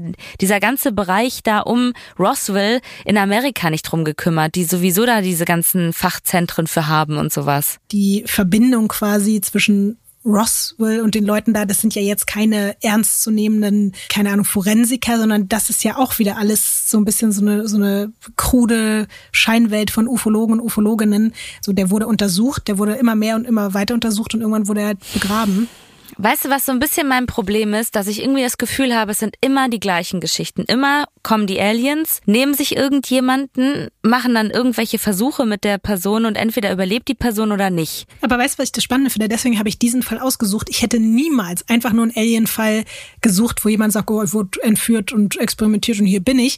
dieser 0.41 0.59
ganze 0.59 0.91
Bereich 0.91 1.43
da 1.43 1.59
um 1.59 1.93
Roswell 2.19 2.81
in 3.05 3.17
Amerika 3.17 3.69
nicht 3.69 3.83
drum 3.83 4.05
gekümmert, 4.05 4.55
die 4.55 4.63
sowieso 4.63 5.05
da 5.05 5.21
diese 5.21 5.45
ganzen 5.45 5.93
Fachzentren 5.93 6.67
für 6.67 6.87
haben 6.87 7.17
und 7.17 7.31
sowas? 7.33 7.77
Die 7.91 8.23
Verbindung 8.25 8.87
quasi 8.87 9.41
zwischen 9.41 9.97
Roswell 10.27 11.01
und 11.01 11.15
den 11.15 11.25
Leuten 11.25 11.53
da, 11.53 11.65
das 11.65 11.79
sind 11.79 11.95
ja 11.95 12.01
jetzt 12.01 12.27
keine 12.27 12.75
ernstzunehmenden, 12.81 13.93
keine 14.09 14.31
Ahnung, 14.31 14.45
Forensiker, 14.45 15.17
sondern 15.17 15.47
das 15.47 15.69
ist 15.69 15.83
ja 15.83 15.97
auch 15.97 16.19
wieder 16.19 16.37
alles 16.37 16.89
so 16.91 16.97
ein 16.97 17.05
bisschen 17.05 17.31
so 17.31 17.41
eine, 17.41 17.67
so 17.67 17.77
eine 17.77 18.11
krude 18.35 19.07
Scheinwelt 19.31 19.89
von 19.89 20.07
Ufologen 20.07 20.59
und 20.59 20.65
Ufologinnen. 20.65 21.33
So, 21.61 21.71
der 21.71 21.89
wurde 21.89 22.07
untersucht, 22.07 22.67
der 22.67 22.77
wurde 22.77 22.95
immer 22.95 23.15
mehr 23.15 23.35
und 23.35 23.45
immer 23.45 23.73
weiter 23.73 23.93
untersucht 23.93 24.35
und 24.35 24.41
irgendwann 24.41 24.67
wurde 24.67 24.81
er 24.81 24.95
begraben. 25.13 25.69
Weißt 26.19 26.45
du, 26.45 26.49
was 26.49 26.65
so 26.65 26.71
ein 26.71 26.79
bisschen 26.79 27.07
mein 27.07 27.27
Problem 27.27 27.75
ist, 27.75 27.95
dass 27.95 28.07
ich 28.07 28.23
irgendwie 28.23 28.41
das 28.41 28.57
Gefühl 28.57 28.95
habe, 28.95 29.11
es 29.11 29.19
sind 29.19 29.35
immer 29.39 29.69
die 29.69 29.79
gleichen 29.79 30.19
Geschichten. 30.19 30.63
Immer 30.63 31.05
kommen 31.21 31.45
die 31.45 31.59
Aliens, 31.61 32.21
nehmen 32.25 32.55
sich 32.55 32.75
irgendjemanden, 32.75 33.89
machen 34.01 34.33
dann 34.33 34.49
irgendwelche 34.49 34.97
Versuche 34.97 35.45
mit 35.45 35.63
der 35.63 35.77
Person 35.77 36.25
und 36.25 36.35
entweder 36.35 36.71
überlebt 36.71 37.07
die 37.07 37.13
Person 37.13 37.51
oder 37.51 37.69
nicht. 37.69 38.07
Aber 38.21 38.39
weißt 38.39 38.55
du, 38.55 38.59
was 38.59 38.69
ich 38.69 38.71
das 38.71 38.83
Spannende 38.83 39.11
finde? 39.11 39.29
Deswegen 39.29 39.59
habe 39.59 39.69
ich 39.69 39.77
diesen 39.77 40.01
Fall 40.01 40.17
ausgesucht. 40.17 40.69
Ich 40.71 40.81
hätte 40.81 40.99
niemals 40.99 41.69
einfach 41.69 41.93
nur 41.93 42.05
einen 42.05 42.15
Alien-Fall 42.15 42.85
gesucht, 43.21 43.63
wo 43.63 43.69
jemand 43.69 43.93
sagt, 43.93 44.09
oh, 44.09 44.23
ich 44.23 44.33
wurde 44.33 44.63
entführt 44.63 45.11
und 45.11 45.37
experimentiert 45.37 45.99
und 45.99 46.07
hier 46.07 46.21
bin 46.21 46.39
ich. 46.39 46.57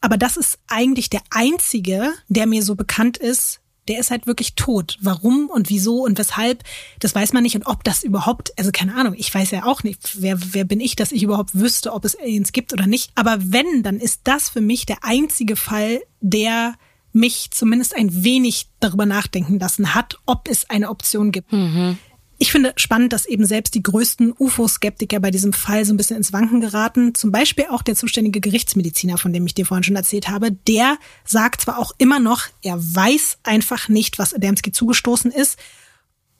Aber 0.00 0.16
das 0.16 0.38
ist 0.38 0.58
eigentlich 0.66 1.10
der 1.10 1.22
einzige, 1.30 2.12
der 2.28 2.46
mir 2.46 2.62
so 2.62 2.74
bekannt 2.74 3.18
ist, 3.18 3.60
der 3.88 3.98
ist 3.98 4.10
halt 4.10 4.26
wirklich 4.26 4.54
tot. 4.54 4.96
Warum 5.00 5.48
und 5.48 5.70
wieso 5.70 6.04
und 6.04 6.18
weshalb, 6.18 6.62
das 7.00 7.14
weiß 7.14 7.32
man 7.32 7.42
nicht. 7.42 7.56
Und 7.56 7.66
ob 7.66 7.84
das 7.84 8.02
überhaupt, 8.02 8.52
also 8.58 8.70
keine 8.72 8.94
Ahnung, 8.94 9.14
ich 9.16 9.34
weiß 9.34 9.50
ja 9.50 9.64
auch 9.64 9.82
nicht, 9.82 10.22
wer, 10.22 10.38
wer 10.52 10.64
bin 10.64 10.80
ich, 10.80 10.96
dass 10.96 11.12
ich 11.12 11.22
überhaupt 11.22 11.54
wüsste, 11.54 11.92
ob 11.92 12.04
es 12.04 12.18
Aliens 12.18 12.52
gibt 12.52 12.72
oder 12.72 12.86
nicht. 12.86 13.10
Aber 13.14 13.36
wenn, 13.40 13.82
dann 13.82 13.98
ist 13.98 14.22
das 14.24 14.48
für 14.48 14.60
mich 14.60 14.86
der 14.86 14.98
einzige 15.02 15.56
Fall, 15.56 16.00
der 16.20 16.74
mich 17.12 17.50
zumindest 17.52 17.94
ein 17.94 18.24
wenig 18.24 18.68
darüber 18.80 19.06
nachdenken 19.06 19.58
lassen 19.58 19.94
hat, 19.94 20.18
ob 20.26 20.48
es 20.48 20.68
eine 20.68 20.90
Option 20.90 21.30
gibt. 21.30 21.52
Mhm. 21.52 21.98
Ich 22.38 22.50
finde 22.50 22.72
spannend, 22.76 23.12
dass 23.12 23.26
eben 23.26 23.46
selbst 23.46 23.74
die 23.74 23.82
größten 23.82 24.34
UFO-Skeptiker 24.38 25.20
bei 25.20 25.30
diesem 25.30 25.52
Fall 25.52 25.84
so 25.84 25.94
ein 25.94 25.96
bisschen 25.96 26.16
ins 26.16 26.32
Wanken 26.32 26.60
geraten. 26.60 27.14
Zum 27.14 27.30
Beispiel 27.30 27.66
auch 27.70 27.82
der 27.82 27.94
zuständige 27.94 28.40
Gerichtsmediziner, 28.40 29.18
von 29.18 29.32
dem 29.32 29.46
ich 29.46 29.54
dir 29.54 29.66
vorhin 29.66 29.84
schon 29.84 29.96
erzählt 29.96 30.28
habe. 30.28 30.50
Der 30.52 30.98
sagt 31.24 31.60
zwar 31.62 31.78
auch 31.78 31.92
immer 31.98 32.18
noch, 32.18 32.42
er 32.62 32.76
weiß 32.78 33.38
einfach 33.44 33.88
nicht, 33.88 34.18
was 34.18 34.34
Adamski 34.34 34.72
zugestoßen 34.72 35.30
ist. 35.30 35.58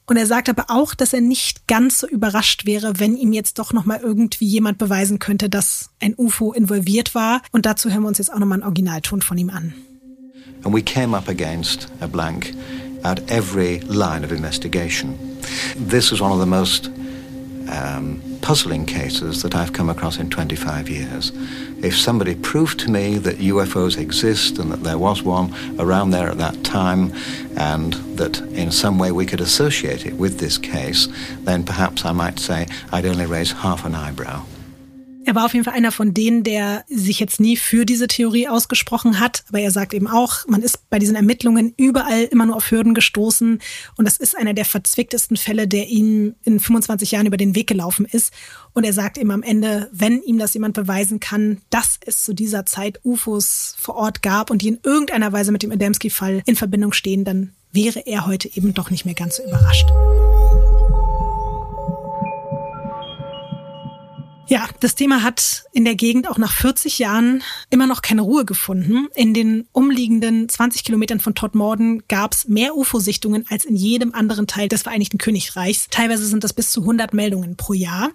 Und 0.07 0.17
er 0.19 0.27
sagt 0.27 0.49
aber 0.51 0.67
auch, 0.69 0.95
dass 0.95 1.15
er 1.15 1.23
nicht 1.23 1.67
ganz 1.67 2.01
so 2.01 2.07
überrascht 2.07 2.67
wäre, 2.67 2.99
wenn 2.99 3.17
ihm 3.17 3.33
jetzt 3.33 3.59
doch 3.59 3.73
nochmal 3.73 4.01
irgendwie 4.03 4.47
jemand 4.47 4.77
beweisen 4.77 5.19
könnte, 5.19 5.49
dass 5.49 5.91
ein 6.01 6.15
UFO 6.17 6.53
involviert 6.53 7.15
war. 7.15 7.41
Und 7.53 7.65
dazu 7.65 7.91
hören 7.91 8.03
wir 8.03 8.09
uns 8.09 8.19
jetzt 8.19 8.33
auch 8.33 8.39
nochmal 8.39 8.57
einen 8.57 8.65
Originalton 8.65 9.23
von 9.23 9.39
ihm 9.39 9.51
an. 9.51 9.75
And 10.65 10.75
we 10.75 10.83
came 10.83 11.17
up 11.17 11.29
against 11.29 11.89
a 12.01 12.07
blank 12.07 12.55
at 13.03 13.31
every 13.31 13.81
line 13.87 14.25
of 14.25 14.33
investigation. 14.33 15.34
This 15.77 16.13
is 16.13 16.21
one 16.21 16.33
of 16.33 16.39
the 16.39 16.47
most 16.47 16.91
um, 17.71 18.23
puzzling 18.43 18.85
cases 18.85 19.43
that 19.43 19.55
I've 19.55 19.73
come 19.73 19.89
across 19.89 20.19
in 20.19 20.29
25 20.29 20.89
years. 20.89 21.33
If 21.83 21.97
somebody 21.97 22.35
proved 22.35 22.79
to 22.81 22.91
me 22.91 23.17
that 23.19 23.39
UFOs 23.39 23.99
exist 23.99 24.59
and 24.59 24.71
that 24.71 24.83
there 24.83 24.99
was 24.99 25.23
one 25.23 25.55
around 25.79 26.11
there 26.11 26.29
at 26.29 26.39
that 26.39 26.63
time 26.63 27.13
and 27.57 27.95
that 28.19 28.41
in 28.53 28.71
some 28.71 28.99
way 28.99 29.13
we 29.13 29.27
could 29.27 29.41
associate 29.41 30.07
it 30.07 30.15
with 30.15 30.39
this 30.39 30.59
case, 30.59 31.09
then 31.41 31.65
perhaps 31.65 32.05
I 32.05 32.13
might 32.13 32.39
say 32.39 32.67
I'd 32.93 33.07
only 33.07 33.27
raise 33.27 33.53
half 33.53 33.85
an 33.85 33.95
eyebrow. 33.95 34.45
Er 35.27 35.35
war 35.35 35.47
auf 35.47 35.55
jeden 35.55 35.65
Fall 35.65 35.75
einer 35.75 35.91
von 35.91 36.13
denen, 36.13 36.43
der 36.43 36.85
sich 36.89 37.19
jetzt 37.19 37.41
nie 37.41 37.57
für 37.57 37.87
diese 37.87 38.09
Theorie 38.09 38.49
ausgesprochen 38.49 39.21
hat. 39.21 39.45
Aber 39.49 39.59
er 39.59 39.71
sagt 39.71 39.95
eben 39.95 40.07
auch, 40.07 40.47
man 40.47 40.63
ist 40.63 40.91
bei 40.91 40.99
diesen 40.99 41.17
Ermittlungen 41.17 41.73
überall 41.79 42.25
immer 42.25 42.45
nur 42.45 42.57
auf 42.57 42.71
Hürden 42.71 42.93
gestoßen. 42.93 43.61
Und 43.97 44.05
das 44.05 44.19
ist 44.19 44.37
einer 44.37 44.53
der 44.53 44.67
verzwicktesten 44.67 45.39
Fälle, 45.39 45.67
der 45.67 45.89
ihm 45.89 46.35
in 46.45 46.61
25 46.61 47.11
Jahren 47.11 47.27
über 47.27 47.39
den 47.39 47.55
Weg 47.55 47.67
gelaufen 47.67 48.05
ist. 48.05 48.35
Und 48.75 48.85
er 48.85 48.93
sagt 48.93 49.17
eben 49.17 49.31
am 49.31 49.43
Ende, 49.43 49.89
wenn 49.93 50.21
ihm 50.23 50.39
das 50.39 50.53
jemand 50.53 50.75
beweisen 50.75 51.21
kann, 51.21 51.63
dass 51.71 51.99
es 52.05 52.23
zu 52.23 52.35
dieser 52.35 52.67
Zeit 52.67 53.01
UFOs 53.03 53.77
vor 53.79 53.97
Ort 53.97 54.21
gab 54.21 54.51
und 54.51 54.61
die 54.61 54.69
in 54.69 54.81
irgendeiner 54.83 55.33
Weise 55.33 55.53
mit 55.53 55.63
dem 55.63 55.73
Adamski-Fall 55.73 56.43
in 56.45 56.57
Verbindung 56.57 56.93
stehen, 56.93 57.25
dann 57.25 57.53
wäre 57.73 58.07
er 58.07 58.27
heute 58.27 58.55
eben 58.55 58.75
doch 58.75 58.91
nicht 58.91 59.05
mehr 59.07 59.15
ganz 59.15 59.37
so 59.37 59.45
überrascht. 59.45 59.89
Ja, 64.55 64.69
das 64.79 64.95
Thema 64.95 65.25
hat 65.25 65.65
in 65.73 65.85
der 65.85 65.97
Gegend 65.97 66.31
auch 66.31 66.39
nach 66.39 66.53
40 66.53 67.01
Jahren 67.01 67.43
immer 67.71 67.89
noch 67.89 68.03
keine 68.03 68.21
Ruhe 68.21 68.45
gefunden. 68.45 69.09
In 69.17 69.35
den 69.35 69.67
umliegenden 69.73 70.49
20 70.49 70.85
Kilometern 70.85 71.19
von 71.19 71.35
Todmorden 71.35 72.05
gab 72.07 72.35
es 72.35 72.47
mehr 72.47 72.77
UFO-Sichtungen 72.77 73.47
als 73.51 73.65
in 73.65 73.75
jedem 73.75 74.15
anderen 74.15 74.47
Teil 74.47 74.69
des 74.69 74.83
Vereinigten 74.83 75.19
Königreichs. 75.19 75.89
Teilweise 75.91 76.25
sind 76.25 76.45
das 76.45 76.53
bis 76.53 76.71
zu 76.71 76.83
100 76.83 77.15
Meldungen 77.15 77.57
pro 77.57 77.73
Jahr. 77.73 78.13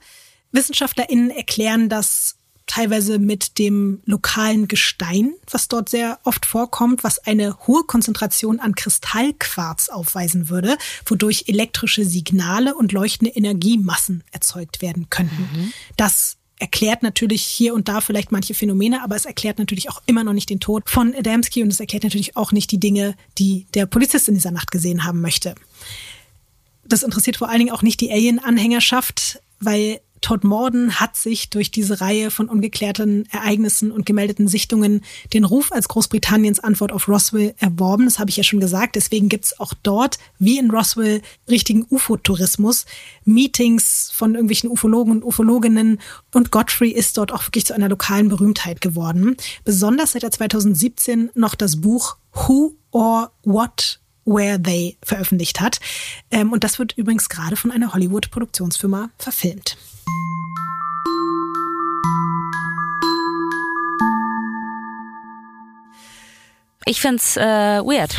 WissenschaftlerInnen 0.53 1.29
erklären 1.29 1.89
das 1.89 2.37
teilweise 2.69 3.19
mit 3.19 3.57
dem 3.57 4.01
lokalen 4.05 4.69
Gestein, 4.69 5.33
was 5.51 5.67
dort 5.67 5.89
sehr 5.89 6.19
oft 6.23 6.45
vorkommt, 6.45 7.03
was 7.03 7.19
eine 7.19 7.57
hohe 7.67 7.83
Konzentration 7.83 8.59
an 8.59 8.75
Kristallquarz 8.75 9.89
aufweisen 9.89 10.49
würde, 10.49 10.77
wodurch 11.05 11.45
elektrische 11.47 12.05
Signale 12.05 12.75
und 12.75 12.93
leuchtende 12.93 13.33
Energiemassen 13.33 14.23
erzeugt 14.31 14.81
werden 14.81 15.09
könnten. 15.09 15.49
Mhm. 15.51 15.73
Das 15.97 16.37
erklärt 16.59 17.03
natürlich 17.03 17.43
hier 17.43 17.73
und 17.73 17.87
da 17.87 18.01
vielleicht 18.01 18.31
manche 18.31 18.53
Phänomene, 18.53 19.01
aber 19.01 19.15
es 19.15 19.25
erklärt 19.25 19.57
natürlich 19.57 19.89
auch 19.89 20.01
immer 20.05 20.23
noch 20.23 20.33
nicht 20.33 20.49
den 20.49 20.59
Tod 20.59 20.89
von 20.89 21.15
Adamski 21.15 21.63
und 21.63 21.69
es 21.69 21.79
erklärt 21.79 22.03
natürlich 22.03 22.35
auch 22.35 22.51
nicht 22.51 22.71
die 22.71 22.79
Dinge, 22.79 23.15
die 23.37 23.65
der 23.73 23.85
Polizist 23.85 24.27
in 24.27 24.35
dieser 24.35 24.51
Nacht 24.51 24.71
gesehen 24.71 25.05
haben 25.05 25.21
möchte. 25.21 25.55
Das 26.83 27.03
interessiert 27.03 27.37
vor 27.37 27.49
allen 27.49 27.59
Dingen 27.59 27.71
auch 27.71 27.81
nicht 27.81 28.01
die 28.01 28.11
Alien-Anhängerschaft, 28.11 29.41
weil 29.59 30.01
Todd 30.21 30.43
Morden 30.43 30.99
hat 30.99 31.15
sich 31.15 31.49
durch 31.49 31.71
diese 31.71 32.01
Reihe 32.01 32.31
von 32.31 32.49
ungeklärten 32.49 33.27
Ereignissen 33.31 33.91
und 33.91 34.05
gemeldeten 34.05 34.47
Sichtungen 34.47 35.01
den 35.33 35.43
Ruf 35.43 35.71
als 35.71 35.87
Großbritanniens 35.87 36.59
Antwort 36.59 36.91
auf 36.91 37.07
Roswell 37.07 37.55
erworben. 37.57 38.05
Das 38.05 38.19
habe 38.19 38.29
ich 38.29 38.37
ja 38.37 38.43
schon 38.43 38.59
gesagt. 38.59 38.95
Deswegen 38.95 39.29
gibt 39.29 39.45
es 39.45 39.59
auch 39.59 39.73
dort, 39.83 40.19
wie 40.37 40.57
in 40.57 40.71
Roswell, 40.71 41.21
richtigen 41.49 41.85
UFO-Tourismus, 41.89 42.85
Meetings 43.25 44.11
von 44.13 44.35
irgendwelchen 44.35 44.69
Ufologen 44.69 45.13
und 45.13 45.23
Ufologinnen. 45.23 45.99
Und 46.33 46.51
Godfrey 46.51 46.89
ist 46.89 47.17
dort 47.17 47.31
auch 47.31 47.45
wirklich 47.45 47.65
zu 47.65 47.73
einer 47.73 47.89
lokalen 47.89 48.29
Berühmtheit 48.29 48.81
geworden. 48.81 49.37
Besonders 49.63 50.13
seit 50.13 50.23
er 50.23 50.31
2017 50.31 51.31
noch 51.35 51.55
das 51.55 51.81
Buch 51.81 52.17
Who 52.33 52.75
or 52.91 53.31
What 53.43 53.99
Where 54.25 54.61
They 54.61 54.97
veröffentlicht 55.03 55.59
hat. 55.59 55.79
Ähm, 56.31 56.51
und 56.51 56.63
das 56.63 56.79
wird 56.79 56.97
übrigens 56.97 57.29
gerade 57.29 57.55
von 57.55 57.71
einer 57.71 57.93
Hollywood-Produktionsfirma 57.93 59.09
verfilmt. 59.17 59.77
Ich 66.85 67.01
find's 67.01 67.37
äh, 67.37 67.41
weird. 67.41 68.15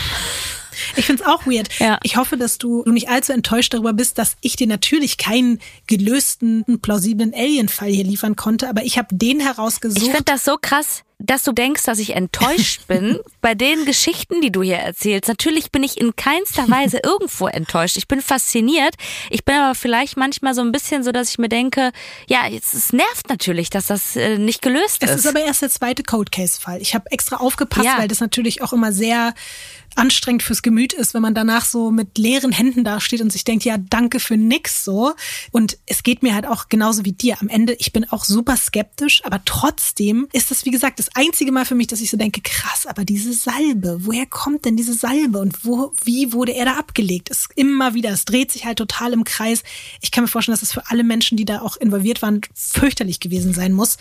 Ich 0.97 1.07
find's 1.07 1.23
auch 1.23 1.45
weird. 1.47 1.69
Ja. 1.81 1.99
Ich 2.05 2.17
hoffe, 2.17 2.37
dass 2.37 2.57
du 2.59 2.85
nicht 2.87 3.09
allzu 3.09 3.33
enttäuscht 3.33 3.75
darüber 3.75 3.93
bist, 3.93 4.17
dass 4.19 4.37
ich 4.41 4.55
dir 4.55 4.67
natürlich 4.67 5.19
keinen 5.19 5.61
gelösten, 5.87 6.65
plausiblen 6.81 7.35
Alien-Fall 7.35 7.89
hier 7.89 8.05
liefern 8.05 8.37
konnte, 8.37 8.69
aber 8.69 8.85
ich 8.85 8.97
habe 8.97 9.09
den 9.12 9.41
herausgesucht. 9.41 10.03
Ich 10.03 10.11
finde 10.11 10.25
das 10.25 10.45
so 10.45 10.57
krass 10.61 11.03
dass 11.20 11.44
du 11.44 11.52
denkst, 11.52 11.84
dass 11.84 11.98
ich 11.98 12.16
enttäuscht 12.16 12.82
bin 12.88 13.18
bei 13.40 13.55
den 13.55 13.84
Geschichten, 13.84 14.40
die 14.40 14.51
du 14.51 14.62
hier 14.62 14.78
erzählst. 14.78 15.28
Natürlich 15.28 15.70
bin 15.70 15.82
ich 15.82 16.01
in 16.01 16.16
keinster 16.16 16.68
Weise 16.68 17.01
irgendwo 17.05 17.47
enttäuscht. 17.47 17.97
Ich 17.97 18.09
bin 18.09 18.20
fasziniert. 18.20 18.94
Ich 19.28 19.44
bin 19.44 19.55
aber 19.55 19.74
vielleicht 19.74 20.16
manchmal 20.16 20.55
so 20.55 20.62
ein 20.62 20.72
bisschen 20.72 21.05
so, 21.05 21.12
dass 21.12 21.30
ich 21.30 21.38
mir 21.38 21.48
denke, 21.48 21.92
ja, 22.26 22.47
jetzt, 22.47 22.74
es 22.74 22.92
nervt 22.92 23.28
natürlich, 23.28 23.70
dass 23.70 23.86
das 23.86 24.16
äh, 24.16 24.38
nicht 24.38 24.62
gelöst 24.62 25.02
ist. 25.02 25.10
Es 25.10 25.16
ist 25.20 25.26
aber 25.26 25.40
erst 25.40 25.62
der 25.62 25.70
zweite 25.70 26.02
Code 26.02 26.30
Case 26.30 26.60
Fall. 26.60 26.80
Ich 26.80 26.94
habe 26.94 27.10
extra 27.10 27.36
aufgepasst, 27.36 27.86
ja. 27.86 27.98
weil 27.98 28.09
das 28.09 28.20
natürlich 28.20 28.62
auch 28.62 28.72
immer 28.72 28.92
sehr 28.92 29.34
anstrengend 29.97 30.42
fürs 30.42 30.62
Gemüt 30.62 30.92
ist, 30.92 31.14
wenn 31.14 31.22
man 31.22 31.34
danach 31.34 31.64
so 31.64 31.90
mit 31.90 32.16
leeren 32.16 32.52
Händen 32.52 32.84
dasteht 32.84 33.20
und 33.20 33.32
sich 33.32 33.44
denkt, 33.44 33.64
ja, 33.64 33.76
danke 33.78 34.20
für 34.20 34.36
nix 34.36 34.84
so. 34.84 35.14
Und 35.51 35.78
es 35.86 36.02
geht 36.02 36.22
mir 36.22 36.34
halt 36.34 36.47
auch 36.47 36.68
genauso 36.68 37.05
wie 37.05 37.12
dir. 37.12 37.36
Am 37.40 37.48
Ende, 37.48 37.74
ich 37.74 37.92
bin 37.92 38.09
auch 38.10 38.24
super 38.24 38.56
skeptisch, 38.56 39.24
aber 39.24 39.42
trotzdem 39.44 40.28
ist 40.32 40.51
das, 40.51 40.64
wie 40.64 40.70
gesagt, 40.70 40.98
das 40.98 41.10
einzige 41.15 41.53
Mal 41.53 41.65
für 41.65 41.74
mich, 41.74 41.87
dass 41.87 42.01
ich 42.01 42.11
so 42.11 42.16
denke, 42.16 42.41
krass, 42.41 42.87
aber 42.87 43.05
diese 43.05 43.32
Salbe, 43.32 43.99
woher 44.01 44.27
kommt 44.27 44.65
denn 44.65 44.77
diese 44.77 44.95
Salbe 44.95 45.39
und 45.39 45.65
wo, 45.65 45.93
wie 46.05 46.32
wurde 46.32 46.53
er 46.53 46.65
da 46.65 46.77
abgelegt? 46.77 47.31
Es 47.31 47.43
ist 47.43 47.51
immer 47.57 47.95
wieder, 47.95 48.11
es 48.11 48.24
dreht 48.24 48.51
sich 48.53 48.65
halt 48.65 48.78
total 48.78 49.12
im 49.12 49.24
Kreis. 49.24 49.62
Ich 50.01 50.11
kann 50.11 50.24
mir 50.24 50.28
vorstellen, 50.28 50.55
dass 50.55 50.62
es 50.62 50.73
für 50.73 50.91
alle 50.91 51.05
Menschen, 51.05 51.37
die 51.37 51.45
da 51.45 51.61
auch 51.61 51.77
involviert 51.77 52.23
waren, 52.23 52.41
fürchterlich 52.55 53.20
gewesen 53.20 53.53
sein 53.55 53.73
muss 53.73 53.97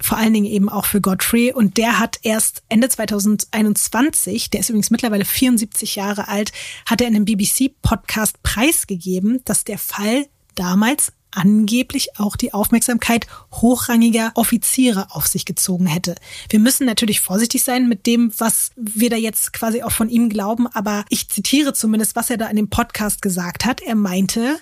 vor 0.00 0.18
allen 0.18 0.34
Dingen 0.34 0.46
eben 0.46 0.68
auch 0.68 0.86
für 0.86 1.00
Godfrey. 1.00 1.52
Und 1.52 1.76
der 1.76 1.98
hat 1.98 2.18
erst 2.22 2.62
Ende 2.68 2.88
2021, 2.88 4.50
der 4.50 4.60
ist 4.60 4.68
übrigens 4.68 4.90
mittlerweile 4.90 5.24
74 5.24 5.96
Jahre 5.96 6.28
alt, 6.28 6.52
hat 6.84 7.00
er 7.00 7.08
in 7.08 7.16
einem 7.16 7.24
BBC-Podcast 7.24 8.42
preisgegeben, 8.42 9.40
dass 9.44 9.64
der 9.64 9.78
Fall 9.78 10.26
damals 10.54 11.12
angeblich 11.36 12.18
auch 12.18 12.36
die 12.36 12.52
Aufmerksamkeit 12.52 13.26
hochrangiger 13.52 14.32
Offiziere 14.34 15.08
auf 15.10 15.26
sich 15.26 15.44
gezogen 15.44 15.86
hätte. 15.86 16.14
Wir 16.48 16.58
müssen 16.58 16.86
natürlich 16.86 17.20
vorsichtig 17.20 17.62
sein 17.62 17.88
mit 17.88 18.06
dem, 18.06 18.32
was 18.38 18.70
wir 18.76 19.10
da 19.10 19.16
jetzt 19.16 19.52
quasi 19.52 19.82
auch 19.82 19.92
von 19.92 20.08
ihm 20.08 20.28
glauben, 20.28 20.66
aber 20.66 21.04
ich 21.08 21.28
zitiere 21.28 21.72
zumindest, 21.72 22.16
was 22.16 22.30
er 22.30 22.38
da 22.38 22.48
in 22.48 22.56
dem 22.56 22.70
Podcast 22.70 23.22
gesagt 23.22 23.64
hat. 23.64 23.80
Er 23.80 23.94
meinte, 23.94 24.58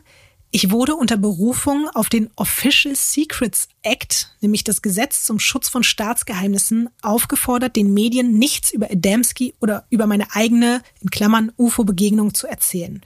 ich 0.57 0.71
wurde 0.71 0.95
unter 0.95 1.17
Berufung 1.17 1.89
auf 1.95 2.09
den 2.09 2.31
Official 2.37 2.95
Secrets 2.95 3.67
Act, 3.83 4.37
nämlich 4.41 4.63
das 4.63 4.83
Gesetz 4.83 5.25
zum 5.25 5.41
Schutz 5.41 5.69
von 5.69 5.83
Staatsgeheimnissen, 5.83 6.91
aufgefordert, 7.03 7.75
den 7.75 7.93
Medien 7.93 8.39
nichts 8.39 8.71
über 8.71 8.89
Adamski 8.89 9.55
oder 9.61 9.85
über 9.91 10.07
meine 10.07 10.33
eigene, 10.33 10.83
in 11.01 11.11
Klammern, 11.11 11.51
UFO-Begegnung 11.57 12.35
zu 12.35 12.47
erzählen. 12.47 13.01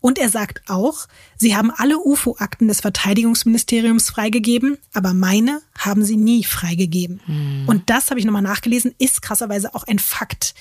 Und 0.00 0.18
er 0.18 0.28
sagt 0.28 0.62
auch, 0.68 1.06
sie 1.36 1.56
haben 1.56 1.72
alle 1.74 1.98
UFO-Akten 1.98 2.68
des 2.68 2.80
Verteidigungsministeriums 2.80 4.10
freigegeben, 4.10 4.78
aber 4.92 5.12
meine 5.12 5.60
haben 5.76 6.04
sie 6.04 6.16
nie 6.16 6.44
freigegeben. 6.44 7.20
Hm. 7.26 7.64
Und 7.66 7.90
das 7.90 8.10
habe 8.10 8.20
ich 8.20 8.26
nochmal 8.26 8.42
nachgelesen, 8.42 8.94
ist 8.98 9.22
krasserweise 9.22 9.74
auch 9.74 9.84
ein 9.84 9.98
Fakt. 9.98 10.54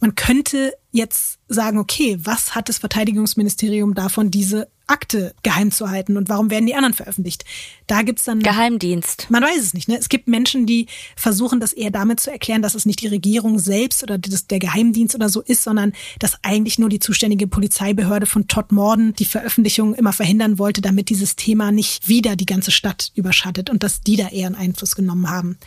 Man 0.00 0.14
könnte 0.14 0.74
jetzt 0.92 1.38
sagen, 1.48 1.78
okay, 1.78 2.18
was 2.22 2.54
hat 2.54 2.68
das 2.68 2.78
Verteidigungsministerium 2.78 3.94
davon, 3.94 4.30
diese 4.30 4.68
Akte 4.86 5.34
geheim 5.42 5.72
zu 5.72 5.90
halten 5.90 6.16
und 6.16 6.28
warum 6.28 6.50
werden 6.50 6.66
die 6.66 6.74
anderen 6.74 6.94
veröffentlicht? 6.94 7.44
Da 7.86 8.02
gibt's 8.02 8.24
dann 8.24 8.40
Geheimdienst. 8.40 9.26
Man 9.30 9.42
weiß 9.42 9.60
es 9.60 9.74
nicht. 9.74 9.88
Ne? 9.88 9.98
Es 9.98 10.08
gibt 10.08 10.28
Menschen, 10.28 10.66
die 10.66 10.86
versuchen, 11.16 11.58
das 11.58 11.72
eher 11.72 11.90
damit 11.90 12.20
zu 12.20 12.30
erklären, 12.30 12.62
dass 12.62 12.74
es 12.74 12.86
nicht 12.86 13.00
die 13.00 13.08
Regierung 13.08 13.58
selbst 13.58 14.02
oder 14.02 14.18
das, 14.18 14.46
der 14.46 14.58
Geheimdienst 14.58 15.14
oder 15.14 15.28
so 15.28 15.40
ist, 15.40 15.62
sondern 15.62 15.92
dass 16.18 16.38
eigentlich 16.42 16.78
nur 16.78 16.88
die 16.88 17.00
zuständige 17.00 17.46
Polizeibehörde 17.46 18.26
von 18.26 18.46
Todd 18.46 18.70
Morden 18.70 19.14
die 19.14 19.24
Veröffentlichung 19.24 19.94
immer 19.94 20.12
verhindern 20.12 20.58
wollte, 20.58 20.80
damit 20.80 21.08
dieses 21.08 21.36
Thema 21.36 21.72
nicht 21.72 22.08
wieder 22.08 22.36
die 22.36 22.46
ganze 22.46 22.70
Stadt 22.70 23.10
überschattet 23.14 23.70
und 23.70 23.82
dass 23.82 24.00
die 24.00 24.16
da 24.16 24.28
eher 24.28 24.46
einen 24.46 24.56
Einfluss 24.56 24.94
genommen 24.94 25.28
haben. 25.28 25.58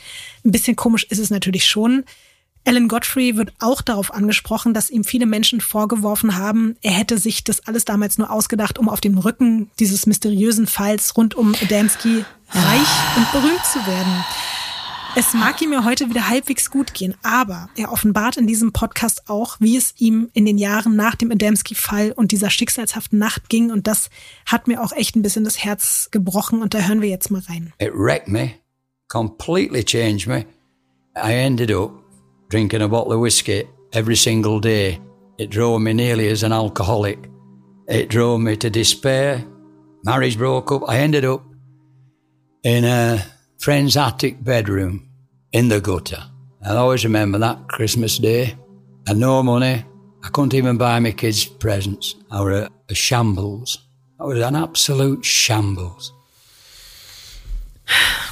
Ein 0.45 0.51
bisschen 0.51 0.75
komisch 0.75 1.05
ist 1.09 1.19
es 1.19 1.29
natürlich 1.29 1.65
schon. 1.65 2.05
Alan 2.65 2.87
Godfrey 2.87 3.35
wird 3.35 3.53
auch 3.59 3.81
darauf 3.81 4.13
angesprochen, 4.13 4.73
dass 4.73 4.89
ihm 4.89 5.03
viele 5.03 5.25
Menschen 5.25 5.61
vorgeworfen 5.61 6.37
haben, 6.37 6.75
er 6.81 6.91
hätte 6.91 7.17
sich 7.17 7.43
das 7.43 7.65
alles 7.65 7.85
damals 7.85 8.17
nur 8.17 8.29
ausgedacht, 8.29 8.77
um 8.77 8.89
auf 8.89 9.01
dem 9.01 9.17
Rücken 9.17 9.71
dieses 9.79 10.05
mysteriösen 10.05 10.67
Falls 10.67 11.15
rund 11.17 11.35
um 11.35 11.55
Adamski 11.61 12.25
reich 12.49 13.17
und 13.17 13.31
berühmt 13.31 13.65
zu 13.65 13.79
werden. 13.87 14.23
Es 15.15 15.33
mag 15.33 15.59
ihm 15.61 15.73
ja 15.73 15.83
heute 15.85 16.09
wieder 16.09 16.29
halbwegs 16.29 16.69
gut 16.69 16.93
gehen, 16.93 17.15
aber 17.23 17.69
er 17.75 17.91
offenbart 17.91 18.37
in 18.37 18.45
diesem 18.45 18.71
Podcast 18.71 19.27
auch, 19.27 19.57
wie 19.59 19.75
es 19.75 19.95
ihm 19.97 20.29
in 20.33 20.45
den 20.45 20.59
Jahren 20.59 20.95
nach 20.95 21.15
dem 21.15 21.31
Adamski-Fall 21.31 22.11
und 22.11 22.31
dieser 22.31 22.51
schicksalshaften 22.51 23.17
Nacht 23.17 23.49
ging. 23.49 23.71
Und 23.71 23.87
das 23.87 24.11
hat 24.45 24.67
mir 24.67 24.81
auch 24.81 24.91
echt 24.91 25.15
ein 25.15 25.23
bisschen 25.23 25.43
das 25.43 25.63
Herz 25.63 26.09
gebrochen. 26.11 26.61
Und 26.61 26.75
da 26.75 26.79
hören 26.81 27.01
wir 27.01 27.09
jetzt 27.09 27.31
mal 27.31 27.41
rein. 27.49 27.73
It 27.79 27.91
wrecked 27.95 28.27
me, 28.27 28.51
completely 29.07 29.83
changed 29.83 30.27
me. 30.27 30.45
I 31.15 31.33
ended 31.33 31.71
up 31.71 31.91
drinking 32.49 32.81
a 32.81 32.87
bottle 32.87 33.13
of 33.13 33.19
whiskey 33.19 33.67
every 33.93 34.15
single 34.15 34.59
day. 34.59 34.99
It 35.37 35.49
drove 35.49 35.81
me 35.81 35.93
nearly 35.93 36.27
as 36.27 36.43
an 36.43 36.51
alcoholic. 36.51 37.29
It 37.87 38.09
drove 38.09 38.41
me 38.41 38.57
to 38.57 38.69
despair. 38.69 39.45
Marriage 40.03 40.37
broke 40.37 40.71
up. 40.71 40.89
I 40.89 40.97
ended 40.97 41.25
up 41.25 41.43
in 42.63 42.83
a 42.85 43.23
friend's 43.59 43.95
attic 43.95 44.43
bedroom 44.43 45.09
in 45.51 45.69
the 45.69 45.79
gutter. 45.79 46.23
I'll 46.65 46.77
always 46.77 47.05
remember 47.05 47.37
that 47.39 47.67
Christmas 47.67 48.17
day. 48.17 48.57
I 49.07 49.11
had 49.11 49.17
no 49.17 49.41
money. 49.43 49.85
I 50.23 50.27
couldn't 50.29 50.53
even 50.53 50.77
buy 50.77 50.99
my 50.99 51.11
kids 51.11 51.45
presents. 51.45 52.15
I 52.29 52.41
was 52.41 52.59
a, 52.59 52.69
a 52.89 52.95
shambles. 52.95 53.87
I 54.19 54.25
was 54.25 54.39
an 54.39 54.55
absolute 54.55 55.23
shambles. 55.23 56.13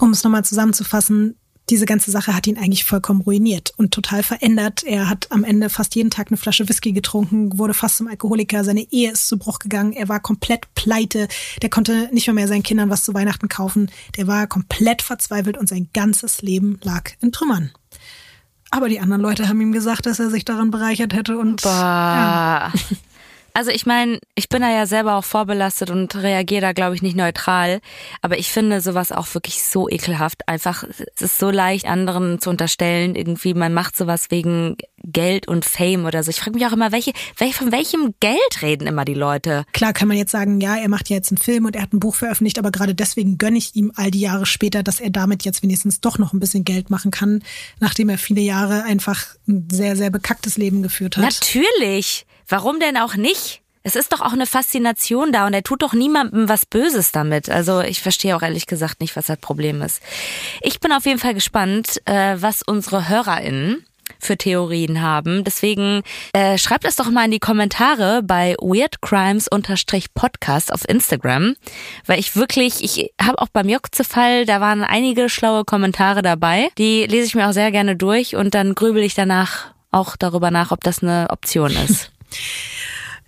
Um 0.00 0.10
es 0.12 0.24
nochmal 0.24 0.44
zusammenzufassen, 0.44 1.36
diese 1.70 1.86
ganze 1.86 2.10
Sache 2.10 2.34
hat 2.34 2.46
ihn 2.46 2.58
eigentlich 2.58 2.84
vollkommen 2.84 3.22
ruiniert 3.22 3.72
und 3.76 3.92
total 3.92 4.22
verändert. 4.22 4.82
Er 4.84 5.08
hat 5.08 5.30
am 5.30 5.44
Ende 5.44 5.70
fast 5.70 5.94
jeden 5.94 6.10
Tag 6.10 6.28
eine 6.28 6.36
Flasche 6.36 6.68
Whisky 6.68 6.92
getrunken, 6.92 7.58
wurde 7.58 7.74
fast 7.74 7.96
zum 7.96 8.08
Alkoholiker, 8.08 8.64
seine 8.64 8.90
Ehe 8.92 9.12
ist 9.12 9.28
zu 9.28 9.38
Bruch 9.38 9.58
gegangen, 9.58 9.92
er 9.92 10.08
war 10.08 10.20
komplett 10.20 10.72
pleite, 10.74 11.28
der 11.62 11.70
konnte 11.70 12.08
nicht 12.12 12.26
mehr, 12.26 12.34
mehr 12.34 12.48
seinen 12.48 12.62
Kindern 12.62 12.90
was 12.90 13.04
zu 13.04 13.14
Weihnachten 13.14 13.48
kaufen, 13.48 13.90
der 14.16 14.26
war 14.26 14.46
komplett 14.46 15.02
verzweifelt 15.02 15.56
und 15.56 15.68
sein 15.68 15.88
ganzes 15.92 16.42
Leben 16.42 16.78
lag 16.82 17.10
in 17.20 17.32
Trümmern. 17.32 17.70
Aber 18.70 18.88
die 18.88 19.00
anderen 19.00 19.22
Leute 19.22 19.48
haben 19.48 19.60
ihm 19.60 19.72
gesagt, 19.72 20.06
dass 20.06 20.18
er 20.18 20.30
sich 20.30 20.44
daran 20.44 20.72
bereichert 20.72 21.14
hätte 21.14 21.38
und. 21.38 21.62
Bah. 21.62 22.72
Ja. 22.72 22.72
Also 23.56 23.70
ich 23.70 23.86
meine, 23.86 24.18
ich 24.34 24.48
bin 24.48 24.62
da 24.62 24.70
ja 24.70 24.84
selber 24.84 25.14
auch 25.14 25.24
vorbelastet 25.24 25.88
und 25.90 26.16
reagiere 26.16 26.60
da, 26.60 26.72
glaube 26.72 26.96
ich, 26.96 27.02
nicht 27.02 27.16
neutral. 27.16 27.80
Aber 28.20 28.36
ich 28.36 28.50
finde 28.50 28.80
sowas 28.80 29.12
auch 29.12 29.32
wirklich 29.32 29.62
so 29.62 29.88
ekelhaft. 29.88 30.48
Einfach, 30.48 30.82
es 30.82 31.22
ist 31.22 31.38
so 31.38 31.50
leicht, 31.50 31.86
anderen 31.86 32.40
zu 32.40 32.50
unterstellen, 32.50 33.14
irgendwie, 33.14 33.54
man 33.54 33.72
macht 33.72 33.96
sowas 33.96 34.26
wegen 34.30 34.76
Geld 35.04 35.46
und 35.46 35.64
Fame 35.64 36.04
oder 36.04 36.24
so. 36.24 36.30
Ich 36.30 36.40
frage 36.40 36.58
mich 36.58 36.66
auch 36.66 36.72
immer, 36.72 36.90
welche, 36.90 37.12
welche, 37.38 37.54
von 37.54 37.70
welchem 37.70 38.14
Geld 38.18 38.62
reden 38.62 38.88
immer 38.88 39.04
die 39.04 39.14
Leute? 39.14 39.64
Klar 39.72 39.92
kann 39.92 40.08
man 40.08 40.16
jetzt 40.16 40.32
sagen, 40.32 40.60
ja, 40.60 40.76
er 40.76 40.88
macht 40.88 41.08
ja 41.08 41.14
jetzt 41.14 41.30
einen 41.30 41.38
Film 41.38 41.64
und 41.66 41.76
er 41.76 41.82
hat 41.82 41.92
ein 41.92 42.00
Buch 42.00 42.16
veröffentlicht, 42.16 42.58
aber 42.58 42.72
gerade 42.72 42.96
deswegen 42.96 43.38
gönne 43.38 43.58
ich 43.58 43.76
ihm 43.76 43.92
all 43.94 44.10
die 44.10 44.20
Jahre 44.20 44.46
später, 44.46 44.82
dass 44.82 44.98
er 44.98 45.10
damit 45.10 45.44
jetzt 45.44 45.62
wenigstens 45.62 46.00
doch 46.00 46.18
noch 46.18 46.32
ein 46.32 46.40
bisschen 46.40 46.64
Geld 46.64 46.90
machen 46.90 47.12
kann, 47.12 47.40
nachdem 47.78 48.08
er 48.08 48.18
viele 48.18 48.40
Jahre 48.40 48.82
einfach 48.82 49.26
ein 49.46 49.68
sehr, 49.70 49.94
sehr 49.94 50.10
bekacktes 50.10 50.56
Leben 50.56 50.82
geführt 50.82 51.16
hat. 51.16 51.22
Natürlich. 51.24 52.26
Warum 52.48 52.80
denn 52.80 52.96
auch 52.96 53.16
nicht? 53.16 53.60
Es 53.86 53.96
ist 53.96 54.14
doch 54.14 54.22
auch 54.22 54.32
eine 54.32 54.46
Faszination 54.46 55.30
da 55.30 55.46
und 55.46 55.52
er 55.52 55.62
tut 55.62 55.82
doch 55.82 55.92
niemandem 55.92 56.48
was 56.48 56.64
Böses 56.64 57.12
damit. 57.12 57.50
Also 57.50 57.82
ich 57.82 58.00
verstehe 58.00 58.34
auch 58.34 58.40
ehrlich 58.40 58.66
gesagt 58.66 59.00
nicht, 59.00 59.14
was 59.14 59.26
das 59.26 59.36
Problem 59.36 59.82
ist. 59.82 60.00
Ich 60.62 60.80
bin 60.80 60.90
auf 60.90 61.04
jeden 61.04 61.18
Fall 61.18 61.34
gespannt, 61.34 62.00
äh, 62.06 62.36
was 62.38 62.62
unsere 62.62 63.10
HörerInnen 63.10 63.84
für 64.18 64.38
Theorien 64.38 65.02
haben. 65.02 65.44
Deswegen 65.44 66.00
äh, 66.32 66.56
schreibt 66.56 66.86
es 66.86 66.96
doch 66.96 67.10
mal 67.10 67.26
in 67.26 67.30
die 67.30 67.40
Kommentare 67.40 68.22
bei 68.22 68.56
weirdcrimes-podcast 68.58 70.72
auf 70.72 70.88
Instagram, 70.88 71.54
weil 72.06 72.18
ich 72.18 72.36
wirklich, 72.36 72.82
ich 72.82 73.12
habe 73.20 73.38
auch 73.38 73.48
beim 73.48 73.68
Jokze-Fall, 73.68 74.46
da 74.46 74.62
waren 74.62 74.82
einige 74.82 75.28
schlaue 75.28 75.66
Kommentare 75.66 76.22
dabei. 76.22 76.70
Die 76.78 77.04
lese 77.04 77.26
ich 77.26 77.34
mir 77.34 77.48
auch 77.48 77.52
sehr 77.52 77.70
gerne 77.70 77.96
durch 77.96 78.34
und 78.34 78.54
dann 78.54 78.74
grübel 78.74 79.02
ich 79.02 79.14
danach 79.14 79.74
auch 79.90 80.16
darüber 80.16 80.50
nach, 80.50 80.72
ob 80.72 80.82
das 80.82 81.02
eine 81.02 81.26
Option 81.30 81.70
ist. 81.70 82.13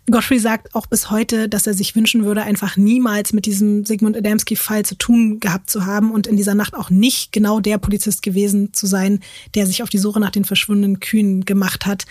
Godfrey 0.08 0.38
sagt 0.38 0.72
auch 0.74 0.86
bis 0.86 1.10
heute, 1.10 1.48
dass 1.48 1.66
er 1.66 1.74
sich 1.74 1.96
wünschen 1.96 2.24
würde, 2.24 2.42
einfach 2.42 2.76
niemals 2.76 3.32
mit 3.32 3.44
diesem 3.44 3.84
Sigmund 3.84 4.16
Adamski-Fall 4.16 4.84
zu 4.84 4.94
tun 4.94 5.40
gehabt 5.40 5.68
zu 5.68 5.84
haben 5.84 6.12
und 6.12 6.28
in 6.28 6.36
dieser 6.36 6.54
Nacht 6.54 6.74
auch 6.74 6.90
nicht 6.90 7.32
genau 7.32 7.58
der 7.58 7.78
Polizist 7.78 8.22
gewesen 8.22 8.72
zu 8.72 8.86
sein, 8.86 9.18
der 9.56 9.66
sich 9.66 9.82
auf 9.82 9.90
die 9.90 9.98
Suche 9.98 10.20
nach 10.20 10.30
den 10.30 10.44
verschwundenen 10.44 11.00
Kühen 11.00 11.44
gemacht 11.44 11.86
hat. 11.86 12.04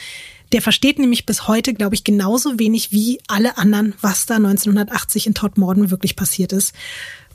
Der 0.51 0.61
versteht 0.61 0.99
nämlich 0.99 1.25
bis 1.25 1.47
heute, 1.47 1.73
glaube 1.73 1.95
ich, 1.95 2.03
genauso 2.03 2.59
wenig 2.59 2.91
wie 2.91 3.19
alle 3.27 3.57
anderen, 3.57 3.93
was 4.01 4.25
da 4.25 4.35
1980 4.35 5.27
in 5.27 5.33
Todmorden 5.33 5.89
wirklich 5.89 6.17
passiert 6.17 6.51
ist. 6.51 6.73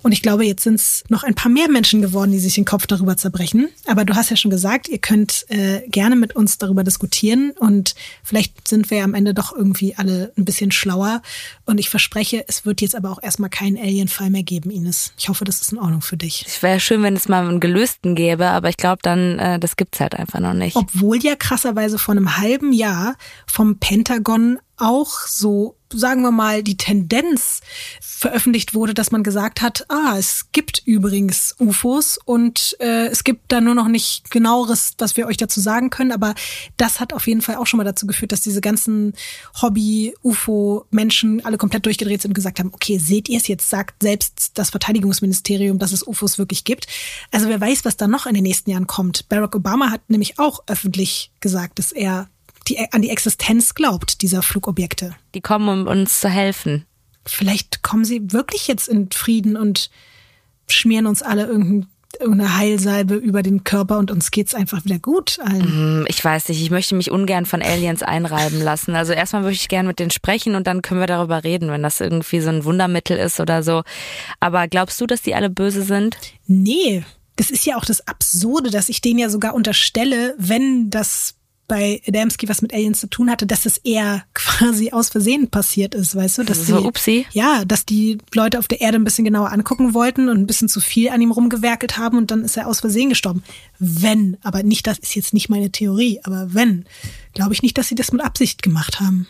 Und 0.03 0.13
ich 0.13 0.23
glaube, 0.23 0.45
jetzt 0.45 0.65
sind 0.65 0.77
es 0.77 1.05
noch 1.09 1.25
ein 1.25 1.35
paar 1.35 1.51
mehr 1.51 1.69
Menschen 1.69 2.01
geworden, 2.01 2.33
die 2.33 2.39
sich 2.39 2.55
den 2.55 2.65
Kopf 2.65 2.87
darüber 2.87 3.17
zerbrechen. 3.17 3.69
Aber 3.87 4.05
du 4.05 4.15
hast 4.15 4.31
ja 4.31 4.37
schon 4.37 4.51
gesagt, 4.51 4.89
ihr 4.89 4.99
könnt 4.99 5.45
äh, 5.49 5.83
gerne 5.89 6.17
mit 6.17 6.35
uns 6.35 6.59
darüber 6.59 6.85
diskutieren 6.85 7.53
und 7.59 7.95
vielleicht 8.23 8.67
sind 8.67 8.91
wir 8.91 8.99
ja 8.99 9.05
am 9.05 9.15
Ende 9.15 9.35
doch 9.35 9.55
irgendwie 9.55 9.95
alle 9.97 10.33
ein 10.39 10.45
bisschen 10.45 10.71
schlauer. 10.71 11.23
Und 11.67 11.79
ich 11.79 11.91
verspreche, 11.91 12.45
es 12.49 12.65
wird 12.65 12.81
jetzt 12.81 12.95
aber 12.95 13.11
auch 13.11 13.23
erstmal 13.23 13.51
keinen 13.51 13.77
Alien-Fall 13.77 14.31
mehr 14.31 14.43
geben, 14.43 14.71
Ines. 14.71 15.13
Ich 15.19 15.29
hoffe, 15.29 15.45
das 15.45 15.61
ist 15.61 15.73
in 15.73 15.79
Ordnung 15.79 16.03
für 16.03 16.17
dich. 16.17 16.45
Es 16.47 16.63
wäre 16.63 16.81
schön, 16.81 17.03
wenn 17.03 17.15
es 17.15 17.29
mal 17.29 17.47
einen 17.47 17.61
gelösten 17.61 18.15
gäbe, 18.15 18.47
aber 18.49 18.69
ich 18.69 18.77
glaube 18.77 19.01
dann, 19.03 19.39
äh, 19.39 19.59
das 19.59 19.77
gibt's 19.77 20.01
halt 20.01 20.15
einfach 20.15 20.41
noch 20.41 20.55
nicht. 20.55 20.77
Obwohl 20.77 21.19
ja 21.23 21.37
krasserweise 21.37 21.99
vor 21.99 22.13
einem 22.13 22.39
halben 22.39 22.73
Jahr 22.73 23.17
vom 23.47 23.79
Pentagon 23.79 24.59
auch 24.81 25.27
so, 25.27 25.77
sagen 25.93 26.23
wir 26.23 26.31
mal, 26.31 26.63
die 26.63 26.77
Tendenz 26.77 27.61
veröffentlicht 28.01 28.75
wurde, 28.75 28.95
dass 28.95 29.11
man 29.11 29.23
gesagt 29.23 29.63
hat, 29.63 29.87
ah, 29.89 30.17
es 30.19 30.47
gibt 30.53 30.83
übrigens 30.85 31.55
UFOs 31.59 32.19
und 32.25 32.77
äh, 32.81 33.07
es 33.07 33.25
gibt 33.25 33.51
da 33.51 33.61
nur 33.61 33.75
noch 33.75 33.89
nicht 33.89 34.31
genaueres, 34.31 34.95
was 34.99 35.17
wir 35.17 35.27
euch 35.27 35.37
dazu 35.37 35.61
sagen 35.61 35.91
können, 35.91 36.13
aber 36.13 36.35
das 36.77 37.01
hat 37.01 37.13
auf 37.13 37.27
jeden 37.27 37.41
Fall 37.43 37.57
auch 37.57 37.67
schon 37.67 37.79
mal 37.79 37.85
dazu 37.85 38.07
geführt, 38.07 38.33
dass 38.33 38.43
diese 38.43 38.61
ganzen 38.61 39.15
Hobby-UFO-Menschen 39.61 41.45
alle 41.45 41.59
komplett 41.59 41.87
durchgedreht 41.87 42.23
sind 42.23 42.31
und 42.31 42.35
gesagt 42.35 42.59
haben, 42.59 42.71
okay, 42.73 42.99
seht 42.99 43.29
ihr 43.29 43.39
es 43.39 43.49
jetzt, 43.49 43.71
sagt 43.71 44.03
selbst 44.03 44.53
das 44.59 44.71
Verteidigungsministerium, 44.71 45.79
dass 45.79 45.93
es 45.93 46.07
UFOs 46.07 46.39
wirklich 46.39 46.65
gibt. 46.65 46.87
Also 47.31 47.49
wer 47.49 47.61
weiß, 47.61 47.85
was 47.85 47.97
da 47.97 48.07
noch 48.07 48.27
in 48.27 48.35
den 48.35 48.45
nächsten 48.45 48.71
Jahren 48.71 48.87
kommt. 48.87 49.29
Barack 49.29 49.55
Obama 49.55 49.91
hat 49.91 50.09
nämlich 50.09 50.39
auch 50.39 50.61
öffentlich 50.67 51.33
gesagt, 51.41 51.79
dass 51.79 51.93
er 51.93 52.29
die, 52.71 52.93
an 52.93 53.03
die 53.03 53.11
Existenz 53.11 53.75
glaubt, 53.75 54.23
dieser 54.23 54.43
Flugobjekte. 54.43 55.15
Die 55.35 55.41
kommen, 55.41 55.69
um 55.69 55.87
uns 55.87 56.21
zu 56.21 56.29
helfen. 56.29 56.87
Vielleicht 57.27 57.83
kommen 57.83 58.05
sie 58.05 58.33
wirklich 58.33 58.69
jetzt 58.69 58.89
in 58.89 59.11
Frieden 59.11 59.57
und 59.57 59.91
schmieren 60.69 61.07
uns 61.07 61.23
alle 61.23 61.47
irgendeine 61.47 62.57
Heilsalbe 62.57 63.15
über 63.15 63.43
den 63.43 63.65
Körper 63.65 63.99
und 63.99 64.11
uns 64.11 64.31
geht's 64.31 64.55
einfach 64.55 64.85
wieder 64.85 64.99
gut 64.99 65.39
allen. 65.41 65.99
Mhm, 66.01 66.07
ich 66.09 66.25
weiß 66.25 66.49
nicht, 66.49 66.63
ich 66.63 66.71
möchte 66.71 66.95
mich 66.95 67.11
ungern 67.11 67.45
von 67.45 67.63
Aliens 67.63 68.03
einreiben 68.03 68.61
lassen. 68.61 68.95
Also 68.95 69.13
erstmal 69.13 69.43
möchte 69.43 69.63
ich 69.63 69.69
gerne 69.69 69.89
mit 69.89 69.99
denen 69.99 70.11
sprechen 70.11 70.55
und 70.55 70.67
dann 70.67 70.83
können 70.83 71.01
wir 71.01 71.07
darüber 71.07 71.45
reden, 71.45 71.71
wenn 71.71 71.83
das 71.83 72.01
irgendwie 72.01 72.41
so 72.41 72.49
ein 72.49 72.65
Wundermittel 72.65 73.19
ist 73.19 73.41
oder 73.41 73.63
so. 73.63 73.83
Aber 74.39 74.69
glaubst 74.69 75.01
du, 75.01 75.07
dass 75.07 75.23
die 75.23 75.35
alle 75.35 75.51
böse 75.51 75.83
sind? 75.83 76.17
Nee. 76.47 77.05
Das 77.37 77.51
ist 77.51 77.65
ja 77.65 77.77
auch 77.77 77.85
das 77.85 78.07
Absurde, 78.07 78.71
dass 78.71 78.89
ich 78.91 79.01
denen 79.01 79.19
ja 79.19 79.31
sogar 79.31 79.55
unterstelle, 79.55 80.35
wenn 80.37 80.91
das 80.91 81.37
bei 81.71 82.03
Adamski 82.05 82.49
was 82.49 82.63
mit 82.63 82.75
Aliens 82.75 82.99
zu 82.99 83.07
tun 83.07 83.31
hatte, 83.31 83.47
dass 83.47 83.65
es 83.65 83.79
eher 83.79 84.25
quasi 84.35 84.91
aus 84.91 85.09
Versehen 85.09 85.49
passiert 85.49 85.95
ist, 85.95 86.17
weißt 86.17 86.39
du? 86.39 86.43
Dass 86.43 86.67
so, 86.67 86.81
die, 86.81 86.85
upsie. 86.85 87.27
Ja, 87.31 87.65
dass 87.65 87.87
die 87.87 88.19
Leute 88.35 88.59
auf 88.59 88.67
der 88.67 88.81
Erde 88.81 88.99
ein 88.99 89.05
bisschen 89.05 89.25
genauer 89.25 89.53
angucken 89.53 89.95
wollten 89.95 90.29
und 90.29 90.37
ein 90.37 90.47
bisschen 90.49 90.69
zu 90.69 90.81
viel 90.81 91.11
an 91.11 91.21
ihm 91.21 91.31
rumgewerkelt 91.31 91.97
haben 91.97 92.19
und 92.19 92.33
dann 92.33 92.43
ist 92.43 92.57
er 92.57 92.67
aus 92.67 92.81
Versehen 92.81 93.09
gestorben. 93.09 93.45
Wenn, 93.79 94.37
aber 94.43 94.65
nicht, 94.65 94.89
das 94.89 94.99
ist 94.99 95.15
jetzt 95.15 95.33
nicht 95.33 95.49
meine 95.49 95.71
Theorie, 95.71 96.19
aber 96.25 96.53
wenn, 96.53 96.87
glaube 97.35 97.55
ich 97.55 97.63
nicht, 97.63 97.79
dass 97.79 97.87
sie 97.87 97.95
das 97.95 98.11
mit 98.11 98.21
Absicht 98.21 98.63
gemacht 98.65 98.99
haben. 98.99 99.29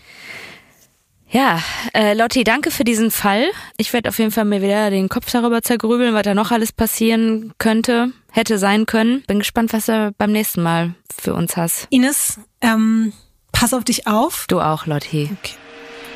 Ja, 1.32 1.62
äh, 1.94 2.14
Lotti, 2.14 2.42
danke 2.42 2.72
für 2.72 2.82
diesen 2.82 3.10
Fall. 3.12 3.44
Ich 3.76 3.92
werde 3.92 4.08
auf 4.08 4.18
jeden 4.18 4.32
Fall 4.32 4.44
mir 4.44 4.62
wieder 4.62 4.90
den 4.90 5.08
Kopf 5.08 5.30
darüber 5.30 5.62
zergrübeln, 5.62 6.12
was 6.12 6.22
da 6.22 6.34
noch 6.34 6.50
alles 6.50 6.72
passieren 6.72 7.52
könnte, 7.58 8.12
hätte 8.32 8.58
sein 8.58 8.84
können. 8.84 9.22
Bin 9.28 9.38
gespannt, 9.38 9.72
was 9.72 9.86
du 9.86 10.12
beim 10.18 10.32
nächsten 10.32 10.62
Mal 10.62 10.94
für 11.16 11.34
uns 11.34 11.56
hast. 11.56 11.86
Ines, 11.90 12.40
ähm, 12.60 13.12
pass 13.52 13.72
auf 13.74 13.84
dich 13.84 14.08
auf. 14.08 14.46
Du 14.48 14.60
auch, 14.60 14.86
Lotti. 14.86 15.30
Okay. 15.40 15.54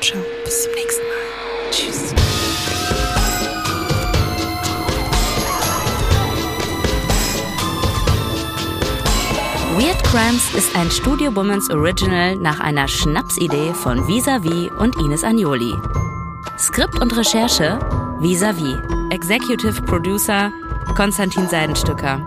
Ciao, 0.01 0.21
bis 0.43 0.63
zum 0.63 0.73
nächsten 0.73 1.03
Mal. 1.03 1.71
Tschüss. 1.71 2.74
Weird 9.75 10.01
Crimes 10.05 10.53
ist 10.53 10.73
ein 10.77 10.89
Studio 10.89 11.35
Womans 11.35 11.69
Original 11.69 12.37
nach 12.37 12.61
einer 12.61 12.87
Schnapsidee 12.87 13.73
von 13.73 14.07
Visavi 14.07 14.71
und 14.79 14.95
Ines 14.95 15.25
Agnoli. 15.25 15.75
Skript 16.57 17.01
und 17.01 17.17
Recherche 17.17 17.77
Visavi. 18.21 18.77
Executive 19.09 19.81
Producer 19.81 20.49
Konstantin 20.95 21.49
Seidenstücker. 21.49 22.21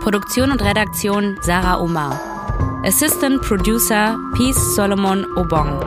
Produktion 0.00 0.50
und 0.50 0.60
Redaktion 0.60 1.38
Sarah 1.42 1.78
Omar. 1.78 2.20
Assistant 2.84 3.40
Producer 3.40 4.18
Peace 4.34 4.74
Solomon 4.74 5.24
Obong. 5.36 5.78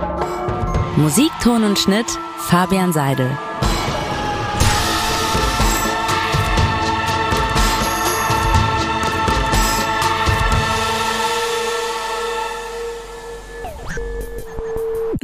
Musik, 0.96 1.32
Ton 1.44 1.66
und 1.66 1.80
Schnitt 1.80 2.08
Fabian 2.38 2.94
Seidel. 2.94 3.30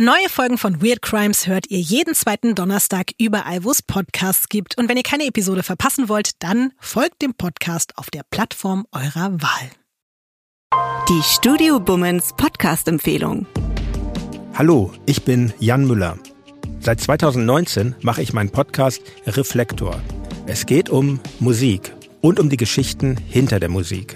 Neue 0.08 0.30
Folgen 0.30 0.58
von 0.58 0.82
Weird 0.82 1.02
Crimes 1.02 1.48
hört 1.48 1.70
ihr 1.70 1.82
jeden 1.82 2.16
zweiten 2.16 2.56
Donnerstag 2.56 3.12
überall, 3.20 3.66
wo 3.66 3.72
es 3.72 3.82
Podcasts 3.82 4.48
gibt. 4.48 4.78
Und 4.78 4.88
wenn 4.88 4.96
ihr 4.96 5.04
keine 5.04 5.26
Episode 5.26 5.64
verpassen 5.64 6.08
wollt, 6.08 6.42
dann 6.42 6.72
folgt 6.80 7.22
dem 7.22 7.34
Podcast 7.34 7.98
auf 7.98 8.10
der 8.10 8.22
Plattform 8.30 8.88
eurer 8.94 9.34
Wahl. 9.42 9.70
Die 11.10 11.22
Studio 11.24 11.82
Bummens 11.82 12.34
Podcast-Empfehlung. 12.38 13.48
Hallo, 14.54 14.94
ich 15.06 15.24
bin 15.24 15.52
Jan 15.60 15.86
Müller. 15.86 16.18
Seit 16.80 17.02
2019 17.02 17.98
mache 18.00 18.22
ich 18.22 18.32
meinen 18.32 18.52
Podcast 18.52 19.02
Reflektor. 19.26 20.02
Es 20.46 20.66
geht 20.66 20.90
um 20.90 21.20
Musik 21.42 21.94
und 22.22 22.40
um 22.40 22.50
die 22.50 22.56
Geschichten 22.56 23.18
hinter 23.18 23.60
der 23.60 23.68
Musik. 23.68 24.16